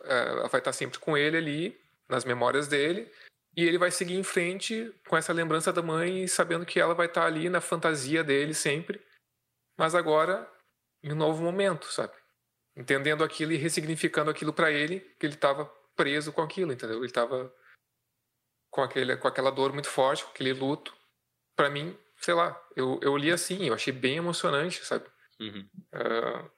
eh, 0.05 0.25
ela 0.29 0.47
vai 0.47 0.61
estar 0.61 0.71
sempre 0.71 0.99
com 0.99 1.17
ele 1.17 1.35
ali, 1.35 1.81
nas 2.07 2.23
memórias 2.23 2.65
dele, 2.65 3.11
e 3.57 3.65
ele 3.65 3.77
vai 3.77 3.91
seguir 3.91 4.15
em 4.15 4.23
frente 4.23 4.89
com 5.05 5.17
essa 5.17 5.34
lembrança 5.34 5.73
da 5.73 5.81
mãe 5.81 6.23
e 6.23 6.27
sabendo 6.29 6.65
que 6.65 6.79
ela 6.79 6.95
vai 6.95 7.07
estar 7.07 7.25
ali 7.25 7.49
na 7.49 7.59
fantasia 7.59 8.23
dele 8.23 8.53
sempre, 8.53 9.05
mas 9.77 9.93
agora 9.93 10.49
em 11.03 11.11
um 11.11 11.15
novo 11.15 11.43
momento, 11.43 11.91
sabe? 11.91 12.13
Entendendo 12.73 13.21
aquilo 13.21 13.51
e 13.51 13.57
ressignificando 13.57 14.31
aquilo 14.31 14.53
para 14.53 14.71
ele, 14.71 15.01
que 15.19 15.25
ele 15.25 15.34
estava 15.34 15.65
preso 15.93 16.31
com 16.31 16.41
aquilo, 16.41 16.71
entendeu? 16.71 16.99
Ele 16.99 17.07
estava 17.07 17.53
com, 18.71 18.81
aquele, 18.81 19.17
com 19.17 19.27
aquela 19.27 19.51
dor 19.51 19.73
muito 19.73 19.89
forte, 19.89 20.23
com 20.23 20.31
aquele 20.31 20.53
luto. 20.53 20.95
Para 21.53 21.69
mim, 21.69 21.97
sei 22.21 22.34
lá, 22.34 22.57
eu, 22.77 22.97
eu 23.03 23.17
li 23.17 23.29
assim, 23.29 23.65
eu 23.65 23.73
achei 23.73 23.91
bem 23.91 24.15
emocionante, 24.15 24.85
sabe? 24.85 25.05
Uhum. 25.39 25.68
Ah, 25.93 26.49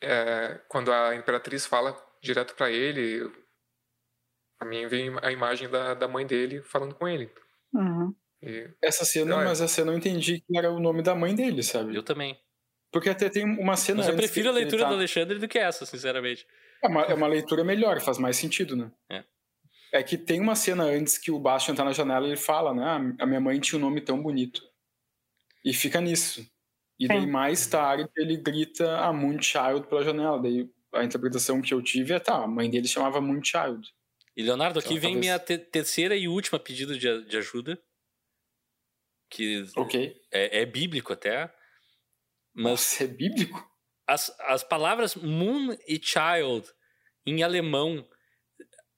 é, 0.00 0.60
quando 0.68 0.92
a 0.92 1.14
imperatriz 1.14 1.66
fala 1.66 1.96
direto 2.22 2.54
para 2.54 2.70
ele, 2.70 3.30
a 4.60 4.64
mim 4.64 4.86
vem 4.86 5.10
a 5.22 5.30
imagem 5.32 5.68
da, 5.68 5.94
da 5.94 6.08
mãe 6.08 6.26
dele 6.26 6.62
falando 6.62 6.94
com 6.94 7.06
ele. 7.08 7.30
Uhum. 7.74 8.14
E, 8.42 8.70
Essa 8.82 9.04
cena, 9.04 9.36
mas 9.36 9.60
essa 9.60 9.68
cena 9.72 9.92
eu 9.92 9.96
entendi 9.98 10.40
que 10.40 10.56
era 10.56 10.70
o 10.70 10.80
nome 10.80 11.02
da 11.02 11.14
mãe 11.14 11.34
dele, 11.34 11.62
sabe? 11.62 11.94
Eu 11.94 12.02
também. 12.02 12.38
Porque 12.90 13.08
até 13.08 13.28
tem 13.30 13.44
uma 13.44 13.76
cena. 13.76 13.98
Mas 13.98 14.08
eu 14.08 14.14
antes 14.14 14.26
prefiro 14.26 14.48
a 14.50 14.52
que 14.52 14.58
ele 14.58 14.64
leitura 14.64 14.82
tá- 14.82 14.88
do 14.90 14.94
Alexandre 14.96 15.38
do 15.38 15.48
que 15.48 15.58
essa, 15.58 15.86
sinceramente. 15.86 16.46
É 16.82 16.88
uma, 16.88 17.02
é 17.02 17.14
uma 17.14 17.26
leitura 17.28 17.64
melhor, 17.64 18.00
faz 18.00 18.18
mais 18.18 18.36
sentido, 18.36 18.76
né? 18.76 18.90
É. 19.10 19.24
É 19.94 20.02
que 20.02 20.16
tem 20.18 20.40
uma 20.40 20.54
cena 20.56 20.84
antes 20.84 21.16
que 21.18 21.30
o 21.30 21.38
Bastian 21.38 21.74
tá 21.74 21.84
na 21.84 21.92
janela 21.92 22.26
e 22.26 22.30
ele 22.30 22.36
fala, 22.36 22.74
né? 22.74 22.82
"Ah, 22.84 23.22
A 23.22 23.26
minha 23.26 23.40
mãe 23.40 23.58
tinha 23.60 23.78
um 23.78 23.82
nome 23.82 24.00
tão 24.00 24.20
bonito. 24.22 24.62
E 25.64 25.72
fica 25.72 26.00
nisso. 26.00 26.44
E 26.98 27.08
daí 27.08 27.26
mais 27.26 27.66
tarde 27.66 28.08
ele 28.16 28.36
grita 28.36 28.98
a 29.00 29.12
Moonchild 29.12 29.86
pela 29.88 30.04
janela. 30.04 30.40
Daí 30.40 30.70
a 30.94 31.02
interpretação 31.04 31.60
que 31.62 31.72
eu 31.74 31.82
tive 31.82 32.12
é, 32.14 32.20
tá, 32.20 32.36
a 32.42 32.46
mãe 32.46 32.70
dele 32.70 32.86
chamava 32.86 33.20
Moonchild. 33.20 33.88
E 34.36 34.42
Leonardo, 34.42 34.78
aqui 34.78 34.94
Então, 34.94 35.00
vem 35.00 35.12
talvez- 35.14 35.20
minha 35.20 35.38
te- 35.38 35.58
terceira 35.58 36.14
e 36.16 36.28
última 36.28 36.58
pedido 36.58 36.98
de, 36.98 37.24
de 37.24 37.36
ajuda. 37.36 37.82
Que 39.30 39.64
Ok. 39.76 40.20
é, 40.30 40.60
é 40.62 40.66
bíblico 40.66 41.12
até. 41.12 41.52
Mas 42.54 42.70
Nossa, 42.72 43.04
é 43.04 43.06
bíblico? 43.06 43.66
as, 44.06 44.34
as 44.40 44.62
palavras 44.62 45.14
moon 45.14 45.74
e 45.88 45.98
child 46.02 46.70
em 47.26 47.42
alemão, 47.42 48.06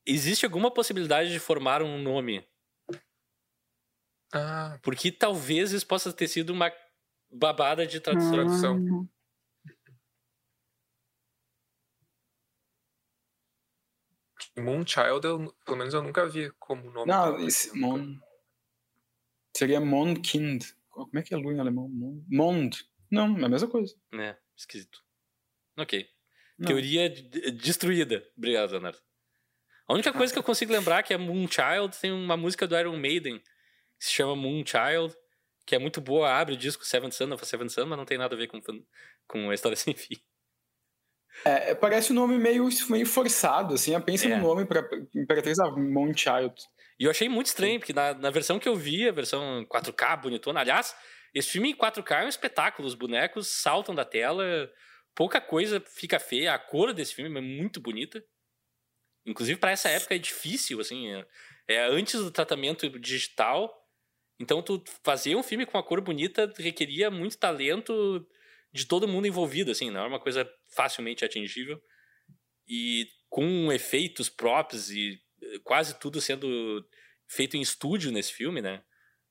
existe 0.04 0.44
alguma 0.44 0.72
possibilidade 0.72 1.30
de 1.30 1.38
formar 1.38 1.82
um 1.82 2.00
nome? 2.02 2.44
ah, 4.32 4.78
Porque 4.82 5.12
talvez 5.12 5.72
isso 5.72 5.86
possa 5.86 6.12
ter 6.12 6.26
sido 6.28 6.50
uma 6.50 6.70
babada 7.34 7.86
de 7.86 8.00
tradução. 8.00 8.32
Tradução. 8.32 8.76
Uhum. 8.76 9.08
Moonchild, 14.56 15.26
eu, 15.26 15.52
pelo 15.64 15.76
menos 15.76 15.94
eu 15.94 16.02
nunca 16.02 16.28
vi 16.28 16.50
como 16.52 16.90
nome. 16.90 17.10
Não, 17.10 17.38
esse 17.46 17.76
Mon... 17.76 18.16
Seria 19.56 19.80
Mondkind. 19.80 20.64
Como 20.90 21.18
é 21.18 21.22
que 21.22 21.34
é 21.34 21.36
Lu 21.36 21.52
em 21.52 21.58
alemão? 21.58 21.88
Mon- 21.88 22.24
Mond. 22.28 22.88
Não, 23.10 23.36
é 23.38 23.44
a 23.44 23.48
mesma 23.48 23.68
coisa. 23.68 23.96
É, 24.14 24.36
esquisito. 24.56 25.04
Ok. 25.76 26.08
Não. 26.56 26.68
Teoria 26.68 27.10
destruída. 27.10 28.24
Obrigado, 28.36 28.70
Leonardo. 28.70 28.98
A 29.86 29.94
única 29.94 30.12
coisa 30.12 30.32
que 30.32 30.38
eu 30.38 30.42
consigo 30.42 30.72
lembrar 30.72 31.00
é 31.00 31.02
que 31.02 31.14
a 31.14 31.18
Moonchild 31.18 31.96
tem 32.00 32.12
uma 32.12 32.36
música 32.36 32.66
do 32.66 32.78
Iron 32.78 32.96
Maiden 32.96 33.38
que 33.40 34.04
se 34.06 34.12
chama 34.12 34.36
Moonchild, 34.36 35.14
que 35.66 35.74
é 35.74 35.78
muito 35.78 36.00
boa, 36.00 36.30
abre 36.30 36.54
o 36.54 36.58
disco 36.58 36.84
Seven 36.84 37.10
Sun 37.10 37.32
of 37.32 37.42
a 37.42 37.46
Seven 37.46 37.68
Sun, 37.68 37.86
mas 37.86 37.98
não 37.98 38.04
tem 38.04 38.18
nada 38.18 38.34
a 38.34 38.38
ver 38.38 38.48
com, 38.48 38.60
com 39.26 39.50
a 39.50 39.54
história 39.54 39.76
sem 39.76 39.94
fim. 39.94 40.16
É, 41.44 41.70
é, 41.70 41.74
parece 41.74 42.12
um 42.12 42.14
nome 42.14 42.38
meio, 42.38 42.68
meio 42.88 43.06
forçado, 43.06 43.74
assim. 43.74 43.98
Pensa 44.00 44.26
É. 44.26 44.36
no 44.36 44.42
nome 44.42 44.64
pra 44.66 44.88
Imperatriz 45.14 45.58
ah, 45.58 45.70
Moonchild. 45.70 46.54
E 46.98 47.04
eu 47.04 47.10
achei 47.10 47.28
muito 47.28 47.46
estranho, 47.46 47.80
porque 47.80 47.92
na, 47.92 48.14
na 48.14 48.30
versão 48.30 48.58
que 48.58 48.68
eu 48.68 48.76
vi, 48.76 49.08
a 49.08 49.12
versão 49.12 49.66
4K 49.66 50.20
bonitona, 50.22 50.60
aliás, 50.60 50.94
esse 51.34 51.48
filme 51.48 51.70
em 51.70 51.76
4K 51.76 52.22
é 52.22 52.24
um 52.24 52.28
espetáculo, 52.28 52.86
os 52.86 52.94
bonecos 52.94 53.48
saltam 53.48 53.94
da 53.94 54.04
tela, 54.04 54.70
pouca 55.14 55.40
coisa 55.40 55.80
fica 55.80 56.20
feia, 56.20 56.54
a 56.54 56.58
cor 56.58 56.92
desse 56.92 57.14
filme 57.14 57.36
é 57.36 57.42
muito 57.42 57.80
bonita. 57.80 58.22
Inclusive, 59.26 59.58
para 59.58 59.72
essa 59.72 59.88
época 59.88 60.14
é 60.14 60.18
difícil, 60.18 60.80
assim, 60.80 61.10
é, 61.12 61.26
é 61.68 61.86
antes 61.86 62.20
do 62.20 62.30
tratamento 62.30 62.88
digital. 63.00 63.74
Então, 64.38 64.62
tu 64.62 64.82
fazer 65.02 65.36
um 65.36 65.42
filme 65.42 65.64
com 65.64 65.76
uma 65.76 65.84
cor 65.84 66.00
bonita 66.00 66.52
requeria 66.58 67.10
muito 67.10 67.38
talento 67.38 68.26
de 68.72 68.86
todo 68.86 69.06
mundo 69.06 69.26
envolvido, 69.26 69.70
assim, 69.70 69.90
não 69.90 70.02
é 70.02 70.06
uma 70.06 70.20
coisa 70.20 70.48
facilmente 70.74 71.24
atingível. 71.24 71.80
E 72.66 73.06
com 73.28 73.72
efeitos 73.72 74.28
próprios 74.28 74.90
e 74.90 75.20
eh, 75.42 75.58
quase 75.62 75.98
tudo 75.98 76.20
sendo 76.20 76.84
feito 77.28 77.56
em 77.56 77.60
estúdio 77.60 78.10
nesse 78.10 78.32
filme, 78.32 78.60
né? 78.60 78.82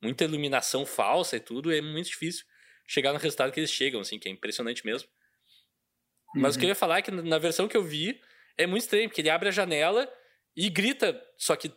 Muita 0.02 0.24
iluminação 0.24 0.86
falsa 0.86 1.36
e 1.38 1.40
tudo, 1.40 1.72
é 1.74 1.82
muito 1.82 2.08
difícil 2.08 2.46
chegar 2.88 3.14
no 3.14 3.20
resultado 3.20 3.52
que 3.52 3.60
eles 3.60 3.72
chegam, 3.72 4.02
assim, 4.02 4.20
que 4.20 4.28
é 4.28 4.32
impressionante 4.32 4.86
mesmo. 4.86 5.10
Mas 6.36 6.56
o 6.56 6.60
que 6.60 6.66
eu 6.66 6.70
ia 6.70 6.76
falar 6.76 6.98
é 6.98 7.02
que 7.02 7.12
na 7.12 7.38
versão 7.38 7.68
que 7.68 7.78
eu 7.78 7.84
vi 7.84 8.20
é 8.58 8.66
muito 8.66 8.84
estranho, 8.84 9.08
porque 9.08 9.22
ele 9.22 9.30
abre 9.30 9.50
a 9.50 9.52
janela 9.52 10.12
e 10.56 10.70
grita, 10.70 11.22
só 11.38 11.56
que 11.56 11.72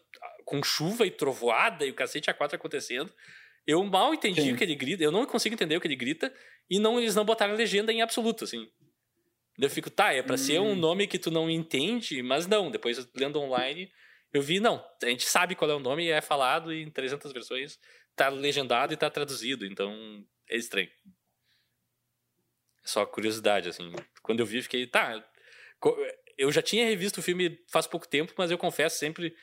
com 0.47 0.62
chuva 0.62 1.05
e 1.05 1.10
trovoada 1.10 1.85
e 1.85 1.90
o 1.90 1.94
cacete 1.94 2.31
a 2.31 2.35
quatro 2.35 2.56
acontecendo. 2.56 3.12
Eu 3.66 3.85
mal 3.85 4.14
entendi 4.14 4.43
Sim. 4.43 4.52
o 4.52 4.56
que 4.56 4.62
ele 4.62 4.77
grita, 4.77 5.02
eu 5.02 5.10
não 5.10 5.27
consigo 5.27 5.55
entender 5.55 5.77
o 5.77 5.81
que 5.81 5.89
ele 5.89 5.97
grita, 5.97 6.32
e 6.70 6.78
não 6.78 7.01
eles 7.01 7.16
não 7.16 7.24
botaram 7.24 7.52
a 7.52 7.56
legenda 7.56 7.93
em 7.93 8.01
absoluto, 8.01 8.44
assim. 8.44 8.70
Eu 9.59 9.68
fico, 9.68 9.90
tá, 9.90 10.12
é 10.14 10.23
pra 10.23 10.36
ser 10.36 10.60
um 10.60 10.70
Hum. 10.70 10.77
nome 10.77 11.09
que 11.09 11.18
tu 11.18 11.31
não 11.32 11.51
entende, 11.51 12.23
mas 12.23 12.47
não. 12.47 12.70
Depois, 12.70 12.97
lendo 13.16 13.40
online, 13.40 13.90
eu 14.32 14.40
vi, 14.40 14.60
não, 14.60 14.85
a 15.02 15.06
gente 15.09 15.27
sabe 15.27 15.56
qual 15.56 15.68
é 15.68 15.74
o 15.74 15.81
nome 15.81 16.09
é 16.09 16.20
falado 16.20 16.73
em 16.73 16.89
300 16.90 17.32
versões, 17.32 17.78
tá 18.14 18.28
legendado 18.28 18.94
e 18.94 18.97
tá 18.97 19.10
traduzido, 19.10 19.66
então 19.66 19.93
é 20.48 20.56
estranho. 20.56 20.89
Só 22.85 23.05
curiosidade, 23.05 23.68
assim. 23.68 23.90
Quando 24.23 24.40
eu 24.40 24.47
vi, 24.47 24.59
eu 24.59 24.62
fiquei, 24.62 24.86
tá. 24.86 25.24
Eu 26.39 26.52
já 26.52 26.62
tinha 26.62 26.85
revisto 26.85 27.18
o 27.18 27.23
filme 27.23 27.59
faz 27.68 27.86
pouco 27.89 28.06
tempo, 28.06 28.32
mas 28.39 28.51
eu 28.51 28.59
confesso 28.59 28.98
sempre 28.98 29.35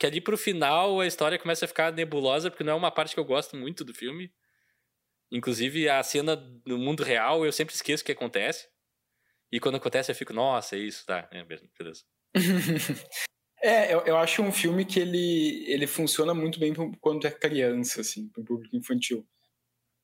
que 0.00 0.06
ali 0.06 0.20
pro 0.20 0.38
final 0.38 0.98
a 1.00 1.06
história 1.06 1.38
começa 1.38 1.66
a 1.66 1.68
ficar 1.68 1.92
nebulosa, 1.92 2.50
porque 2.50 2.64
não 2.64 2.72
é 2.72 2.76
uma 2.76 2.90
parte 2.90 3.14
que 3.14 3.20
eu 3.20 3.24
gosto 3.24 3.54
muito 3.56 3.84
do 3.84 3.94
filme. 3.94 4.32
Inclusive, 5.30 5.88
a 5.88 6.02
cena 6.02 6.36
no 6.66 6.78
mundo 6.78 7.02
real 7.04 7.44
eu 7.44 7.52
sempre 7.52 7.74
esqueço 7.74 8.02
o 8.02 8.06
que 8.06 8.12
acontece. 8.12 8.66
E 9.52 9.60
quando 9.60 9.76
acontece 9.76 10.10
eu 10.10 10.16
fico, 10.16 10.32
nossa, 10.32 10.76
é 10.76 10.80
isso, 10.80 11.04
tá, 11.06 11.28
é 11.32 11.44
beleza. 11.44 12.04
É, 13.62 13.92
eu, 13.92 14.00
eu 14.06 14.16
acho 14.16 14.40
um 14.42 14.50
filme 14.50 14.86
que 14.86 14.98
ele, 14.98 15.66
ele 15.70 15.86
funciona 15.86 16.32
muito 16.32 16.58
bem 16.58 16.72
pro- 16.72 16.96
quando 16.98 17.26
é 17.26 17.30
criança, 17.30 18.00
assim, 18.00 18.26
para 18.30 18.40
o 18.40 18.44
público 18.44 18.74
infantil. 18.74 19.28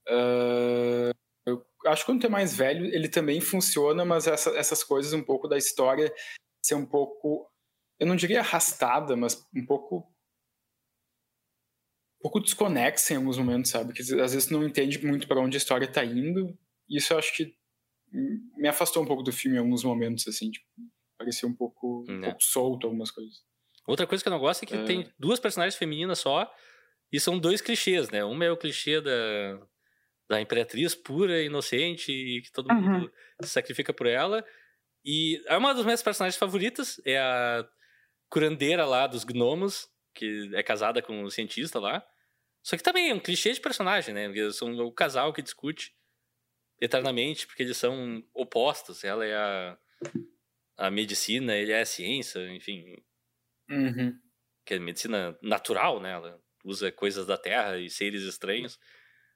Ah, 0.09 1.11
eu 1.47 1.65
acho 1.87 2.03
que 2.05 2.13
quando 2.13 2.25
é 2.27 2.29
mais 2.29 2.55
velho, 2.57 2.85
ele 2.87 3.09
também 3.09 3.41
funciona, 3.41 4.05
mas 4.05 4.27
essa- 4.27 4.51
essas 4.59 4.85
coisas 4.85 5.13
um 5.13 5.23
pouco 5.23 5.49
da 5.49 5.57
história 5.57 6.13
ser 6.63 6.75
um 6.75 6.87
pouco, 6.87 7.51
eu 7.99 8.07
não 8.07 8.17
diria 8.17 8.41
arrastada, 8.41 9.17
mas 9.17 9.47
um 9.55 9.65
pouco 9.65 10.13
um 12.19 12.23
pouco 12.23 12.41
desconexa 12.41 13.15
em 13.15 13.17
alguns 13.19 13.39
momentos, 13.39 13.71
sabe? 13.71 13.93
Que 13.93 14.03
às 14.03 14.33
vezes 14.33 14.51
não 14.51 14.65
entende 14.67 15.05
muito 15.07 15.29
para 15.29 15.41
onde 15.41 15.57
a 15.57 15.59
história 15.59 15.87
tá 15.87 16.05
indo. 16.05 16.59
E 16.89 16.97
isso 16.99 17.13
eu 17.13 17.19
acho 17.19 17.35
que 17.37 17.55
me 18.57 18.69
afastou 18.69 19.03
um 19.03 19.07
pouco 19.07 19.23
do 19.23 19.33
filme 19.33 19.57
em 19.57 19.61
alguns 19.61 19.85
momentos, 19.85 20.27
assim, 20.27 20.51
tipo, 20.51 20.67
parecia 21.19 21.49
um 21.49 21.55
pouco, 21.55 22.05
um 22.09 22.19
É. 22.25 22.27
pouco 22.27 22.43
solto 22.43 22.87
algumas 22.87 23.11
coisas. 23.11 23.45
Outra 23.87 24.07
coisa 24.07 24.23
que 24.25 24.29
eu 24.29 24.33
não 24.33 24.41
gosto 24.41 24.63
é 24.65 24.67
que 24.67 24.75
É. 24.75 24.85
tem 24.85 25.13
duas 25.19 25.39
personagens 25.39 25.77
femininas 25.79 26.19
só 26.19 26.53
e 27.13 27.21
são 27.21 27.39
dois 27.39 27.61
clichês, 27.61 28.11
né? 28.11 28.25
Uma 28.25 28.45
é 28.45 28.51
o 28.51 28.57
clichê 28.57 29.01
da, 29.01 29.61
da 30.29 30.41
imperatriz 30.41 30.95
pura, 30.95 31.41
inocente, 31.43 32.11
e 32.11 32.43
que 32.43 32.51
todo 32.51 32.75
mundo 32.75 33.05
uhum. 33.05 33.11
se 33.43 33.51
sacrifica 33.51 33.93
por 33.93 34.07
ela. 34.07 34.45
E 35.05 35.41
é 35.47 35.57
uma 35.57 35.73
das 35.73 35.85
minhas 35.85 36.03
personagens 36.03 36.37
favoritas, 36.39 37.01
é 37.05 37.19
a 37.19 37.69
curandeira 38.29 38.85
lá 38.85 39.07
dos 39.07 39.25
gnomos, 39.25 39.89
que 40.15 40.51
é 40.55 40.63
casada 40.63 41.03
com 41.03 41.23
um 41.23 41.31
cientista 41.31 41.79
lá. 41.79 42.07
Só 42.63 42.77
que 42.77 42.83
também 42.83 43.11
é 43.11 43.15
um 43.15 43.21
clichê 43.21 43.53
de 43.53 43.61
personagem, 43.61 44.13
né? 44.15 44.25
Eles 44.25 44.57
são 44.57 44.77
o 44.79 44.93
casal 44.93 45.33
que 45.33 45.43
discute 45.43 45.95
eternamente, 46.81 47.47
porque 47.47 47.63
eles 47.63 47.77
são 47.77 48.23
opostos. 48.35 49.05
Ela 49.05 49.25
é 49.25 49.37
a, 49.37 49.79
a 50.77 50.91
medicina, 50.91 51.55
ele 51.55 51.73
é 51.73 51.81
a 51.81 51.87
ciência, 51.87 52.41
enfim. 52.53 52.97
Uhum. 53.71 54.19
Que 54.65 54.75
é 54.75 54.79
medicina 54.79 55.39
natural, 55.41 56.01
né? 56.01 56.13
Ela 56.13 56.41
usa 56.65 56.91
coisas 56.91 57.27
da 57.27 57.39
terra 57.39 57.79
e 57.79 57.89
seres 57.89 58.23
estranhos. 58.23 58.79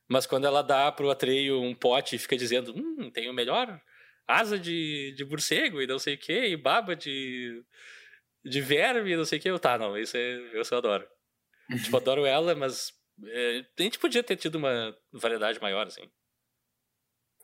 Mas 0.08 0.26
quando 0.26 0.46
ela 0.46 0.62
dá 0.62 0.90
pro 0.90 1.10
Atreio 1.10 1.62
um 1.62 1.72
pote 1.72 2.16
e 2.16 2.18
fica 2.18 2.36
dizendo, 2.36 2.74
hum, 2.76 3.10
tem 3.12 3.30
o 3.30 3.32
melhor 3.32 3.80
asa 4.26 4.58
de, 4.58 5.12
de 5.16 5.24
morcego 5.24 5.80
e 5.80 5.86
não 5.86 5.98
sei 5.98 6.14
o 6.14 6.18
que, 6.18 6.46
e 6.46 6.56
baba 6.56 6.96
de, 6.96 7.64
de 8.44 8.60
verme 8.60 9.16
não 9.16 9.24
sei 9.24 9.38
o 9.38 9.42
que, 9.42 9.50
eu, 9.50 9.58
tá, 9.58 9.78
não, 9.78 9.96
isso 9.96 10.16
é, 10.16 10.56
eu 10.56 10.64
só 10.64 10.78
adoro. 10.78 11.06
tipo, 11.84 11.96
adoro 11.96 12.24
ela, 12.26 12.54
mas 12.54 12.92
é, 13.24 13.64
a 13.78 13.82
gente 13.82 13.98
podia 13.98 14.22
ter 14.22 14.36
tido 14.36 14.56
uma 14.56 14.96
variedade 15.12 15.60
maior, 15.60 15.86
assim. 15.86 16.08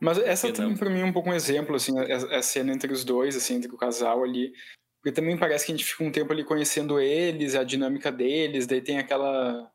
Mas 0.01 0.19
essa 0.19 0.53
também 0.53 0.77
para 0.77 0.91
mim 0.91 1.01
é 1.01 1.05
um 1.05 1.13
pouco 1.13 1.31
um 1.31 1.35
exemplo, 1.35 1.75
assim, 1.75 1.99
a, 1.99 2.39
a, 2.39 2.43
cena 2.43 2.73
entre 2.73 2.93
os 2.93 3.03
dois, 3.03 3.35
assim, 3.35 3.55
entre 3.55 3.73
o 3.73 3.79
casal 3.79 4.23
ali. 4.23 4.53
Porque 5.01 5.13
também 5.13 5.39
parece 5.39 5.65
que 5.65 5.73
a 5.73 5.77
gente 5.77 5.87
fica 5.87 6.05
um 6.05 6.13
tempo 6.13 6.33
ali 6.33 6.45
conhecendo 6.45 7.01
eles, 7.01 7.55
a 7.55 7.65
dinâmica 7.65 8.13
deles, 8.13 8.67
daí 8.67 8.83
tem 8.83 8.99
aquela 8.99 9.71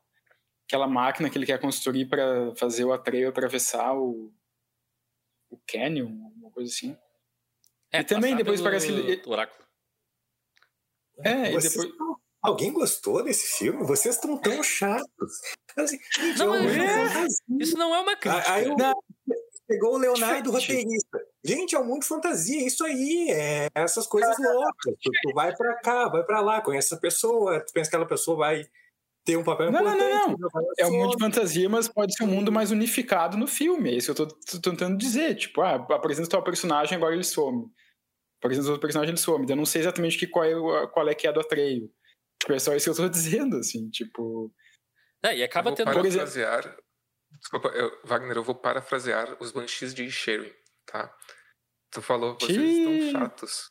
aquela 0.64 0.86
máquina 0.86 1.28
que 1.28 1.36
ele 1.36 1.44
quer 1.44 1.60
construir 1.60 2.06
para 2.06 2.54
fazer 2.54 2.84
o 2.84 2.92
Atreio 2.92 3.28
atravessar 3.28 3.94
o 3.94 4.32
o 5.50 5.60
canyon, 5.66 6.24
alguma 6.24 6.50
coisa 6.50 6.72
assim. 6.72 6.96
É, 7.92 8.00
e 8.00 8.04
também 8.04 8.34
depois 8.34 8.60
parece 8.60 8.86
que 8.86 8.92
ele... 8.92 9.22
oráculo. 9.26 9.61
É, 11.18 11.52
e 11.52 11.58
depois 11.58 11.92
Alguém 12.42 12.72
gostou 12.72 13.22
desse 13.22 13.56
filme? 13.56 13.86
Vocês 13.86 14.16
estão 14.16 14.36
tão 14.36 14.60
chatos. 14.64 15.40
Assim, 15.76 15.96
não, 16.36 16.54
é... 16.56 17.26
Isso 17.60 17.78
não 17.78 17.94
é 17.94 18.00
uma 18.00 18.16
crítica. 18.16 18.52
Aí, 18.52 18.66
Pegou 19.68 19.94
o 19.94 19.98
Leonardo 19.98 20.50
roteirista. 20.50 21.20
Gente, 21.44 21.76
é 21.76 21.78
um 21.78 21.84
mundo 21.84 22.02
de 22.02 22.08
fantasia, 22.08 22.66
isso 22.66 22.84
aí, 22.84 23.30
é 23.30 23.68
essas 23.74 24.06
coisas 24.06 24.36
loucas. 24.38 24.94
Tu, 25.00 25.10
tu 25.22 25.34
vai 25.34 25.54
para 25.56 25.74
cá, 25.76 26.08
vai 26.08 26.24
para 26.24 26.40
lá, 26.40 26.60
conhece 26.60 26.88
essa 26.88 27.00
pessoa, 27.00 27.60
tu 27.60 27.72
pensa 27.72 27.88
que 27.88 27.96
aquela 27.96 28.08
pessoa 28.08 28.36
vai 28.36 28.64
ter 29.24 29.36
um 29.36 29.44
papel 29.44 29.70
não, 29.70 29.80
importante. 29.80 30.10
Não, 30.10 30.28
não, 30.28 30.48
não. 30.52 30.72
É 30.78 30.86
um 30.86 30.92
mundo 30.92 31.16
de 31.16 31.24
fantasia, 31.24 31.68
mas 31.68 31.88
pode 31.88 32.14
ser 32.14 32.24
um 32.24 32.28
mundo 32.28 32.52
mais 32.52 32.70
unificado 32.70 33.36
no 33.36 33.46
filme. 33.46 33.90
É 33.90 33.94
isso 33.94 34.12
que 34.12 34.20
eu 34.20 34.26
tô, 34.26 34.34
tô 34.34 34.70
tentando 34.70 34.98
dizer. 34.98 35.36
Tipo, 35.36 35.62
ah, 35.62 35.76
apresenta 35.90 36.26
o 36.26 36.30
teu 36.30 36.42
personagem, 36.42 36.96
agora 36.96 37.14
ele 37.14 37.24
some. 37.24 37.70
Apresenta 38.42 38.66
o 38.66 38.70
outro 38.70 38.80
personagem, 38.80 39.12
ele 39.12 39.20
some. 39.20 39.48
Eu 39.48 39.56
não 39.56 39.64
sei 39.64 39.82
exatamente 39.82 40.18
que, 40.18 40.26
qual, 40.26 40.44
é, 40.44 40.86
qual 40.88 41.08
é 41.08 41.14
que 41.14 41.28
é 41.28 41.32
do 41.32 41.38
Atreio. 41.38 41.88
Tipo, 42.40 42.54
é 42.54 42.58
só 42.58 42.74
isso 42.74 42.92
que 42.92 43.00
eu 43.00 43.04
tô 43.04 43.08
dizendo, 43.08 43.58
assim, 43.58 43.88
tipo... 43.88 44.52
É, 45.22 45.36
e 45.36 45.44
acaba 45.44 45.72
tendo... 45.72 45.92
Por 45.92 46.04
exemplo, 46.04 46.26
Desculpa, 47.38 47.68
eu, 47.68 47.90
Wagner, 48.04 48.36
eu 48.36 48.42
vou 48.42 48.54
parafrasear 48.54 49.38
os 49.40 49.52
Banshees 49.52 49.94
de 49.94 50.10
Sherry, 50.10 50.54
tá? 50.84 51.10
Tu 51.90 52.02
falou, 52.02 52.36
vocês 52.38 52.58
estão 52.58 53.12
chatos. 53.12 53.70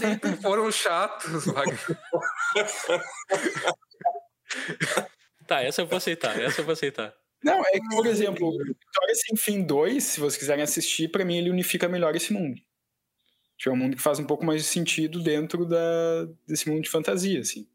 Sempre 0.00 0.36
foram 0.42 0.70
chatos, 0.70 1.46
Wagner. 1.46 1.78
tá, 5.46 5.62
essa 5.62 5.82
eu 5.82 5.86
vou 5.86 5.96
aceitar, 5.96 6.40
essa 6.40 6.60
eu 6.60 6.64
vou 6.64 6.72
aceitar. 6.72 7.14
Não, 7.42 7.60
é 7.60 7.72
que, 7.72 7.88
por 7.90 8.06
exemplo, 8.06 8.52
Vitória 8.52 9.14
Sem 9.14 9.36
Fim 9.36 9.64
2, 9.64 10.02
se 10.02 10.20
vocês 10.20 10.38
quiserem 10.38 10.64
assistir, 10.64 11.08
para 11.08 11.24
mim 11.24 11.36
ele 11.36 11.50
unifica 11.50 11.86
melhor 11.86 12.16
esse 12.16 12.32
mundo. 12.32 12.58
Tipo, 13.56 13.70
é 13.70 13.72
um 13.72 13.76
mundo 13.76 13.96
que 13.96 14.02
faz 14.02 14.18
um 14.18 14.26
pouco 14.26 14.44
mais 14.44 14.62
de 14.62 14.68
sentido 14.68 15.22
dentro 15.22 15.64
da, 15.64 16.26
desse 16.46 16.68
mundo 16.68 16.82
de 16.82 16.90
fantasia, 16.90 17.40
assim. 17.40 17.68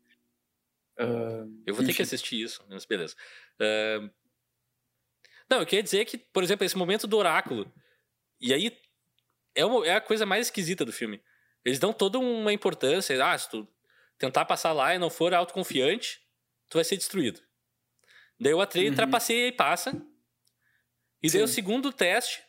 Uh, 0.99 1.47
eu 1.65 1.73
vou 1.73 1.83
enfim. 1.83 1.85
ter 1.87 1.93
que 1.93 2.01
assistir 2.01 2.41
isso, 2.41 2.63
mas 2.69 2.85
beleza. 2.85 3.15
Uh, 3.55 4.09
não, 5.49 5.59
eu 5.59 5.65
queria 5.65 5.81
dizer 5.81 6.05
que, 6.05 6.17
por 6.17 6.43
exemplo, 6.43 6.65
esse 6.65 6.77
momento 6.77 7.07
do 7.07 7.17
oráculo. 7.17 7.71
E 8.39 8.53
aí 8.53 8.77
é, 9.55 9.65
uma, 9.65 9.85
é 9.85 9.95
a 9.95 10.01
coisa 10.01 10.25
mais 10.25 10.47
esquisita 10.47 10.85
do 10.85 10.93
filme. 10.93 11.21
Eles 11.65 11.79
dão 11.79 11.91
toda 11.91 12.19
uma 12.19 12.53
importância. 12.53 13.23
Ah, 13.25 13.37
se 13.37 13.49
tu 13.49 13.67
tentar 14.17 14.45
passar 14.45 14.73
lá 14.73 14.93
e 14.93 14.99
não 14.99 15.09
for 15.09 15.33
autoconfiante, 15.33 16.21
tu 16.69 16.77
vai 16.77 16.83
ser 16.83 16.97
destruído. 16.97 17.41
Daí 18.39 18.53
o 18.53 18.61
Atreio 18.61 18.89
uhum. 18.89 18.95
trapaceia 18.95 19.47
e 19.47 19.51
passa. 19.51 19.91
E 21.21 21.29
Sim. 21.29 21.37
daí 21.37 21.43
o 21.43 21.47
segundo 21.47 21.91
teste, 21.91 22.41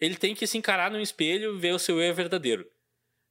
ele 0.00 0.16
tem 0.16 0.34
que 0.34 0.46
se 0.46 0.56
encarar 0.58 0.90
no 0.90 1.00
espelho 1.00 1.56
e 1.56 1.58
ver 1.58 1.74
o 1.74 1.78
seu 1.78 2.00
eu 2.00 2.14
verdadeiro. 2.14 2.68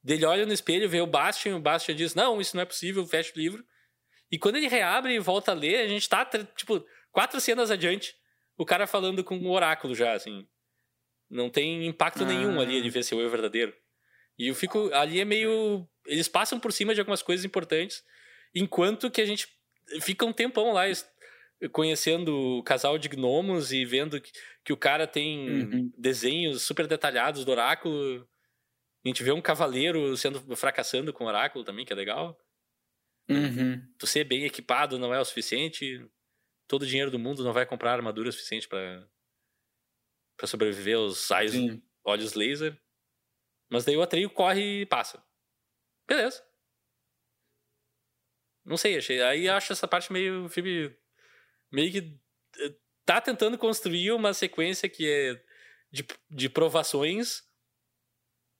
Ele 0.06 0.26
olha 0.26 0.46
no 0.46 0.54
espelho, 0.54 0.90
vê 0.90 1.02
o 1.02 1.08
Bastian, 1.08 1.58
o 1.58 1.62
Bastian 1.62 1.96
diz, 1.96 2.16
não, 2.16 2.40
isso 2.40 2.56
não 2.56 2.64
é 2.64 2.66
possível, 2.66 3.06
fecha 3.06 3.34
o 3.36 3.40
livro. 3.40 3.66
E 4.32 4.38
quando 4.38 4.58
ele 4.58 4.68
reabre 4.68 5.14
e 5.14 5.20
volta 5.20 5.52
a 5.52 5.56
ler, 5.56 5.80
a 5.80 5.88
gente 5.88 6.08
tá, 6.08 6.26
tipo, 6.56 6.86
quatro 7.12 7.40
cenas 7.40 7.72
adiante 7.72 8.16
o 8.58 8.66
cara 8.66 8.88
falando 8.88 9.24
com 9.24 9.38
um 9.38 9.52
oráculo 9.52 9.94
já, 9.94 10.14
assim. 10.14 10.48
Não 11.30 11.50
tem 11.50 11.86
impacto 11.86 12.24
ah. 12.24 12.28
nenhum 12.28 12.60
ali 12.60 12.76
ele 12.76 12.90
ver 12.90 13.04
se 13.04 13.14
eu 13.14 13.30
verdadeiro. 13.30 13.74
E 14.38 14.48
eu 14.48 14.56
fico. 14.56 14.92
Ali 14.94 15.20
é 15.20 15.26
meio. 15.26 15.88
Eles 16.06 16.28
passam 16.28 16.60
por 16.60 16.72
cima 16.72 16.94
de 16.94 17.00
algumas 17.00 17.22
coisas 17.22 17.46
importantes, 17.46 18.04
enquanto 18.56 19.12
que 19.12 19.22
a 19.22 19.26
gente 19.26 19.48
fica 20.02 20.26
um 20.26 20.34
tempão 20.34 20.72
lá 20.72 20.86
conhecendo 21.72 22.36
o 22.36 22.64
casal 22.64 22.98
de 22.98 23.10
gnomos 23.10 23.72
e 23.72 23.84
vendo 23.84 24.22
que, 24.22 24.32
que 24.68 24.74
o 24.74 24.78
cara 24.78 25.08
tem 25.08 25.64
uhum. 25.64 25.94
desenhos 25.98 26.64
super 26.64 26.86
detalhados 26.88 27.46
do 27.46 27.52
oráculo. 27.52 28.28
A 29.06 29.08
gente 29.08 29.24
vê 29.24 29.32
um 29.32 29.42
cavaleiro 29.42 30.18
sendo 30.18 30.58
fracassando 30.58 31.14
com 31.14 31.24
o 31.24 31.28
oráculo 31.28 31.64
também, 31.64 31.86
que 31.86 31.94
é 31.94 31.96
legal. 31.96 32.38
Uhum. 33.30 33.82
Tu 33.98 34.06
ser 34.06 34.26
bem 34.26 34.44
equipado 34.44 35.00
não 35.00 35.14
é 35.14 35.22
o 35.22 35.24
suficiente 35.24 36.06
todo 36.68 36.82
o 36.82 36.86
dinheiro 36.86 37.10
do 37.10 37.18
mundo 37.18 37.46
não 37.46 37.54
vai 37.54 37.66
comprar 37.66 37.94
armadura 37.94 38.30
suficiente 38.30 38.68
para 38.68 39.10
para 40.36 40.48
sobreviver 40.48 40.98
aos 40.98 41.20
sais 41.20 41.54
olhos 42.04 42.34
laser. 42.34 42.78
Mas 43.70 43.86
daí 43.86 43.96
o 43.96 44.02
Atreio 44.02 44.30
corre 44.30 44.82
e 44.82 44.86
passa. 44.86 45.26
Beleza. 46.06 46.46
Não 48.66 48.76
sei, 48.76 48.98
achei. 48.98 49.22
Aí 49.22 49.48
acho 49.48 49.72
essa 49.72 49.88
parte 49.88 50.12
meio 50.12 50.50
filme 50.50 50.94
meio 51.72 51.90
que 51.90 52.20
eh, 52.60 52.76
tá 53.08 53.22
tentando 53.22 53.58
construir 53.58 54.12
uma 54.12 54.34
sequência 54.34 54.90
que 54.90 55.10
é 55.10 55.42
de, 55.90 56.06
de 56.30 56.50
provações, 56.50 57.42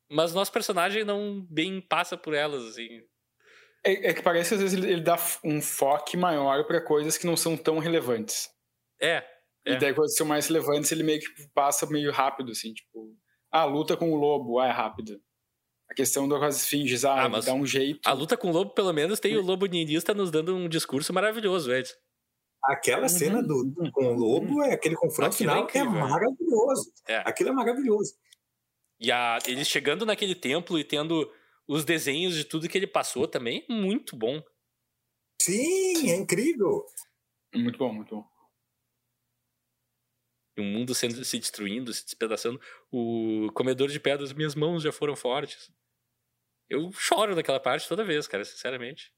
mas 0.10 0.34
nosso 0.34 0.54
personagem 0.54 1.04
não 1.04 1.46
bem 1.50 1.82
passa 1.82 2.18
por 2.18 2.34
elas 2.34 2.64
assim. 2.64 3.04
É, 3.84 4.10
é, 4.10 4.14
que 4.14 4.22
parece 4.22 4.50
que 4.50 4.56
às 4.56 4.62
vezes 4.62 4.78
ele, 4.78 4.92
ele 4.94 5.02
dá 5.02 5.18
um 5.44 5.62
foco 5.62 6.18
maior 6.18 6.66
para 6.66 6.82
coisas 6.82 7.18
que 7.18 7.28
não 7.28 7.36
são 7.36 7.58
tão 7.58 7.78
relevantes. 7.78 8.50
É. 9.02 9.24
é. 9.66 9.74
E 9.74 9.78
daí, 9.78 9.94
que 9.94 10.08
são 10.08 10.26
mais 10.26 10.48
relevantes, 10.48 10.92
ele 10.94 11.04
meio 11.04 11.20
que 11.20 11.28
passa 11.54 11.86
meio 11.86 12.12
rápido, 12.12 12.52
assim, 12.54 12.74
tipo. 12.74 13.14
Ah, 13.52 13.66
luta 13.66 13.96
com 13.96 14.12
o 14.12 14.16
lobo, 14.16 14.60
ah, 14.60 14.68
é 14.68 14.72
rápido. 14.72 15.22
A 15.90 15.94
questão 15.94 16.28
das 16.28 16.64
esfinges, 16.64 17.06
ah, 17.06 17.26
ah 17.26 17.40
dá 17.40 17.54
um 17.54 17.66
jeito. 17.66 18.00
A 18.06 18.14
luta 18.14 18.36
com 18.36 18.50
o 18.50 18.54
lobo, 18.54 18.74
pelo 18.74 18.92
menos, 18.94 19.20
tem 19.20 19.38
o 19.38 19.42
lobo 19.42 19.66
ninista 19.66 20.14
nos 20.14 20.32
dando 20.32 20.56
um 20.56 20.68
discurso 20.68 21.14
maravilhoso, 21.14 21.72
Ed. 21.74 21.90
Aquela 22.68 23.04
uhum. 23.04 23.10
cena 23.10 23.42
do, 23.42 23.64
do, 23.64 23.90
com 23.92 24.08
o 24.08 24.14
lobo, 24.14 24.62
é 24.62 24.74
aquele 24.74 24.96
confronto 24.96 25.34
Aquilo 25.34 25.52
final 25.52 25.64
é 25.64 25.72
que 25.72 25.78
é 25.78 25.84
maravilhoso. 25.86 26.92
É. 27.08 27.18
Aquilo 27.26 27.50
é 27.50 27.54
maravilhoso. 27.54 28.14
E 29.00 29.10
a, 29.10 29.40
eles 29.48 29.70
chegando 29.70 30.06
naquele 30.06 30.36
templo 30.36 30.78
e 30.78 30.84
tendo 30.84 31.32
os 31.66 31.86
desenhos 31.86 32.36
de 32.36 32.44
tudo 32.44 32.68
que 32.68 32.78
ele 32.78 32.88
passou 32.88 33.26
também, 33.26 33.66
muito 33.70 34.18
bom. 34.18 34.44
Sim, 35.42 36.12
é 36.12 36.16
incrível. 36.16 36.86
Muito 37.56 37.78
bom, 37.78 37.94
muito 37.94 38.16
bom. 38.16 38.26
E 40.58 40.62
o 40.62 40.64
mundo 40.64 40.94
sendo, 40.94 41.24
se 41.24 41.40
destruindo, 41.40 41.94
se 41.94 42.04
despedaçando. 42.04 42.60
O 42.92 43.50
comedor 43.54 43.90
de 43.90 44.00
pedras, 44.00 44.34
minhas 44.34 44.56
mãos 44.56 44.84
já 44.84 44.92
foram 44.92 45.16
fortes. 45.16 45.72
Eu 46.70 46.92
choro 46.92 47.34
naquela 47.34 47.60
parte 47.60 47.88
toda 47.88 48.04
vez, 48.04 48.28
cara, 48.28 48.44
sinceramente. 48.44 49.14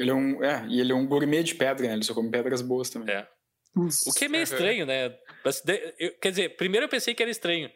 Ele 0.00 0.10
é 0.10 0.14
um, 0.14 0.42
é, 0.42 0.66
e 0.66 0.80
ele 0.80 0.92
é 0.92 0.94
um 0.94 1.06
gourmet 1.06 1.42
de 1.42 1.54
pedra, 1.54 1.86
né? 1.86 1.92
Ele 1.92 2.02
só 2.02 2.14
come 2.14 2.30
pedras 2.30 2.62
boas 2.62 2.88
também. 2.88 3.14
É. 3.14 3.28
O 3.76 4.12
que 4.14 4.24
é 4.24 4.28
meio 4.28 4.42
estranho, 4.42 4.86
né? 4.86 5.14
Mas, 5.44 5.62
eu, 5.98 6.18
quer 6.18 6.30
dizer, 6.30 6.56
primeiro 6.56 6.86
eu 6.86 6.88
pensei 6.88 7.14
que 7.14 7.22
era 7.22 7.30
estranho. 7.30 7.70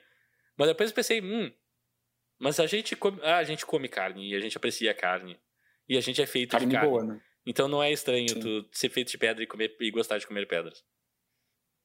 Mas 0.56 0.68
depois 0.68 0.88
eu 0.88 0.96
pensei, 0.96 1.20
hum, 1.20 1.52
mas 2.38 2.58
a 2.58 2.66
gente 2.66 2.96
come, 2.96 3.20
ah, 3.22 3.36
a 3.36 3.44
gente 3.44 3.66
come 3.66 3.88
carne 3.88 4.30
e 4.30 4.34
a 4.34 4.40
gente 4.40 4.56
aprecia 4.56 4.90
a 4.90 4.94
carne. 4.94 5.38
E 5.86 5.98
a 5.98 6.00
gente 6.00 6.22
é 6.22 6.26
feito 6.26 6.52
carne 6.52 6.66
de 6.66 6.72
carne. 6.72 6.88
Boa, 6.88 7.04
né? 7.04 7.20
Então 7.44 7.68
não 7.68 7.82
é 7.82 7.92
estranho 7.92 8.30
Sim. 8.30 8.40
tu 8.40 8.68
ser 8.72 8.88
feito 8.88 9.10
de 9.10 9.18
pedra 9.18 9.44
e, 9.44 9.46
comer, 9.46 9.76
e 9.78 9.90
gostar 9.90 10.16
de 10.16 10.26
comer 10.26 10.48
pedras. 10.48 10.82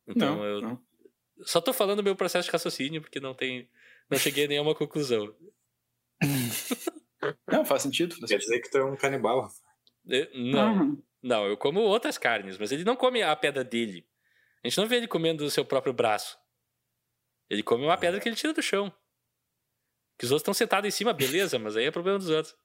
Então 0.07 0.37
não, 0.37 0.45
eu 0.45 0.61
não. 0.61 0.81
só 1.41 1.59
tô 1.59 1.73
falando 1.73 2.01
meu 2.01 2.15
processo 2.15 2.45
de 2.45 2.51
raciocínio 2.51 3.01
porque 3.01 3.19
não 3.19 3.33
tem 3.33 3.69
não 4.09 4.17
cheguei 4.17 4.45
a 4.45 4.47
nenhuma 4.47 4.73
conclusão. 4.73 5.35
não, 7.45 7.65
faz 7.65 7.83
sentido. 7.83 8.15
Faz 8.15 8.31
Quer 8.31 8.37
dizer 8.37 8.61
que 8.61 8.71
tu 8.71 8.77
é 8.77 8.85
um 8.85 8.95
canibal, 8.95 9.49
Não. 10.33 10.73
Uhum. 10.77 11.03
Não, 11.21 11.45
eu 11.47 11.57
como 11.57 11.81
outras 11.81 12.17
carnes, 12.17 12.57
mas 12.57 12.71
ele 12.71 12.83
não 12.83 12.95
come 12.95 13.21
a 13.21 13.35
pedra 13.35 13.63
dele. 13.63 14.07
A 14.63 14.67
gente 14.67 14.77
não 14.77 14.87
vê 14.87 14.95
ele 14.97 15.07
comendo 15.07 15.43
o 15.43 15.51
seu 15.51 15.63
próprio 15.65 15.93
braço. 15.93 16.37
Ele 17.49 17.61
come 17.63 17.83
uma 17.83 17.97
pedra 17.97 18.19
que 18.19 18.27
ele 18.29 18.35
tira 18.35 18.53
do 18.53 18.61
chão. 18.61 18.91
Que 20.17 20.25
os 20.25 20.31
outros 20.31 20.41
estão 20.43 20.53
sentados 20.53 20.87
em 20.87 20.91
cima, 20.91 21.13
beleza, 21.13 21.57
mas 21.59 21.75
aí 21.77 21.85
é 21.85 21.91
problema 21.91 22.17
dos 22.19 22.29
outros. 22.29 22.55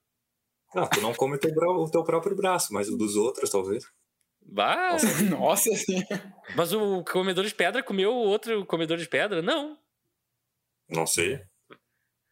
Não, 0.73 0.89
tu 0.89 1.01
não 1.01 1.13
come 1.13 1.35
o 1.35 1.39
teu, 1.39 1.53
bra- 1.53 1.71
o 1.71 1.89
teu 1.89 2.03
próprio 2.03 2.35
braço, 2.35 2.73
mas 2.73 2.89
o 2.89 2.97
dos 2.97 3.15
outros, 3.15 3.49
talvez. 3.49 3.85
Bah, 4.41 4.91
Nossa, 5.29 5.69
assim. 5.73 6.03
mas 6.55 6.71
o 6.73 7.03
comedor 7.03 7.45
de 7.45 7.55
pedra 7.55 7.81
comeu 7.81 8.11
o 8.13 8.27
outro 8.27 8.65
comedor 8.65 8.97
de 8.97 9.07
pedra? 9.07 9.41
Não. 9.41 9.77
Não 10.89 11.07
sei. 11.07 11.41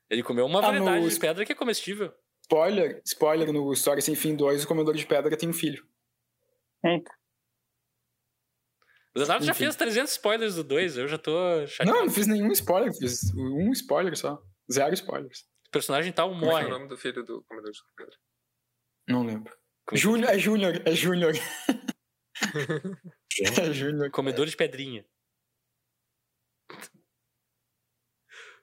Ele 0.10 0.22
comeu 0.23 0.45
uma 0.45 0.60
Ah, 0.60 0.64
variedade 0.64 1.03
no- 1.06 1.10
de 1.10 1.19
pedra 1.19 1.45
que 1.45 1.52
é 1.53 1.56
comestível. 1.56 2.14
Spoiler, 2.58 3.02
spoiler 3.04 3.52
no 3.52 3.74
História 3.74 4.00
Sem 4.02 4.14
Fim 4.16 4.36
2, 4.36 4.64
o 4.64 4.68
comedor 4.68 4.94
de 4.96 5.08
pedra 5.08 5.36
tem 5.36 5.50
um 5.50 5.54
filho. 5.54 5.84
Eita. 6.86 7.12
O 9.16 9.20
Leonardo 9.20 9.44
já 9.44 9.56
fez 9.56 9.76
300 9.76 10.12
spoilers 10.12 10.56
do 10.56 10.64
2, 10.64 10.98
eu 10.98 11.08
já 11.08 11.18
tô 11.18 11.66
chateado. 11.66 11.98
Não, 11.98 12.06
não 12.06 12.14
fiz 12.14 12.28
nenhum 12.28 12.52
spoiler, 12.52 12.94
fiz 12.96 13.34
um 13.36 13.72
spoiler 13.72 14.16
só. 14.16 14.40
Zero 14.72 14.94
spoilers. 14.94 15.48
O 15.68 15.72
personagem 15.72 16.14
tal 16.14 16.30
Como 16.30 16.46
é 16.46 16.48
que 16.48 16.52
é 16.52 16.52
morre. 16.52 16.66
o 16.66 16.70
nome 16.70 16.88
do 16.88 16.96
filho 16.98 17.24
do 17.24 17.44
comedor 17.46 17.72
de 17.72 17.80
pedra? 17.98 18.16
Não 19.08 19.26
lembro. 19.26 19.52
Como- 19.88 20.00
Júnior, 20.00 20.30
é 20.30 20.38
Júnior, 20.38 20.74
é 20.86 20.92
Júnior. 20.94 21.34
É 23.42 23.74
Júnior. 23.74 24.12
Comedor 24.12 24.46
de 24.46 24.56
pedrinha. 24.56 25.04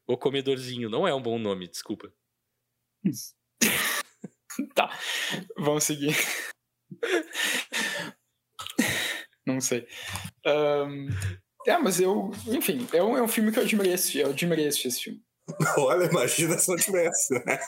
O 0.06 0.16
comedorzinho 0.16 0.88
não 0.88 1.08
é 1.08 1.12
um 1.12 1.20
bom 1.20 1.40
nome, 1.40 1.66
desculpa. 1.66 2.12
Tá, 4.74 4.90
vamos 5.56 5.84
seguir. 5.84 6.14
Não 9.46 9.60
sei. 9.60 9.86
Ahn, 10.44 11.08
é, 11.66 11.78
mas 11.78 12.00
eu, 12.00 12.30
enfim, 12.46 12.86
é 12.92 13.02
um, 13.02 13.16
é 13.16 13.22
um 13.22 13.28
filme 13.28 13.50
que 13.52 13.58
eu 13.58 13.62
admirei 13.62 13.94
assistir, 13.94 14.20
eu 14.20 14.30
admirei 14.30 14.66
assistir 14.66 14.88
esse 14.88 15.02
filme. 15.02 15.22
olha, 15.78 16.06
imagina 16.06 16.58
se 16.58 16.68
não 16.68 16.76
tivesse. 16.76 17.34
né? 17.34 17.58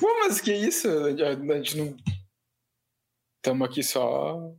Pô, 0.00 0.18
mas 0.20 0.40
que 0.40 0.52
isso? 0.52 0.88
A 0.88 1.10
gente 1.56 1.76
não. 1.76 1.96
Estamos 3.38 3.68
aqui 3.68 3.82
só. 3.82 4.54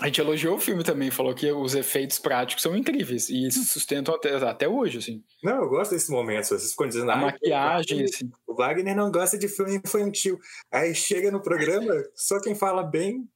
A 0.00 0.06
gente 0.06 0.20
elogiou 0.20 0.56
o 0.56 0.60
filme 0.60 0.84
também, 0.84 1.10
falou 1.10 1.34
que 1.34 1.50
os 1.50 1.74
efeitos 1.74 2.20
práticos 2.20 2.62
são 2.62 2.76
incríveis 2.76 3.28
e 3.28 3.50
se 3.50 3.64
sustentam 3.64 4.14
até, 4.14 4.36
até 4.36 4.68
hoje, 4.68 4.98
assim. 4.98 5.24
Não, 5.42 5.56
eu 5.56 5.68
gosto 5.68 5.90
desses 5.90 6.08
momentos. 6.08 6.48
Vocês 6.48 6.70
ficam 6.70 6.86
dizendo, 6.86 7.10
A 7.10 7.14
ah, 7.14 7.16
maquiagem, 7.16 8.04
assim. 8.04 8.30
o 8.46 8.54
Wagner 8.54 8.94
não 8.94 9.10
gosta 9.10 9.36
de 9.36 9.48
filme 9.48 9.76
infantil. 9.76 10.38
Aí 10.72 10.94
chega 10.94 11.32
no 11.32 11.42
programa, 11.42 11.92
só 12.14 12.40
quem 12.40 12.54
fala 12.54 12.84
bem, 12.84 13.28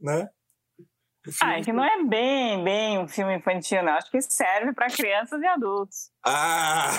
né? 0.00 0.28
Ah, 1.40 1.58
é 1.58 1.62
que 1.62 1.72
não 1.72 1.82
é 1.82 2.04
bem, 2.04 2.62
bem 2.62 2.98
um 2.98 3.08
filme 3.08 3.34
infantil, 3.34 3.82
não. 3.82 3.94
Acho 3.94 4.10
que 4.10 4.20
serve 4.20 4.72
para 4.74 4.88
crianças 4.88 5.40
e 5.40 5.46
adultos. 5.46 6.10
Ah, 6.24 6.90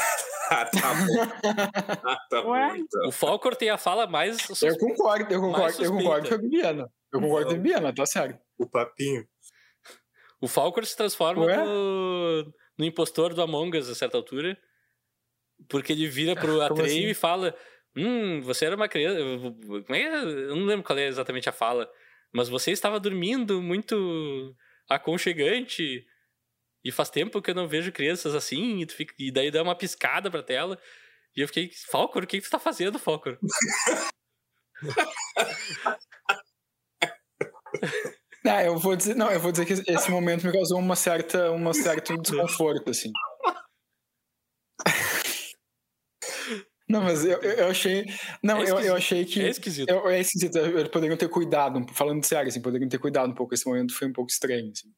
tá 0.49 0.65
bom. 1.05 2.01
Ah, 2.03 2.17
tá 2.29 2.41
bom, 2.41 2.57
então. 2.75 3.07
O 3.07 3.11
Falcor 3.11 3.55
tem 3.55 3.69
a 3.69 3.77
fala 3.77 4.07
mais. 4.07 4.37
Eu 4.61 4.77
concordo, 4.77 5.33
eu 5.33 5.39
concordo, 5.39 5.83
eu 5.83 5.91
concordo 5.91 6.27
com 6.27 6.35
a 6.35 6.37
Bibiana. 6.37 6.91
Eu 7.13 7.21
concordo 7.21 7.47
com 7.49 7.53
a. 7.53 7.57
Bibiana, 7.57 7.93
tá 7.93 8.05
sério. 8.05 8.37
O 8.57 8.67
papinho. 8.69 9.27
O 10.41 10.47
Falcor 10.47 10.85
se 10.85 10.95
transforma 10.95 11.45
no, 11.65 12.53
no 12.77 12.85
impostor 12.85 13.33
do 13.33 13.41
Among 13.41 13.77
Us 13.77 13.89
a 13.89 13.95
certa 13.95 14.17
altura. 14.17 14.57
Porque 15.69 15.93
ele 15.93 16.07
vira 16.07 16.35
pro 16.35 16.61
Atreio 16.61 16.85
assim? 16.85 17.09
e 17.09 17.13
fala: 17.13 17.55
Hum, 17.95 18.41
você 18.41 18.65
era 18.65 18.75
uma 18.75 18.87
criança. 18.89 19.19
Como 19.21 19.77
é? 19.77 19.81
que 19.83 19.93
é? 19.93 20.23
Eu 20.23 20.55
não 20.55 20.65
lembro 20.65 20.85
qual 20.85 20.97
é 20.99 21.07
exatamente 21.07 21.49
a 21.49 21.53
fala. 21.53 21.89
Mas 22.33 22.49
você 22.49 22.71
estava 22.71 22.99
dormindo 22.99 23.61
muito 23.61 24.55
aconchegante. 24.89 26.05
E 26.83 26.91
faz 26.91 27.09
tempo 27.09 27.41
que 27.41 27.49
eu 27.49 27.55
não 27.55 27.67
vejo 27.67 27.91
crianças 27.91 28.35
assim. 28.35 28.81
E, 28.81 28.85
tu 28.85 28.93
fica- 28.93 29.15
e 29.17 29.31
daí 29.31 29.49
dá 29.49 29.63
uma 29.63 29.75
piscada 29.75 30.29
pra 30.29 30.43
tela. 30.43 30.77
E 31.35 31.41
eu 31.41 31.47
fiquei, 31.47 31.71
Falcor, 31.89 32.23
o 32.23 32.27
que, 32.27 32.39
que 32.39 32.47
tu 32.47 32.51
tá 32.51 32.59
fazendo, 32.59 32.99
Falcor? 32.99 33.37
Ah, 38.47 38.63
eu 38.63 38.77
vou 38.77 38.95
dizer, 38.95 39.15
não, 39.15 39.31
eu 39.31 39.39
vou 39.39 39.51
dizer 39.51 39.65
que 39.65 39.73
esse 39.91 40.11
momento 40.11 40.45
me 40.45 40.53
causou 40.53 40.77
uma 40.79 40.95
certa, 40.95 41.51
uma 41.51 41.73
certo 41.73 42.15
desconforto, 42.21 42.89
assim. 42.91 43.11
Não, 46.87 47.01
mas 47.01 47.25
eu, 47.25 47.41
eu 47.41 47.67
achei, 47.67 48.05
não, 48.43 48.61
É 48.61 48.69
eu, 48.69 48.79
eu 48.79 48.95
achei 48.95 49.25
que 49.25 49.41
É 49.41 49.49
esquisito. 49.49 49.89
eu, 49.89 50.07
é 50.07 50.19
esquisito, 50.19 50.55
eles 50.59 50.87
poderiam 50.89 51.17
ter 51.17 51.27
cuidado, 51.29 51.83
falando 51.93 52.23
sério, 52.23 52.47
assim, 52.47 52.61
poderiam 52.61 52.87
ter 52.87 52.99
cuidado 52.99 53.31
um 53.31 53.33
pouco. 53.33 53.53
Esse 53.55 53.65
momento 53.65 53.95
foi 53.97 54.07
um 54.07 54.13
pouco 54.13 54.29
estranho, 54.29 54.71
assim. 54.71 54.91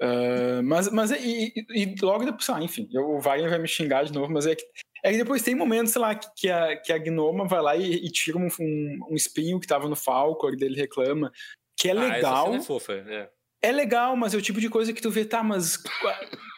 Ah, 0.00 0.60
mas, 0.62 0.88
mas 0.90 1.10
e, 1.10 1.52
e- 1.56 1.82
e 1.82 1.94
logo 2.00 2.24
depois, 2.24 2.48
ah, 2.50 2.62
enfim, 2.62 2.88
o 2.94 3.18
Wagner 3.20 3.50
vai 3.50 3.58
me 3.58 3.66
xingar 3.68 4.04
de 4.04 4.12
novo, 4.12 4.32
mas 4.32 4.46
é 4.46 4.54
que, 4.54 4.64
é 5.02 5.10
que 5.12 5.18
depois 5.18 5.42
tem 5.42 5.54
momentos, 5.54 5.92
sei 5.92 6.00
lá, 6.00 6.14
que, 6.14 6.28
que 6.36 6.50
a, 6.50 6.76
que 6.80 6.92
a 6.92 6.98
Gnoma 6.98 7.46
vai 7.48 7.60
lá 7.62 7.76
e, 7.76 7.92
e 7.94 8.10
tira 8.10 8.38
um, 8.38 8.46
um, 8.60 8.98
um 9.10 9.14
espinho 9.14 9.58
que 9.58 9.66
tava 9.66 9.88
no 9.88 9.96
Falcor, 9.96 10.54
dele 10.56 10.76
reclama, 10.76 11.32
que 11.76 11.88
é 11.88 11.92
Ah, 11.92 11.94
essa 12.04 12.14
legal. 12.16 12.44
cena 12.46 12.56
é 12.56 12.62
fofa, 12.62 12.92
é. 12.94 13.30
É 13.62 13.72
legal, 13.72 14.16
mas 14.16 14.34
é 14.34 14.36
o 14.36 14.42
tipo 14.42 14.60
de 14.60 14.68
coisa 14.68 14.92
que 14.92 15.00
tu 15.02 15.10
vê, 15.10 15.24
tá, 15.24 15.42
mas. 15.42 15.76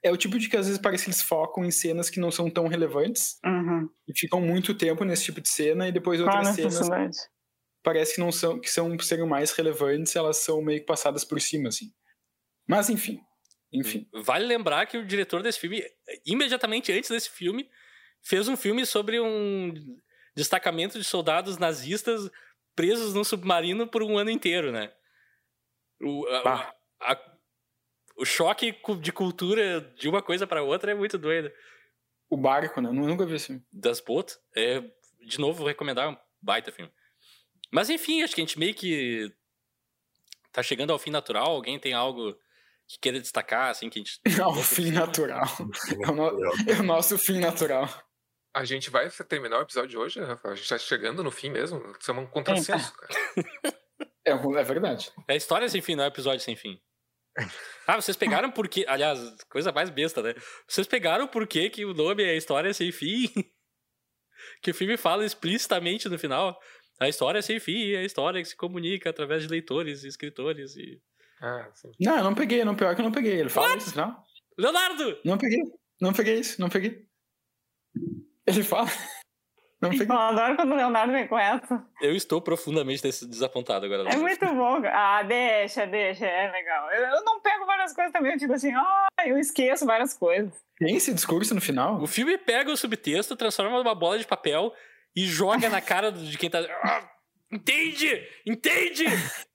É 0.00 0.12
o 0.12 0.16
tipo 0.16 0.38
de 0.38 0.48
que 0.48 0.56
às 0.56 0.66
vezes 0.66 0.80
parece 0.80 1.04
que 1.04 1.10
eles 1.10 1.20
focam 1.20 1.64
em 1.64 1.72
cenas 1.72 2.08
que 2.08 2.20
não 2.20 2.30
são 2.30 2.48
tão 2.48 2.68
relevantes 2.68 3.36
Uhum. 3.44 3.88
e 4.06 4.16
ficam 4.16 4.40
muito 4.40 4.72
tempo 4.72 5.04
nesse 5.04 5.24
tipo 5.24 5.40
de 5.40 5.48
cena 5.48 5.88
e 5.88 5.92
depois 5.92 6.20
Qual 6.20 6.36
outras 6.36 6.54
cenas 6.54 7.28
parece 7.82 8.14
que 8.14 8.20
não 8.20 8.30
são, 8.30 8.60
que 8.60 8.70
são 8.70 8.96
seriam 9.00 9.26
mais 9.26 9.50
relevantes, 9.50 10.14
elas 10.14 10.36
são 10.36 10.62
meio 10.62 10.78
que 10.78 10.86
passadas 10.86 11.24
por 11.24 11.40
cima, 11.40 11.68
assim. 11.68 11.90
Mas 12.64 12.88
enfim. 12.88 13.18
Enfim. 13.72 14.08
Vale 14.22 14.46
lembrar 14.46 14.86
que 14.86 14.96
o 14.96 15.04
diretor 15.04 15.42
desse 15.42 15.58
filme, 15.58 15.82
imediatamente 16.24 16.92
antes 16.92 17.10
desse 17.10 17.30
filme, 17.30 17.68
fez 18.22 18.46
um 18.46 18.56
filme 18.56 18.86
sobre 18.86 19.18
um 19.20 19.74
destacamento 20.36 20.96
de 20.96 21.04
soldados 21.04 21.58
nazistas 21.58 22.30
presos 22.78 23.12
num 23.12 23.24
submarino 23.24 23.88
por 23.88 24.04
um 24.04 24.16
ano 24.16 24.30
inteiro, 24.30 24.70
né? 24.70 24.92
O, 26.00 26.24
a- 26.28 26.72
a- 27.00 27.32
o 28.16 28.24
choque 28.24 28.72
de 29.00 29.10
cultura 29.12 29.80
de 29.98 30.08
uma 30.08 30.22
coisa 30.22 30.46
para 30.46 30.62
outra 30.62 30.92
é 30.92 30.94
muito 30.94 31.18
doido. 31.18 31.50
O 32.30 32.36
barco, 32.36 32.80
né? 32.80 32.88
Eu 32.88 32.92
nunca 32.92 33.26
vi 33.26 33.34
esse 33.34 33.46
filme. 33.46 33.64
Das 33.72 34.00
Boat, 34.00 34.36
é, 34.54 34.80
de 35.26 35.40
novo, 35.40 35.58
vou 35.58 35.66
recomendar, 35.66 36.08
um 36.08 36.16
baita 36.40 36.70
filme. 36.70 36.92
Mas 37.72 37.90
enfim, 37.90 38.22
acho 38.22 38.32
que 38.32 38.40
a 38.40 38.44
gente 38.44 38.58
meio 38.60 38.74
que 38.74 39.28
tá 40.52 40.62
chegando 40.62 40.92
ao 40.92 41.00
fim 41.00 41.10
natural. 41.10 41.46
Alguém 41.50 41.80
tem 41.80 41.94
algo 41.94 42.32
que 42.86 42.96
queira 43.00 43.18
destacar, 43.20 43.70
assim, 43.70 43.90
que 43.90 43.98
a 43.98 44.02
gente... 44.02 44.20
É 44.40 44.46
o 44.46 44.54
fim 44.54 44.92
natural. 44.92 45.44
É 46.06 46.10
o, 46.10 46.14
no- 46.14 46.44
é 46.70 46.78
o 46.78 46.82
nosso 46.84 47.18
fim 47.18 47.40
natural. 47.40 47.88
A 48.54 48.64
gente 48.64 48.90
vai 48.90 49.08
terminar 49.10 49.58
o 49.58 49.62
episódio 49.62 49.90
de 49.90 49.98
hoje, 49.98 50.20
Rafa? 50.20 50.48
A 50.48 50.54
gente 50.54 50.68
tá 50.68 50.78
chegando 50.78 51.22
no 51.22 51.30
fim 51.30 51.50
mesmo. 51.50 51.80
Isso 52.00 52.10
é 52.10 52.14
um 52.14 52.26
contrassenso, 52.26 52.92
cara. 52.92 53.12
É, 54.26 54.32
é 54.32 54.62
verdade. 54.62 55.10
É 55.26 55.34
história 55.34 55.66
sem 55.70 55.80
fim, 55.80 55.94
não 55.94 56.04
é 56.04 56.08
episódio 56.08 56.40
sem 56.40 56.54
fim. 56.54 56.78
Ah, 57.86 57.96
vocês 57.96 58.16
pegaram 58.16 58.50
por 58.50 58.68
quê? 58.68 58.84
Aliás, 58.88 59.18
coisa 59.48 59.72
mais 59.72 59.90
besta, 59.90 60.22
né? 60.22 60.34
Vocês 60.66 60.86
pegaram 60.86 61.26
por 61.26 61.46
quê 61.46 61.70
que 61.70 61.84
o 61.84 61.94
nome 61.94 62.22
é 62.22 62.36
História 62.36 62.74
Sem 62.74 62.92
Fim? 62.92 63.28
que 64.60 64.70
o 64.70 64.74
filme 64.74 64.96
fala 64.96 65.24
explicitamente 65.24 66.08
no 66.08 66.18
final. 66.18 66.58
A 67.00 67.08
história 67.08 67.40
sem 67.40 67.60
fim 67.60 67.92
é 67.92 67.98
a 67.98 68.04
história 68.04 68.42
que 68.42 68.48
se 68.48 68.56
comunica 68.56 69.08
através 69.08 69.44
de 69.44 69.48
leitores 69.48 70.02
e 70.02 70.08
escritores 70.08 70.76
e... 70.76 71.00
Ah, 71.40 71.70
sim. 71.72 71.92
Não, 72.00 72.18
eu 72.18 72.24
não 72.24 72.34
peguei, 72.34 72.64
não, 72.64 72.74
pior 72.74 72.94
que 72.94 73.00
eu 73.00 73.04
não 73.04 73.12
peguei. 73.12 73.38
Ele 73.38 73.48
fala 73.48 73.76
isso, 73.76 73.96
não? 73.96 74.20
Leonardo! 74.58 75.20
Não 75.24 75.38
peguei. 75.38 75.62
Não 76.00 76.12
peguei 76.12 76.40
isso, 76.40 76.60
não 76.60 76.68
peguei. 76.68 77.06
Ele 78.48 78.62
fala. 78.62 78.88
Não 79.80 79.90
peguei. 79.90 80.06
Eu 80.08 80.18
adoro 80.18 80.56
quando 80.56 80.72
o 80.72 80.74
Leonardo 80.76 81.12
vem 81.12 81.28
com 81.28 81.38
essa. 81.38 81.86
Eu 82.00 82.14
estou 82.16 82.40
profundamente 82.42 83.00
des- 83.02 83.22
desapontado 83.22 83.86
agora. 83.86 84.08
É 84.10 84.16
muito 84.16 84.44
bom. 84.46 84.82
Ah, 84.86 85.22
deixa, 85.22 85.86
deixa. 85.86 86.26
É 86.26 86.50
legal. 86.50 86.90
Eu, 86.90 87.04
eu 87.04 87.24
não 87.24 87.40
pego 87.40 87.64
várias 87.64 87.92
coisas 87.94 88.12
também. 88.12 88.32
Eu 88.32 88.38
fico 88.40 88.52
assim, 88.54 88.72
ah, 88.74 89.06
eu 89.24 89.38
esqueço 89.38 89.86
várias 89.86 90.14
coisas. 90.14 90.52
Tem 90.78 90.96
esse 90.96 91.14
discurso 91.14 91.54
no 91.54 91.60
final? 91.60 92.02
O 92.02 92.06
filme 92.08 92.36
pega 92.38 92.72
o 92.72 92.76
subtexto, 92.76 93.36
transforma 93.36 93.78
numa 93.78 93.94
bola 93.94 94.18
de 94.18 94.26
papel 94.26 94.72
e 95.14 95.24
joga 95.26 95.68
na 95.68 95.80
cara 95.80 96.10
de 96.10 96.36
quem 96.36 96.50
tá... 96.50 96.58
Ah, 96.82 97.08
entende! 97.52 98.26
Entende! 98.46 99.04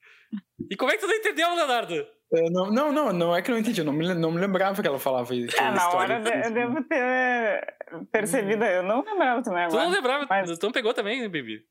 E 0.72 0.76
como 0.78 0.90
é 0.92 0.96
que 0.96 1.02
tu 1.02 1.08
não 1.08 1.14
entendeu, 1.16 1.54
Leonardo? 1.56 2.08
Não, 2.52 2.72
não, 2.72 2.92
não, 2.92 3.14
não 3.14 3.36
é 3.36 3.42
que 3.42 3.52
eu 3.52 3.54
não 3.54 3.62
entendi. 3.62 3.82
Eu 3.82 3.86
não 3.86 3.94
me, 3.94 4.14
não 4.14 4.32
me 4.32 4.40
lembrava 4.42 4.82
que 4.82 4.88
ela 4.88 4.98
falava 5.00 5.36
isso. 5.36 5.56
Ah, 5.60 5.72
na 5.72 5.90
hora 5.90 6.16
eu, 6.18 6.22
de- 6.24 6.48
eu 6.48 6.52
devo 6.52 6.84
ter 6.84 7.76
percebido. 8.12 8.64
Eu 8.64 8.82
não 8.84 9.04
lembrava 9.04 9.42
também 9.44 9.68
Tu 9.68 9.74
não 9.76 9.80
agora. 9.82 9.96
lembrava, 9.96 10.26
Mas- 10.30 10.58
tu 10.58 10.66
não 10.66 10.72
pegou 10.74 10.94
também, 10.94 11.28
Bibi? 11.30 11.64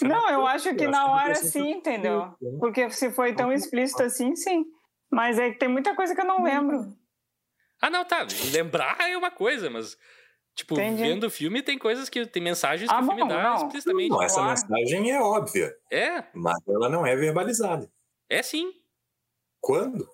Não, 0.00 0.30
eu 0.30 0.46
acho 0.46 0.74
que 0.74 0.84
Eu 0.84 0.90
acho 0.90 0.98
na 0.98 1.04
que 1.04 1.10
hora 1.10 1.34
ser 1.34 1.46
sim, 1.48 1.70
entendeu? 1.72 2.20
né? 2.26 2.32
Porque 2.58 2.88
se 2.90 3.10
foi 3.12 3.34
tão 3.34 3.52
explícito 3.52 4.02
assim, 4.02 4.34
sim. 4.34 4.64
Mas 5.10 5.38
é 5.38 5.50
que 5.50 5.58
tem 5.58 5.68
muita 5.68 5.94
coisa 5.94 6.14
que 6.14 6.20
eu 6.22 6.24
não 6.24 6.42
lembro. 6.42 6.96
Ah, 7.80 7.90
não, 7.90 8.02
tá. 8.04 8.26
Lembrar 8.52 8.96
é 9.10 9.16
uma 9.16 9.30
coisa, 9.30 9.68
mas 9.68 9.96
Tipo, 10.54 10.74
Entendi. 10.74 11.02
vendo 11.02 11.24
o 11.24 11.30
filme, 11.30 11.62
tem 11.62 11.78
coisas 11.78 12.10
que. 12.10 12.26
Tem 12.26 12.42
mensagens 12.42 12.90
que 12.90 12.94
Ah, 12.94 13.00
o 13.00 13.04
filme 13.04 13.22
bom, 13.22 13.28
dá 13.28 13.42
não. 13.42 13.56
explicitamente. 13.56 14.10
Não, 14.10 14.22
essa 14.22 14.34
claro. 14.34 14.50
mensagem 14.50 15.10
é 15.10 15.18
óbvia, 15.18 15.74
É, 15.90 16.24
mas 16.34 16.58
ela 16.68 16.90
não 16.90 17.06
é 17.06 17.16
verbalizada. 17.16 17.90
é 18.28 18.42
sim. 18.42 18.70
Quando? 19.62 20.06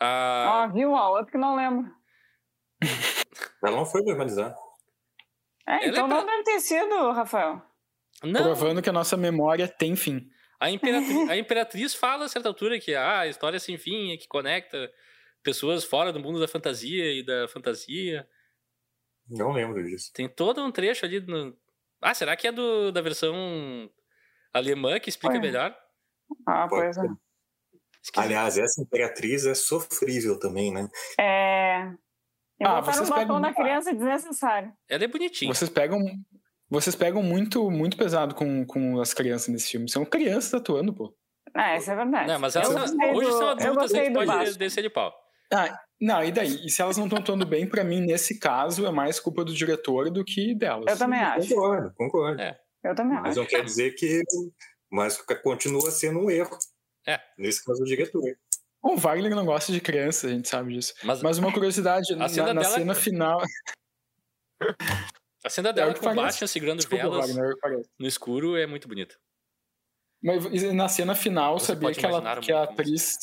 Ah, 0.00 0.64
Ah, 0.64 0.66
viu? 0.66 0.94
A 0.94 1.08
outra 1.10 1.30
que 1.30 1.38
não 1.38 1.56
lembro. 1.56 1.90
Ela 3.62 3.76
não 3.76 3.86
foi 3.86 4.02
verbalizada. 4.02 4.54
É, 5.66 5.88
então 5.88 6.04
é 6.04 6.08
não 6.08 6.24
pra- 6.24 6.32
deve 6.32 6.42
ter 6.44 6.60
sido, 6.60 7.12
Rafael. 7.12 7.62
não. 8.22 8.42
Provando 8.42 8.82
que 8.82 8.90
a 8.90 8.92
nossa 8.92 9.16
memória 9.16 9.66
tem 9.68 9.96
fim. 9.96 10.28
A 10.60 10.70
imperatriz, 10.70 11.28
a 11.30 11.36
imperatriz 11.36 11.94
fala 11.94 12.24
a 12.24 12.28
certa 12.28 12.48
altura 12.48 12.78
que 12.80 12.94
ah, 12.94 13.20
a 13.20 13.26
história 13.26 13.58
sem 13.58 13.76
fim 13.78 14.12
é 14.12 14.16
que 14.16 14.26
conecta 14.28 14.90
pessoas 15.42 15.84
fora 15.84 16.12
do 16.12 16.20
mundo 16.20 16.40
da 16.40 16.48
fantasia 16.48 17.12
e 17.12 17.24
da 17.24 17.46
fantasia. 17.48 18.28
Não 19.28 19.52
lembro 19.52 19.82
disso. 19.84 20.10
Tem 20.14 20.28
todo 20.28 20.62
um 20.64 20.70
trecho 20.72 21.04
ali 21.04 21.20
no. 21.20 21.56
Ah, 22.00 22.14
será 22.14 22.36
que 22.36 22.46
é 22.46 22.52
do, 22.52 22.90
da 22.92 23.00
versão 23.00 23.34
alemã 24.52 24.98
que 25.00 25.08
explica 25.08 25.34
Ué. 25.36 25.40
melhor? 25.40 25.76
Ah, 26.46 26.66
pois 26.68 26.96
é. 26.96 27.02
Aliás, 28.16 28.56
essa 28.58 28.80
imperatriz 28.82 29.46
é 29.46 29.54
sofrível 29.54 30.38
também, 30.38 30.72
né? 30.72 30.88
É. 31.18 31.90
E 32.60 32.64
Ah, 32.64 32.80
vocês 32.80 33.06
um 33.08 33.10
batom 33.10 33.20
pegam- 33.20 33.40
na 33.40 33.52
criança 33.54 33.92
desnecessário. 33.92 34.72
Ela 34.88 35.04
é 35.04 35.08
bonitinha. 35.08 35.52
Vocês 35.52 35.68
pegam. 35.70 36.00
Vocês 36.68 36.96
pegam 36.96 37.22
muito, 37.22 37.70
muito 37.70 37.96
pesado 37.96 38.34
com, 38.34 38.64
com 38.66 39.00
as 39.00 39.14
crianças 39.14 39.48
nesse 39.48 39.70
filme. 39.70 39.88
São 39.90 40.04
crianças 40.04 40.52
atuando, 40.54 40.92
pô. 40.94 41.14
Ah, 41.54 41.76
isso 41.76 41.90
é 41.90 41.94
verdade. 41.96 42.28
Não, 42.28 42.38
mas 42.40 42.54
Eu 42.56 42.62
elas 42.62 42.90
hoje 42.92 43.30
do- 43.30 43.38
são 43.38 43.42
eu 43.42 43.48
adultas, 43.50 43.94
a 43.94 43.96
gente 44.04 44.12
pode 44.12 44.58
descer 44.58 44.82
de 44.82 44.90
pau. 44.90 45.12
Ah, 45.52 45.78
não, 46.00 46.24
e 46.24 46.32
daí? 46.32 46.66
E 46.66 46.70
se 46.70 46.82
elas 46.82 46.96
não 46.96 47.04
estão 47.06 47.20
atuando 47.20 47.46
bem, 47.46 47.68
pra 47.68 47.84
mim, 47.84 48.00
nesse 48.00 48.38
caso, 48.40 48.84
é 48.84 48.90
mais 48.90 49.20
culpa 49.20 49.44
do 49.44 49.54
diretor 49.54 50.10
do 50.10 50.24
que 50.24 50.54
delas. 50.56 50.86
Eu 50.88 50.98
também 50.98 51.20
acho. 51.20 51.48
Concordo, 51.50 51.94
concordo. 51.94 52.40
É. 52.42 52.58
Eu 52.82 52.94
também 52.96 53.14
Mas 53.20 53.30
acho. 53.30 53.40
não 53.40 53.46
quer 53.46 53.64
dizer 53.64 53.92
que. 53.92 54.22
Mas 54.90 55.18
continua 55.42 55.90
sendo 55.90 56.18
um 56.20 56.30
erro. 56.30 56.56
É. 57.06 57.20
Nesse 57.38 57.64
caso, 57.64 57.82
o 57.82 57.86
diretor. 57.86 58.22
O 58.82 58.96
Wagner 58.96 59.34
não 59.34 59.44
gosta 59.44 59.72
de 59.72 59.80
criança, 59.80 60.26
a 60.26 60.30
gente 60.30 60.48
sabe 60.48 60.74
disso. 60.74 60.94
Mas, 61.02 61.22
Mas 61.22 61.38
uma 61.38 61.52
curiosidade, 61.52 62.14
na, 62.16 62.28
cena 62.28 62.52
na 62.54 62.62
dela- 62.62 62.74
cena 62.78 62.94
final. 62.94 63.42
a 65.44 65.50
cena 65.50 65.72
dela 65.72 65.90
é 65.92 65.94
com 65.94 66.06
o. 66.08 66.14
Batman 66.14 66.46
segurando 66.46 66.78
Desculpa, 66.78 67.04
velas 67.04 67.34
Wagner, 67.34 67.54
no 67.98 68.06
escuro 68.06 68.56
é 68.56 68.66
muito 68.66 68.88
bonita. 68.88 69.16
Mas 70.22 70.44
na 70.72 70.88
cena 70.88 71.14
final, 71.14 71.58
Você 71.58 71.66
sabia 71.66 71.92
que, 71.92 72.04
ela, 72.04 72.40
que 72.40 72.52
a 72.52 72.62
atriz, 72.64 73.16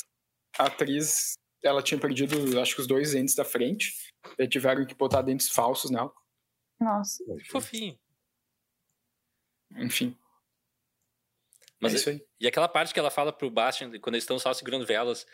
a 0.57 0.65
atriz, 0.65 1.33
ela 1.63 1.81
tinha 1.81 1.99
perdido, 1.99 2.59
acho 2.61 2.75
que 2.75 2.81
os 2.81 2.87
dois 2.87 3.11
dentes 3.11 3.35
da 3.35 3.43
frente. 3.43 3.93
E 4.39 4.47
tiveram 4.47 4.85
que 4.85 4.95
botar 4.95 5.21
dentes 5.21 5.49
falsos 5.49 5.91
nela. 5.91 6.13
Nossa. 6.79 7.23
Que 7.37 7.49
fofinho. 7.49 7.99
Enfim, 9.75 10.17
Mas 11.83 11.93
é 11.93 11.95
isso 11.97 12.09
aí. 12.09 12.25
E 12.39 12.47
aquela 12.47 12.67
parte 12.67 12.93
que 12.93 12.99
ela 12.99 13.11
fala 13.11 13.31
pro 13.31 13.49
Bastian, 13.51 13.91
quando 13.99 14.15
eles 14.15 14.23
estão 14.23 14.39
só 14.39 14.53
segurando 14.53 14.85
velas, 14.85 15.25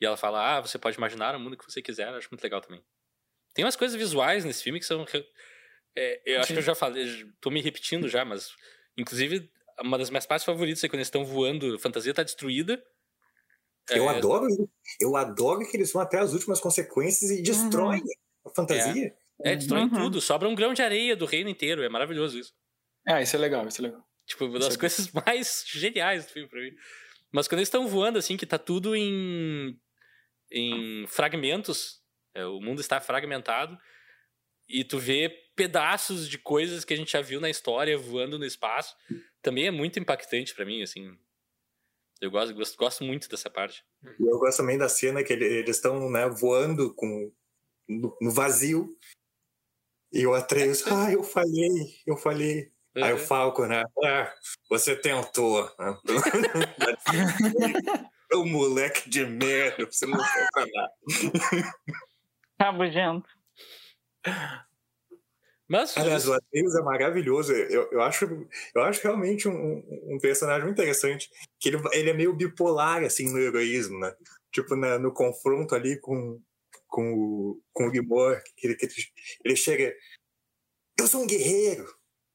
e 0.00 0.06
ela 0.06 0.16
fala, 0.16 0.56
ah, 0.56 0.60
você 0.60 0.78
pode 0.78 0.96
imaginar 0.96 1.34
o 1.36 1.40
mundo 1.40 1.56
que 1.56 1.64
você 1.64 1.80
quiser, 1.82 2.08
eu 2.08 2.16
acho 2.16 2.28
muito 2.30 2.42
legal 2.42 2.60
também. 2.60 2.82
Tem 3.54 3.64
umas 3.64 3.76
coisas 3.76 3.96
visuais 3.96 4.44
nesse 4.44 4.62
filme 4.62 4.78
que 4.80 4.86
são. 4.86 5.04
é, 5.96 6.22
eu 6.24 6.38
acho 6.40 6.48
Sim. 6.48 6.54
que 6.54 6.58
eu 6.60 6.62
já 6.64 6.74
falei, 6.74 7.06
tô 7.40 7.50
me 7.50 7.60
repetindo 7.60 8.08
já, 8.08 8.24
mas. 8.24 8.50
Inclusive, 8.96 9.50
uma 9.80 9.96
das 9.98 10.10
minhas 10.10 10.26
partes 10.26 10.44
favoritas 10.44 10.82
é 10.82 10.88
quando 10.88 10.96
eles 10.96 11.06
estão 11.08 11.24
voando, 11.24 11.74
a 11.74 11.78
fantasia 11.78 12.12
tá 12.14 12.22
destruída. 12.22 12.82
Eu 13.90 14.08
É, 14.10 14.16
adoro 14.16 14.48
isso. 14.48 14.68
Eu 15.00 15.16
adoro 15.16 15.60
que 15.68 15.76
eles 15.76 15.92
vão 15.92 16.02
até 16.02 16.18
as 16.18 16.32
últimas 16.32 16.60
consequências 16.60 17.30
e 17.30 17.42
destroem 17.42 18.02
a 18.44 18.50
fantasia. 18.50 19.16
É, 19.40 19.54
destrói 19.56 19.82
Uhum. 19.82 19.90
tudo, 19.90 20.20
sobra 20.20 20.48
um 20.48 20.54
grão 20.54 20.74
de 20.74 20.82
areia 20.82 21.14
do 21.16 21.24
reino 21.24 21.48
inteiro, 21.48 21.82
é 21.82 21.88
maravilhoso 21.88 22.38
isso. 22.38 22.52
É, 23.06 23.22
isso 23.22 23.36
é 23.36 23.38
legal, 23.38 23.66
isso 23.66 23.80
é 23.80 23.86
legal. 23.86 24.04
Tipo, 24.28 24.44
uma 24.44 24.58
das 24.58 24.74
é 24.74 24.78
coisas 24.78 25.10
mais 25.10 25.64
geniais 25.66 26.26
do 26.26 26.32
filme 26.32 26.48
pra 26.48 26.60
mim. 26.60 26.72
Mas 27.32 27.48
quando 27.48 27.58
eles 27.60 27.68
estão 27.68 27.88
voando, 27.88 28.18
assim, 28.18 28.36
que 28.36 28.46
tá 28.46 28.58
tudo 28.58 28.94
em, 28.94 29.78
em 30.52 31.06
fragmentos, 31.08 32.02
é, 32.34 32.44
o 32.46 32.60
mundo 32.60 32.80
está 32.80 33.00
fragmentado, 33.00 33.76
e 34.68 34.84
tu 34.84 34.98
vê 34.98 35.30
pedaços 35.56 36.28
de 36.28 36.38
coisas 36.38 36.84
que 36.84 36.92
a 36.92 36.96
gente 36.96 37.10
já 37.12 37.20
viu 37.22 37.40
na 37.40 37.48
história 37.50 37.96
voando 37.98 38.38
no 38.38 38.44
espaço, 38.44 38.94
também 39.42 39.66
é 39.66 39.70
muito 39.70 39.98
impactante 39.98 40.54
pra 40.54 40.64
mim, 40.66 40.82
assim. 40.82 41.10
Eu 42.20 42.30
gosto, 42.30 42.54
gosto, 42.54 42.76
gosto 42.76 43.04
muito 43.04 43.28
dessa 43.28 43.48
parte. 43.48 43.82
E 44.04 44.22
eu 44.22 44.38
gosto 44.38 44.58
também 44.58 44.76
da 44.76 44.88
cena 44.88 45.22
que 45.24 45.32
ele- 45.32 45.46
eles 45.46 45.76
estão 45.76 46.10
né, 46.10 46.28
voando 46.28 46.92
com, 46.94 47.32
no, 47.88 48.16
no 48.20 48.30
vazio. 48.30 48.94
E 50.12 50.26
o 50.26 50.34
Atreus, 50.34 50.82
ah, 50.86 51.12
eu 51.12 51.22
falhei, 51.22 51.70
eu 52.06 52.16
falhei. 52.16 52.72
Aí 53.02 53.12
o 53.12 53.18
Falco, 53.18 53.66
né? 53.66 53.84
Ah, 54.04 54.32
você 54.70 54.96
tentou. 54.96 55.70
né? 55.78 55.96
Ô 58.32 58.44
moleque 58.44 59.08
de 59.08 59.24
merda, 59.24 59.86
você 59.86 60.06
não 60.06 60.18
serve 60.18 60.48
pra 60.52 60.66
nada. 60.66 60.92
Rabugento. 62.60 63.28
Mas, 65.70 65.94
Aliás, 65.98 66.26
o 66.26 66.32
Atreus 66.32 66.74
é 66.76 66.80
maravilhoso. 66.82 67.52
Eu, 67.52 67.90
eu, 67.92 68.00
acho, 68.00 68.24
eu 68.74 68.82
acho 68.82 69.02
realmente 69.02 69.46
um, 69.48 69.82
um 70.14 70.18
personagem 70.18 70.64
muito 70.64 70.80
interessante. 70.80 71.28
Que 71.60 71.68
ele, 71.68 71.78
ele 71.92 72.10
é 72.10 72.14
meio 72.14 72.34
bipolar, 72.34 73.04
assim, 73.04 73.30
no 73.30 73.38
heroísmo, 73.38 73.98
né? 73.98 74.14
Tipo, 74.50 74.74
na- 74.76 74.98
no 74.98 75.12
confronto 75.12 75.74
ali 75.74 76.00
com, 76.00 76.40
com, 76.86 77.12
o, 77.12 77.62
com 77.72 77.86
o 77.86 77.90
Guimor, 77.90 78.40
que 78.56 78.66
ele, 78.66 78.76
que 78.76 78.86
ele- 78.86 78.94
ele 79.44 79.56
chega. 79.56 79.94
Eu 80.98 81.06
sou 81.06 81.22
um 81.22 81.26
guerreiro! 81.26 81.86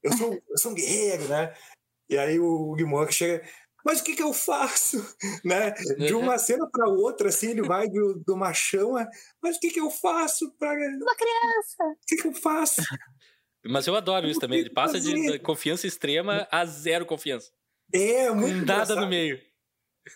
Eu 0.04 0.12
sou, 0.12 0.34
eu 0.34 0.58
sou 0.58 0.72
um 0.72 0.74
guerreiro, 0.74 1.26
né? 1.28 1.54
E 2.08 2.18
aí 2.18 2.38
o 2.38 2.74
Guimor 2.74 3.10
chega. 3.10 3.42
Mas 3.84 4.00
o 4.00 4.04
que, 4.04 4.14
que 4.14 4.22
eu 4.22 4.32
faço? 4.32 4.98
Né? 5.44 5.72
De 5.98 6.14
uma 6.14 6.38
cena 6.38 6.66
para 6.70 6.88
outra, 6.88 7.28
assim, 7.28 7.50
ele 7.50 7.62
vai 7.62 7.88
do, 7.88 8.22
do 8.26 8.36
machão. 8.36 8.96
a, 8.96 9.06
Mas 9.42 9.56
o 9.56 9.60
que, 9.60 9.70
que 9.70 9.80
eu 9.80 9.90
faço 9.90 10.50
para. 10.58 10.72
Uma 10.72 11.16
criança. 11.16 11.84
O 11.84 12.06
que, 12.06 12.16
que 12.16 12.28
eu 12.28 12.34
faço? 12.34 12.80
mas 13.64 13.86
eu 13.86 13.94
adoro 13.94 14.26
isso 14.26 14.40
também. 14.40 14.60
Ele 14.60 14.70
passa 14.70 15.00
de 15.00 15.10
fazer? 15.10 15.38
confiança 15.40 15.86
extrema 15.86 16.46
a 16.50 16.64
zero 16.64 17.04
confiança. 17.04 17.50
É, 17.92 18.30
muito 18.30 18.66
nada 18.66 18.82
engraçado. 18.82 19.00
no 19.00 19.08
meio. 19.08 19.40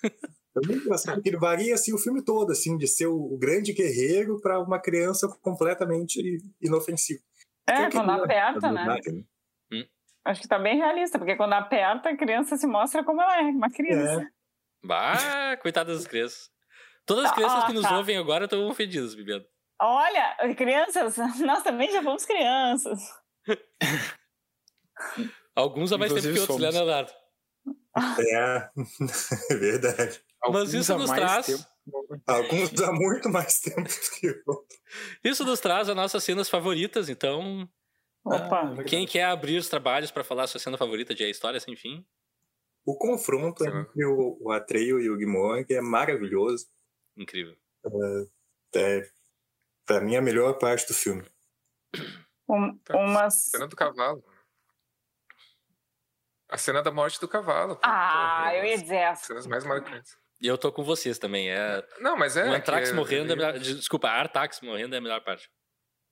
É 0.03 0.67
muito 0.67 0.85
engraçado 0.85 1.15
porque 1.17 1.29
ele 1.29 1.39
varia 1.39 1.75
assim, 1.75 1.93
o 1.93 1.99
filme 1.99 2.25
todo, 2.25 2.53
assim, 2.53 2.77
de 2.77 2.87
ser 2.87 3.07
o, 3.07 3.37
grande 3.39 3.73
guerreiro 3.73 4.41
para 4.41 4.61
uma 4.61 4.81
criança 4.81 5.29
completamente 5.43 6.21
inofensiva. 6.61 7.21
É, 7.69 7.91
quando 7.91 8.07
não 8.07 8.25
aperta, 8.25 8.73
né? 8.73 9.01
Máquina? 9.71 9.91
Acho 10.25 10.43
que 10.43 10.49
tá 10.49 10.59
bem 10.59 10.77
realista, 10.77 11.19
porque 11.19 11.37
quando 11.37 11.55
aperta, 11.55 12.11
a 12.11 12.17
criança 12.17 12.57
se 12.57 12.67
mostra 12.67 13.03
como 13.05 13.23
ela 13.23 13.39
é, 13.39 13.43
uma 13.45 13.71
criança. 13.71 14.29
Bah, 14.85 15.57
coitadas 15.63 15.99
das 15.99 16.07
crianças. 16.07 16.51
Todas 17.07 17.25
as 17.25 17.31
Ah, 17.33 17.35
crianças 17.35 17.65
que 17.65 17.73
nos 17.73 17.83
tá. 17.83 17.97
ouvem 17.97 18.17
agora 18.19 18.45
estão 18.45 18.67
ofendidas, 18.69 19.15
Bibiano. 19.15 19.45
Olha, 19.81 20.37
crianças, 20.57 21.17
nós 21.41 21.63
também 21.63 21.91
já 21.91 22.03
fomos 22.03 22.25
crianças. 22.27 23.01
Alguns 25.55 25.93
há 25.93 25.99
mais 25.99 26.13
tempo 26.13 26.29
Inclusive 26.29 26.35
que 26.35 26.41
outros, 26.41 26.59
né, 26.61 26.73
somos. 26.73 26.87
Leonardo? 26.87 27.13
É, 28.21 28.71
é 29.55 29.57
verdade. 29.57 30.21
Mas 30.41 30.55
Alguns 30.55 30.75
isso 30.75 30.93
há 30.93 30.99
nos 30.99 31.11
traz. 31.11 31.47
tempo. 31.47 31.65
Alguns 32.27 32.81
há 32.83 32.93
muito 32.93 33.29
mais 33.29 33.61
tempo 33.61 33.89
que 34.21 34.27
eu. 34.27 34.67
Isso 35.25 35.45
nos 35.45 35.59
traz 35.61 35.89
as 35.89 35.97
nossas 35.97 36.23
cenas 36.23 36.49
favoritas, 36.49 37.09
então. 37.09 37.69
Opa. 38.25 38.61
Ah, 38.61 38.65
verdade. 38.67 38.89
Quem 38.89 39.07
quer 39.07 39.25
abrir 39.25 39.57
os 39.57 39.69
trabalhos 39.69 40.11
pra 40.11 40.25
falar 40.25 40.45
a 40.45 40.47
sua 40.47 40.61
cena 40.61 40.77
favorita 40.77 41.15
de 41.15 41.25
A 41.25 41.29
História 41.31 41.61
Sem 41.61 41.77
Fim? 41.77 42.07
O 42.85 42.97
confronto 42.97 43.63
Sim. 43.65 43.71
entre 43.71 44.05
o, 44.05 44.39
o 44.41 44.51
Atreio 44.53 45.01
e 45.01 45.11
o 45.11 45.17
Guimor 45.17 45.65
é 45.69 45.81
maravilhoso. 45.81 46.67
Incrível. 47.17 47.57
É, 48.75 49.11
para 49.85 50.01
mim, 50.01 50.17
a 50.17 50.23
melhor 50.23 50.55
parte 50.59 50.87
do 50.87 50.95
filme. 50.95 51.25
Um, 52.49 52.77
Tá. 52.79 52.97
umas. 52.97 53.35
Cena 53.35 53.67
do 53.67 53.77
cavalo. 53.77 54.25
A 56.51 56.57
cena 56.57 56.83
da 56.83 56.91
morte 56.91 57.21
do 57.21 57.29
cavalo. 57.29 57.79
Ah, 57.83 58.47
Pô, 58.51 58.57
eu 58.57 58.65
ia 58.65 58.75
as 58.75 58.83
dizer 58.83 58.97
essa. 58.97 59.27
Cenas 59.27 59.47
mais 59.47 59.65
marcantes. 59.65 60.17
E 60.41 60.47
eu 60.47 60.57
tô 60.57 60.73
com 60.73 60.83
vocês 60.83 61.19
também. 61.19 61.51
É... 61.51 61.87
Não, 62.01 62.17
mas 62.17 62.37
é. 62.37 62.49
o 62.49 62.53
Antrax 62.55 62.91
que 62.91 62.97
morrendo 62.97 63.31
é 63.31 63.33
a 63.35 63.37
melhor. 63.37 63.59
Desculpa, 63.59 64.09
a 64.09 64.13
Artax 64.13 64.61
morrendo 64.63 64.95
é 64.95 64.99
a 64.99 65.01
melhor 65.01 65.21
parte. 65.23 65.51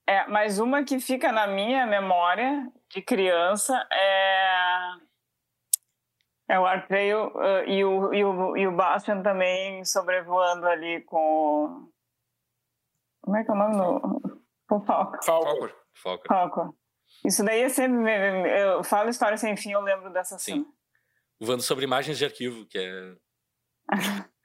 É, 0.08 0.26
mas 0.28 0.58
uma 0.58 0.84
que 0.84 1.00
fica 1.00 1.32
na 1.32 1.46
minha 1.46 1.86
memória 1.86 2.70
de 2.90 3.02
criança 3.02 3.86
é. 3.92 5.06
É 6.48 6.60
o 6.60 6.64
Arpeio 6.64 7.26
uh, 7.36 7.64
e, 7.66 7.84
o, 7.84 8.14
e, 8.14 8.24
o, 8.24 8.56
e 8.56 8.68
o 8.68 8.76
Bastian 8.76 9.20
também 9.20 9.84
sobrevoando 9.84 10.66
ali 10.66 11.00
com. 11.02 11.90
Como 13.20 13.36
é 13.36 13.42
que 13.42 13.50
é 13.50 13.54
o 13.54 13.56
nome 13.56 13.76
do. 13.76 14.42
Com 14.68 14.80
Falco. 14.84 15.24
Falco. 15.24 15.46
Falcor. 15.46 15.74
Foca. 15.94 16.28
Falco. 16.28 16.78
Isso 17.24 17.44
daí 17.44 17.62
é 17.62 17.68
sempre. 17.68 18.12
Eu 18.60 18.84
falo 18.84 19.10
história 19.10 19.36
sem 19.36 19.56
fim, 19.56 19.72
eu 19.72 19.80
lembro 19.80 20.12
dessa 20.12 20.38
Sim. 20.38 20.52
cena. 20.52 20.66
Voando 21.40 21.62
sobre 21.62 21.84
imagens 21.84 22.16
de 22.16 22.24
arquivo, 22.24 22.64
que 22.66 22.78
é. 22.78 23.16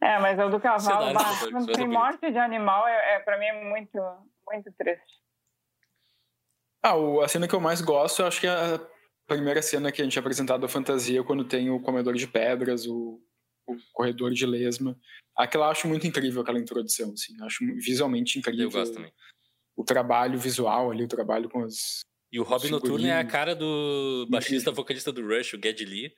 É, 0.00 0.16
mas 0.20 0.38
o 0.38 0.48
do 0.48 0.60
cavalo, 0.60 1.08
Cenário 1.08 1.12
bah, 1.12 1.86
morte 1.88 2.30
de 2.30 2.38
animal, 2.38 2.86
é, 2.86 3.16
é, 3.16 3.18
pra 3.18 3.36
mim 3.36 3.46
é 3.46 3.64
muito, 3.64 3.98
muito 4.52 4.72
triste. 4.72 5.18
Ah, 6.82 6.96
o- 6.96 7.20
a 7.20 7.28
cena 7.28 7.48
que 7.48 7.54
eu 7.54 7.60
mais 7.60 7.80
gosto, 7.80 8.20
eu 8.22 8.26
acho 8.26 8.40
que 8.40 8.46
é 8.46 8.50
a 8.50 8.80
primeira 9.26 9.60
cena 9.62 9.90
que 9.92 10.00
a 10.00 10.04
gente 10.04 10.16
é 10.16 10.20
apresentado 10.20 10.64
a 10.64 10.68
fantasia, 10.68 11.22
quando 11.24 11.44
tem 11.44 11.70
o 11.70 11.80
comedor 11.80 12.14
de 12.14 12.26
pedras, 12.26 12.86
o, 12.86 13.20
o 13.66 13.76
corredor 13.92 14.30
de 14.32 14.46
lesma. 14.46 14.98
Aquela 15.36 15.66
eu 15.66 15.70
acho 15.70 15.88
muito 15.88 16.06
incrível, 16.06 16.42
aquela 16.42 16.58
introdução, 16.58 17.12
assim. 17.12 17.36
Eu 17.38 17.44
acho 17.46 17.64
visualmente 17.76 18.38
incrível. 18.38 18.64
Eu 18.64 18.70
gosto 18.70 18.94
também. 18.94 19.12
O 19.76 19.84
trabalho 19.84 20.38
visual 20.38 20.90
ali, 20.90 21.04
o 21.04 21.08
trabalho 21.08 21.48
com 21.48 21.62
as... 21.62 22.00
E 22.30 22.38
o 22.38 22.42
Robin 22.42 22.68
Noturno 22.70 23.06
é 23.06 23.18
a 23.18 23.24
cara 23.24 23.54
do 23.54 24.26
baixista 24.28 24.70
vocalista 24.70 25.12
do 25.12 25.22
Rush, 25.26 25.54
o 25.54 25.60
Geddy 25.62 25.84
Lee. 25.84 26.16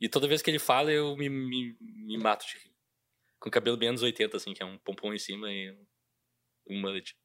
E 0.00 0.08
toda 0.08 0.26
vez 0.28 0.42
que 0.42 0.50
ele 0.50 0.58
fala, 0.58 0.90
eu 0.92 1.16
me, 1.16 1.28
me, 1.30 1.76
me 1.80 2.18
mato 2.18 2.44
de 2.46 2.54
rir. 2.58 2.72
Com 3.40 3.48
o 3.48 3.52
cabelo 3.52 3.76
bem 3.76 3.90
anos 3.90 4.02
80, 4.02 4.36
assim, 4.36 4.52
que 4.52 4.62
é 4.62 4.66
um 4.66 4.76
pompom 4.78 5.14
em 5.14 5.18
cima 5.18 5.50
e 5.50 5.70
um- 5.70 5.86
um 6.70 6.80
mullet. 6.80 7.16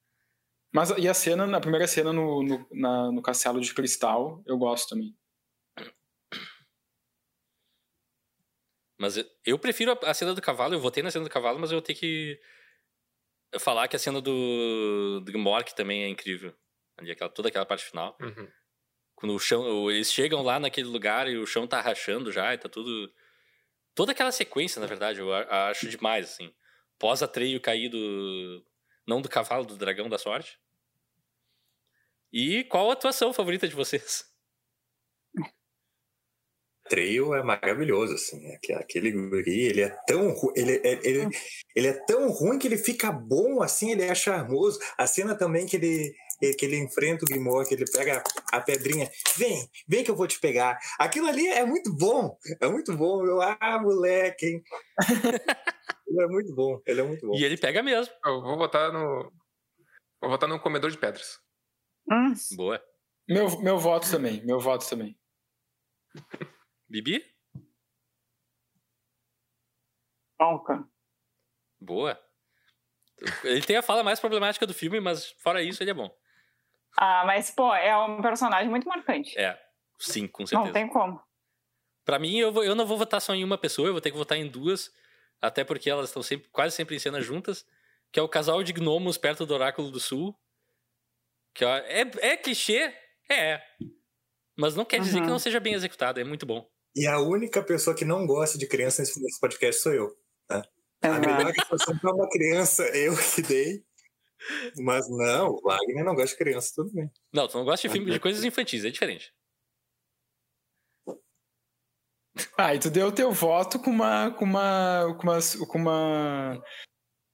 Mas 0.71 0.91
e 0.91 1.07
a 1.07 1.13
cena, 1.13 1.47
na 1.47 1.59
primeira 1.59 1.87
cena 1.87 2.13
no, 2.13 2.43
no, 2.43 2.67
na- 2.71 3.11
no 3.11 3.21
castelo 3.21 3.59
de 3.59 3.73
cristal, 3.73 4.43
eu 4.45 4.57
gosto 4.57 4.89
também. 4.89 5.15
Mas 8.99 9.17
eu- 9.17 9.25
prefiro 9.57 9.97
a, 10.03 10.13
cena 10.13 10.33
do 10.35 10.41
cavalo, 10.41 10.73
eu 10.73 10.79
votei 10.79 11.01
na 11.01 11.09
cena 11.09 11.23
do 11.23 11.29
cavalo, 11.31 11.57
mas 11.57 11.71
eu 11.71 11.77
vou 11.77 11.81
ter 11.81 11.93
que 11.95 12.39
falar 13.59 13.87
que 13.87 13.95
a 13.95 13.99
cena 13.99 14.21
do, 14.21 15.21
do 15.21 15.39
Mork 15.39 15.73
também 15.75 16.03
é 16.03 16.09
incrível. 16.09 16.53
Ali, 16.97 17.11
aquela, 17.11 17.29
toda 17.29 17.47
aquela 17.47 17.65
parte 17.65 17.85
final. 17.85 18.17
Uhum. 18.21 18.47
Quando 19.15 19.35
o 19.35 19.39
chão. 19.39 19.89
Eles 19.89 20.11
chegam 20.11 20.41
lá 20.43 20.59
naquele 20.59 20.87
lugar 20.87 21.29
e 21.29 21.37
o 21.37 21.45
chão 21.47 21.65
tá 21.65 21.81
rachando 21.81 22.31
já 22.31 22.53
e 22.53 22.57
tá 22.57 22.67
tudo. 22.67 23.11
Toda 23.95 24.11
aquela 24.11 24.31
sequência, 24.31 24.79
na 24.79 24.87
verdade, 24.87 25.19
eu 25.19 25.33
acho 25.33 25.89
demais, 25.89 26.25
assim. 26.25 26.53
Pós 26.97 27.23
Atreio 27.23 27.61
cair 27.61 27.89
do. 27.89 28.65
Não 29.09 29.23
do 29.23 29.27
cavalo, 29.27 29.65
do 29.65 29.75
dragão 29.75 30.07
da 30.07 30.19
sorte. 30.19 30.59
E 32.31 32.63
qual 32.65 32.91
a 32.91 32.93
atuação 32.93 33.33
favorita 33.33 33.67
de 33.67 33.73
vocês? 33.73 34.23
Trail 36.87 37.33
é 37.33 37.41
maravilhoso, 37.41 38.13
assim. 38.13 38.45
é 38.45 38.59
que 38.61 38.71
Aquele 38.71 39.11
guri, 39.11 39.61
ele 39.65 39.81
é 39.81 39.89
tão 40.05 40.35
ele, 40.55 40.75
é- 40.83 40.99
ele, 41.03 41.27
ele 41.75 41.87
é 41.87 41.93
tão 42.05 42.29
ruim 42.29 42.59
que 42.59 42.67
ele 42.67 42.77
fica 42.77 43.11
bom, 43.11 43.63
assim, 43.63 43.91
ele 43.93 44.03
é 44.03 44.13
charmoso. 44.13 44.79
A 44.95 45.07
cena 45.07 45.35
também 45.35 45.65
que 45.65 45.75
ele, 45.75 46.13
que 46.55 46.63
ele 46.63 46.77
enfrenta 46.77 47.25
o 47.25 47.27
Guimor, 47.27 47.67
que 47.67 47.73
ele 47.73 47.85
pega 47.91 48.23
a 48.51 48.61
pedrinha. 48.61 49.09
Vem, 49.37 49.67
vem 49.87 50.03
que 50.03 50.11
eu 50.11 50.15
vou 50.15 50.27
te 50.27 50.39
pegar. 50.39 50.77
Aquilo 50.99 51.25
ali 51.25 51.47
é 51.47 51.65
muito 51.65 51.91
bom. 51.95 52.37
É 52.61 52.67
muito 52.67 52.95
bom. 52.95 53.25
Eu, 53.25 53.41
ah, 53.41 53.79
moleque, 53.81 54.45
hein? 54.45 54.63
ele 56.09 56.21
é 56.23 56.27
muito 56.27 56.53
bom. 56.55 56.81
Ele 56.85 57.01
é 57.01 57.03
muito 57.03 57.27
bom. 57.27 57.35
E 57.35 57.43
ele 57.43 57.57
pega 57.57 57.81
mesmo. 57.83 58.13
Eu 58.25 58.41
vou 58.41 58.57
votar 58.57 58.91
no. 58.91 59.31
Vou 60.21 60.29
votar 60.29 60.49
no 60.49 60.59
comedor 60.59 60.91
de 60.91 60.97
pedras. 60.97 61.39
Hum, 62.11 62.33
Boa. 62.55 62.83
Meu, 63.27 63.59
meu 63.61 63.77
voto 63.77 64.09
também, 64.09 64.43
meu 64.45 64.59
voto 64.59 64.87
também. 64.89 65.17
Bibi? 66.89 67.23
Falcon. 70.37 70.85
Boa. 71.79 72.19
Ele 73.43 73.61
tem 73.61 73.75
a 73.77 73.81
fala 73.83 74.03
mais 74.03 74.19
problemática 74.19 74.65
do 74.65 74.73
filme, 74.73 74.99
mas 74.99 75.31
fora 75.39 75.61
isso, 75.61 75.83
ele 75.83 75.91
é 75.91 75.93
bom. 75.93 76.09
Ah, 76.97 77.23
mas, 77.25 77.51
pô, 77.51 77.73
é 77.75 77.95
um 77.97 78.21
personagem 78.21 78.69
muito 78.69 78.87
marcante. 78.87 79.37
É, 79.37 79.61
sim, 79.99 80.27
com 80.27 80.45
certeza. 80.45 80.65
Não 80.65 80.73
tem 80.73 80.87
como. 80.89 81.21
Pra 82.05 82.17
mim, 82.17 82.37
eu, 82.37 82.51
vou- 82.51 82.63
eu 82.63 82.73
não 82.75 82.85
vou 82.87 82.97
votar 82.97 83.21
só 83.21 83.35
em 83.35 83.43
uma 83.43 83.57
pessoa, 83.57 83.87
eu 83.87 83.91
vou 83.91 84.01
ter 84.01 84.09
que 84.11 84.17
votar 84.17 84.37
em 84.37 84.47
duas, 84.49 84.89
até 85.41 85.63
porque 85.63 85.89
elas 85.89 86.09
estão 86.09 86.21
sempre, 86.23 86.47
quase 86.49 86.75
sempre 86.75 86.95
em 86.95 86.99
cena 86.99 87.21
juntas, 87.21 87.65
que 88.11 88.19
é 88.19 88.23
o 88.23 88.29
casal 88.29 88.63
de 88.63 88.73
gnomos 88.73 89.17
perto 89.17 89.45
do 89.45 89.53
Oráculo 89.53 89.91
do 89.91 89.99
Sul. 89.99 90.35
Que 91.53 91.65
é, 91.65 92.01
é 92.21 92.37
clichê? 92.37 92.93
É. 93.29 93.61
Mas 94.57 94.75
não 94.75 94.85
quer 94.85 94.99
dizer 94.99 95.17
Uhum. 95.19 95.23
que 95.25 95.29
não 95.29 95.39
seja 95.39 95.59
bem 95.59 95.73
executado, 95.73 96.19
é 96.19 96.23
muito 96.23 96.45
bom. 96.45 96.67
E 96.95 97.05
a 97.07 97.19
única 97.19 97.61
pessoa 97.63 97.95
que 97.95 98.03
não 98.03 98.25
gosta 98.25 98.57
de 98.57 98.67
criança 98.67 99.01
nesse 99.01 99.39
podcast 99.39 99.81
sou 99.81 99.93
eu. 99.93 100.15
A 101.01 101.17
melhor 101.19 101.53
situação 101.53 101.97
pra 101.97 102.13
uma 102.13 102.27
criança, 102.29 102.83
eu 102.89 103.15
que 103.35 103.41
dei. 103.41 103.83
Mas 104.77 105.09
não, 105.09 105.49
o 105.51 105.61
Wagner 105.61 106.03
não 106.03 106.13
gosta 106.15 106.31
de 106.31 106.37
criança, 106.37 106.73
tudo 106.75 106.91
bem. 106.93 107.09
Não, 107.31 107.47
tu 107.47 107.57
não 107.57 107.63
gosta 107.65 107.87
de 107.87 107.93
filme 107.93 108.11
de 108.11 108.19
coisas 108.19 108.43
infantis, 108.43 108.83
é 108.83 108.89
diferente. 108.89 109.33
Ah, 112.57 112.75
e 112.75 112.79
tu 112.79 112.89
deu 112.89 113.07
o 113.07 113.11
teu 113.11 113.31
voto 113.31 113.79
com 113.79 113.89
uma. 113.91 114.31
com 114.31 114.45
uma. 114.45 115.15
com 115.17 115.23
uma. 115.23 115.39
Com 115.67 115.77
uma 115.77 116.63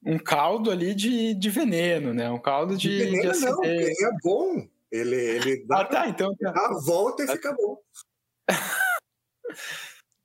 um 0.07 0.19
caldo 0.19 0.69
ali 0.69 0.93
de, 0.93 1.33
de 1.33 1.49
veneno, 1.49 2.13
né? 2.13 2.29
Um 2.29 2.39
caldo 2.39 2.77
de, 2.77 2.89
de 2.89 3.05
Veneno 3.05 3.39
não, 3.39 3.59
acidez. 3.59 3.97
ele 3.99 4.05
é 4.05 4.11
bom. 4.23 4.69
Ele, 4.91 5.15
ele 5.15 5.65
dá 5.67 5.79
Ah, 5.81 5.85
tá, 5.85 6.07
então 6.07 6.35
tá. 6.35 6.51
a 6.51 6.79
volta 6.85 7.23
e 7.23 7.27
fica 7.27 7.51
bom. 7.53 7.77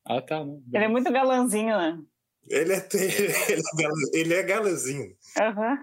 Ah, 0.07 0.21
tá. 0.21 0.45
não, 0.45 0.61
Ele 0.75 0.85
é 0.85 0.89
muito 0.89 1.11
galanzinho, 1.13 1.77
né? 1.77 2.03
Ele 2.49 2.73
é, 2.73 2.89
ele 2.93 3.63
é, 3.63 4.19
ele 4.19 4.35
é 4.35 4.43
galazinho. 4.43 5.17
Aham. 5.41 5.79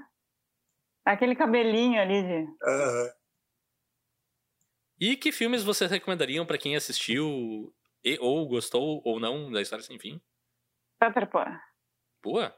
Aquele 1.05 1.33
cabelinho 1.33 2.01
ali 2.01 2.21
de. 2.23 2.47
Aham. 2.61 3.09
E 4.99 5.15
que 5.15 5.31
filmes 5.31 5.63
vocês 5.63 5.89
recomendariam 5.89 6.45
pra 6.45 6.57
quem 6.57 6.75
assistiu 6.75 7.73
e, 8.13 8.17
ou 8.19 8.47
gostou 8.47 9.01
ou 9.05 9.19
não 9.19 9.51
da 9.51 9.61
história 9.61 9.83
sem 9.83 9.97
fim? 9.99 10.21
Peter 10.99 11.29
Pan. 11.29 11.59
Boa. 12.23 12.55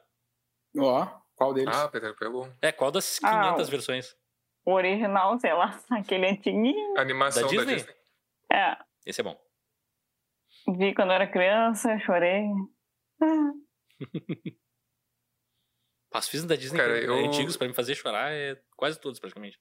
Ó, 0.78 1.06
qual 1.36 1.54
deles? 1.54 1.76
Ah, 1.76 1.88
Peter 1.90 2.16
Pan 2.16 2.26
é 2.26 2.30
bom. 2.30 2.54
É, 2.62 2.72
qual 2.72 2.92
das 2.92 3.20
Ah, 3.24 3.42
500 3.42 3.68
o- 3.68 3.72
versões? 3.72 4.18
O 4.66 4.74
original, 4.74 5.40
sei 5.40 5.54
lá, 5.54 5.80
aquele 5.92 6.28
antiguinho. 6.28 6.98
Animação 6.98 7.42
Da 7.44 7.48
da 7.48 7.54
Disney? 7.56 7.76
Disney. 7.76 7.96
É, 8.52 8.78
Esse 9.06 9.22
é 9.22 9.24
bom. 9.24 9.40
vi 10.78 10.94
quando 10.94 11.12
era 11.14 11.28
criança, 11.32 11.98
chorei. 12.00 12.44
Ah, 13.22 13.52
Os 16.16 16.28
filmes 16.28 16.48
da 16.48 16.56
Disney 16.56 16.78
Cara, 16.80 17.00
que- 17.00 17.06
eu- 17.06 17.14
antigos 17.26 17.56
pra 17.58 17.68
me 17.68 17.74
fazer 17.74 17.96
chorar 17.96 18.32
é 18.32 18.60
quase 18.76 19.00
todos, 19.00 19.20
praticamente. 19.20 19.60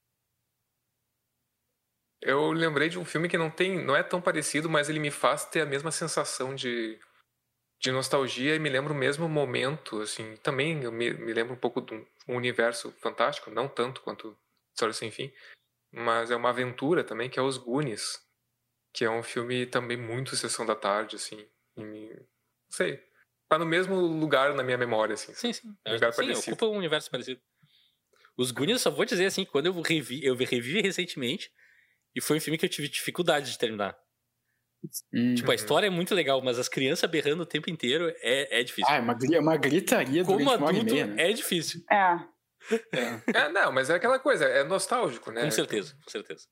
Eu 2.20 2.51
lembrei 2.53 2.89
de 2.89 2.99
um 2.99 3.05
filme 3.05 3.28
que 3.28 3.39
não 3.39 3.51
tem, 3.51 3.82
não 3.82 3.97
é 3.97 4.03
tão 4.03 4.20
parecido, 4.20 4.69
mas 4.69 4.89
ele 4.89 4.99
me 4.99 5.11
faz 5.11 5.45
ter 5.45 5.61
a 5.61 5.66
mesma 5.66 5.90
sensação 5.90 6.55
de, 6.55 6.99
de 7.81 7.93
nostalgia 7.93 8.57
e 8.57 8.59
me 8.59 8.69
lembra 8.69 8.93
o 8.93 8.97
mesmo 8.97 9.28
momento, 9.28 10.01
assim. 10.01 10.36
Também 10.39 10.82
eu 10.82 10.90
me, 10.90 11.12
me 11.12 11.32
lembro 11.32 11.55
um 11.55 11.59
pouco 11.59 11.81
de 11.81 11.95
um 12.27 12.36
universo 12.36 12.93
fantástico, 12.99 13.51
não 13.51 13.69
tanto 13.69 14.01
quanto 14.03 14.36
História 14.74 14.93
Sem 14.93 15.11
Fim, 15.11 15.32
mas 15.93 16.31
é 16.31 16.36
uma 16.36 16.51
aventura 16.51 17.05
também, 17.05 17.31
que 17.31 17.39
é 17.39 17.43
Os 17.43 17.57
Goonies, 17.57 18.20
que 18.93 19.05
é 19.05 19.11
um 19.11 19.23
filme 19.23 19.66
também 19.66 19.97
muito 19.97 20.36
sessão 20.36 20.66
da 20.66 20.74
tarde, 20.74 21.16
assim. 21.16 21.49
Me, 21.77 22.09
não 22.11 22.70
sei, 22.70 23.01
tá 23.49 23.59
no 23.59 23.66
mesmo 23.66 23.95
lugar 23.95 24.55
na 24.55 24.62
minha 24.65 24.77
memória, 24.77 25.15
assim. 25.15 25.32
Sim, 25.35 25.53
sim. 25.53 25.77
Lugar 25.86 26.12
sim, 26.12 26.23
parecido. 26.23 26.57
ocupa 26.57 26.66
um 26.66 26.78
universo 26.78 27.11
parecido. 27.11 27.40
Os 28.36 28.51
Goonies, 28.51 28.82
só 28.82 28.90
vou 28.90 29.05
dizer 29.05 29.27
assim, 29.27 29.45
quando 29.45 29.66
eu 29.66 29.81
revi, 29.81 30.24
eu 30.24 30.35
revi 30.35 30.81
recentemente, 30.81 31.53
e 32.14 32.20
foi 32.20 32.36
um 32.36 32.40
filme 32.40 32.59
que 32.59 32.64
eu 32.64 32.70
tive 32.70 32.89
dificuldade 32.89 33.51
de 33.51 33.59
terminar. 33.59 33.97
Hum. 35.12 35.35
Tipo, 35.35 35.48
a 35.51 35.51
Uhum. 35.51 35.55
história 35.56 35.86
é 35.89 35.90
muito 35.90 36.14
legal, 36.14 36.40
mas 36.43 36.59
as 36.59 36.68
crianças 36.68 37.10
berrando 37.10 37.43
o 37.43 37.47
tempo 37.47 37.68
inteiro 37.68 38.12
é, 38.20 38.60
é 38.60 38.62
difícil. 38.62 38.93
Ah, 38.93 38.97
é 38.97 39.01
uma, 39.01 39.14
gri- 39.14 39.39
uma 39.39 39.56
gritaria 39.56 40.24
Como 40.24 40.39
durante 40.39 40.56
uma 40.56 40.66
hora 40.66 40.76
e 40.76 40.80
adulto, 40.80 40.94
meia, 40.94 41.06
né? 41.06 41.30
é 41.30 41.32
difícil. 41.32 41.82
É. 41.90 42.18
É. 42.94 43.22
É, 43.35 43.48
não, 43.48 43.72
mas 43.72 43.89
é 43.90 43.94
aquela 43.94 44.18
coisa, 44.18 44.44
é 44.44 44.62
nostálgico, 44.64 45.30
né? 45.32 45.43
Com 45.44 45.51
certeza, 45.51 45.97
com 46.05 46.10
certeza. 46.10 46.47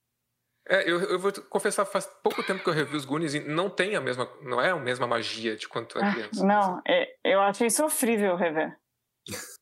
É, 0.68 0.82
eu, 0.90 1.00
eu 1.00 1.18
vou 1.20 1.32
confessar, 1.48 1.84
faz 1.84 2.06
pouco 2.24 2.42
tempo 2.42 2.62
que 2.64 2.68
eu 2.68 2.74
revi 2.74 2.96
os 2.96 3.04
Goonies 3.04 3.34
e 3.34 3.40
não 3.40 3.70
tem 3.70 3.94
a 3.94 4.00
mesma, 4.00 4.28
não 4.42 4.60
é 4.60 4.70
a 4.70 4.76
mesma 4.76 5.06
magia 5.06 5.56
de 5.56 5.68
quando 5.68 5.86
tu 5.86 5.98
é 6.00 6.04
Ah, 6.04 6.12
criança. 6.12 6.44
Não, 6.44 6.82
é- 6.88 7.14
eu 7.24 7.40
achei 7.40 7.70
sofrível 7.70 8.34
rever. 8.34 8.76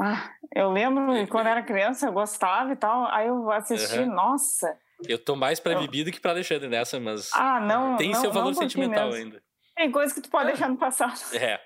Ah, 0.00 0.30
eu 0.54 0.70
lembro 0.70 1.12
que 1.14 1.26
quando 1.26 1.46
era 1.46 1.62
criança, 1.62 2.06
eu 2.06 2.12
gostava 2.12 2.72
e 2.72 2.76
tal. 2.76 3.06
Aí 3.06 3.26
eu 3.28 3.50
assisti, 3.50 3.98
Uhum. 4.00 4.14
nossa. 4.14 4.78
Eu 5.06 5.18
tô 5.18 5.34
mais 5.36 5.58
pra 5.60 5.72
Eu- 5.74 5.80
Bibi 5.80 6.04
do 6.04 6.12
que 6.12 6.20
pra 6.20 6.30
Alexandre 6.32 6.68
nessa, 6.68 6.98
mas 7.00 7.30
Ah, 7.32 7.60
não. 7.60 7.96
tem 7.96 8.10
não, 8.12 8.20
seu 8.20 8.32
valor 8.32 8.54
sentimental 8.54 9.10
mesmo. 9.10 9.24
ainda. 9.24 9.42
Tem 9.74 9.90
coisa 9.90 10.14
que 10.14 10.20
tu 10.20 10.30
pode 10.30 10.48
É. 10.48 10.52
deixar 10.52 10.68
no 10.68 10.76
passado. 10.76 11.12
É. 11.54 11.60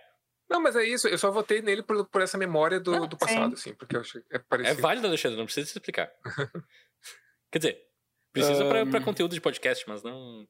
Não, 0.48 0.61
mas 0.61 0.74
é 0.74 0.82
isso, 0.85 1.07
eu 1.07 1.16
só 1.16 1.31
votei 1.31 1.62
nele 1.62 1.81
por, 1.82 2.05
por 2.09 2.20
essa 2.23 2.36
memória 2.36 2.81
do, 2.81 2.93
Ah, 3.05 3.07
do 3.07 3.16
passado, 3.16 3.55
assim, 3.55 3.73
porque 3.73 3.94
eu 3.97 4.01
achei 4.01 4.20
é 4.32 4.36
É 4.36 4.39
parecido. 4.40 4.82
válido, 4.82 5.07
Alexandre, 5.07 5.39
não 5.39 5.44
precisa 5.44 5.66
se 5.66 5.73
explicar. 5.78 6.11
Quer 7.52 7.59
dizer, 7.61 7.81
precisa 8.32 8.65
pra, 8.69 8.85
pra 8.85 8.98
Ahn. 8.98 9.05
conteúdo 9.05 9.32
de 9.32 9.40
podcast, 9.40 9.85
mas 9.89 10.02
não. 10.02 10.47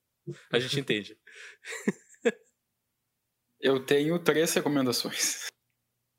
A 0.52 0.58
gente 0.58 0.80
entende. 0.80 1.18
Eu 3.60 3.84
tenho 3.84 4.18
três 4.18 4.54
recomendações. 4.54 5.48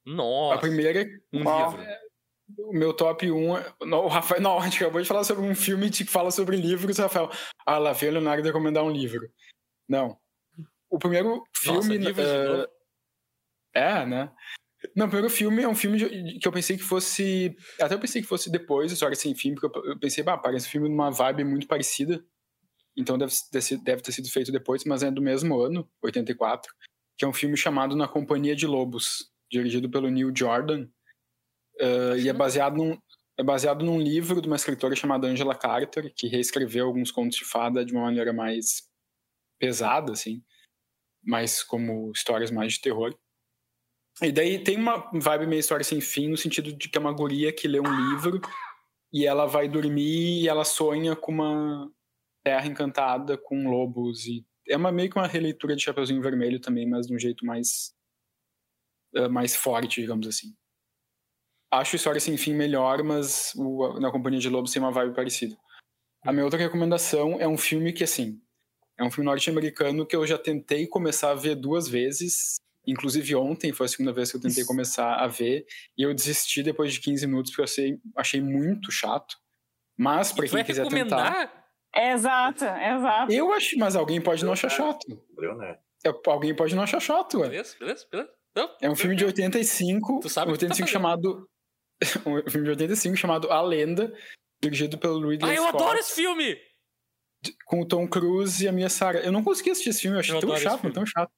A 0.06 0.10
Nossa, 0.10 0.60
primeira, 0.62 1.06
um 1.32 1.46
Ó. 1.46 1.70
livro. 1.72 1.86
o 2.58 2.74
meu 2.74 2.94
top 2.94 3.30
1. 3.32 3.58
é- 3.58 3.74
Não, 3.86 4.06
o 4.06 4.08
Rafael, 4.08 4.42
não, 4.42 4.58
a 4.60 4.64
gente 4.68 4.84
acabou 4.84 5.02
de 5.02 5.08
falar 5.08 5.24
sobre 5.24 5.44
um 5.46 5.56
filme 5.56 5.90
que 5.90 6.04
fala 6.06 6.32
sobre 6.32 6.58
livros, 6.58 6.98
Rafael. 6.98 7.30
Ah, 7.66 7.78
lá 7.78 7.94
veio 7.94 8.12
o 8.12 8.16
Leonardo 8.16 8.44
recomendar 8.44 8.84
um 8.84 8.92
livro. 8.92 9.32
Não. 9.88 10.18
O 10.90 10.98
primeiro 11.00 11.44
Nossa, 11.66 11.88
filme. 11.90 11.96
eh, 12.08 12.48
novo? 12.48 12.68
é, 13.74 14.06
né? 14.06 14.32
Não, 14.96 15.06
o 15.06 15.10
primeiro 15.10 15.30
filme 15.34 15.62
é 15.62 15.68
um 15.68 15.76
filme 15.76 16.40
que 16.40 16.48
eu 16.48 16.52
pensei 16.52 16.76
que 16.76 16.84
fosse. 16.84 17.56
Até 17.80 17.94
eu 17.94 18.00
pensei 18.00 18.22
que 18.22 18.28
fosse 18.28 18.52
depois, 18.52 18.92
História 18.92 19.16
Sem 19.16 19.36
Fim, 19.36 19.54
porque 19.54 19.78
eu- 19.80 19.86
eu 19.86 20.00
pensei, 20.00 20.24
bah, 20.24 20.38
parece 20.38 20.68
um 20.68 20.72
filme 20.72 20.90
numa 20.90 21.12
vibe 21.12 21.44
muito 21.44 21.68
parecida. 21.68 22.22
Então 22.98 23.18
deve 23.18 23.32
ter, 23.52 23.62
sido, 23.62 23.84
deve 23.84 24.02
ter 24.02 24.12
sido 24.12 24.30
feito 24.30 24.52
depois, 24.52 24.84
mas 24.84 25.04
é 25.04 25.10
do 25.12 25.22
mesmo 25.22 25.62
ano, 25.62 25.90
84, 26.02 26.74
que 27.18 27.24
é 27.24 27.28
um 27.28 27.32
filme 27.34 27.56
chamado 27.56 27.96
Na 27.96 28.08
Companhia 28.08 28.56
de 28.56 28.66
Lobos, 28.68 29.31
dirigido 29.52 29.90
pelo 29.90 30.10
Neil 30.10 30.32
Jordan. 30.36 30.88
Uh, 31.80 32.16
e 32.18 32.30
é 32.30 32.34
baseado, 32.34 32.78
num, 32.78 32.98
é 33.38 33.44
baseado 33.44 33.84
num 33.84 34.00
livro 34.00 34.42
de 34.42 34.48
uma 34.48 34.56
escritora 34.56 34.96
chamada 34.96 35.28
Angela 35.28 35.56
Carter, 35.56 36.14
que 36.16 36.28
reescreveu 36.28 36.88
alguns 36.88 37.12
contos 37.12 37.38
de 37.38 37.46
fada 37.46 37.84
de 37.84 37.92
uma 37.92 38.04
maneira 38.04 38.32
mais 38.32 38.90
pesada, 39.60 40.14
assim, 40.14 40.44
mais 41.24 41.64
como 41.64 42.12
histórias 42.16 42.50
mais 42.50 42.74
de 42.74 42.82
terror. 42.82 43.16
E 44.22 44.32
daí 44.32 44.64
tem 44.64 44.78
uma 44.78 45.10
vibe 45.14 45.48
meio 45.48 45.60
história 45.60 45.84
sem 45.84 46.02
fim, 46.02 46.30
no 46.30 46.38
sentido 46.38 46.72
de 46.72 46.90
que 46.90 46.98
é 46.98 47.02
uma 47.02 47.14
guria 47.14 47.52
que 47.52 47.68
lê 47.68 47.80
um 47.80 48.12
livro 48.12 48.42
e 49.12 49.26
ela 49.26 49.46
vai 49.46 49.68
dormir 49.68 50.44
e 50.44 50.48
ela 50.48 50.64
sonha 50.64 51.16
com 51.16 51.32
uma 51.32 51.92
terra 52.44 52.68
encantada 52.68 53.38
com 53.38 53.70
lobos 53.70 54.26
e 54.26 54.46
é 54.70 54.78
uma 54.78 54.92
meio 54.92 55.10
que 55.10 55.18
uma 55.18 55.28
releitura 55.28 55.76
de 55.76 55.84
Chapeuzinho 55.84 56.22
Vermelho 56.22 56.60
também, 56.60 56.88
mas 56.88 57.08
de 57.08 57.14
um 57.14 57.20
jeito 57.20 57.46
mais 57.46 57.94
uh, 59.16 59.30
mais 59.30 59.56
forte, 59.56 60.02
digamos 60.02 60.28
assim. 60.28 60.54
Acho 61.72 61.96
História 61.96 62.20
Sem 62.20 62.36
Fim 62.38 62.54
melhor, 62.54 63.02
mas 63.04 63.54
o, 63.56 64.00
na 64.00 64.12
Companhia 64.12 64.40
de 64.40 64.50
Lobos 64.50 64.72
tem 64.72 64.82
uma 64.82 64.92
vibe 64.92 65.16
parecida. 65.16 65.56
A 66.26 66.32
minha 66.32 66.44
outra 66.44 66.60
recomendação 66.60 67.40
é 67.40 67.48
um 67.48 67.58
filme 67.58 67.94
que, 67.94 68.04
assim, 68.04 68.42
é 69.00 69.04
um 69.04 69.10
filme 69.10 69.26
norte-americano 69.26 70.06
que 70.06 70.16
eu 70.16 70.28
já 70.28 70.38
tentei 70.38 70.86
começar 70.86 71.32
a 71.32 71.36
ver 71.36 71.56
duas 71.56 71.88
vezes. 71.88 72.58
Inclusive 72.86 73.36
ontem 73.36 73.72
foi 73.72 73.86
a 73.86 73.90
segunda 73.90 74.12
vez 74.12 74.30
que 74.30 74.38
eu 74.38 74.42
tentei 74.42 74.66
começar 74.66 75.16
a 75.16 75.28
ver. 75.28 75.66
E 75.98 76.04
eu 76.04 76.14
desisti 76.14 76.62
depois 76.62 76.94
de 76.94 77.00
15 77.00 77.26
minutos 77.26 77.52
porque 77.52 77.62
eu 77.62 77.66
achei, 77.66 78.00
achei 78.18 78.42
muito 78.42 78.92
chato. 78.92 79.38
Mas, 79.98 80.32
para 80.32 80.48
quem 80.48 80.64
quiser 80.64 80.84
recomendar? 80.84 81.34
tentar. 81.34 81.62
Exato, 81.96 82.66
exato. 82.66 83.32
Eu 83.32 83.52
acho, 83.54 83.78
mas 83.78 83.96
alguém 83.96 84.22
pode 84.22 84.44
não 84.46 84.54
achar 84.54 84.70
chato. 84.70 85.06
Eu, 85.38 85.56
né? 85.58 85.78
É, 86.06 86.12
Alguém 86.28 86.56
pode 86.56 86.76
não 86.76 86.84
achar 86.84 87.00
chato, 87.00 87.40
ué. 87.40 87.50
Beleza, 87.50 87.76
beleza, 87.80 88.08
beleza. 88.12 88.32
Não, 88.56 88.70
É 88.82 88.90
um 88.90 88.96
filme 88.96 89.16
de 89.16 89.24
85, 89.26 90.20
Tu 90.22 90.30
sabe 90.30 90.52
o 90.52 90.54
que 90.54 90.60
tu 90.60 90.68
tá 90.68 90.74
85 90.74 90.90
chamado 90.90 91.48
um 92.26 92.50
filme 92.50 92.66
de 92.66 92.70
85 92.72 93.16
chamado 93.16 93.52
A 93.52 93.62
Lenda, 93.62 94.14
dirigido 94.62 94.98
pelo 94.98 95.30
Ridley 95.30 95.52
Ah, 95.52 95.56
eu 95.56 95.64
Scott, 95.64 95.84
adoro 95.84 95.98
esse 96.00 96.14
filme! 96.14 96.58
com 97.66 97.82
o 97.82 97.86
Tom 97.88 98.08
Cruise 98.08 98.64
e 98.64 98.68
a 98.68 98.72
Mia 98.72 98.88
Sara. 98.90 99.20
Eu 99.20 99.32
não 99.32 99.44
consegui 99.44 99.72
assistir 99.72 99.90
esse 99.90 100.02
filme, 100.02 100.16
eu 100.16 100.20
achei 100.20 100.36
Eu 100.36 100.42
tão 100.42 100.56
chato, 100.58 100.92
tão 100.94 101.06
chato. 101.06 101.32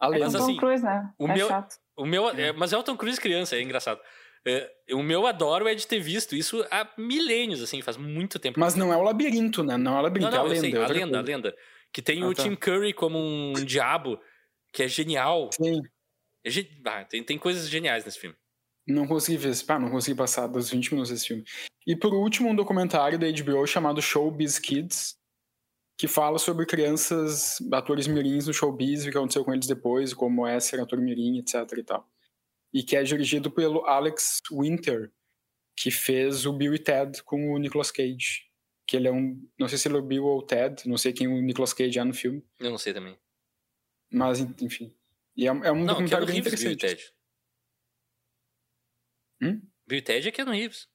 A 0.00 0.06
É 0.06 0.10
Lenda. 0.10 0.24
Mas 0.24 0.34
assim, 0.34 0.54
Tom 0.54 0.60
Cruise, 0.60 0.82
né? 0.84 1.10
o 1.18 1.28
é 1.28 1.34
meu- 1.34 1.48
chato. 1.48 1.76
O 1.94 2.06
meu, 2.06 2.30
é, 2.30 2.52
mas 2.52 2.72
é 2.72 2.78
o 2.78 2.82
Tom 2.82 2.96
Cruise 2.96 3.20
criança, 3.20 3.54
é 3.54 3.60
engraçado. 3.62 4.00
É, 4.46 4.72
o 4.92 5.02
meu 5.02 5.26
adoro 5.26 5.68
é 5.68 5.74
de 5.74 5.86
ter 5.86 6.00
visto 6.00 6.34
isso 6.34 6.66
há 6.70 6.88
milênios, 6.98 7.62
assim, 7.62 7.82
faz 7.82 7.96
muito 7.98 8.38
tempo. 8.38 8.58
Mas 8.58 8.74
não 8.74 8.92
é 8.92 8.96
o 8.96 9.02
labirinto, 9.02 9.62
né? 9.62 9.76
Não 9.76 9.92
é 9.92 9.94
o 9.94 9.96
não, 9.98 10.02
labirinto, 10.02 10.30
não, 10.32 10.38
é 10.38 10.40
a 10.40 10.44
lenda. 10.44 10.60
sei, 10.60 10.70
é 10.72 10.76
a 10.76 10.86
lenda, 10.88 11.04
a 11.20 11.22
coisa. 11.22 11.22
lenda. 11.36 11.56
Que 11.92 12.00
tem 12.02 12.22
Ah, 12.22 12.26
o 12.28 12.34
tá. 12.34 12.42
Tim 12.42 12.56
Curry 12.56 12.94
como 12.94 13.18
um 13.18 13.52
diabo, 13.52 14.18
que 14.72 14.82
é 14.84 14.88
genial. 14.88 15.50
Sim, 15.52 15.80
É 16.44 16.50
ah, 16.86 17.04
tem, 17.04 17.22
tem 17.22 17.38
coisas 17.38 17.68
geniais 17.68 18.04
nesse 18.04 18.18
filme. 18.18 18.36
não 18.86 19.06
consegui 19.06 19.38
ver. 19.38 19.50
esse- 19.50 19.64
Ah, 19.68 19.78
não 19.78 19.90
consegui 19.90 20.16
passar 20.16 20.46
dos 20.48 20.70
20 20.70 20.90
minutos 20.90 21.10
desse 21.12 21.28
filme. 21.28 21.44
E 21.86 21.94
por 21.94 22.12
último, 22.14 22.48
um 22.48 22.54
documentário 22.56 23.18
da 23.18 23.26
HBO 23.28 23.64
chamado 23.66 24.00
Showbiz 24.02 24.58
Kids, 24.58 25.16
que 25.96 26.08
fala 26.08 26.38
sobre 26.38 26.66
crianças, 26.66 27.58
atores 27.72 28.06
mirins 28.08 28.46
no 28.48 28.52
showbiz, 28.54 29.04
o 29.04 29.10
que 29.10 29.16
aconteceu 29.16 29.44
com 29.44 29.52
eles 29.52 29.66
depois, 29.68 30.12
como 30.14 30.44
é 30.46 30.58
ser 30.58 30.80
ator 30.80 31.00
mirim, 31.00 31.38
etc 31.38 31.54
e 31.78 31.84
tal. 31.84 32.08
E 32.72 32.82
que 32.82 32.96
é 32.96 33.02
dirigido 33.04 33.50
pelo 33.50 33.84
Alex 33.86 34.40
Winter, 34.50 35.12
que 35.76 35.90
fez 35.90 36.44
o 36.46 36.52
Bill 36.52 36.74
e 36.74 36.78
Ted 36.78 37.22
com 37.22 37.52
o 37.52 37.58
Nicolas 37.58 37.90
Cage. 37.92 38.50
Que 38.86 38.96
ele 38.96 39.06
é 39.06 39.12
um. 39.12 39.40
Não 39.58 39.68
sei 39.68 39.78
se 39.78 39.86
ele 39.88 39.96
é 39.96 40.00
o 40.00 40.02
Bill 40.02 40.24
ou 40.24 40.38
o 40.38 40.42
Ted, 40.42 40.88
não 40.88 40.96
sei 40.96 41.12
quem 41.12 41.28
o 41.28 41.40
Nicolas 41.40 41.72
Cage 41.72 41.98
é 41.98 42.04
no 42.04 42.12
filme, 42.14 42.42
Eu 42.58 42.70
não 42.70 42.78
sei 42.78 42.92
também. 42.92 43.16
Mas 44.12 44.40
enfim. 44.40 44.94
E 45.36 45.44
é, 45.44 45.48
é 45.48 45.52
um 45.72 45.80
Não, 45.80 45.86
documentário 45.86 46.26
bem 46.26 46.36
Reeves, 46.36 46.60
Bill 46.60 46.72
interessante. 46.72 47.02
Ted. 47.04 47.14
Hum? 49.42 49.62
Bill 49.86 50.02
Ted 50.02 50.28
é 50.28 50.32
Keanu 50.32 50.52
Reeves. 50.52 50.86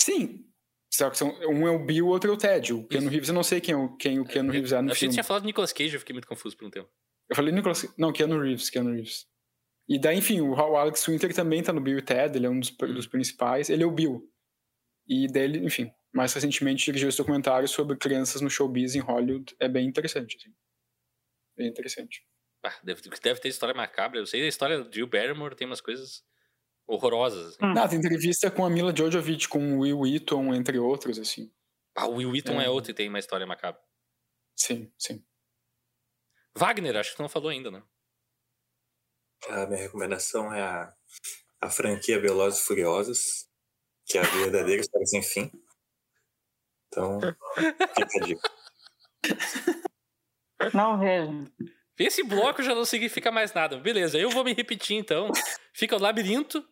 Sim. 0.00 0.46
Só 0.92 1.08
que 1.10 1.16
são, 1.16 1.30
um 1.48 1.66
é 1.66 1.70
o 1.70 1.84
Bill, 1.84 2.06
o 2.06 2.08
outro 2.08 2.30
é 2.30 2.34
o 2.34 2.36
Ted. 2.36 2.72
O 2.72 2.86
Keanu 2.86 3.04
Isso. 3.06 3.10
Reeves, 3.12 3.28
eu 3.28 3.34
não 3.34 3.42
sei 3.42 3.60
quem, 3.60 3.74
é 3.74 3.76
o- 3.76 3.96
quem 3.96 4.18
o 4.20 4.24
Keanu 4.24 4.52
Reeves 4.52 4.72
é 4.72 4.80
no 4.82 4.88
Eu 4.88 4.92
achei 4.92 5.08
que 5.08 5.14
tinha 5.14 5.24
falado 5.24 5.44
Nicolas 5.44 5.72
Cage, 5.72 5.94
eu 5.94 6.00
fiquei 6.00 6.12
muito 6.12 6.28
confuso 6.28 6.56
por 6.56 6.66
um 6.66 6.70
tempo. 6.70 6.90
Eu 7.28 7.36
falei 7.36 7.52
Nicolas... 7.52 7.86
Não, 7.96 8.12
Keanu 8.12 8.38
Reeves, 8.40 8.68
Keanu 8.68 8.92
Reeves. 8.92 9.26
E 9.88 9.98
daí, 9.98 10.18
enfim, 10.18 10.40
o 10.40 10.50
o 10.52 10.76
Alex 10.76 11.06
Winter 11.06 11.34
também 11.34 11.62
tá 11.62 11.72
no 11.72 11.80
Bill 11.80 11.98
e 11.98 12.02
Ted, 12.02 12.36
ele 12.36 12.46
é 12.46 12.50
um 12.50 12.60
dos, 12.60 12.70
Hum. 12.70 12.94
dos 12.94 13.06
principais. 13.06 13.70
Ele 13.70 13.82
é 13.82 13.86
o 13.86 13.90
Bill. 13.90 14.28
E 15.08 15.26
dele, 15.26 15.58
enfim, 15.64 15.90
mais 16.12 16.32
recentemente 16.34 16.84
dirigiu 16.84 17.08
esse 17.08 17.18
documentário 17.18 17.66
sobre 17.68 17.96
crianças 17.96 18.40
no 18.42 18.50
showbiz 18.50 18.94
em 18.94 19.00
Hollywood. 19.00 19.54
É 19.58 19.68
bem 19.68 19.86
interessante, 19.88 20.36
assim. 20.36 20.54
Bem 21.56 21.68
interessante. 21.68 22.26
Ah, 22.64 22.78
deve, 22.82 23.02
deve 23.02 23.40
ter 23.40 23.48
história 23.48 23.74
macabra. 23.74 24.18
Eu 24.18 24.26
sei 24.26 24.42
a 24.42 24.48
história 24.48 24.82
do 24.82 24.92
Jill 24.92 25.06
Barrymore 25.06 25.56
tem 25.56 25.66
umas 25.66 25.80
coisas 25.80 26.24
horrorosas. 26.86 27.48
Assim. 27.48 27.78
Ah, 27.78 27.88
tem 27.88 27.98
entrevista 27.98 28.50
com 28.50 28.64
a 28.64 28.70
Mila 28.70 28.94
Jovovich, 28.94 29.48
com 29.48 29.76
o 29.76 29.80
Will 29.80 30.00
Wheaton, 30.00 30.54
entre 30.54 30.78
outros, 30.78 31.18
assim. 31.18 31.52
Ah, 31.94 32.06
o 32.06 32.16
Will 32.16 32.30
Wheaton 32.30 32.60
é. 32.60 32.66
É. 32.66 32.70
outro 32.70 32.90
e 32.90 32.94
tem 32.94 33.08
uma 33.08 33.18
história 33.18 33.46
macabra. 33.46 33.80
Sim, 34.56 34.92
sim. 34.98 35.24
Wagner, 36.56 36.96
acho 36.96 37.10
que 37.10 37.16
tu 37.16 37.22
não 37.22 37.28
falou 37.28 37.48
ainda, 37.48 37.70
né? 37.70 37.82
A 39.48 39.66
minha 39.66 39.80
recomendação 39.80 40.52
é 40.54 40.62
a, 40.62 40.94
a 41.60 41.70
franquia 41.70 42.20
Velozes 42.20 42.60
e 42.60 42.64
Furiosos, 42.64 43.48
que 44.06 44.18
é 44.18 44.20
a 44.20 44.24
verdadeira 44.24 44.80
história 44.82 45.06
sem 45.06 45.22
fim. 45.22 45.50
Então, 46.86 47.18
fica 47.94 48.18
a 48.18 48.26
dica. 48.26 48.50
Não 50.72 50.98
vejo. 50.98 51.44
Esse 51.98 52.22
bloco 52.24 52.62
já 52.62 52.74
não 52.74 52.84
significa 52.84 53.30
mais 53.30 53.52
nada. 53.52 53.76
Beleza, 53.76 54.18
eu 54.18 54.30
vou 54.30 54.42
me 54.44 54.52
repetir 54.54 54.96
então. 54.96 55.30
Fica 55.72 55.94
o 55.96 56.00
Labirinto. 56.00 56.64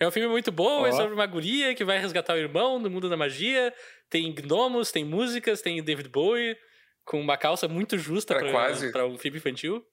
É 0.00 0.06
um 0.06 0.10
filme 0.10 0.28
muito 0.28 0.50
bom, 0.52 0.86
é 0.86 0.90
Ó. 0.90 0.92
sobre 0.92 1.12
uma 1.14 1.26
guria 1.26 1.74
que 1.74 1.84
vai 1.84 1.98
resgatar 1.98 2.34
o 2.34 2.38
irmão 2.38 2.78
no 2.78 2.88
mundo 2.88 3.08
da 3.08 3.16
magia. 3.16 3.74
Tem 4.08 4.32
gnomos, 4.32 4.92
tem 4.92 5.04
músicas, 5.04 5.60
tem 5.60 5.82
David 5.82 6.08
Bowie 6.08 6.56
com 7.04 7.20
uma 7.20 7.36
calça 7.36 7.66
muito 7.66 7.98
justa 7.98 8.34
Era 8.34 8.42
pra, 8.44 8.50
quase. 8.52 8.96
um 9.02 9.18
filme 9.18 9.38
infantil. 9.38 9.84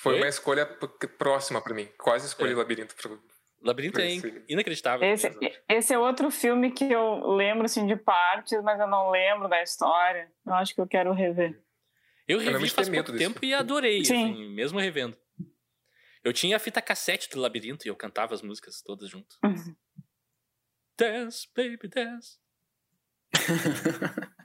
Foi 0.00 0.14
Oi? 0.14 0.20
uma 0.20 0.28
escolha 0.28 0.66
próxima 1.18 1.60
pra 1.62 1.74
mim. 1.74 1.88
Quase 1.98 2.26
escolhi 2.26 2.52
É. 2.52 2.56
Labirinto. 2.56 2.94
Pro... 2.96 3.18
Labirinto 3.62 3.98
é 4.00 4.08
inacreditável. 4.48 5.08
Esse, 5.10 5.30
esse 5.68 5.94
é 5.94 5.98
outro 5.98 6.30
filme 6.30 6.70
que 6.70 6.92
eu 6.92 7.26
lembro 7.34 7.64
assim, 7.64 7.86
de 7.86 7.96
partes, 7.96 8.62
mas 8.62 8.78
eu 8.78 8.86
não 8.86 9.10
lembro 9.10 9.48
da 9.48 9.62
história. 9.62 10.30
Eu 10.46 10.54
acho 10.54 10.74
que 10.74 10.80
eu 10.80 10.86
quero 10.86 11.12
rever. 11.12 11.58
Eu 12.28 12.38
revi 12.38 12.68
faz 12.70 12.88
pouco 12.88 13.12
desse 13.12 13.24
tempo 13.24 13.44
e 13.44 13.54
adorei, 13.54 14.04
Sim. 14.04 14.32
assim, 14.32 14.48
mesmo 14.50 14.78
revendo. 14.80 15.16
Eu 16.24 16.32
tinha 16.32 16.56
a 16.56 16.60
fita 16.60 16.82
cassete 16.82 17.30
do 17.30 17.38
Labirinto 17.40 17.86
e 17.86 17.90
eu 17.90 17.94
cantava 17.96 18.34
as 18.34 18.42
músicas 18.42 18.82
todas 18.82 19.08
junto. 19.08 19.36
Dance, 20.98 21.46
baby, 21.54 21.88
dance. 21.88 22.38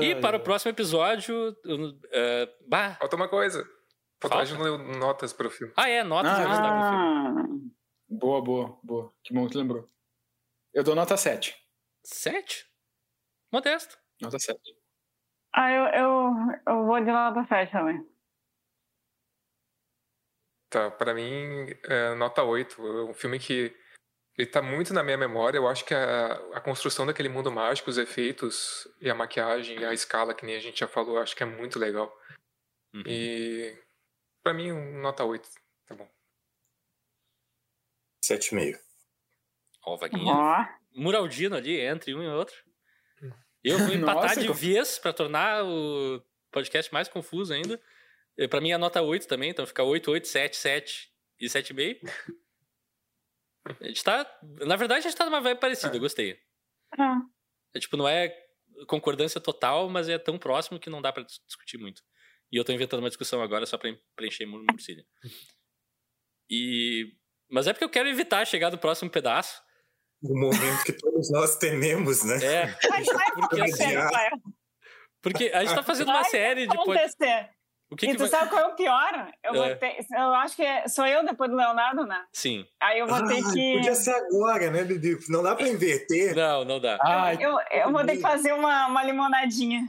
E 0.00 0.14
para 0.22 0.38
o 0.38 0.40
próximo 0.40 0.70
episódio. 0.70 1.50
uh, 1.50 2.66
bah. 2.66 2.94
Falta 2.94 3.14
uma 3.16 3.28
coisa. 3.28 3.62
Falta 4.20 4.36
a 4.36 4.38
Falta? 4.38 4.46
gente 4.46 4.56
não 4.58 4.64
leu 4.64 4.78
notas 4.98 5.32
pro 5.34 5.50
filme. 5.50 5.72
Ah, 5.76 5.88
é, 5.88 6.02
notas 6.02 6.32
Ah, 6.32 6.36
do 6.38 6.42
filme. 6.44 6.58
Ah, 6.58 7.72
Boa, 8.08 8.42
boa, 8.42 8.78
boa. 8.82 9.14
Que 9.22 9.34
bom 9.34 9.46
que 9.48 9.56
lembrou. 9.56 9.86
Eu 10.72 10.82
dou 10.82 10.94
nota 10.94 11.14
7. 11.16 11.54
Sete? 12.04 12.66
Modesto. 13.52 13.98
Nota 14.20 14.38
7. 14.38 14.58
Ah 15.52 15.70
eu, 15.70 15.84
eu, 15.86 16.34
eu 16.66 16.86
vou 16.86 17.00
de 17.00 17.10
nota 17.10 17.44
7 17.46 17.72
também. 17.72 18.12
Tá, 20.70 20.90
pra 20.90 21.12
mim, 21.12 21.66
é, 21.84 22.14
nota 22.14 22.42
8. 22.42 22.86
É 22.86 23.04
um 23.04 23.14
filme 23.14 23.38
que 23.38 23.76
ele 24.38 24.48
tá 24.48 24.62
muito 24.62 24.94
na 24.94 25.02
minha 25.02 25.18
memória. 25.18 25.58
Eu 25.58 25.68
acho 25.68 25.84
que 25.84 25.94
a, 25.94 26.32
a 26.54 26.60
construção 26.60 27.04
daquele 27.04 27.28
mundo 27.28 27.52
mágico, 27.52 27.90
os 27.90 27.98
efeitos 27.98 28.88
e 29.00 29.10
a 29.10 29.14
maquiagem 29.14 29.78
e 29.78 29.84
a 29.84 29.92
escala, 29.92 30.34
que 30.34 30.46
nem 30.46 30.56
a 30.56 30.60
gente 30.60 30.80
já 30.80 30.88
falou, 30.88 31.18
acho 31.18 31.36
que 31.36 31.42
é 31.42 31.46
muito 31.46 31.78
legal. 31.78 32.10
Uhum. 32.94 33.02
E 33.06 33.78
pra 34.42 34.54
mim, 34.54 34.72
um 34.72 35.00
nota 35.00 35.24
8. 35.24 35.46
Tá 35.86 35.94
bom. 35.94 36.08
7,5. 38.24 38.78
Ó, 39.84 39.94
o 39.94 39.98
Vaguinha. 39.98 40.32
Ó, 40.32 40.66
Muraldino 40.94 41.56
ali, 41.56 41.78
entre 41.80 42.14
um 42.14 42.22
e 42.22 42.28
outro. 42.28 42.56
Eu 43.64 43.78
vou 43.78 43.88
empatar 43.94 44.22
Nossa, 44.22 44.40
de 44.40 44.46
como- 44.48 44.58
vez 44.58 44.98
pra 44.98 45.12
tornar 45.12 45.64
o 45.64 46.22
podcast 46.50 46.92
mais 46.92 47.08
confuso 47.08 47.52
ainda. 47.52 47.80
Pra 48.48 48.60
mim 48.60 48.72
é 48.72 48.78
nota 48.78 49.02
8 49.02 49.28
também, 49.28 49.50
então 49.50 49.66
fica 49.66 49.82
8, 49.82 50.10
8, 50.10 50.26
7, 50.26 50.56
7 50.56 51.12
e 51.40 51.46
7,5. 51.46 52.00
A 53.80 53.84
gente 53.86 54.02
tá. 54.02 54.40
Na 54.66 54.74
verdade, 54.76 55.06
a 55.06 55.10
gente 55.10 55.16
tá 55.16 55.24
numa 55.24 55.40
vibe 55.40 55.60
parecida, 55.60 55.94
eu 55.96 56.00
gostei. 56.00 56.38
ah, 56.98 57.20
É, 57.74 57.78
tipo, 57.78 57.96
não 57.96 58.08
é 58.08 58.34
concordância 58.88 59.40
total, 59.40 59.88
mas 59.88 60.08
é 60.08 60.18
tão 60.18 60.38
próximo 60.38 60.80
que 60.80 60.90
não 60.90 61.00
dá 61.02 61.12
pra 61.12 61.22
dis- 61.22 61.40
discutir 61.46 61.78
muito. 61.78 62.02
E 62.50 62.56
eu 62.56 62.64
tô 62.64 62.72
inventando 62.72 63.00
uma 63.00 63.08
discussão 63.08 63.40
agora 63.42 63.64
só 63.66 63.78
pra 63.78 63.94
preencher 64.16 64.46
murcilha. 64.46 65.06
E... 66.50 67.14
Mas 67.48 67.66
é 67.66 67.72
porque 67.72 67.84
eu 67.84 67.90
quero 67.90 68.08
evitar 68.08 68.44
chegar 68.46 68.70
do 68.70 68.78
próximo 68.78 69.10
pedaço. 69.10 69.62
O 70.22 70.38
momento 70.38 70.84
que 70.84 70.92
todos 70.92 71.30
nós 71.30 71.56
tememos, 71.56 72.22
né? 72.24 72.36
É. 72.44 72.66
Mas 72.88 73.06
vai 73.06 73.26
Porque, 73.32 73.56
acontecer, 73.60 73.98
vai 74.10 74.30
porque 75.22 75.50
a 75.54 75.60
gente 75.64 75.74
tá 75.74 75.82
fazendo 75.82 76.08
uma 76.10 76.24
série 76.24 76.66
de... 76.66 76.74
acontecer. 76.76 77.48
O 77.90 77.96
que 77.96 78.06
e 78.06 78.08
que 78.10 78.16
tu 78.16 78.20
vai... 78.20 78.28
sabe 78.28 78.50
qual 78.50 78.62
é 78.62 78.66
o 78.68 78.74
pior? 78.74 79.32
Eu, 79.44 79.52
vou 79.52 79.64
É. 79.66 79.74
ter, 79.74 79.98
eu 80.16 80.34
acho 80.34 80.56
que 80.56 80.62
é- 80.62 80.88
sou 80.88 81.06
eu 81.06 81.24
depois 81.24 81.50
do 81.50 81.56
Leonardo, 81.56 82.06
né? 82.06 82.24
Sim. 82.32 82.66
Aí 82.82 82.98
eu 82.98 83.06
vou 83.06 83.18
ter 83.26 83.34
Ai, 83.34 83.52
que. 83.52 83.74
Podia 83.74 83.94
ser 83.94 84.14
agora, 84.14 84.70
né, 84.70 84.82
Bibi? 84.82 85.18
Não 85.28 85.42
dá 85.42 85.54
pra 85.54 85.68
inverter. 85.68 86.34
Não, 86.34 86.64
não 86.64 86.80
dá. 86.80 86.98
Ai, 87.02 87.36
Eu, 87.38 87.56
eu 87.70 87.92
vou 87.92 88.04
ter 88.04 88.16
que 88.16 88.22
fazer 88.22 88.52
uma, 88.52 88.86
uma 88.86 89.04
limonadinha. 89.04 89.86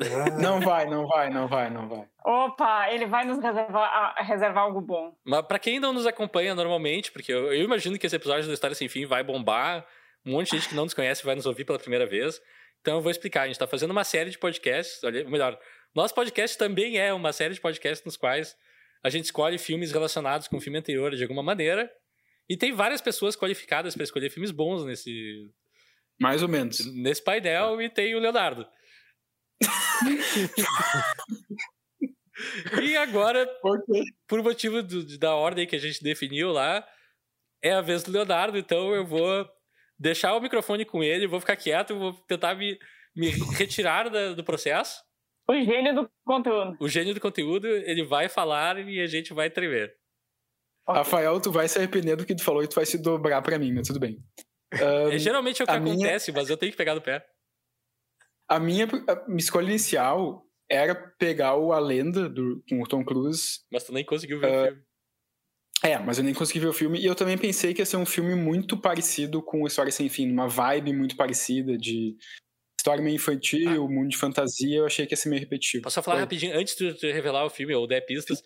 Ah, 0.00 0.30
não 0.40 0.60
vai, 0.60 0.86
não 0.86 1.06
vai, 1.06 1.30
não 1.30 1.46
vai, 1.46 1.70
não 1.70 1.88
vai. 1.88 2.04
Opa, 2.24 2.90
ele 2.92 3.06
vai 3.06 3.24
nos 3.24 3.38
reservar, 3.38 3.82
a- 4.18 4.22
reservar 4.22 4.64
algo 4.64 4.80
bom. 4.80 5.16
Mas 5.24 5.46
pra 5.46 5.58
quem 5.58 5.78
não 5.78 5.92
nos 5.92 6.06
acompanha 6.06 6.54
normalmente, 6.54 7.12
porque 7.12 7.32
eu, 7.32 7.52
eu 7.52 7.62
imagino 7.62 7.96
que 7.98 8.06
esse 8.06 8.16
episódio 8.16 8.46
do 8.46 8.52
História 8.52 8.74
Sem 8.74 8.88
Fim 8.88 9.06
vai 9.06 9.22
bombar, 9.22 9.86
um 10.26 10.32
monte 10.32 10.50
de 10.50 10.56
gente 10.56 10.68
que 10.70 10.74
não 10.74 10.84
nos 10.84 10.94
conhece 10.94 11.24
vai 11.24 11.34
nos 11.36 11.46
ouvir 11.46 11.64
pela 11.64 11.78
primeira 11.78 12.06
vez. 12.06 12.40
Então 12.80 12.96
eu 12.96 13.00
vou 13.00 13.10
explicar. 13.10 13.42
A 13.42 13.46
gente 13.46 13.58
tá 13.58 13.66
fazendo 13.66 13.92
uma 13.92 14.04
série 14.04 14.30
de 14.30 14.38
podcasts, 14.38 15.02
olha, 15.04 15.24
melhor, 15.28 15.56
nosso 15.94 16.12
podcast 16.14 16.58
também 16.58 16.98
é 16.98 17.12
uma 17.12 17.32
série 17.32 17.54
de 17.54 17.60
podcasts 17.60 18.04
nos 18.04 18.16
quais 18.16 18.56
a 19.02 19.08
gente 19.10 19.26
escolhe 19.26 19.58
filmes 19.58 19.92
relacionados 19.92 20.48
com 20.48 20.56
o 20.56 20.60
filme 20.60 20.78
anterior 20.78 21.14
de 21.14 21.22
alguma 21.22 21.42
maneira. 21.42 21.88
E 22.48 22.56
tem 22.56 22.72
várias 22.72 23.00
pessoas 23.00 23.36
qualificadas 23.36 23.94
para 23.94 24.02
escolher 24.04 24.28
filmes 24.28 24.50
bons 24.50 24.84
nesse, 24.84 25.48
Mais 26.20 26.42
ou 26.42 26.48
menos. 26.48 26.84
nesse 26.94 27.22
painel 27.22 27.80
e 27.80 27.88
tem 27.88 28.14
o 28.14 28.18
Leonardo. 28.18 28.66
E 32.82 32.96
agora 32.96 33.46
Por 33.62 33.82
por 34.26 34.42
motivo 34.42 34.82
do- 34.82 35.18
da 35.18 35.34
ordem 35.34 35.66
que 35.66 35.76
a 35.76 35.78
gente 35.78 36.02
definiu 36.02 36.50
lá, 36.50 36.86
é 37.62 37.72
a 37.72 37.80
vez 37.80 38.02
do 38.02 38.10
Leonardo, 38.12 38.58
então 38.58 38.92
eu 38.94 39.06
vou 39.06 39.48
deixar 39.98 40.34
o 40.34 40.40
microfone 40.40 40.84
com 40.84 41.02
ele, 41.02 41.26
vou 41.26 41.40
ficar 41.40 41.56
quieto, 41.56 41.96
vou 41.98 42.12
tentar 42.26 42.54
me, 42.54 42.78
me 43.14 43.30
retirar 43.56 44.08
da- 44.10 44.32
do 44.32 44.42
processo. 44.44 45.02
O 45.48 45.54
gênio 45.54 45.94
do 45.94 46.10
conteúdo. 46.26 46.76
O 46.80 46.88
gênio 46.88 47.14
do 47.14 47.20
conteúdo, 47.20 47.66
ele 47.68 48.02
vai 48.02 48.28
falar 48.28 48.78
e 48.88 49.00
a 49.00 49.06
gente 49.06 49.32
vai 49.34 49.50
tremer. 49.50 49.94
Rafael, 50.88 51.40
tu 51.40 51.52
vai 51.52 51.68
se 51.68 51.78
arrepender 51.78 52.16
do 52.16 52.26
que 52.26 52.34
tu 52.34 52.42
falou 52.42 52.62
e 52.62 52.68
tu 52.68 52.74
vai 52.74 52.84
se 52.86 52.98
dobrar 52.98 53.40
pra 53.42 53.58
mim, 53.58 53.72
mas 53.72 53.86
tudo 53.86 54.00
bem. 54.00 54.18
É, 54.72 55.16
geralmente 55.18 55.60
é 55.62 55.64
o 55.64 55.68
que 55.68 55.72
a 55.74 55.80
minha- 55.80 55.94
acontece, 55.94 56.32
mas 56.32 56.50
eu 56.50 56.56
tenho 56.56 56.72
que 56.72 56.76
pegar 56.78 56.94
no 56.94 57.00
pé. 57.00 57.24
A 58.48 58.58
minha, 58.60 58.86
a 58.86 59.26
minha 59.26 59.38
escolha 59.38 59.66
inicial 59.66 60.46
era 60.70 60.94
pegar 60.94 61.56
o 61.56 61.72
A 61.72 61.78
Lenda 61.78 62.28
do, 62.28 62.62
com 62.68 62.82
o 62.82 62.86
Tom 62.86 63.04
Cruise. 63.04 63.60
Mas 63.70 63.84
tu 63.84 63.92
nem 63.92 64.04
conseguiu 64.04 64.40
ver 64.40 64.46
o 64.46 64.54
Ah, 64.62 64.66
filme. 64.68 64.82
É, 65.82 65.98
mas 65.98 66.16
eu 66.18 66.24
nem 66.24 66.32
consegui 66.32 66.60
ver 66.60 66.68
o 66.68 66.72
filme. 66.72 66.98
E 66.98 67.04
eu 67.04 67.14
também 67.14 67.36
pensei 67.36 67.74
que 67.74 67.82
ia 67.82 67.86
ser 67.86 67.96
um 67.98 68.06
filme 68.06 68.34
muito 68.34 68.76
parecido 68.76 69.42
com 69.42 69.66
História 69.66 69.92
Sem 69.92 70.08
Fim, 70.08 70.30
uma 70.30 70.48
vibe 70.48 70.92
muito 70.94 71.14
parecida 71.16 71.76
de 71.76 72.16
história 72.78 73.02
meio 73.02 73.16
infantil, 73.16 73.88
mundo 73.88 74.08
de 74.08 74.16
fantasia. 74.16 74.78
Eu 74.78 74.86
achei 74.86 75.06
que 75.06 75.12
ia 75.12 75.16
ser 75.16 75.28
meio 75.28 75.40
repetitivo. 75.40 75.82
Posso 75.84 75.94
só 75.94 76.02
falar 76.02 76.16
Foi. 76.16 76.22
rapidinho, 76.22 76.56
antes 76.56 76.74
de 76.76 77.12
revelar 77.12 77.44
o 77.44 77.50
filme 77.50 77.74
ou 77.74 77.86
der 77.86 78.00
pistas, 78.02 78.42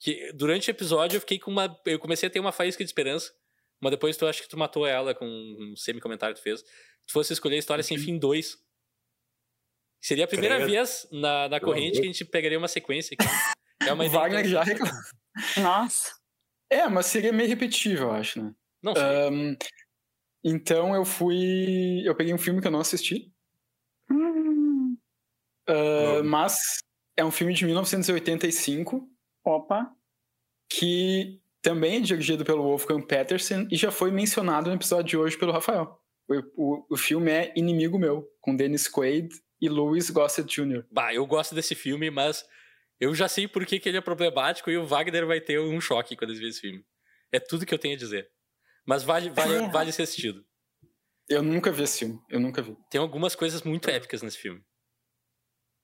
que 0.00 0.32
durante 0.32 0.68
o 0.68 0.72
episódio 0.72 1.16
eu 1.16 1.20
fiquei 1.20 1.38
com 1.38 1.50
uma. 1.50 1.76
Eu 1.86 1.98
comecei 1.98 2.26
a 2.28 2.30
ter 2.30 2.40
uma 2.40 2.50
faísca 2.52 2.82
de 2.82 2.88
esperança, 2.88 3.32
mas 3.80 3.90
depois 3.92 4.16
tu 4.16 4.26
acha 4.26 4.42
que 4.42 4.48
tu 4.48 4.56
matou 4.58 4.84
ela 4.86 5.14
com 5.14 5.26
um 5.26 5.74
semi-comentário 5.76 6.34
que 6.34 6.40
tu 6.40 6.44
fez. 6.44 6.60
Se 6.60 7.12
fosse 7.12 7.32
escolher 7.32 7.56
a 7.56 7.58
História 7.60 7.84
Sem 7.84 7.98
Fim 7.98 8.18
2. 8.18 8.56
Seria 10.02 10.24
a 10.24 10.28
primeira 10.28 10.56
Credo. 10.56 10.70
vez 10.70 11.06
na, 11.12 11.48
na 11.48 11.60
corrente 11.60 11.98
que 12.00 12.04
a 12.04 12.06
gente 12.06 12.24
pegaria 12.24 12.58
uma 12.58 12.68
sequência 12.68 13.14
aqui. 13.18 13.28
É 13.86 13.92
uma 13.92 14.08
Wagner 14.08 14.46
já 14.46 14.62
reclamou. 14.62 14.94
Nossa. 15.58 16.12
É, 16.70 16.88
mas 16.88 17.06
seria 17.06 17.32
meio 17.32 17.48
repetitivo, 17.48 18.04
eu 18.04 18.12
acho, 18.12 18.42
né? 18.42 18.54
Não 18.82 18.94
sei. 18.94 19.02
Ahn, 19.04 19.56
então 20.44 20.94
eu 20.94 21.04
fui. 21.04 22.02
Eu 22.04 22.14
peguei 22.14 22.32
um 22.32 22.38
filme 22.38 22.60
que 22.60 22.66
eu 22.66 22.70
não 22.70 22.80
assisti, 22.80 23.30
Hum, 24.10 24.96
Não. 25.68 26.24
mas 26.24 26.56
é 27.16 27.24
um 27.24 27.30
filme 27.30 27.52
de 27.52 27.64
1985 27.66 29.06
opa. 29.44 29.92
que 30.68 31.40
também 31.62 31.96
é 31.96 32.00
dirigido 32.00 32.44
pelo 32.44 32.62
Wolfgang 32.62 33.04
Petersen 33.06 33.68
e 33.70 33.76
já 33.76 33.90
foi 33.90 34.10
mencionado 34.10 34.70
no 34.70 34.76
episódio 34.76 35.04
de 35.04 35.16
hoje 35.16 35.38
pelo 35.38 35.52
Rafael. 35.52 36.00
O, 36.28 36.34
o, 36.56 36.86
o 36.90 36.96
filme 36.96 37.30
é 37.30 37.52
Inimigo 37.56 37.98
Meu, 37.98 38.26
com 38.40 38.56
Dennis 38.56 38.88
Quaid 38.88 39.28
e 39.60 39.68
Louis 39.68 40.10
Gossett 40.10 40.48
Jr. 40.48 40.84
Bah, 40.90 41.12
eu 41.12 41.26
gosto 41.26 41.54
desse 41.54 41.74
filme, 41.74 42.10
mas 42.10 42.44
eu 42.98 43.14
já 43.14 43.28
sei 43.28 43.46
por 43.46 43.64
que, 43.66 43.78
que 43.78 43.88
ele 43.88 43.98
é 43.98 44.00
problemático 44.00 44.70
e 44.70 44.76
o 44.76 44.86
Wagner 44.86 45.26
vai 45.26 45.40
ter 45.40 45.60
um 45.60 45.80
choque 45.80 46.16
quando 46.16 46.30
ele 46.30 46.40
ver 46.40 46.48
esse 46.48 46.60
filme. 46.60 46.84
É 47.32 47.38
tudo 47.38 47.66
que 47.66 47.72
eu 47.74 47.78
tenho 47.78 47.94
a 47.94 47.98
dizer. 47.98 48.30
Mas 48.86 49.02
vale, 49.02 49.30
vale, 49.30 49.54
É. 49.54 49.68
vale 49.68 49.92
ser 49.92 50.02
assistido. 50.02 50.44
Eu 51.28 51.42
nunca 51.42 51.70
vi 51.70 51.82
esse 51.84 52.00
filme, 52.00 52.20
eu 52.28 52.40
nunca 52.40 52.60
vi. 52.60 52.76
Tem 52.90 53.00
algumas 53.00 53.36
coisas 53.36 53.62
muito 53.62 53.88
épicas 53.88 54.22
nesse 54.22 54.38
filme. 54.38 54.64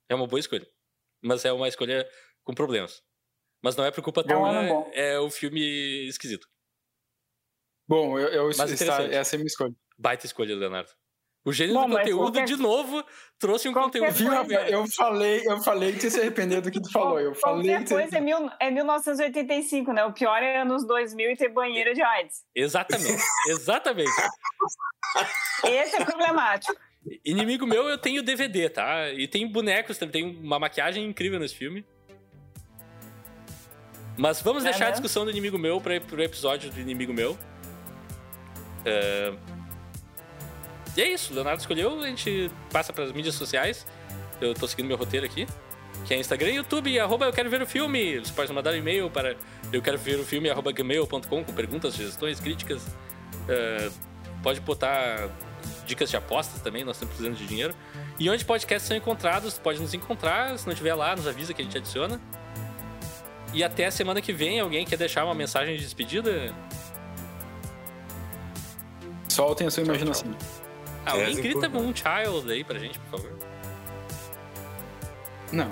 É 0.08 0.14
uma 0.14 0.26
boa 0.26 0.40
escolha. 0.40 0.66
Mas 1.22 1.44
é 1.44 1.52
uma 1.52 1.68
escolha 1.68 2.08
com 2.42 2.54
problemas. 2.54 3.02
Mas 3.62 3.76
não 3.76 3.84
é 3.84 3.90
por 3.90 4.02
culpa 4.02 4.22
É 4.22 4.36
um 4.36 4.40
tua, 4.42 4.90
é 4.92 5.18
o 5.18 5.30
filme 5.30 5.60
esquisito. 6.08 6.48
Bom, 7.88 8.18
eu, 8.18 8.28
eu 8.28 8.50
essa 8.50 8.64
é 8.64 9.36
a 9.36 9.38
minha 9.38 9.46
escolha. 9.46 9.74
Baita 9.98 10.26
escolha, 10.26 10.54
Leonardo. 10.54 10.90
O 11.46 11.52
gênio 11.52 11.74
Bom, 11.74 11.88
do 11.88 11.96
conteúdo, 11.96 12.22
qualquer- 12.32 12.44
de 12.44 12.56
novo, 12.56 13.04
trouxe 13.38 13.68
um 13.68 13.72
qualquer 13.72 14.00
conteúdo. 14.00 14.16
Viu, 14.16 14.26
coisa- 14.26 14.42
Rafael? 14.42 14.68
Eu 14.68 14.86
falei, 14.88 15.42
eu 15.46 15.62
falei 15.62 15.92
que 15.92 16.04
ia 16.06 16.10
se 16.10 16.20
arrepender 16.20 16.60
do 16.60 16.72
que 16.72 16.82
tu 16.82 16.90
falou. 16.90 17.20
Eu 17.20 17.34
falei 17.36 17.68
Qualquer 17.68 17.84
que 17.84 17.94
coisa 17.94 18.18
é, 18.18 18.20
mil, 18.20 18.50
é 18.58 18.68
1985, 18.70 19.92
né? 19.92 20.04
O 20.04 20.12
pior 20.12 20.42
é 20.42 20.60
anos 20.62 20.84
2000 20.84 21.30
e 21.30 21.36
ter 21.36 21.48
banheiro 21.50 21.94
de 21.94 22.02
AIDS. 22.02 22.42
Exatamente, 22.52 23.22
exatamente. 23.48 24.10
Esse 25.64 25.96
é 25.96 26.04
problemático. 26.04 26.74
Inimigo 27.24 27.64
meu, 27.64 27.88
eu 27.88 27.96
tenho 27.96 28.24
DVD, 28.24 28.68
tá? 28.68 29.08
E 29.10 29.28
tem 29.28 29.46
bonecos 29.46 29.96
também, 29.96 30.12
tem 30.34 30.40
uma 30.44 30.58
maquiagem 30.58 31.04
incrível 31.06 31.38
nesse 31.38 31.54
filme. 31.54 31.86
Mas 34.18 34.40
vamos 34.40 34.64
É 34.64 34.70
deixar 34.70 34.86
a 34.86 34.88
mesmo? 34.88 35.02
discussão 35.02 35.24
do 35.24 35.30
Inimigo 35.30 35.58
Meu 35.58 35.80
para 35.80 36.00
pro 36.00 36.20
episódio 36.22 36.70
do 36.72 36.80
Inimigo 36.80 37.12
Meu. 37.12 37.38
É, 38.84 39.32
E 40.96 41.02
é 41.02 41.12
isso, 41.12 41.34
Leonardo 41.34 41.60
escolheu, 41.60 42.00
a 42.00 42.06
gente 42.06 42.50
passa 42.72 42.92
para 42.92 43.04
as 43.04 43.12
mídias 43.12 43.34
sociais. 43.34 43.86
Eu 44.40 44.54
tô 44.54 44.66
seguindo 44.66 44.86
meu 44.86 44.96
roteiro 44.96 45.26
aqui. 45.26 45.46
Que 46.04 46.14
é 46.14 46.18
Instagram 46.18 46.50
e 46.50 46.56
YouTube, 46.56 46.98
arroba 47.00 47.26
eu 47.26 47.32
quero 47.32 47.50
ver 47.50 47.62
o 47.62 47.66
filme. 47.66 48.18
Você 48.18 48.32
pode 48.32 48.52
mandar 48.52 48.72
um 48.72 48.76
e-mail 48.76 49.10
para 49.10 49.36
eu 49.72 49.82
quero 49.82 49.98
ver 49.98 50.18
o 50.18 50.24
filme, 50.24 50.48
arroba 50.48 50.72
gmail.com 50.72 51.18
com 51.20 51.52
perguntas, 51.52 51.94
sugestões, 51.94 52.38
críticas. 52.40 52.86
É, 53.48 53.90
pode 54.42 54.60
botar 54.60 55.28
dicas 55.86 56.10
de 56.10 56.16
apostas 56.16 56.60
também, 56.60 56.84
nós 56.84 56.96
estamos 56.96 57.14
precisando 57.14 57.36
de 57.36 57.46
dinheiro. 57.46 57.74
E 58.18 58.30
onde 58.30 58.44
podcasts 58.44 58.86
são 58.86 58.96
encontrados, 58.96 59.58
pode 59.58 59.80
nos 59.80 59.92
encontrar. 59.94 60.58
Se 60.58 60.66
não 60.66 60.74
tiver 60.74 60.94
lá, 60.94 61.14
nos 61.16 61.26
avisa 61.26 61.52
que 61.52 61.60
a 61.60 61.64
gente 61.64 61.76
adiciona. 61.76 62.20
E 63.52 63.64
até 63.64 63.86
a 63.86 63.90
semana 63.90 64.20
que 64.20 64.32
vem, 64.32 64.60
alguém 64.60 64.84
quer 64.84 64.96
deixar 64.96 65.24
uma 65.24 65.34
mensagem 65.34 65.76
de 65.76 65.82
despedida? 65.82 66.54
Soltem 69.28 69.66
a 69.66 69.70
sua 69.70 69.82
imaginação. 69.82 70.34
Alguém 71.06 71.28
Yes, 71.28 71.38
grita 71.38 71.68
um 71.68 71.94
child 71.94 72.50
aí 72.52 72.64
pra 72.64 72.78
gente, 72.78 72.98
por 72.98 73.20
favor. 73.20 73.32
Não. 75.52 75.70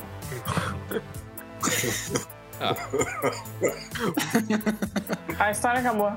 A 5.39 5.51
história 5.51 5.81
acabou. 5.81 6.13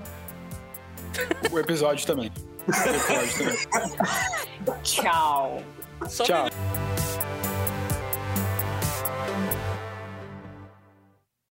O 1.52 1.60
episódio 1.60 2.06
também. 2.06 2.32
O 2.68 2.72
episódio 2.72 3.68
também. 3.70 3.98
Tchau. 4.84 5.64
Só 6.08 6.24
Tchau. 6.24 6.48